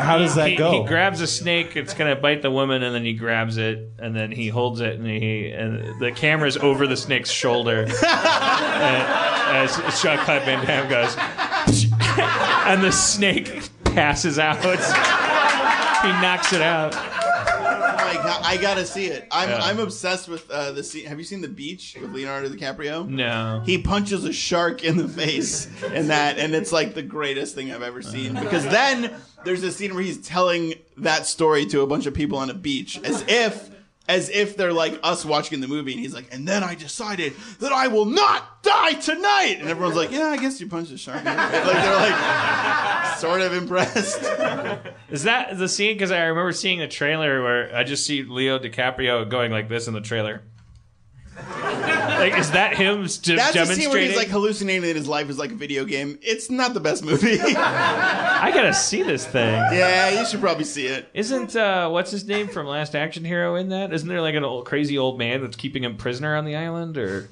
How 0.00 0.18
does 0.18 0.34
that 0.34 0.50
he, 0.50 0.56
go? 0.56 0.72
He 0.72 0.88
grabs 0.88 1.20
a 1.20 1.26
snake. 1.26 1.76
It's 1.76 1.94
gonna 1.94 2.16
bite 2.16 2.42
the 2.42 2.50
woman, 2.50 2.82
and 2.82 2.94
then 2.94 3.04
he 3.04 3.12
grabs 3.12 3.56
it, 3.56 3.90
and 3.98 4.14
then 4.16 4.32
he 4.32 4.48
holds 4.48 4.80
it, 4.80 4.98
and 4.98 5.06
he 5.06 5.50
and 5.50 6.00
the 6.00 6.12
camera's 6.12 6.56
over 6.56 6.86
the 6.86 6.96
snake's 6.96 7.30
shoulder, 7.30 7.86
as 8.02 9.76
Jean 10.02 10.18
Claude 10.18 10.42
Van 10.42 10.64
Damme 10.66 10.88
goes, 10.88 11.16
and 12.66 12.82
the 12.82 12.92
snake 12.92 13.68
passes 13.84 14.38
out. 14.38 14.56
he 16.02 16.08
knocks 16.22 16.52
it 16.52 16.62
out. 16.62 16.94
God, 18.14 18.42
I 18.44 18.56
gotta 18.56 18.84
see 18.86 19.06
it. 19.06 19.26
I'm 19.30 19.48
Yeah. 19.48 19.60
I'm 19.62 19.78
obsessed 19.80 20.28
with 20.28 20.50
uh, 20.50 20.72
the 20.72 20.82
scene. 20.82 21.06
Have 21.06 21.18
you 21.18 21.24
seen 21.24 21.40
The 21.40 21.48
Beach 21.48 21.96
with 22.00 22.12
Leonardo 22.12 22.48
DiCaprio? 22.48 23.08
No. 23.08 23.62
He 23.64 23.78
punches 23.78 24.24
a 24.24 24.32
shark 24.32 24.84
in 24.84 24.96
the 24.96 25.08
face 25.08 25.68
in 25.92 26.08
that, 26.08 26.38
and 26.38 26.54
it's 26.54 26.72
like 26.72 26.94
the 26.94 27.02
greatest 27.02 27.54
thing 27.54 27.72
I've 27.72 27.82
ever 27.82 28.02
seen. 28.02 28.34
Because 28.34 28.64
then 28.64 29.14
there's 29.44 29.62
a 29.62 29.72
scene 29.72 29.94
where 29.94 30.02
he's 30.02 30.18
telling 30.18 30.74
that 30.98 31.26
story 31.26 31.66
to 31.66 31.80
a 31.82 31.86
bunch 31.86 32.06
of 32.06 32.14
people 32.14 32.38
on 32.38 32.50
a 32.50 32.54
beach, 32.54 33.00
as 33.02 33.24
if 33.28 33.70
as 34.10 34.28
if 34.28 34.56
they're 34.56 34.72
like 34.72 34.98
us 35.04 35.24
watching 35.24 35.60
the 35.60 35.68
movie, 35.68 35.92
and 35.92 36.00
he's 36.00 36.12
like, 36.12 36.34
and 36.34 36.46
then 36.46 36.64
I 36.64 36.74
decided 36.74 37.32
that 37.60 37.72
I 37.72 37.86
will 37.86 38.06
not 38.06 38.60
die 38.64 38.94
tonight, 38.94 39.58
and 39.60 39.68
everyone's 39.68 39.94
like, 39.96 40.10
yeah, 40.10 40.26
I 40.26 40.36
guess 40.36 40.60
you 40.60 40.66
punched 40.66 40.90
a 40.90 40.98
shark. 40.98 41.22
the. 41.22 41.30
Like 41.70 41.82
they're 41.82 41.94
like 41.94 43.16
sort 43.18 43.40
of 43.40 43.52
impressed. 43.52 44.22
Is 45.10 45.22
that 45.22 45.56
the 45.56 45.68
scene? 45.68 45.94
Because 45.94 46.10
I 46.10 46.24
remember 46.24 46.52
seeing 46.52 46.80
a 46.80 46.88
trailer 46.88 47.42
where 47.42 47.74
I 47.74 47.84
just 47.84 48.04
see 48.04 48.24
Leo 48.24 48.58
DiCaprio 48.58 49.28
going 49.30 49.52
like 49.52 49.68
this 49.68 49.86
in 49.86 49.94
the 49.94 50.00
trailer. 50.00 50.42
Like, 52.20 52.38
is 52.38 52.50
that 52.52 52.76
him 52.76 53.08
st- 53.08 53.36
That's 53.38 53.52
the 53.52 53.58
demonstrating? 53.60 53.82
scene 53.84 53.90
where 53.92 54.00
he's 54.02 54.16
like 54.16 54.28
hallucinating 54.28 54.82
that 54.82 54.96
his 54.96 55.08
life 55.08 55.28
is 55.30 55.38
like 55.38 55.50
a 55.52 55.54
video 55.54 55.84
game. 55.84 56.18
It's 56.22 56.50
not 56.50 56.74
the 56.74 56.80
best 56.80 57.04
movie. 57.04 57.38
I 57.40 58.50
gotta 58.54 58.72
see 58.74 59.02
this 59.02 59.26
thing. 59.26 59.54
Yeah, 59.72 60.20
you 60.20 60.26
should 60.26 60.40
probably 60.40 60.64
see 60.64 60.86
it. 60.86 61.08
Isn't 61.14 61.56
uh, 61.56 61.88
what's 61.90 62.10
his 62.10 62.24
name 62.26 62.48
from 62.48 62.66
Last 62.66 62.94
Action 62.94 63.24
Hero 63.24 63.56
in 63.56 63.68
that? 63.70 63.92
Isn't 63.92 64.08
there 64.08 64.20
like 64.22 64.34
an 64.34 64.44
old 64.44 64.66
crazy 64.66 64.96
old 64.98 65.18
man 65.18 65.40
that's 65.42 65.56
keeping 65.56 65.84
him 65.84 65.96
prisoner 65.96 66.36
on 66.36 66.44
the 66.44 66.56
island? 66.56 66.96
Or 66.98 67.28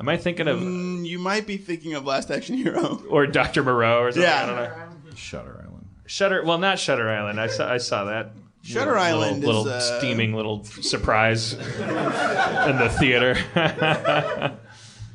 am 0.00 0.08
I 0.08 0.16
thinking 0.16 0.48
of 0.48 0.58
Mm, 0.60 1.06
you 1.06 1.18
might 1.18 1.46
be 1.46 1.56
thinking 1.56 1.94
of 1.94 2.04
Last 2.04 2.30
Action 2.30 2.56
Hero. 2.56 3.02
or 3.08 3.26
Doctor 3.26 3.62
Moreau 3.62 4.00
or 4.02 4.12
something? 4.12 4.22
Yeah. 4.22 4.42
I 4.42 4.46
don't 4.46 4.56
know. 4.56 5.14
Shutter 5.16 5.60
Island. 5.66 5.86
Shutter. 6.06 6.42
Well, 6.44 6.58
not 6.58 6.78
Shutter 6.78 7.08
Island. 7.08 7.40
I 7.40 7.46
saw. 7.46 7.70
I 7.72 7.78
saw 7.78 8.04
that. 8.04 8.32
Shutter 8.64 8.92
little, 8.92 9.04
Island 9.04 9.42
is, 9.42 9.46
little, 9.46 9.68
uh, 9.68 9.98
steaming 9.98 10.34
little 10.34 10.64
surprise 10.64 11.52
in 11.52 11.58
the 12.78 12.94
theater. 12.98 13.36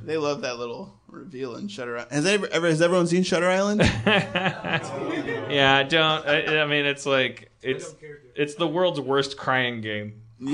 They 0.09 0.17
love 0.17 0.41
that 0.41 0.57
little 0.57 0.97
reveal 1.07 1.55
in 1.55 1.67
Shutter 1.67 1.95
Island. 1.97 2.11
Has, 2.11 2.25
ever, 2.25 2.47
ever, 2.47 2.67
has 2.67 2.81
everyone 2.81 3.05
seen 3.05 3.21
Shutter 3.21 3.47
Island? 3.47 3.81
yeah, 4.07 5.75
I 5.75 5.83
don't. 5.83 6.25
I, 6.25 6.61
I 6.61 6.65
mean, 6.65 6.87
it's 6.87 7.05
like 7.05 7.51
it's 7.61 7.93
it's 8.35 8.55
the 8.55 8.67
world's 8.67 8.99
worst 8.99 9.37
crying 9.37 9.81
game. 9.81 10.23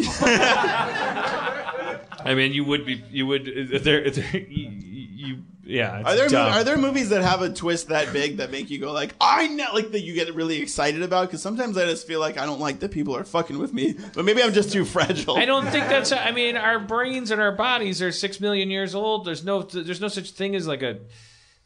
I 2.25 2.33
mean, 2.35 2.51
you 2.51 2.65
would 2.65 2.85
be, 2.85 3.03
you 3.11 3.27
would, 3.27 3.47
if 3.47 3.83
there, 3.83 4.03
if 4.03 4.15
there 4.15 4.41
you, 4.41 4.69
you, 4.69 5.43
yeah. 5.65 5.99
It's 5.99 6.09
Are 6.09 6.15
there 6.15 6.27
dumb. 6.29 6.53
are 6.53 6.63
there 6.63 6.77
movies 6.77 7.09
that 7.09 7.21
have 7.23 7.41
a 7.41 7.49
twist 7.49 7.89
that 7.89 8.13
big 8.13 8.37
that 8.37 8.51
make 8.51 8.69
you 8.69 8.79
go 8.79 8.91
like 8.91 9.15
I 9.19 9.47
know 9.47 9.67
like 9.73 9.91
that 9.91 10.01
you 10.01 10.13
get 10.13 10.33
really 10.35 10.61
excited 10.61 11.01
about? 11.01 11.27
Because 11.27 11.41
sometimes 11.41 11.77
I 11.77 11.85
just 11.85 12.05
feel 12.05 12.19
like 12.19 12.37
I 12.37 12.45
don't 12.45 12.59
like 12.59 12.79
that 12.79 12.91
people 12.91 13.15
are 13.15 13.23
fucking 13.23 13.57
with 13.57 13.73
me, 13.73 13.95
but 14.13 14.25
maybe 14.25 14.43
I'm 14.43 14.53
just 14.53 14.71
too 14.71 14.85
fragile. 14.85 15.37
I 15.37 15.45
don't 15.45 15.65
think 15.67 15.87
that's. 15.87 16.11
I 16.11 16.31
mean, 16.31 16.55
our 16.55 16.79
brains 16.79 17.31
and 17.31 17.41
our 17.41 17.51
bodies 17.51 18.01
are 18.01 18.11
six 18.11 18.39
million 18.39 18.69
years 18.69 18.93
old. 18.95 19.25
There's 19.25 19.43
no, 19.43 19.63
there's 19.63 20.01
no 20.01 20.07
such 20.07 20.31
thing 20.31 20.55
as 20.55 20.67
like 20.67 20.83
a. 20.83 20.99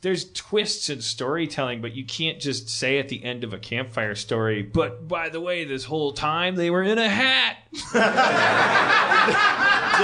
There's 0.01 0.31
twists 0.31 0.89
in 0.89 1.01
storytelling, 1.01 1.81
but 1.81 1.93
you 1.93 2.05
can't 2.05 2.39
just 2.39 2.69
say 2.69 2.99
at 2.99 3.09
the 3.09 3.21
end 3.21 3.43
of 3.43 3.51
a 3.51 3.59
campfire 3.59 4.15
story. 4.15 4.61
But 4.61 5.09
by 5.09 5.27
the 5.27 5.41
way, 5.41 5.65
this 5.65 5.83
whole 5.83 6.13
time 6.13 6.55
they 6.55 6.69
were 6.69 6.83
in 6.83 6.97
a 6.97 7.09
hat. 7.09 7.57
they 7.93 7.99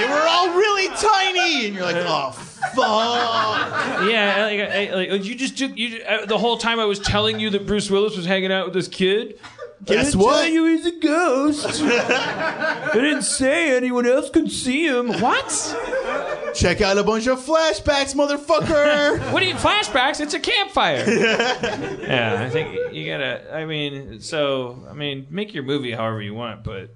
were 0.05 0.27
all 0.27 0.49
really 0.49 0.89
tiny, 0.89 1.67
and 1.67 1.75
you're 1.75 1.85
like, 1.85 1.95
oh 1.95 2.54
fuck. 2.75 4.09
Yeah, 4.09 4.45
like, 4.45 4.59
I- 4.59 4.93
like, 5.11 5.25
you 5.25 5.35
just 5.35 5.57
took 5.57 5.77
you 5.77 6.03
uh, 6.03 6.25
the 6.25 6.37
whole 6.37 6.57
time 6.57 6.79
I 6.79 6.85
was 6.85 6.99
telling 6.99 7.39
you 7.39 7.49
that 7.51 7.65
Bruce 7.65 7.89
Willis 7.89 8.15
was 8.17 8.25
hanging 8.25 8.51
out 8.51 8.65
with 8.65 8.73
this 8.73 8.87
kid. 8.87 9.39
Guess 9.83 9.97
I 9.97 10.03
didn't 10.11 10.19
what? 10.21 10.41
Tell 10.41 10.47
you 10.47 10.65
he's 10.67 10.85
a 10.85 10.99
ghost. 10.99 11.81
I 11.83 12.91
didn't 12.93 13.23
say 13.23 13.75
anyone 13.75 14.07
else 14.07 14.29
could 14.29 14.49
see 14.49 14.87
him. 14.87 15.09
What? 15.19 16.51
Check 16.55 16.79
out 16.81 16.97
a 16.97 17.03
bunch 17.03 17.27
of 17.27 17.39
flashbacks, 17.39 18.15
motherfucker. 18.15 19.19
What 19.33 19.41
do 19.41 19.47
you 19.47 19.55
flashbacks? 19.55 20.21
It's 20.21 20.33
a 20.33 20.39
campfire. 20.39 21.03
yeah, 22.01 22.41
I 22.41 22.49
think 22.49 22.93
you 22.93 23.05
gotta. 23.05 23.53
I 23.53 23.65
mean, 23.65 24.21
so 24.21 24.85
I 24.89 24.93
mean, 24.93 25.27
make 25.29 25.53
your 25.53 25.63
movie 25.63 25.91
however 25.91 26.21
you 26.21 26.33
want, 26.33 26.63
but 26.63 26.91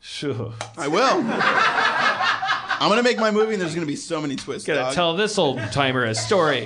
sure. 0.00 0.54
I 0.76 0.88
will. 0.88 1.22
I'm 2.80 2.88
gonna 2.90 3.02
make 3.02 3.18
my 3.18 3.30
movie, 3.30 3.52
and 3.54 3.60
there's 3.62 3.74
gonna 3.74 3.86
be 3.86 3.96
so 3.96 4.20
many 4.20 4.36
twists. 4.36 4.66
Gotta 4.66 4.80
dog. 4.80 4.94
tell 4.94 5.16
this 5.16 5.38
old 5.38 5.58
timer 5.72 6.04
a 6.04 6.14
story. 6.14 6.64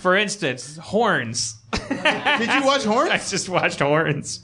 For 0.00 0.16
instance, 0.16 0.76
horns. 0.76 1.56
Did 1.72 1.90
you 2.52 2.64
watch 2.64 2.84
Horns? 2.84 3.10
I 3.10 3.18
just 3.18 3.48
watched 3.48 3.80
horns. 3.80 4.40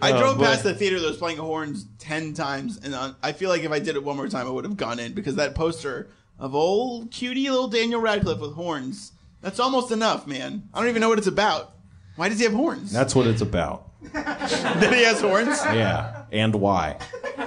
I 0.00 0.12
Oh, 0.12 0.18
drove 0.18 0.38
boy. 0.38 0.44
past 0.44 0.62
the 0.64 0.74
theater 0.74 1.00
that 1.00 1.06
was 1.06 1.16
playing 1.16 1.38
Horns 1.38 1.86
ten 1.98 2.34
times, 2.34 2.78
and 2.82 2.94
uh, 2.94 3.14
I 3.22 3.32
feel 3.32 3.48
like 3.50 3.62
if 3.62 3.72
I 3.72 3.78
did 3.78 3.96
it 3.96 4.04
one 4.04 4.16
more 4.16 4.28
time, 4.28 4.46
I 4.46 4.50
would 4.50 4.64
have 4.64 4.76
gone 4.76 4.98
in 4.98 5.12
because 5.12 5.36
that 5.36 5.54
poster 5.54 6.08
of 6.38 6.54
old 6.54 7.10
cutie 7.10 7.48
little 7.50 7.68
Daniel 7.68 8.00
Radcliffe 8.00 8.38
with 8.40 8.54
horns. 8.54 9.12
That's 9.40 9.58
almost 9.58 9.90
enough, 9.90 10.26
man. 10.26 10.68
I 10.74 10.80
don't 10.80 10.88
even 10.88 11.00
know 11.00 11.08
what 11.08 11.18
it's 11.18 11.26
about. 11.26 11.72
Why 12.16 12.28
does 12.28 12.38
he 12.38 12.44
have 12.44 12.52
horns? 12.54 12.92
That's 12.92 13.14
what 13.14 13.26
it's 13.26 13.40
about. 13.40 13.86
that 14.12 14.92
he 14.92 15.02
has 15.04 15.20
horns, 15.20 15.58
Yeah. 15.64 16.24
And 16.30 16.54
why? 16.56 16.98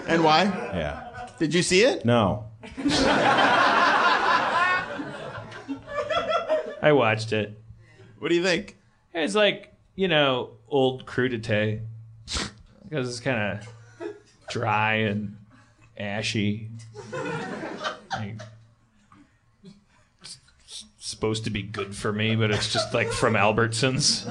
and 0.07 0.23
why? 0.23 0.43
Yeah. 0.43 1.07
Did 1.41 1.55
you 1.55 1.63
see 1.63 1.81
it? 1.81 2.05
No. 2.05 2.45
I 6.84 6.91
watched 6.91 7.34
it. 7.34 7.59
What 8.19 8.30
do 8.30 8.35
you 8.35 8.43
think? 8.43 8.77
It's 9.15 9.34
like 9.34 9.73
you 9.95 10.07
know 10.07 10.51
old 10.68 11.07
crudité 11.07 11.81
because 12.84 13.09
it's 13.09 13.19
kind 13.19 13.59
of 13.59 13.68
dry 14.51 14.97
and 14.97 15.35
ashy. 15.97 16.69
Like, 17.11 18.39
it's 20.22 20.38
it's 20.63 20.85
supposed 20.99 21.43
to 21.45 21.49
be 21.49 21.63
good 21.63 21.95
for 21.95 22.13
me, 22.13 22.35
but 22.35 22.51
it's 22.51 22.72
just 22.72 22.93
like 22.93 23.11
from 23.11 23.34
Albertsons. 23.34 24.27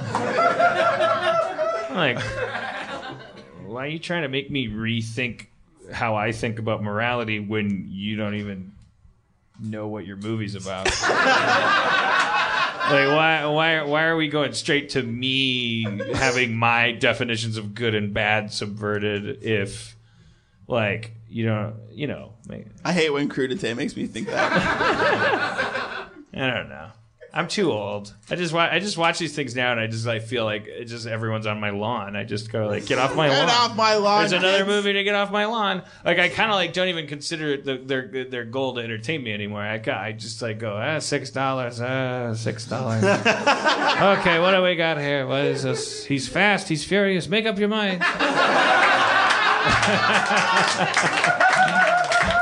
I'm 1.89 1.97
like, 1.97 2.21
why 3.65 3.83
are 3.83 3.89
you 3.89 3.99
trying 3.99 4.21
to 4.21 4.29
make 4.29 4.49
me 4.49 4.69
rethink 4.69 5.47
how 5.91 6.15
I 6.15 6.31
think 6.31 6.59
about 6.59 6.83
morality 6.83 7.39
when 7.39 7.87
you 7.89 8.15
don't 8.15 8.35
even 8.35 8.73
know 9.59 9.87
what 9.87 10.05
your 10.05 10.17
movie's 10.17 10.55
about? 10.55 10.89
Like 12.81 13.07
why 13.07 13.45
why 13.45 13.83
why 13.83 14.03
are 14.03 14.15
we 14.17 14.27
going 14.27 14.51
straight 14.53 14.89
to 14.89 15.03
me 15.03 15.83
having 16.13 16.57
my 16.57 16.91
definitions 16.91 17.55
of 17.55 17.73
good 17.73 17.95
and 17.95 18.13
bad 18.13 18.51
subverted 18.51 19.43
if 19.43 19.95
like 20.67 21.13
you 21.29 21.45
know 21.45 21.73
you 21.91 22.07
know 22.07 22.33
like, 22.47 22.67
I 22.83 22.91
hate 22.91 23.11
when 23.11 23.29
crudité 23.29 23.77
makes 23.77 23.95
me 23.95 24.07
think 24.07 24.27
that. 24.27 24.51
I 26.33 26.49
don't 26.49 26.69
know. 26.69 26.89
I'm 27.33 27.47
too 27.47 27.71
old. 27.71 28.13
I 28.29 28.35
just 28.35 28.53
wa- 28.53 28.67
I 28.69 28.79
just 28.79 28.97
watch 28.97 29.17
these 29.17 29.33
things 29.33 29.55
now 29.55 29.71
and 29.71 29.79
I 29.79 29.87
just 29.87 30.05
like 30.05 30.23
feel 30.23 30.43
like 30.43 30.67
it 30.67 30.85
just 30.85 31.07
everyone's 31.07 31.45
on 31.47 31.61
my 31.61 31.69
lawn. 31.69 32.17
I 32.17 32.25
just 32.25 32.51
go 32.51 32.67
like 32.67 32.85
get 32.85 32.97
off 32.97 33.15
my 33.15 33.29
lawn. 33.29 33.47
Get 33.47 33.53
lawn. 33.53 33.71
off 33.71 33.77
my 33.77 33.95
lawn. 33.95 34.19
There's 34.21 34.33
another 34.33 34.57
kids. 34.59 34.67
movie 34.67 34.93
to 34.93 35.03
get 35.03 35.15
off 35.15 35.31
my 35.31 35.45
lawn. 35.45 35.83
Like 36.03 36.19
I 36.19 36.27
kind 36.27 36.51
of 36.51 36.55
like 36.55 36.73
don't 36.73 36.89
even 36.89 37.07
consider 37.07 37.53
it 37.53 37.63
the, 37.63 37.77
their 37.77 38.25
their 38.25 38.43
goal 38.43 38.75
to 38.75 38.81
entertain 38.81 39.23
me 39.23 39.33
anymore. 39.33 39.61
I 39.61 39.81
I 39.89 40.11
just 40.11 40.41
like 40.41 40.59
go 40.59 40.75
ah 40.75 40.99
six 40.99 41.29
dollars 41.29 41.79
ah 41.79 42.33
six 42.33 42.65
dollars. 42.65 43.03
okay, 43.03 44.39
what 44.39 44.51
do 44.51 44.61
we 44.61 44.75
got 44.75 44.97
here? 44.97 45.25
What 45.25 45.45
is 45.45 45.63
this? 45.63 46.03
He's 46.03 46.27
fast. 46.27 46.67
He's 46.67 46.83
furious. 46.83 47.29
Make 47.29 47.45
up 47.45 47.57
your 47.57 47.69
mind. 47.69 48.03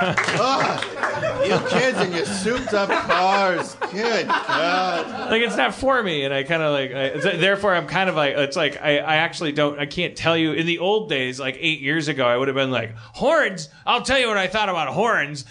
Ugh. 0.01 1.05
You 1.49 1.59
kids 1.69 1.99
in 1.99 2.13
your 2.13 2.25
souped 2.25 2.73
up 2.73 2.89
cars. 2.89 3.75
Good 3.91 4.27
God. 4.27 5.31
like 5.31 5.41
it's 5.41 5.57
not 5.57 5.73
for 5.73 6.01
me 6.03 6.23
and 6.23 6.33
i 6.33 6.43
kind 6.43 6.61
of 6.61 6.71
like 6.73 6.91
I, 6.91 7.37
therefore 7.37 7.73
i'm 7.73 7.87
kind 7.87 8.09
of 8.09 8.15
like 8.15 8.35
it's 8.35 8.55
like 8.55 8.79
I, 8.81 8.99
I 8.99 9.15
actually 9.17 9.51
don't 9.51 9.79
i 9.79 9.85
can't 9.85 10.15
tell 10.15 10.37
you 10.37 10.53
in 10.53 10.65
the 10.65 10.79
old 10.79 11.09
days 11.09 11.39
like 11.39 11.57
eight 11.59 11.81
years 11.81 12.07
ago 12.07 12.25
i 12.27 12.37
would 12.37 12.47
have 12.47 12.55
been 12.55 12.71
like 12.71 12.95
horns 12.95 13.69
i'll 13.85 14.01
tell 14.03 14.19
you 14.19 14.27
what 14.27 14.37
i 14.37 14.47
thought 14.47 14.69
about 14.69 14.89
horns 14.89 15.45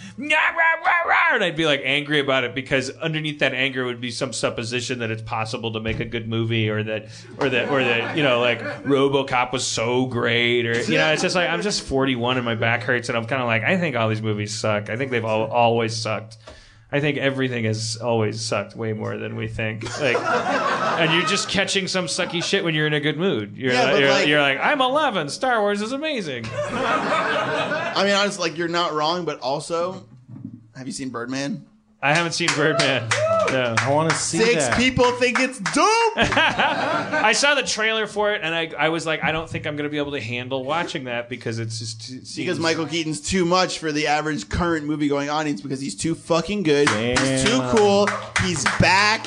and 1.35 1.45
i'd 1.45 1.57
be 1.57 1.67
like 1.67 1.81
angry 1.85 2.21
about 2.21 2.45
it 2.45 2.55
because 2.55 2.91
underneath 2.91 3.41
that 3.41 3.55
anger 3.55 3.85
would 3.85 4.01
be 4.01 4.11
some 4.11 4.33
supposition 4.33 5.01
that 5.01 5.11
it's 5.11 5.23
possible 5.23 5.73
to 5.73 5.81
make 5.81 6.01
a 6.01 6.05
good 6.05 6.29
movie 6.29 6.69
or 6.69 6.83
that 6.83 7.09
or 7.41 7.49
that 7.49 7.69
or 7.71 7.83
that 7.83 8.17
you 8.17 8.23
know 8.23 8.41
like 8.41 8.61
robocop 8.85 9.53
was 9.53 9.67
so 9.67 10.07
great 10.07 10.65
or 10.67 10.81
you 10.83 10.97
know 10.97 11.13
it's 11.13 11.23
just 11.23 11.35
like 11.35 11.49
i'm 11.49 11.63
just 11.63 11.83
41 11.83 12.37
and 12.37 12.45
my 12.45 12.55
back 12.55 12.83
hurts 12.83 13.09
and 13.09 13.19
i'm 13.19 13.27
kind 13.27 13.43
of 13.43 13.47
like 13.49 13.63
i 13.63 13.77
think 13.77 13.97
all 13.97 14.09
these 14.09 14.23
movies 14.23 14.55
suck 14.57 14.91
i 14.91 14.97
think 14.97 15.11
they've 15.11 15.25
all, 15.25 15.47
always 15.51 15.88
sucked 15.89 16.37
I 16.91 17.01
think 17.01 17.19
everything 17.19 17.65
has 17.65 17.99
always 17.99 18.41
sucked 18.41 18.75
way 18.75 18.95
more 18.95 19.19
than 19.19 19.37
we 19.37 19.47
think. 19.47 19.85
Like, 20.01 20.17
and 20.99 21.13
you're 21.13 21.27
just 21.27 21.51
catching 21.51 21.87
some 21.87 22.07
sucky 22.07 22.43
shit 22.43 22.65
when 22.65 22.75
you're 22.75 22.87
in 22.87 22.95
a 22.95 23.01
good 23.01 23.19
mood. 23.19 23.59
You're, 23.59 23.75
Yeah, 23.75 23.91
like, 23.91 24.01
you're, 24.01 24.09
like- 24.11 24.27
you're 24.29 24.41
like, 24.41 24.59
I'm 24.59 24.81
11. 24.81 25.29
Star 25.29 25.61
Wars 25.61 25.83
is 25.83 25.93
amazing. 25.93 26.47
I 26.51 28.05
mean, 28.07 28.15
honestly, 28.15 28.49
like 28.49 28.57
you're 28.57 28.69
not 28.69 28.95
wrong, 28.95 29.27
but 29.27 29.39
also, 29.41 30.07
have 30.77 30.87
you 30.87 30.93
seen 30.95 31.11
Birdman? 31.11 31.67
I 32.01 32.15
haven't 32.15 32.31
seen 32.33 32.49
Birdman. 32.55 33.09
No. 33.51 33.75
I 33.77 33.91
want 33.93 34.11
to 34.11 34.17
see 34.17 34.39
Six 34.39 34.69
that. 34.69 34.77
people 34.79 35.11
think 35.13 35.41
it's 35.41 35.59
dope. 35.59 35.75
I 36.17 37.33
saw 37.33 37.55
the 37.57 37.63
trailer 37.65 38.07
for 38.07 38.33
it, 38.33 38.41
and 38.45 38.55
I, 38.55 38.71
I 38.79 38.89
was 38.91 39.05
like, 39.05 39.25
I 39.25 39.33
don't 39.33 39.51
think 39.51 39.67
I'm 39.67 39.75
going 39.75 39.85
to 39.89 39.91
be 39.91 39.99
able 39.99 40.13
to 40.13 40.21
handle 40.21 40.65
watching 40.65 41.05
that 41.05 41.29
because 41.29 41.59
it's 41.59 41.79
just 41.81 42.01
too, 42.09 42.21
because 42.37 42.61
Michael 42.61 42.87
Keaton's 42.87 43.21
too 43.21 43.45
much 43.45 43.79
for 43.81 43.91
the 43.91 44.07
average 44.07 44.49
current 44.49 44.87
movie 44.87 45.09
going 45.09 45.29
audience 45.29 45.61
because 45.61 45.81
he's 45.81 45.97
too 45.97 46.15
fucking 46.15 46.63
good. 46.63 46.89
He's 46.91 47.43
too 47.43 47.59
Damn. 47.59 47.77
cool. 47.77 48.09
He's 48.45 48.63
back. 48.79 49.27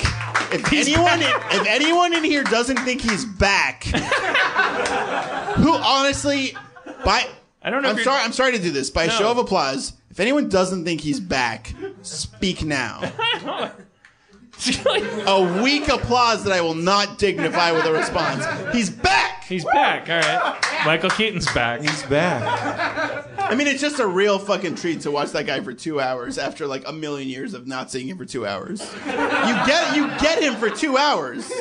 If 0.53 0.71
anyone 0.71 1.19
if 1.21 1.67
anyone 1.67 2.13
in 2.13 2.23
here 2.23 2.43
doesn't 2.43 2.77
think 2.79 3.01
he's 3.01 3.25
back, 3.25 3.83
who 5.55 5.73
honestly 5.73 6.55
by 7.03 7.27
I 7.61 7.69
don't 7.69 7.81
know. 7.83 7.89
I'm 7.89 7.97
if 7.97 8.05
you're- 8.05 8.15
sorry 8.15 8.23
I'm 8.23 8.33
sorry 8.33 8.51
to 8.53 8.59
do 8.59 8.71
this. 8.71 8.89
By 8.89 9.07
No. 9.07 9.13
show 9.13 9.31
of 9.31 9.37
applause, 9.37 9.93
if 10.11 10.19
anyone 10.19 10.49
doesn't 10.49 10.83
think 10.83 10.99
he's 11.01 11.21
back, 11.21 11.73
speak 12.01 12.63
now. 12.65 13.11
A 15.25 15.61
weak 15.63 15.87
applause 15.87 16.43
that 16.43 16.53
I 16.53 16.61
will 16.61 16.75
not 16.75 17.17
dignify 17.17 17.71
with 17.71 17.85
a 17.85 17.91
response. 17.91 18.45
He's 18.71 18.91
back. 18.91 19.40
He's 19.51 19.65
back. 19.65 20.09
All 20.09 20.17
right. 20.17 20.85
Michael 20.85 21.09
Keaton's 21.09 21.51
back. 21.53 21.81
He's 21.81 22.03
back. 22.03 23.27
I 23.37 23.53
mean, 23.53 23.67
it's 23.67 23.81
just 23.81 23.99
a 23.99 24.07
real 24.07 24.39
fucking 24.39 24.75
treat 24.75 25.01
to 25.01 25.11
watch 25.11 25.31
that 25.31 25.45
guy 25.45 25.59
for 25.59 25.73
two 25.73 25.99
hours 25.99 26.37
after 26.37 26.65
like 26.67 26.87
a 26.87 26.93
million 26.93 27.27
years 27.27 27.53
of 27.53 27.67
not 27.67 27.91
seeing 27.91 28.07
him 28.07 28.17
for 28.17 28.23
two 28.23 28.47
hours. 28.47 28.81
You 29.05 29.11
get 29.65 29.95
you 29.95 30.07
get 30.19 30.41
him 30.41 30.55
for 30.55 30.69
two 30.69 30.97
hours. 30.97 31.51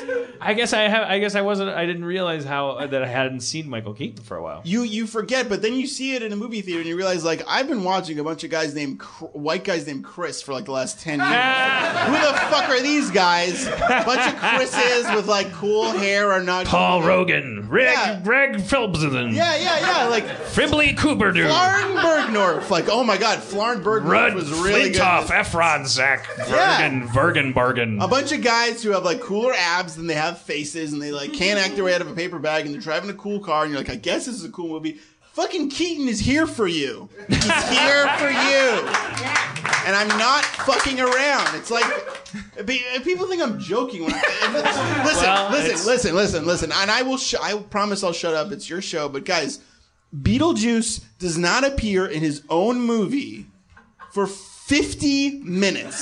I 0.41 0.55
guess 0.55 0.73
I 0.73 0.83
have. 0.83 1.09
I 1.09 1.19
guess 1.19 1.35
I 1.35 1.41
wasn't. 1.41 1.71
I 1.71 1.87
didn't 1.87 2.05
realize 2.05 2.45
how 2.45 2.71
uh, 2.71 2.87
that 2.87 3.03
I 3.03 3.07
hadn't 3.09 3.41
seen 3.41 3.69
Michael 3.69 3.93
Keaton 3.95 4.23
for 4.23 4.37
a 4.37 4.43
while. 4.43 4.63
You 4.65 4.83
you 4.85 5.07
forget, 5.09 5.49
but 5.49 5.63
then 5.63 5.75
you 5.75 5.87
see 5.89 6.15
it 6.15 6.23
in 6.23 6.33
a 6.33 6.37
movie 6.37 6.61
theater 6.61 6.79
and 6.81 6.89
you 6.89 6.97
realize 6.97 7.25
like 7.25 7.43
I've 7.49 7.69
been 7.69 7.83
watching 7.83 8.21
a 8.21 8.25
bunch 8.25 8.45
of 8.45 8.51
guys 8.51 8.73
named 8.73 9.03
white 9.33 9.65
guys 9.65 9.87
named 9.87 10.05
Chris 10.05 10.41
for 10.41 10.53
like 10.53 10.67
the 10.67 10.73
last 10.73 11.01
ten 11.01 11.19
years. 11.19 11.29
Ah! 11.31 12.05
Who 12.07 12.13
the 12.13 12.39
fuck 12.57 12.71
are 12.71 12.81
these 12.81 13.11
guys? 13.11 13.67
A 13.67 14.03
bunch 14.07 14.33
of 14.33 14.39
Chris's 14.39 15.13
with 15.15 15.27
like 15.27 15.53
cool 15.55 15.91
hair 15.91 16.33
or 16.33 16.41
not 16.41 16.67
Paul 16.67 17.01
cool. 17.01 17.09
Rogan, 17.09 17.69
Reg, 17.85 17.95
Yeah. 17.97 18.21
Reg 18.25 18.53
Phelpsden, 18.57 19.35
Yeah, 19.35 19.57
yeah, 19.57 19.81
yeah. 19.81 20.07
Like 20.09 20.25
Fribley 20.27 20.97
Cooper, 20.97 21.33
dude. 21.33 21.47
Flaren 21.51 21.97
Bergnorf. 22.01 22.71
Like, 22.71 22.89
oh 22.89 23.05
my 23.05 23.17
god, 23.17 23.39
Flaren 23.41 23.83
Bergnorf 23.83 24.09
Rudd 24.09 24.35
was 24.35 24.51
really 24.53 24.91
Flintoff, 24.93 25.29
good. 25.29 25.37
Efron, 25.37 25.87
Zach, 25.87 26.27
Yeah. 26.39 26.79
Vergen, 26.79 27.07
Vergen, 27.09 27.55
Bargen. 27.55 28.03
A 28.03 28.09
bunch 28.09 28.33
of 28.33 28.43
guys 28.43 28.83
who 28.83 28.91
have 28.91 29.05
like 29.05 29.21
cooler 29.21 29.53
abs 29.57 29.97
than 29.97 30.07
they 30.07 30.15
have 30.15 30.39
faces, 30.39 30.93
and 30.93 31.01
they 31.01 31.13
like 31.13 31.33
can't 31.33 31.59
act 31.59 31.75
their 31.75 31.85
way 31.85 31.95
out 31.95 32.01
of 32.01 32.11
a 32.11 32.15
paper 32.15 32.39
bag, 32.39 32.65
and 32.67 32.75
they're 32.75 32.81
driving 32.81 33.11
a 33.11 33.15
cool 33.15 33.41
car, 33.41 33.63
and 33.65 33.73
you're 33.73 33.81
like, 33.81 33.91
I 33.91 33.97
guess 33.97 34.27
this 34.27 34.35
is 34.37 34.45
a 34.45 34.51
cool 34.51 34.69
movie. 34.69 34.99
Fucking 35.41 35.71
Keaton 35.71 36.07
is 36.07 36.21
here 36.21 36.47
for 36.47 36.67
you. 36.67 37.09
He's 37.29 37.69
here 37.71 38.07
for 38.19 38.29
you. 38.29 38.87
And 39.87 39.97
I'm 39.97 40.09
not 40.19 40.45
fucking 40.45 41.01
around. 41.01 41.57
It's 41.57 41.71
like 41.71 41.85
people 43.05 43.27
think 43.27 43.41
I'm 43.43 43.59
joking 43.59 44.03
when 44.05 44.13
I 44.13 44.51
listen, 45.03 45.23
Well, 45.23 45.51
listen, 45.51 45.67
it's- 45.67 45.87
listen, 45.87 46.15
listen, 46.15 46.45
listen. 46.47 46.73
And 46.73 46.91
I 46.91 47.01
will. 47.01 47.17
Sh- 47.17 47.37
I 47.43 47.57
promise 47.57 48.05
I'll 48.05 48.13
shut 48.13 48.35
up. 48.35 48.53
It's 48.53 48.69
your 48.69 48.83
show. 48.83 49.09
But 49.09 49.25
guys, 49.25 49.61
Beetlejuice 50.15 51.01
does 51.19 51.39
not 51.39 51.65
appear 51.65 52.05
in 52.07 52.21
his 52.21 52.43
own 52.51 52.79
movie 52.79 53.47
for 54.13 54.27
50 54.27 55.39
minutes. 55.41 56.01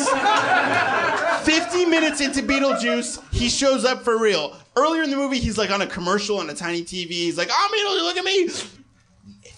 50 1.45 1.85
minutes 1.87 2.21
into 2.21 2.43
Beetlejuice, 2.43 3.23
he 3.33 3.49
shows 3.49 3.85
up 3.85 4.03
for 4.03 4.19
real. 4.19 4.57
Earlier 4.77 5.05
in 5.05 5.11
the 5.11 5.17
movie, 5.17 5.39
he's 5.39 5.57
like 5.57 5.71
on 5.71 5.81
a 5.83 5.87
commercial 5.87 6.39
on 6.39 6.51
a 6.51 6.55
tiny 6.55 6.83
TV. 6.83 7.11
He's 7.11 7.39
like, 7.39 7.49
"Oh, 7.53 7.69
Beetlejuice, 7.73 8.03
look 8.03 8.17
at 8.17 8.25
me!" 8.25 8.51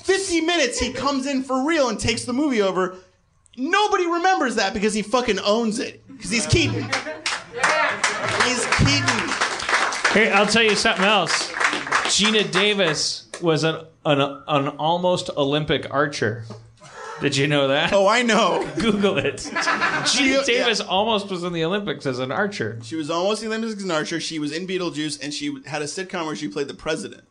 50 0.03 0.41
minutes, 0.43 0.79
he 0.79 0.93
comes 0.93 1.27
in 1.27 1.43
for 1.43 1.67
real 1.67 1.89
and 1.89 1.99
takes 1.99 2.25
the 2.25 2.33
movie 2.33 2.63
over. 2.63 2.97
Nobody 3.57 4.07
remembers 4.07 4.57
that 4.57 4.73
because 4.75 4.95
he 4.95 5.03
fucking 5.03 5.39
owns 5.41 5.79
it. 5.79 6.07
Because 6.09 6.31
he's 6.31 6.47
Keaton. 6.47 6.85
He's 8.45 8.67
Keaton. 8.79 9.31
Here, 10.13 10.33
I'll 10.35 10.47
tell 10.47 10.63
you 10.63 10.75
something 10.75 11.05
else. 11.05 11.51
Geena 12.11 12.51
Davis 12.51 13.29
was 13.41 13.65
an 13.65 13.85
an, 14.05 14.21
an 14.21 14.69
almost 14.79 15.31
Olympic 15.37 15.87
archer. 15.93 16.45
Did 17.21 17.37
you 17.37 17.47
know 17.47 17.69
that? 17.69 17.93
Oh, 17.93 18.09
I 18.09 18.23
know. 18.23 18.67
Google 18.79 19.19
it. 19.19 19.41
She- 19.41 19.51
Geena 19.51 20.39
yeah. 20.39 20.43
Davis 20.45 20.81
almost 20.81 21.29
was 21.29 21.45
in 21.45 21.53
the 21.53 21.65
Olympics 21.65 22.07
as 22.07 22.19
an 22.19 22.33
archer. 22.33 22.79
She 22.83 22.97
was 22.97 23.11
almost 23.11 23.43
in 23.43 23.51
the 23.51 23.57
Olympics 23.57 23.79
as 23.81 23.85
an 23.85 23.91
archer. 23.91 24.21
She 24.21 24.39
was 24.39 24.53
in 24.53 24.67
Beetlejuice, 24.67 25.23
and 25.23 25.35
she 25.35 25.59
had 25.67 25.83
a 25.83 25.85
sitcom 25.85 26.25
where 26.27 26.35
she 26.37 26.49
played 26.49 26.69
the 26.69 26.75
president. 26.75 27.25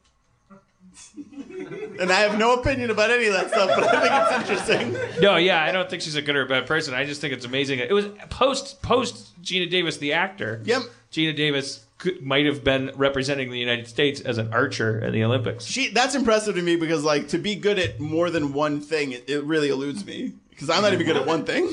And 2.00 2.12
I 2.12 2.20
have 2.20 2.38
no 2.38 2.54
opinion 2.54 2.92
about 2.92 3.12
any 3.12 3.28
of 3.28 3.34
that 3.34 3.50
stuff, 3.50 3.70
but 3.76 3.84
I 3.84 4.02
think 4.02 4.48
it's 4.48 4.68
interesting. 4.68 5.22
No, 5.22 5.36
yeah, 5.36 5.62
I 5.62 5.72
don't 5.72 5.90
think 5.90 6.02
she's 6.02 6.16
a 6.16 6.22
good 6.22 6.36
or 6.36 6.44
a 6.44 6.48
bad 6.48 6.66
person. 6.66 6.94
I 6.94 7.06
just 7.06 7.20
think 7.20 7.34
it's 7.34 7.46
amazing. 7.46 7.80
It 7.80 7.92
was 7.92 8.06
post 8.30 8.82
post 8.82 9.42
Geena 9.44 9.70
Davis, 9.70 9.98
the 9.98 10.14
actor. 10.14 10.62
Yep. 10.64 10.84
Geena 11.12 11.36
Davis 11.36 11.86
could, 11.98 12.22
might 12.22 12.46
have 12.46 12.64
been 12.64 12.92
representing 12.96 13.52
the 13.52 13.60
United 13.60 13.88
States 13.88 14.22
as 14.22 14.38
an 14.38 14.54
archer 14.54 15.00
in 15.00 15.14
the 15.14 15.24
Olympics. 15.24 15.66
She 15.66 15.90
that's 15.90 16.16
impressive 16.16 16.56
to 16.56 16.62
me 16.62 16.76
because 16.76 17.04
like 17.04 17.30
to 17.30 17.38
be 17.38 17.56
good 17.56 17.78
at 17.78 18.00
more 18.00 18.30
than 18.30 18.54
one 18.54 18.82
thing, 18.82 19.12
it, 19.12 19.30
it 19.30 19.44
really 19.44 19.70
eludes 19.70 20.06
me 20.06 20.34
because 20.50 20.70
I'm 20.70 20.82
not 20.82 20.94
even 20.94 21.06
good 21.06 21.18
at 21.18 21.26
one 21.26 21.46
thing. 21.46 21.70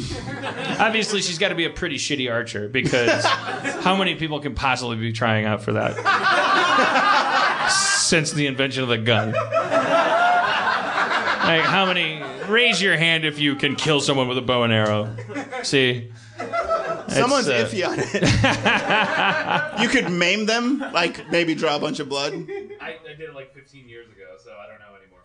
Obviously, 0.78 1.20
she's 1.20 1.38
got 1.38 1.48
to 1.48 1.54
be 1.54 1.64
a 1.64 1.70
pretty 1.70 1.96
shitty 1.96 2.30
archer 2.30 2.68
because 2.68 3.24
how 3.24 3.96
many 3.96 4.14
people 4.14 4.40
can 4.40 4.54
possibly 4.54 4.96
be 4.96 5.12
trying 5.12 5.44
out 5.44 5.62
for 5.62 5.72
that 5.72 5.96
since 8.06 8.32
the 8.32 8.46
invention 8.46 8.82
of 8.82 8.88
the 8.88 8.98
gun? 8.98 9.32
Like, 11.46 11.62
how 11.62 11.86
many? 11.86 12.22
Raise 12.48 12.80
your 12.82 12.96
hand 12.96 13.24
if 13.24 13.38
you 13.38 13.54
can 13.56 13.76
kill 13.76 14.00
someone 14.00 14.26
with 14.28 14.38
a 14.38 14.42
bow 14.42 14.62
and 14.64 14.72
arrow. 14.72 15.14
See, 15.62 16.10
Someone's 17.08 17.48
uh, 17.48 17.64
iffy 17.64 17.86
on 17.86 17.94
it. 17.98 19.80
you 19.82 19.88
could 19.88 20.10
maim 20.10 20.46
them, 20.46 20.78
like 20.92 21.30
maybe 21.30 21.54
draw 21.54 21.76
a 21.76 21.78
bunch 21.78 22.00
of 22.00 22.08
blood. 22.08 22.32
I, 22.80 22.96
I 23.04 23.14
did 23.16 23.28
it 23.30 23.34
like 23.34 23.54
15 23.54 23.88
years 23.88 24.08
ago, 24.08 24.24
so 24.42 24.50
I 24.52 24.66
don't 24.68 24.80
know 24.80 24.96
anymore. 25.00 25.20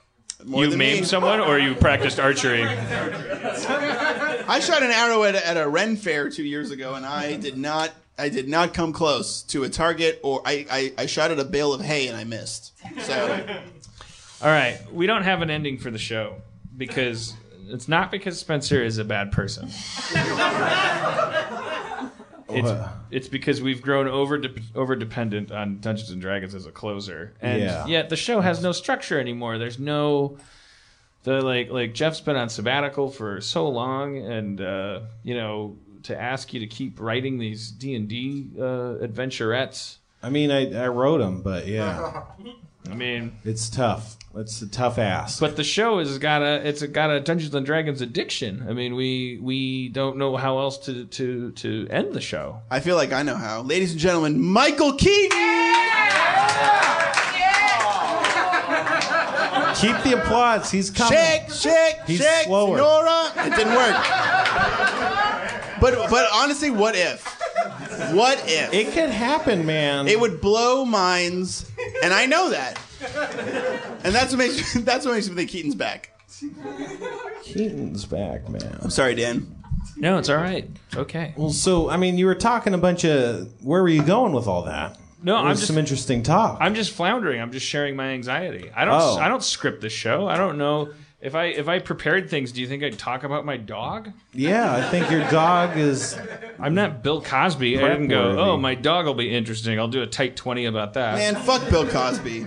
More 0.45 0.63
you 0.63 0.69
than 0.69 0.79
maimed 0.79 1.01
me. 1.01 1.05
someone, 1.05 1.39
or 1.39 1.57
you 1.59 1.73
practiced 1.75 2.19
archery? 2.19 2.63
I 2.63 4.59
shot 4.61 4.83
an 4.83 4.91
arrow 4.91 5.23
at 5.23 5.35
a, 5.35 5.47
at 5.47 5.57
a 5.57 5.67
Ren 5.67 5.95
fair 5.95 6.29
two 6.29 6.43
years 6.43 6.69
ago, 6.71 6.93
and 6.95 7.05
I 7.05 7.35
did 7.37 7.57
not. 7.57 7.91
I 8.21 8.29
did 8.29 8.47
not 8.47 8.73
come 8.73 8.93
close 8.93 9.41
to 9.43 9.63
a 9.63 9.69
target, 9.69 10.19
or 10.23 10.41
I, 10.45 10.65
I, 10.69 10.93
I 10.99 11.05
shot 11.07 11.31
at 11.31 11.39
a 11.39 11.43
bale 11.45 11.73
of 11.73 11.81
hay 11.81 12.07
and 12.07 12.15
I 12.15 12.23
missed. 12.23 12.73
So 12.99 13.45
All 14.41 14.47
right, 14.47 14.79
we 14.93 15.07
don't 15.07 15.23
have 15.23 15.41
an 15.41 15.49
ending 15.49 15.77
for 15.77 15.91
the 15.91 15.97
show 15.99 16.35
because 16.77 17.33
it's 17.67 17.87
not 17.87 18.11
because 18.11 18.39
Spencer 18.39 18.83
is 18.83 18.97
a 18.97 19.03
bad 19.05 19.31
person. 19.31 19.69
It's, 22.53 22.69
it's 23.11 23.27
because 23.29 23.61
we've 23.61 23.81
grown 23.81 24.09
over 24.09 24.41
over 24.75 24.95
dependent 24.97 25.53
on 25.53 25.79
Dungeons 25.79 26.09
and 26.09 26.21
Dragons 26.21 26.53
as 26.53 26.65
a 26.65 26.71
closer, 26.71 27.33
and 27.41 27.61
Yeah. 27.61 27.85
yet 27.87 28.09
the 28.09 28.17
show 28.17 28.41
has 28.41 28.61
no 28.61 28.73
structure 28.73 29.17
anymore. 29.17 29.57
There's 29.57 29.79
no 29.79 30.37
the 31.23 31.39
like 31.41 31.69
like 31.69 31.93
Jeff's 31.93 32.19
been 32.19 32.35
on 32.35 32.49
sabbatical 32.49 33.09
for 33.09 33.39
so 33.39 33.69
long, 33.69 34.17
and 34.17 34.59
uh, 34.59 34.99
you 35.23 35.35
know 35.35 35.77
to 36.03 36.19
ask 36.19 36.53
you 36.53 36.59
to 36.59 36.67
keep 36.67 36.99
writing 36.99 37.37
these 37.37 37.71
D 37.71 37.95
and 37.95 38.07
D 38.07 38.47
uh, 38.59 38.95
adventurettes. 39.01 39.97
I 40.23 40.29
mean, 40.29 40.51
I, 40.51 40.83
I 40.83 40.87
wrote 40.87 41.17
them, 41.17 41.41
but 41.41 41.67
yeah, 41.67 42.23
I 42.89 42.93
mean, 42.93 43.37
it's 43.43 43.69
tough. 43.69 44.17
It's 44.35 44.61
a 44.61 44.67
tough 44.69 44.97
ass. 44.97 45.39
But 45.39 45.57
the 45.57 45.63
show 45.63 45.99
has 45.99 46.17
got 46.17 46.41
a 46.41 46.65
it's 46.67 46.83
got 46.83 47.09
a 47.11 47.19
Dungeons 47.19 47.53
and 47.53 47.65
Dragons 47.65 48.01
addiction. 48.01 48.65
I 48.67 48.73
mean, 48.73 48.95
we 48.95 49.39
we 49.41 49.89
don't 49.89 50.17
know 50.17 50.37
how 50.37 50.59
else 50.59 50.77
to 50.85 51.05
to 51.05 51.51
to 51.51 51.87
end 51.89 52.13
the 52.13 52.21
show. 52.21 52.61
I 52.69 52.79
feel 52.79 52.95
like 52.95 53.11
I 53.11 53.23
know 53.23 53.35
how. 53.35 53.61
Ladies 53.61 53.91
and 53.91 53.99
gentlemen, 53.99 54.41
Michael 54.41 54.93
Keaton. 54.93 55.37
Keep 59.81 60.03
the 60.03 60.21
applause. 60.21 60.69
He's 60.69 60.91
coming. 60.91 61.17
Shake, 61.17 61.49
shake, 61.49 61.95
He's 62.05 62.19
shake, 62.19 62.45
slower. 62.45 62.77
Senora. 62.77 63.31
It 63.47 63.55
didn't 63.55 63.73
work. 63.75 64.30
But 65.81 66.09
but 66.09 66.27
honestly, 66.33 66.69
what 66.69 66.95
if? 66.95 67.25
What 68.13 68.41
if? 68.45 68.73
It 68.73 68.93
could 68.93 69.09
happen, 69.09 69.65
man. 69.65 70.07
It 70.07 70.19
would 70.19 70.39
blow 70.39 70.85
minds, 70.85 71.69
and 72.03 72.13
I 72.13 72.25
know 72.27 72.51
that. 72.51 72.79
And 74.03 74.13
that's 74.15 74.31
what 74.31 74.37
makes 74.37 74.73
that's 74.83 75.05
what 75.05 75.15
makes 75.15 75.27
me 75.29 75.35
think 75.35 75.49
Keaton's 75.49 75.75
back. 75.75 76.11
Keaton's 77.43 78.05
back, 78.05 78.47
man. 78.49 78.79
I'm 78.81 78.89
sorry, 78.89 79.15
Dan. 79.15 79.55
No, 79.97 80.17
it's 80.17 80.29
all 80.29 80.37
right. 80.37 80.69
It's 80.87 80.97
okay. 80.97 81.33
Well, 81.35 81.49
so 81.49 81.89
I 81.89 81.97
mean, 81.97 82.17
you 82.17 82.25
were 82.25 82.35
talking 82.35 82.73
a 82.73 82.77
bunch 82.77 83.03
of. 83.05 83.51
Where 83.63 83.81
were 83.81 83.89
you 83.89 84.03
going 84.03 84.33
with 84.33 84.47
all 84.47 84.63
that? 84.63 84.97
No, 85.23 85.33
There 85.33 85.43
I'm 85.43 85.49
was 85.49 85.59
just- 85.59 85.67
some 85.67 85.77
interesting 85.77 86.23
talk. 86.23 86.57
I'm 86.61 86.73
just 86.75 86.91
floundering. 86.91 87.41
I'm 87.41 87.51
just 87.51 87.65
sharing 87.65 87.95
my 87.95 88.09
anxiety. 88.09 88.71
I 88.75 88.85
don't. 88.85 88.93
Oh. 88.99 89.17
I 89.17 89.27
don't 89.27 89.43
script 89.43 89.81
the 89.81 89.89
show. 89.89 90.27
I 90.27 90.37
don't 90.37 90.57
know 90.57 90.91
if 91.21 91.35
I 91.35 91.45
if 91.45 91.67
I 91.67 91.79
prepared 91.79 92.29
things. 92.29 92.51
Do 92.51 92.61
you 92.61 92.67
think 92.67 92.83
I'd 92.83 92.97
talk 92.99 93.23
about 93.23 93.45
my 93.45 93.57
dog? 93.57 94.11
Yeah, 94.33 94.73
I 94.75 94.81
think 94.89 95.09
your 95.11 95.29
dog 95.29 95.77
is. 95.77 96.17
I'm 96.59 96.73
not 96.75 97.03
Bill 97.03 97.21
Cosby. 97.21 97.77
I 97.79 97.87
didn't 97.89 98.07
go. 98.07 98.37
Oh, 98.39 98.57
my 98.57 98.75
dog 98.75 99.05
will 99.05 99.13
be 99.13 99.33
interesting. 99.35 99.79
I'll 99.79 99.87
do 99.87 100.01
a 100.01 100.07
tight 100.07 100.35
twenty 100.35 100.65
about 100.65 100.93
that. 100.95 101.15
Man, 101.15 101.35
fuck 101.35 101.69
Bill 101.69 101.87
Cosby. 101.87 102.45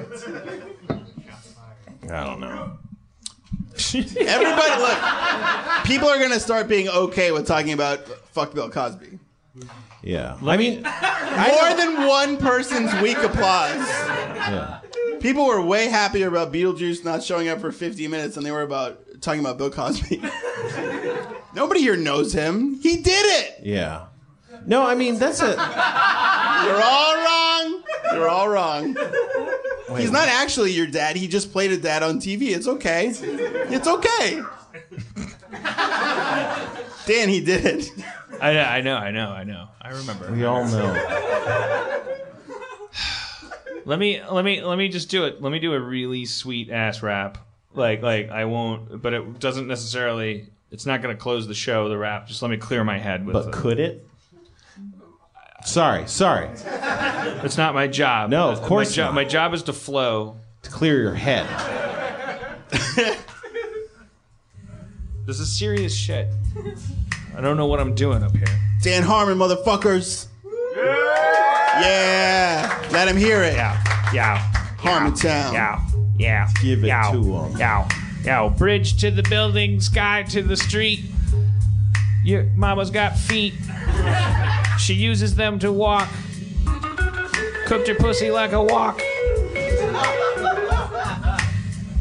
I 2.11 2.25
don't 2.25 2.41
know. 2.41 2.79
Everybody, 3.95 4.81
look. 4.83 5.85
People 5.85 6.09
are 6.09 6.19
gonna 6.19 6.39
start 6.41 6.69
being 6.69 6.89
okay 6.89 7.33
with 7.33 7.47
talking 7.47 7.73
about 7.73 8.07
fuck 8.33 8.55
Bill 8.55 8.71
Cosby. 8.71 9.19
Yeah, 10.03 10.37
I 10.45 10.57
mean, 10.59 10.83
More 10.83 11.75
than 11.77 12.07
one 12.07 12.37
person's 12.37 12.93
weak 13.01 13.17
applause. 13.19 13.75
yeah. 13.89 14.81
People 15.21 15.47
were 15.47 15.61
way 15.61 15.89
happier 15.89 16.29
about 16.29 16.53
Beetlejuice 16.53 17.05
not 17.05 17.23
showing 17.23 17.49
up 17.49 17.61
for 17.61 17.73
50 17.73 18.09
minutes 18.09 18.35
than 18.35 18.45
they 18.45 18.51
were 18.51 18.63
about 18.63 19.01
talking 19.21 19.41
about 19.41 19.59
Bill 19.59 19.71
Cosby. 19.71 20.23
Nobody 21.55 21.81
here 21.81 21.97
knows 21.97 22.33
him. 22.33 22.75
He 22.81 22.97
did 22.97 23.25
it. 23.25 23.61
Yeah. 23.63 24.07
No, 24.67 24.83
I 24.87 24.95
mean 24.95 25.19
that's 25.19 25.41
a. 25.41 25.47
You're 25.47 26.83
all 26.83 27.17
wrong. 27.17 27.83
You're 28.13 28.29
all 28.29 28.49
wrong. 28.49 28.97
He's 29.97 30.11
not 30.11 30.29
actually 30.29 30.73
your 30.73 30.87
dad. 30.87 31.17
He 31.17 31.29
just 31.29 31.53
played 31.53 31.73
a 31.73 31.77
dad 31.77 32.03
on 32.03 32.19
TV. 32.19 32.55
It's 32.55 32.67
okay. 32.67 33.13
It's 33.15 33.87
okay. 33.87 34.43
Dan, 37.07 37.29
he 37.29 37.41
did 37.41 37.65
it. 37.67 37.91
I 38.41 38.53
know. 38.53 38.63
I 38.63 38.81
know. 38.81 38.97
I 38.97 39.11
know. 39.11 39.29
I 39.31 39.45
know. 39.45 39.69
I 39.81 39.91
remember. 39.91 40.33
We 40.33 40.45
all 40.45 40.65
know. 40.65 42.03
Let 43.85 43.99
me 43.99 44.23
let 44.25 44.45
me 44.45 44.63
let 44.63 44.79
me 44.79 44.89
just 44.89 45.09
do 45.11 45.25
it. 45.25 45.43
Let 45.43 45.51
me 45.53 45.59
do 45.59 45.75
a 45.75 45.81
really 45.81 46.25
sweet 46.25 46.71
ass 46.71 47.03
rap. 47.03 47.39
Like 47.75 48.03
like 48.03 48.31
I 48.31 48.45
won't, 48.47 49.03
but 49.03 49.13
it 49.13 49.39
doesn't 49.39 49.67
necessarily. 49.67 50.49
It's 50.71 50.87
not 50.87 51.03
going 51.03 51.15
to 51.15 51.21
close 51.21 51.47
the 51.47 51.55
show. 51.55 51.89
The 51.89 51.99
rap. 51.99 52.27
Just 52.27 52.43
let 52.43 52.51
me 52.51 52.57
clear 52.57 52.83
my 52.83 52.99
head 52.99 53.25
with. 53.25 53.35
But 53.35 53.49
it. 53.49 53.53
could 53.53 53.79
it? 53.79 54.09
Sorry, 55.65 56.07
sorry. 56.09 56.51
It's 57.43 57.57
not 57.57 57.75
my 57.75 57.87
job. 57.87 58.31
No, 58.31 58.51
of 58.51 58.61
course 58.63 58.91
my, 58.91 58.95
jo- 58.97 59.05
not. 59.05 59.15
my 59.15 59.25
job 59.25 59.55
is 59.55 59.63
to 59.65 59.73
flow. 59.73 60.37
To 60.63 60.71
clear 60.71 61.01
your 61.01 61.15
head. 61.15 61.47
This 65.27 65.41
is 65.41 65.51
serious 65.51 65.95
shit. 65.95 66.29
I 67.35 67.41
don't 67.41 67.57
know 67.57 67.67
what 67.67 67.81
I'm 67.81 67.95
doing 67.95 68.23
up 68.23 68.37
here. 68.37 68.45
Dan 68.83 69.03
Harmon, 69.03 69.39
motherfuckers. 69.39 70.27
Yeah. 71.81 72.89
Let 72.93 73.09
him 73.09 73.17
hear 73.17 73.43
it. 73.43 73.55
Yeah. 73.55 74.11
Yeah. 74.13 74.39
Harmontown. 74.79 75.53
Yeah. 75.53 75.81
Yeah. 76.19 76.49
Give 76.63 76.85
it 76.85 76.89
Yow. 76.89 77.13
to 77.13 77.37
'em. 77.39 77.57
Yow. 77.59 77.89
Yow. 78.25 78.49
Bridge 78.51 79.01
to 79.01 79.11
the 79.11 79.23
building, 79.25 79.81
sky 79.81 80.23
to 80.25 80.43
the 80.43 80.57
street. 80.57 81.01
Your 82.25 82.45
mama's 82.55 82.91
got 82.91 83.17
feet. 83.19 83.55
She 84.79 84.95
uses 84.95 85.35
them 85.37 85.59
to 85.61 85.73
walk. 85.73 86.09
Cooked 87.67 87.89
her 87.89 87.95
pussy 87.95 88.31
like 88.31 88.53
a 88.53 88.63
wok. 88.63 89.01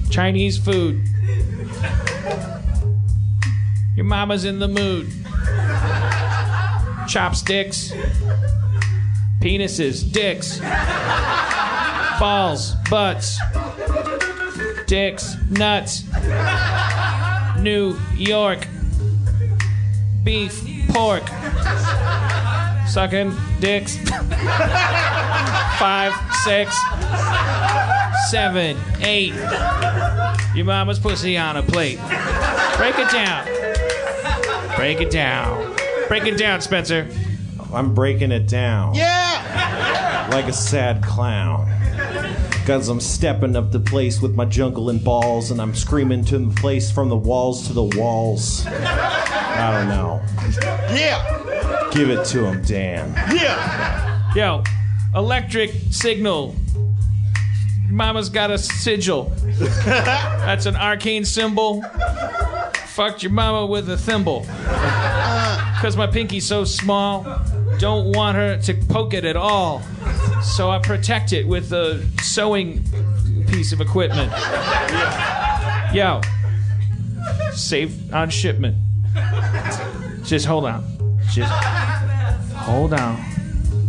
Chinese 0.10 0.58
food. 0.58 1.02
Your 3.96 4.06
mama's 4.06 4.46
in 4.46 4.60
the 4.60 4.68
mood. 4.68 5.12
Chopsticks. 7.08 7.92
Penises. 9.44 10.10
Dicks. 10.10 10.60
Balls. 12.18 12.76
Butts. 12.90 13.38
Dicks. 14.88 15.36
Nuts. 15.50 16.06
New 17.60 18.00
York. 18.16 18.66
Beef. 20.24 20.64
Pork. 20.92 21.24
Sucking 22.88 23.36
dicks. 23.60 23.98
Five, 25.78 26.14
six, 26.46 26.80
seven, 28.30 28.78
eight. 29.02 29.34
Your 30.56 30.66
mama's 30.66 31.00
pussy 31.00 31.38
on 31.38 31.58
a 31.58 31.64
plate. 31.64 32.00
Break 32.78 32.98
it 32.98 33.12
down. 33.12 33.46
Break 34.78 35.02
it 35.02 35.12
down. 35.12 35.76
Break 36.08 36.28
it 36.28 36.38
down, 36.38 36.62
Spencer. 36.62 37.10
I'm 37.74 37.94
breaking 37.94 38.32
it 38.32 38.48
down. 38.48 38.96
Yeah. 38.96 40.28
Like 40.32 40.48
a 40.48 40.54
sad 40.54 41.04
clown. 41.04 41.70
Cause 42.66 42.88
I'm 42.88 43.02
stepping 43.02 43.58
up 43.58 43.72
the 43.72 43.80
place 43.80 44.22
with 44.22 44.36
my 44.36 44.46
jungle 44.46 44.90
and 44.90 45.04
balls, 45.04 45.52
and 45.52 45.62
I'm 45.62 45.76
screaming 45.76 46.24
to 46.26 46.38
the 46.40 46.56
place 46.56 46.90
from 46.90 47.10
the 47.10 47.16
walls 47.18 47.68
to 47.68 47.74
the 47.74 47.84
walls. 47.84 48.66
I 48.66 49.72
don't 49.72 49.90
know. 49.90 50.22
Yeah. 50.96 51.90
Give 51.92 52.10
it 52.10 52.26
to 52.28 52.46
him, 52.46 52.62
Dan. 52.64 53.14
Yeah. 53.36 54.34
Yo, 54.34 54.64
electric 55.14 55.72
signal. 55.92 56.56
Mama's 57.90 58.30
got 58.30 58.50
a 58.50 58.58
sigil. 58.58 59.34
That's 59.86 60.66
an 60.66 60.76
arcane 60.78 61.26
symbol. 61.26 61.84
Fucked 62.88 63.24
your 63.24 63.32
mama 63.32 63.66
with 63.66 63.90
a 63.90 63.98
thimble. 63.98 64.46
Uh. 64.50 65.80
Cause 65.82 65.98
my 65.98 66.08
pinky's 66.08 66.46
so 66.46 66.64
small, 66.64 67.24
don't 67.80 68.16
want 68.16 68.38
her 68.38 68.58
to 68.58 68.74
poke 68.74 69.14
it 69.14 69.26
at 69.26 69.36
all. 69.36 69.82
So 70.42 70.70
I 70.70 70.80
protect 70.80 71.34
it 71.34 71.48
with 71.48 71.72
a 71.74 72.04
sewing 72.22 72.84
piece 73.48 73.72
of 73.72 73.82
equipment. 73.82 74.32
Yo, 75.94 76.22
safe 77.54 78.14
on 78.14 78.30
shipment. 78.30 78.76
Just 80.24 80.46
hold 80.46 80.66
on. 80.66 81.20
Just 81.32 81.52
hold 82.54 82.94
on. 82.94 83.24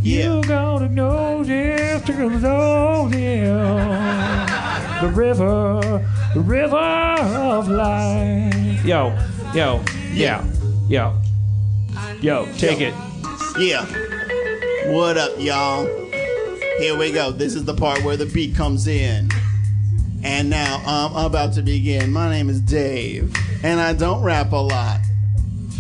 Yeah. 0.02 0.35
You 0.35 0.43
gotta 0.43 0.89
know 0.89 1.43
this 1.43 2.02
to 2.05 2.12
know 2.12 3.09
this. 3.09 3.48
The 5.01 5.09
river, 5.09 6.06
the 6.35 6.40
river 6.40 6.77
of 6.77 7.69
life. 7.69 8.85
Yo, 8.85 9.16
yo, 9.55 9.82
yeah, 10.12 10.44
yo, 10.89 11.19
yo, 12.20 12.47
take 12.59 12.82
it. 12.82 12.94
Yeah. 13.59 13.86
What 14.90 15.16
up, 15.16 15.39
y'all? 15.39 15.86
Here 16.78 16.98
we 16.98 17.12
go. 17.12 17.31
This 17.31 17.55
is 17.55 17.64
the 17.64 17.74
part 17.74 18.02
where 18.02 18.16
the 18.16 18.26
beat 18.26 18.56
comes 18.56 18.89
in. 18.89 19.31
And 20.24 20.51
now 20.51 20.78
um, 20.78 21.16
I'm 21.16 21.26
about 21.26 21.52
to 21.55 21.62
begin. 21.62 22.12
My 22.12 22.28
name 22.28 22.51
is 22.51 22.60
Dave, 22.60 23.32
and 23.62 23.78
I 23.78 23.93
don't 23.93 24.24
rap 24.24 24.51
a 24.51 24.56
lot. 24.56 25.01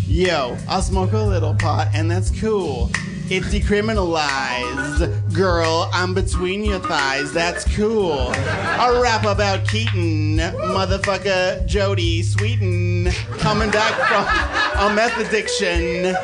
Yo, 0.06 0.56
I 0.68 0.80
smoke 0.82 1.14
a 1.14 1.18
little 1.18 1.54
pot, 1.54 1.88
and 1.94 2.08
that's 2.08 2.30
cool. 2.40 2.92
It's 3.28 3.48
decriminalized. 3.48 5.34
Girl, 5.34 5.90
I'm 5.92 6.14
between 6.14 6.62
your 6.62 6.78
thighs. 6.78 7.32
That's 7.32 7.64
cool. 7.74 8.28
I 8.36 9.00
rap 9.02 9.24
about 9.24 9.66
Keaton, 9.66 10.36
motherfucker 10.36 11.66
Jodie 11.66 12.20
Sweetin, 12.20 13.12
coming 13.38 13.72
back 13.72 13.94
from 14.06 14.92
a 14.92 14.94
meth 14.94 15.18
addiction. 15.18 16.14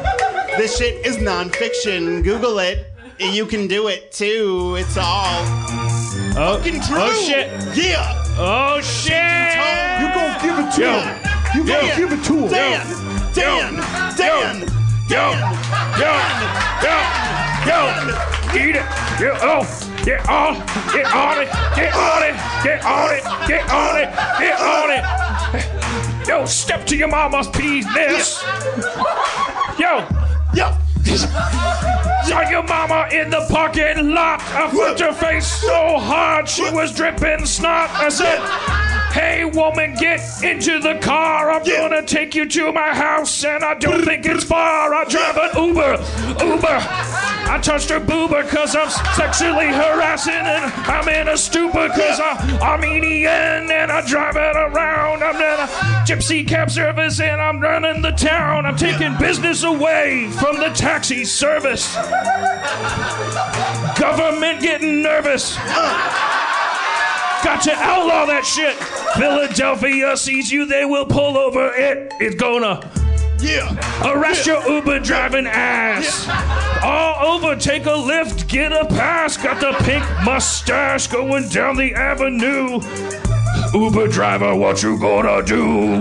This 0.57 0.77
shit 0.79 1.05
is 1.07 1.17
nonfiction. 1.19 2.23
Google 2.23 2.59
it. 2.59 2.87
You 3.19 3.47
can 3.47 3.67
do 3.67 3.89
it 3.89 4.13
too. 4.13 4.77
It's 4.79 4.97
all 4.97 5.45
Oh, 6.37 6.57
fucking 6.59 6.81
oh, 6.83 6.87
true. 6.87 6.99
oh 7.01 7.13
shit. 7.27 7.49
Yeah. 7.77 8.25
Oh 8.39 8.81
shit. 8.81 9.13
You 10.01 10.09
gon' 10.15 10.41
give 10.43 10.59
it 10.59 10.73
to 10.77 11.01
him. 11.01 11.21
You 11.55 11.65
gon' 11.67 11.87
Yo. 11.89 11.97
give 11.97 12.13
it 12.13 12.25
to 12.25 12.35
him. 12.35 12.49
Dan. 12.51 12.87
Dan. 13.35 14.17
Dan. 14.17 14.67
Yo, 15.11 15.33
yo, 15.99 16.13
yo, 16.87 16.95
yo, 17.67 17.79
eat 18.55 18.77
it. 18.77 18.85
Yo, 19.21 19.35
oh, 19.43 19.67
get 20.05 20.21
on, 20.29 20.55
get 20.95 21.13
on 21.13 21.43
it, 21.43 21.49
get 21.75 21.93
on 21.93 22.23
it, 22.23 22.37
get 22.63 22.85
on 22.85 23.11
it, 23.17 23.25
get 23.49 23.69
on 23.71 23.97
it, 24.01 24.09
get 24.39 24.61
on 24.61 24.91
it. 24.93 26.29
Yo, 26.29 26.45
step 26.47 26.87
to 26.87 26.97
your 26.97 27.09
mama's 27.09 27.49
penis. 27.49 28.41
Yo, 29.81 30.07
yo. 30.55 30.77
Saw 32.25 32.49
your 32.49 32.63
mama 32.63 33.09
in 33.13 33.31
the 33.31 33.47
parking 33.51 34.15
lot. 34.15 34.41
I 34.43 34.71
flipped 34.71 35.01
her 35.01 35.13
face 35.13 35.47
so 35.47 35.99
hard 35.99 36.49
she 36.49 36.71
was 36.71 36.95
dripping 36.95 37.47
snot. 37.47 37.91
I 37.91 38.09
said, 38.09 38.39
Hey 39.13 39.45
woman, 39.45 39.97
get 39.97 40.21
into 40.43 40.79
the 40.79 40.99
car. 41.01 41.51
I'm 41.51 41.65
gonna 41.65 42.05
take 42.07 42.35
you 42.35 42.49
to 42.49 42.73
my 42.73 42.95
house, 42.95 43.45
and 43.45 43.65
I 43.65 43.75
don't 43.75 44.05
think 44.05 44.25
it's 44.27 44.45
far. 44.45 44.95
I 44.95 45.05
drive 45.05 45.37
an 45.37 45.69
Uber, 45.69 45.99
Uber. 46.45 47.20
I 47.51 47.59
touched 47.59 47.91
her 47.91 47.99
boober 47.99 48.49
cause 48.49 48.77
I'm 48.77 48.89
sexually 49.17 49.67
harassing, 49.67 50.33
and 50.33 50.73
I'm 50.87 51.09
in 51.09 51.27
a 51.27 51.37
stupor 51.37 51.89
cause 51.89 52.21
I'm 52.21 52.63
Armenian, 52.63 53.69
and 53.73 53.91
I 53.91 54.07
drive 54.07 54.37
it 54.37 54.55
around. 54.55 55.25
I'm 55.25 55.35
in 55.35 55.41
a 55.41 55.67
gypsy 56.07 56.47
cab 56.47 56.71
service, 56.71 57.19
and 57.19 57.41
I'm 57.41 57.59
running 57.59 58.03
the 58.03 58.13
town. 58.13 58.67
I'm 58.67 58.77
taking 58.77 59.17
business 59.19 59.65
away 59.65 60.31
from 60.31 60.59
the 60.59 60.69
taxi 60.69 61.25
service. 61.25 61.93
Government 63.99 64.63
getting 64.63 65.03
nervous. 65.03 65.57
Got 67.43 67.63
to 67.63 67.73
outlaw 67.73 68.27
that 68.27 68.45
shit. 68.47 68.77
Philadelphia 69.17 70.17
sees 70.17 70.53
you, 70.53 70.67
they 70.67 70.85
will 70.85 71.05
pull 71.05 71.37
over 71.37 71.73
it. 71.75 72.13
It's 72.21 72.37
gonna 72.37 72.89
yeah. 73.43 73.75
arrest 74.05 74.47
your 74.47 74.67
Uber 74.69 75.01
driving 75.01 75.47
ass. 75.47 76.29
All 76.83 77.37
over, 77.37 77.57
take 77.57 77.87
a 77.87 77.93
lift, 77.93 78.49
get 78.49 78.73
a 78.73 78.85
pass. 78.87 79.37
Got 79.37 79.61
the 79.61 79.73
pink 79.85 80.05
mustache 80.25 81.07
going 81.07 81.49
down 81.49 81.77
the 81.77 81.95
avenue. 81.95 82.81
Uber 83.73 84.09
driver, 84.09 84.55
what 84.55 84.83
you 84.83 84.99
gonna 84.99 85.43
do? 85.45 85.93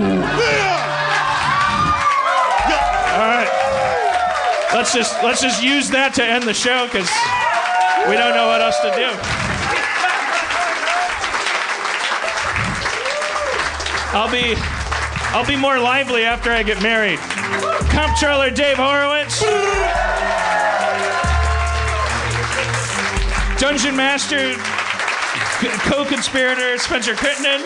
All 3.14 3.28
right. 3.28 3.50
Let's 4.74 4.94
just 4.94 5.22
let's 5.24 5.42
just 5.42 5.64
use 5.64 5.90
that 5.90 6.14
to 6.16 6.24
end 6.24 6.44
the 6.44 6.54
show 6.54 6.86
because 6.86 7.10
we 8.08 8.16
don't 8.16 8.36
know 8.36 8.48
what 8.48 8.62
else 8.62 8.80
to 8.80 8.92
do. 8.96 9.10
I'll 14.12 14.32
be 14.32 14.56
I'll 15.32 15.46
be 15.46 15.56
more 15.56 15.80
lively 15.80 16.24
after 16.24 16.52
I 16.52 16.64
get 16.64 16.82
married. 16.82 17.20
Comptroller 17.90 18.50
Dave 18.50 18.78
Horwitz. 18.78 19.42
Dungeon 23.60 23.96
Master 23.96 24.56
co-conspirator 25.90 26.78
Spencer 26.78 27.14
Crittenden. 27.14 27.62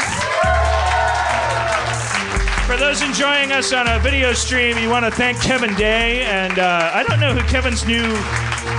For 2.65 2.77
those 2.77 3.01
enjoying 3.01 3.51
us 3.51 3.71
on 3.71 3.87
a 3.87 3.99
video 3.99 4.33
stream, 4.33 4.77
you 4.77 4.89
want 4.89 5.05
to 5.05 5.11
thank 5.11 5.39
Kevin 5.41 5.75
Day, 5.75 6.23
and 6.23 6.57
uh, 6.59 6.91
I 6.93 7.03
don't 7.03 7.19
know 7.19 7.33
who 7.33 7.41
Kevin's 7.47 7.85
new 7.85 8.07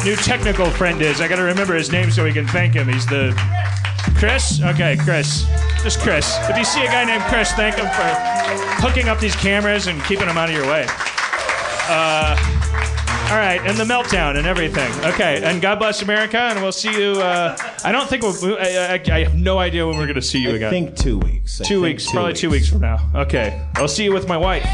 new 0.05 0.17
technical 0.17 0.69
friend 0.71 1.01
is. 1.01 1.21
I 1.21 1.29
got 1.29 1.37
to 1.37 1.43
remember 1.43 1.75
his 1.75 1.93
name 1.93 2.11
so 2.11 2.25
we 2.25 2.33
can 2.33 2.47
thank 2.47 2.75
him. 2.75 2.89
He's 2.89 3.07
the 3.07 3.31
Chris. 4.17 4.61
Okay, 4.63 4.97
Chris. 4.97 5.45
Just 5.83 6.01
Chris. 6.01 6.37
If 6.49 6.57
you 6.57 6.65
see 6.65 6.83
a 6.83 6.87
guy 6.87 7.05
named 7.05 7.25
Chris, 7.25 7.53
thank 7.53 7.77
him 7.77 7.87
for 7.87 8.83
hooking 8.83 9.09
up 9.09 9.19
these 9.21 9.37
cameras 9.37 9.87
and 9.87 10.03
keeping 10.05 10.27
them 10.27 10.39
out 10.39 10.49
of 10.49 10.55
your 10.55 10.67
way. 10.67 10.87
Uh, 11.87 12.37
all 13.31 13.39
right, 13.39 13.61
and 13.65 13.77
the 13.77 13.85
meltdown 13.85 14.37
and 14.37 14.47
everything. 14.47 14.91
Okay, 15.05 15.43
and 15.43 15.61
God 15.61 15.79
bless 15.79 16.03
America, 16.03 16.39
and 16.39 16.61
we'll 16.63 16.73
see 16.73 16.93
you. 16.99 17.21
Uh, 17.21 17.57
I 17.85 17.93
don't 17.93 18.09
think 18.09 18.23
we'll. 18.23 18.57
I, 18.59 18.95
I, 19.09 19.15
I 19.15 19.25
have 19.25 19.35
no 19.35 19.59
idea 19.59 19.87
when 19.87 19.97
we're 19.97 20.07
going 20.07 20.15
to 20.15 20.23
see 20.23 20.39
you 20.39 20.51
again. 20.55 20.69
I 20.69 20.71
think 20.71 20.97
two 20.97 21.19
weeks. 21.19 21.61
I 21.61 21.65
Two 21.65 21.83
think 21.83 21.97
weeks, 21.99 22.11
probably 22.11 22.33
two 22.35 22.51
weeks 22.51 22.69
from 22.69 22.81
now. 22.81 23.11
Okay, 23.15 23.67
I'll 23.75 23.89
see 23.89 24.05
you 24.05 24.13
with 24.13 24.29
my 24.29 24.37
wife. 24.37 24.67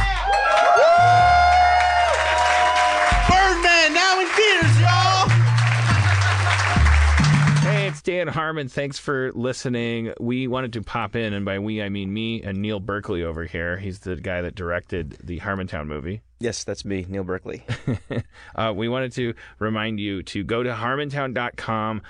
It's 8.00 8.06
Dan 8.06 8.28
Harmon. 8.28 8.66
Thanks 8.66 8.98
for 8.98 9.30
listening. 9.32 10.14
We 10.18 10.46
wanted 10.46 10.72
to 10.72 10.82
pop 10.82 11.14
in, 11.16 11.34
and 11.34 11.44
by 11.44 11.58
we, 11.58 11.82
I 11.82 11.90
mean 11.90 12.10
me 12.10 12.42
and 12.42 12.62
Neil 12.62 12.80
Berkeley 12.80 13.22
over 13.22 13.44
here. 13.44 13.76
He's 13.76 13.98
the 13.98 14.16
guy 14.16 14.40
that 14.40 14.54
directed 14.54 15.18
the 15.22 15.38
Harmontown 15.40 15.86
movie. 15.86 16.22
Yes, 16.38 16.64
that's 16.64 16.82
me, 16.82 17.04
Neil 17.06 17.24
Berkeley. 17.24 17.62
uh, 18.54 18.72
we 18.74 18.88
wanted 18.88 19.12
to 19.12 19.34
remind 19.58 20.00
you 20.00 20.22
to 20.22 20.42
go 20.42 20.62
to 20.62 20.72
harmontown.com 20.72 22.00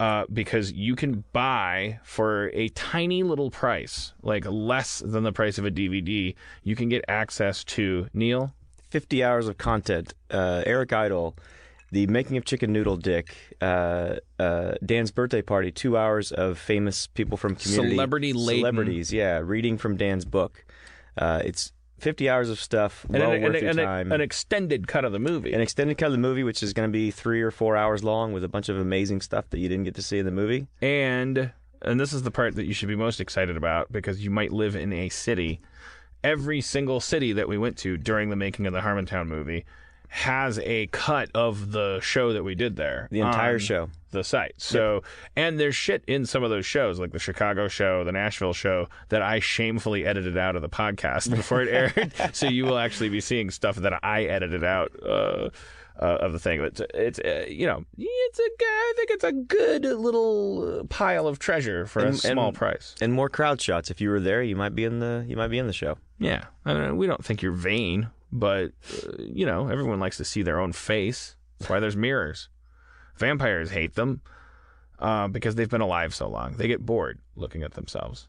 uh, 0.00 0.24
because 0.32 0.72
you 0.72 0.96
can 0.96 1.24
buy 1.34 1.98
for 2.04 2.50
a 2.54 2.68
tiny 2.70 3.22
little 3.22 3.50
price, 3.50 4.14
like 4.22 4.46
less 4.46 5.00
than 5.00 5.24
the 5.24 5.32
price 5.32 5.58
of 5.58 5.66
a 5.66 5.70
DVD, 5.70 6.34
you 6.62 6.74
can 6.74 6.88
get 6.88 7.04
access 7.06 7.64
to 7.64 8.08
Neil. 8.14 8.54
50 8.88 9.22
hours 9.22 9.46
of 9.48 9.58
content. 9.58 10.14
Uh, 10.30 10.62
Eric 10.64 10.94
Idle, 10.94 11.36
The 11.94 12.08
Making 12.08 12.36
of 12.38 12.44
Chicken 12.44 12.72
Noodle 12.72 12.96
Dick, 12.96 13.36
uh, 13.62 14.16
uh, 14.40 14.72
Dan's 14.84 15.12
Birthday 15.12 15.42
Party, 15.42 15.70
two 15.70 15.96
hours 15.96 16.32
of 16.32 16.58
famous 16.58 17.06
people 17.06 17.36
from 17.36 17.54
community. 17.54 17.90
Celebrity-laden. 17.94 18.60
Celebrities, 18.62 19.12
yeah. 19.12 19.38
Reading 19.38 19.78
from 19.78 19.96
Dan's 19.96 20.24
book. 20.24 20.64
Uh, 21.16 21.40
it's 21.44 21.72
50 22.00 22.28
hours 22.28 22.50
of 22.50 22.58
stuff, 22.58 23.04
And 23.04 23.18
well 23.20 23.30
an, 23.30 23.42
worth 23.42 23.54
an- 23.54 23.62
your 23.62 23.70
an- 23.70 23.76
time. 23.76 24.10
an 24.10 24.20
extended 24.20 24.88
cut 24.88 25.04
of 25.04 25.12
the 25.12 25.20
movie. 25.20 25.52
An 25.52 25.60
extended 25.60 25.96
cut 25.96 26.06
of 26.06 26.12
the 26.12 26.18
movie, 26.18 26.42
which 26.42 26.64
is 26.64 26.72
going 26.72 26.88
to 26.88 26.92
be 26.92 27.12
three 27.12 27.40
or 27.40 27.52
four 27.52 27.76
hours 27.76 28.02
long 28.02 28.32
with 28.32 28.42
a 28.42 28.48
bunch 28.48 28.68
of 28.68 28.76
amazing 28.76 29.20
stuff 29.20 29.48
that 29.50 29.60
you 29.60 29.68
didn't 29.68 29.84
get 29.84 29.94
to 29.94 30.02
see 30.02 30.18
in 30.18 30.24
the 30.26 30.32
movie. 30.32 30.66
And 30.82 31.52
and 31.82 32.00
this 32.00 32.12
is 32.12 32.24
the 32.24 32.32
part 32.32 32.56
that 32.56 32.64
you 32.66 32.74
should 32.74 32.88
be 32.88 32.96
most 32.96 33.20
excited 33.20 33.56
about 33.56 33.92
because 33.92 34.24
you 34.24 34.32
might 34.32 34.50
live 34.52 34.74
in 34.74 34.92
a 34.92 35.10
city. 35.10 35.60
Every 36.24 36.60
single 36.60 36.98
city 36.98 37.32
that 37.34 37.46
we 37.46 37.56
went 37.56 37.76
to 37.78 37.96
during 37.96 38.30
the 38.30 38.36
making 38.36 38.66
of 38.66 38.72
the 38.72 38.80
Harmontown 38.80 39.28
movie 39.28 39.64
has 40.14 40.60
a 40.60 40.86
cut 40.92 41.28
of 41.34 41.72
the 41.72 41.98
show 42.00 42.32
that 42.34 42.44
we 42.44 42.54
did 42.54 42.76
there. 42.76 43.08
The 43.10 43.18
entire 43.18 43.58
show. 43.58 43.88
The 44.12 44.22
site. 44.22 44.54
So 44.58 45.02
and 45.34 45.58
there's 45.58 45.74
shit 45.74 46.04
in 46.06 46.24
some 46.24 46.44
of 46.44 46.50
those 46.50 46.64
shows, 46.64 47.00
like 47.00 47.10
the 47.10 47.18
Chicago 47.18 47.66
show, 47.66 48.04
the 48.04 48.12
Nashville 48.12 48.52
show, 48.52 48.86
that 49.08 49.22
I 49.22 49.40
shamefully 49.40 50.06
edited 50.06 50.38
out 50.38 50.54
of 50.54 50.62
the 50.62 50.68
podcast 50.68 51.34
before 51.34 51.62
it 51.62 51.68
aired. 51.68 52.12
so 52.32 52.46
you 52.46 52.64
will 52.64 52.78
actually 52.78 53.08
be 53.08 53.20
seeing 53.20 53.50
stuff 53.50 53.74
that 53.74 54.04
I 54.04 54.22
edited 54.22 54.62
out. 54.62 54.92
Uh, 55.04 55.48
uh, 56.00 56.06
of 56.06 56.32
the 56.32 56.40
thing, 56.40 56.60
but 56.60 56.80
it's 56.92 57.20
uh, 57.20 57.44
you 57.48 57.66
know 57.66 57.84
it's 57.96 58.38
a 58.40 58.42
I 58.42 58.92
think 58.96 59.10
it's 59.10 59.22
a 59.22 59.30
good 59.30 59.84
little 59.84 60.84
pile 60.88 61.28
of 61.28 61.38
treasure 61.38 61.86
for 61.86 62.04
a 62.04 62.12
small 62.12 62.48
and- 62.48 62.56
price. 62.56 62.96
And 63.00 63.12
more 63.12 63.28
crowd 63.28 63.60
shots. 63.60 63.92
If 63.92 64.00
you 64.00 64.10
were 64.10 64.18
there, 64.18 64.42
you 64.42 64.56
might 64.56 64.74
be 64.74 64.82
in 64.82 64.98
the 64.98 65.24
you 65.28 65.36
might 65.36 65.48
be 65.48 65.58
in 65.58 65.68
the 65.68 65.72
show. 65.72 65.96
Yeah, 66.18 66.46
I 66.64 66.72
don't 66.72 66.96
we 66.96 67.06
don't 67.06 67.24
think 67.24 67.42
you're 67.42 67.52
vain, 67.52 68.08
but 68.34 68.72
uh, 69.06 69.12
you 69.18 69.46
know 69.46 69.68
everyone 69.68 70.00
likes 70.00 70.18
to 70.18 70.24
see 70.24 70.42
their 70.42 70.60
own 70.60 70.72
face. 70.72 71.36
That's 71.58 71.70
why 71.70 71.80
there's 71.80 71.96
mirrors. 71.96 72.48
Vampires 73.16 73.70
hate 73.70 73.94
them 73.94 74.20
uh, 74.98 75.28
because 75.28 75.54
they've 75.54 75.70
been 75.70 75.80
alive 75.80 76.14
so 76.14 76.28
long. 76.28 76.56
They 76.56 76.68
get 76.68 76.84
bored 76.84 77.20
looking 77.36 77.62
at 77.62 77.74
themselves. 77.74 78.28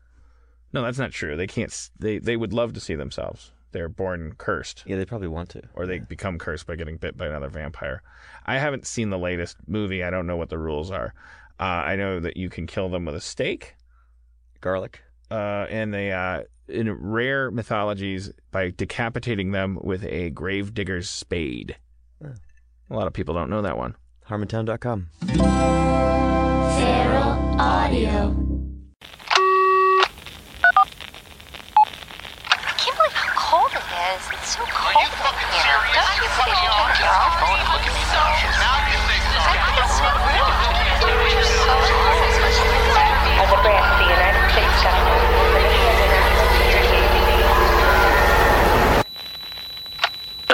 No, 0.72 0.84
that's 0.84 1.00
not 1.00 1.12
true. 1.12 1.36
They 1.36 1.48
can't. 1.48 1.90
They 2.00 2.20
they 2.20 2.38
would 2.38 2.54
love 2.54 2.74
to 2.74 2.80
see 2.80 2.96
themselves. 2.96 3.52
They're 3.72 3.90
born 3.90 4.36
cursed. 4.38 4.84
Yeah, 4.86 4.96
they 4.96 5.06
probably 5.06 5.28
want 5.28 5.50
to. 5.50 5.62
Or 5.74 5.86
they 5.86 6.00
become 6.00 6.38
cursed 6.38 6.66
by 6.66 6.78
getting 6.78 6.96
bit 6.96 7.18
by 7.18 7.28
another 7.28 7.50
vampire. 7.50 8.04
I 8.46 8.58
haven't 8.58 8.88
seen 8.88 9.10
the 9.10 9.18
latest 9.18 9.58
movie. 9.68 10.02
I 10.04 10.12
don't 10.12 10.28
know 10.28 10.38
what 10.38 10.50
the 10.50 10.58
rules 10.58 10.92
are. 10.92 11.14
Uh, 11.60 11.64
I 11.64 11.96
know 11.96 12.20
that 12.20 12.38
you 12.38 12.50
can 12.50 12.68
kill 12.68 12.88
them 12.90 13.06
with 13.06 13.16
a 13.16 13.22
stake, 13.22 13.76
garlic, 14.62 15.02
uh, 15.32 15.66
and 15.70 15.94
they 15.94 16.12
uh, 16.12 16.44
in 16.68 16.92
rare 16.92 17.52
mythologies 17.52 18.32
by 18.52 18.72
decapitating 18.72 19.52
them 19.52 19.78
with 19.82 20.04
a 20.06 20.30
grave 20.32 20.74
digger's 20.74 21.10
spade. 21.10 21.78
Hmm. 22.22 22.32
A 22.90 22.96
lot 22.96 23.08
of 23.08 23.14
people 23.14 23.34
don't 23.34 23.50
know 23.50 23.62
that 23.62 23.78
one. 23.78 23.96
Harmontown.com. 24.30 25.10
Feral 26.78 27.62
Audio. 27.62 28.55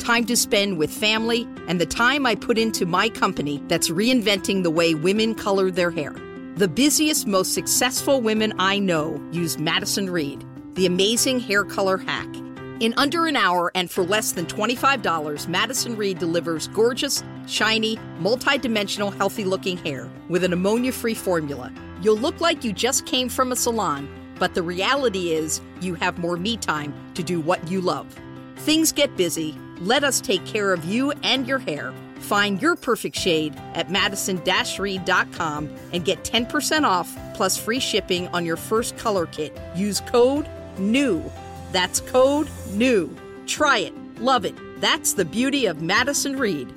time 0.00 0.24
to 0.26 0.36
spend 0.36 0.78
with 0.78 0.90
family, 0.90 1.46
and 1.68 1.80
the 1.80 1.86
time 1.86 2.26
I 2.26 2.34
put 2.34 2.58
into 2.58 2.86
my 2.86 3.08
company 3.08 3.62
that's 3.68 3.90
reinventing 3.90 4.64
the 4.64 4.70
way 4.70 4.94
women 4.94 5.36
color 5.36 5.70
their 5.70 5.92
hair. 5.92 6.16
The 6.56 6.66
busiest, 6.66 7.28
most 7.28 7.54
successful 7.54 8.20
women 8.20 8.52
I 8.58 8.80
know 8.80 9.22
use 9.30 9.58
Madison 9.58 10.10
Reed. 10.10 10.44
the 10.74 10.86
amazing 10.86 11.40
hair 11.40 11.64
color 11.64 11.98
hack. 11.98 12.28
In 12.80 12.94
under 12.96 13.26
an 13.26 13.36
hour 13.36 13.70
and 13.74 13.90
for 13.90 14.02
less 14.02 14.32
than 14.32 14.46
$25, 14.46 15.48
Madison 15.48 15.96
Reed 15.96 16.18
delivers 16.18 16.68
gorgeous, 16.68 17.22
shiny, 17.46 17.98
multi-dimensional, 18.18 19.10
healthy-looking 19.10 19.76
hair 19.78 20.08
with 20.30 20.42
an 20.42 20.54
ammonia-free 20.54 21.14
formula. 21.14 21.70
You'll 22.00 22.16
look 22.16 22.40
like 22.40 22.64
you 22.64 22.72
just 22.72 23.04
came 23.04 23.28
from 23.28 23.52
a 23.52 23.56
salon, 23.56 24.08
but 24.38 24.54
the 24.54 24.62
reality 24.62 25.32
is 25.32 25.60
you 25.82 25.94
have 25.96 26.18
more 26.18 26.38
me 26.38 26.56
time 26.56 26.94
to 27.12 27.22
do 27.22 27.40
what 27.40 27.70
you 27.70 27.82
love. 27.82 28.06
Things 28.56 28.92
get 28.92 29.14
busy. 29.18 29.54
Let 29.80 30.04
us 30.04 30.20
take 30.20 30.44
care 30.44 30.72
of 30.72 30.84
you 30.84 31.12
and 31.22 31.46
your 31.48 31.58
hair. 31.58 31.92
Find 32.20 32.60
your 32.60 32.76
perfect 32.76 33.16
shade 33.16 33.54
at 33.74 33.90
madison-reed.com 33.90 35.70
and 35.92 36.04
get 36.04 36.22
10% 36.22 36.84
off 36.84 37.16
plus 37.34 37.56
free 37.56 37.80
shipping 37.80 38.28
on 38.28 38.44
your 38.44 38.56
first 38.56 38.96
color 38.98 39.26
kit. 39.26 39.58
Use 39.74 40.00
code 40.00 40.46
NEW. 40.78 41.22
That's 41.72 42.00
code 42.00 42.48
NEW. 42.72 43.16
Try 43.46 43.78
it. 43.78 43.94
Love 44.20 44.44
it. 44.44 44.54
That's 44.80 45.14
the 45.14 45.24
beauty 45.24 45.66
of 45.66 45.80
Madison 45.80 46.36
Reed. 46.36 46.72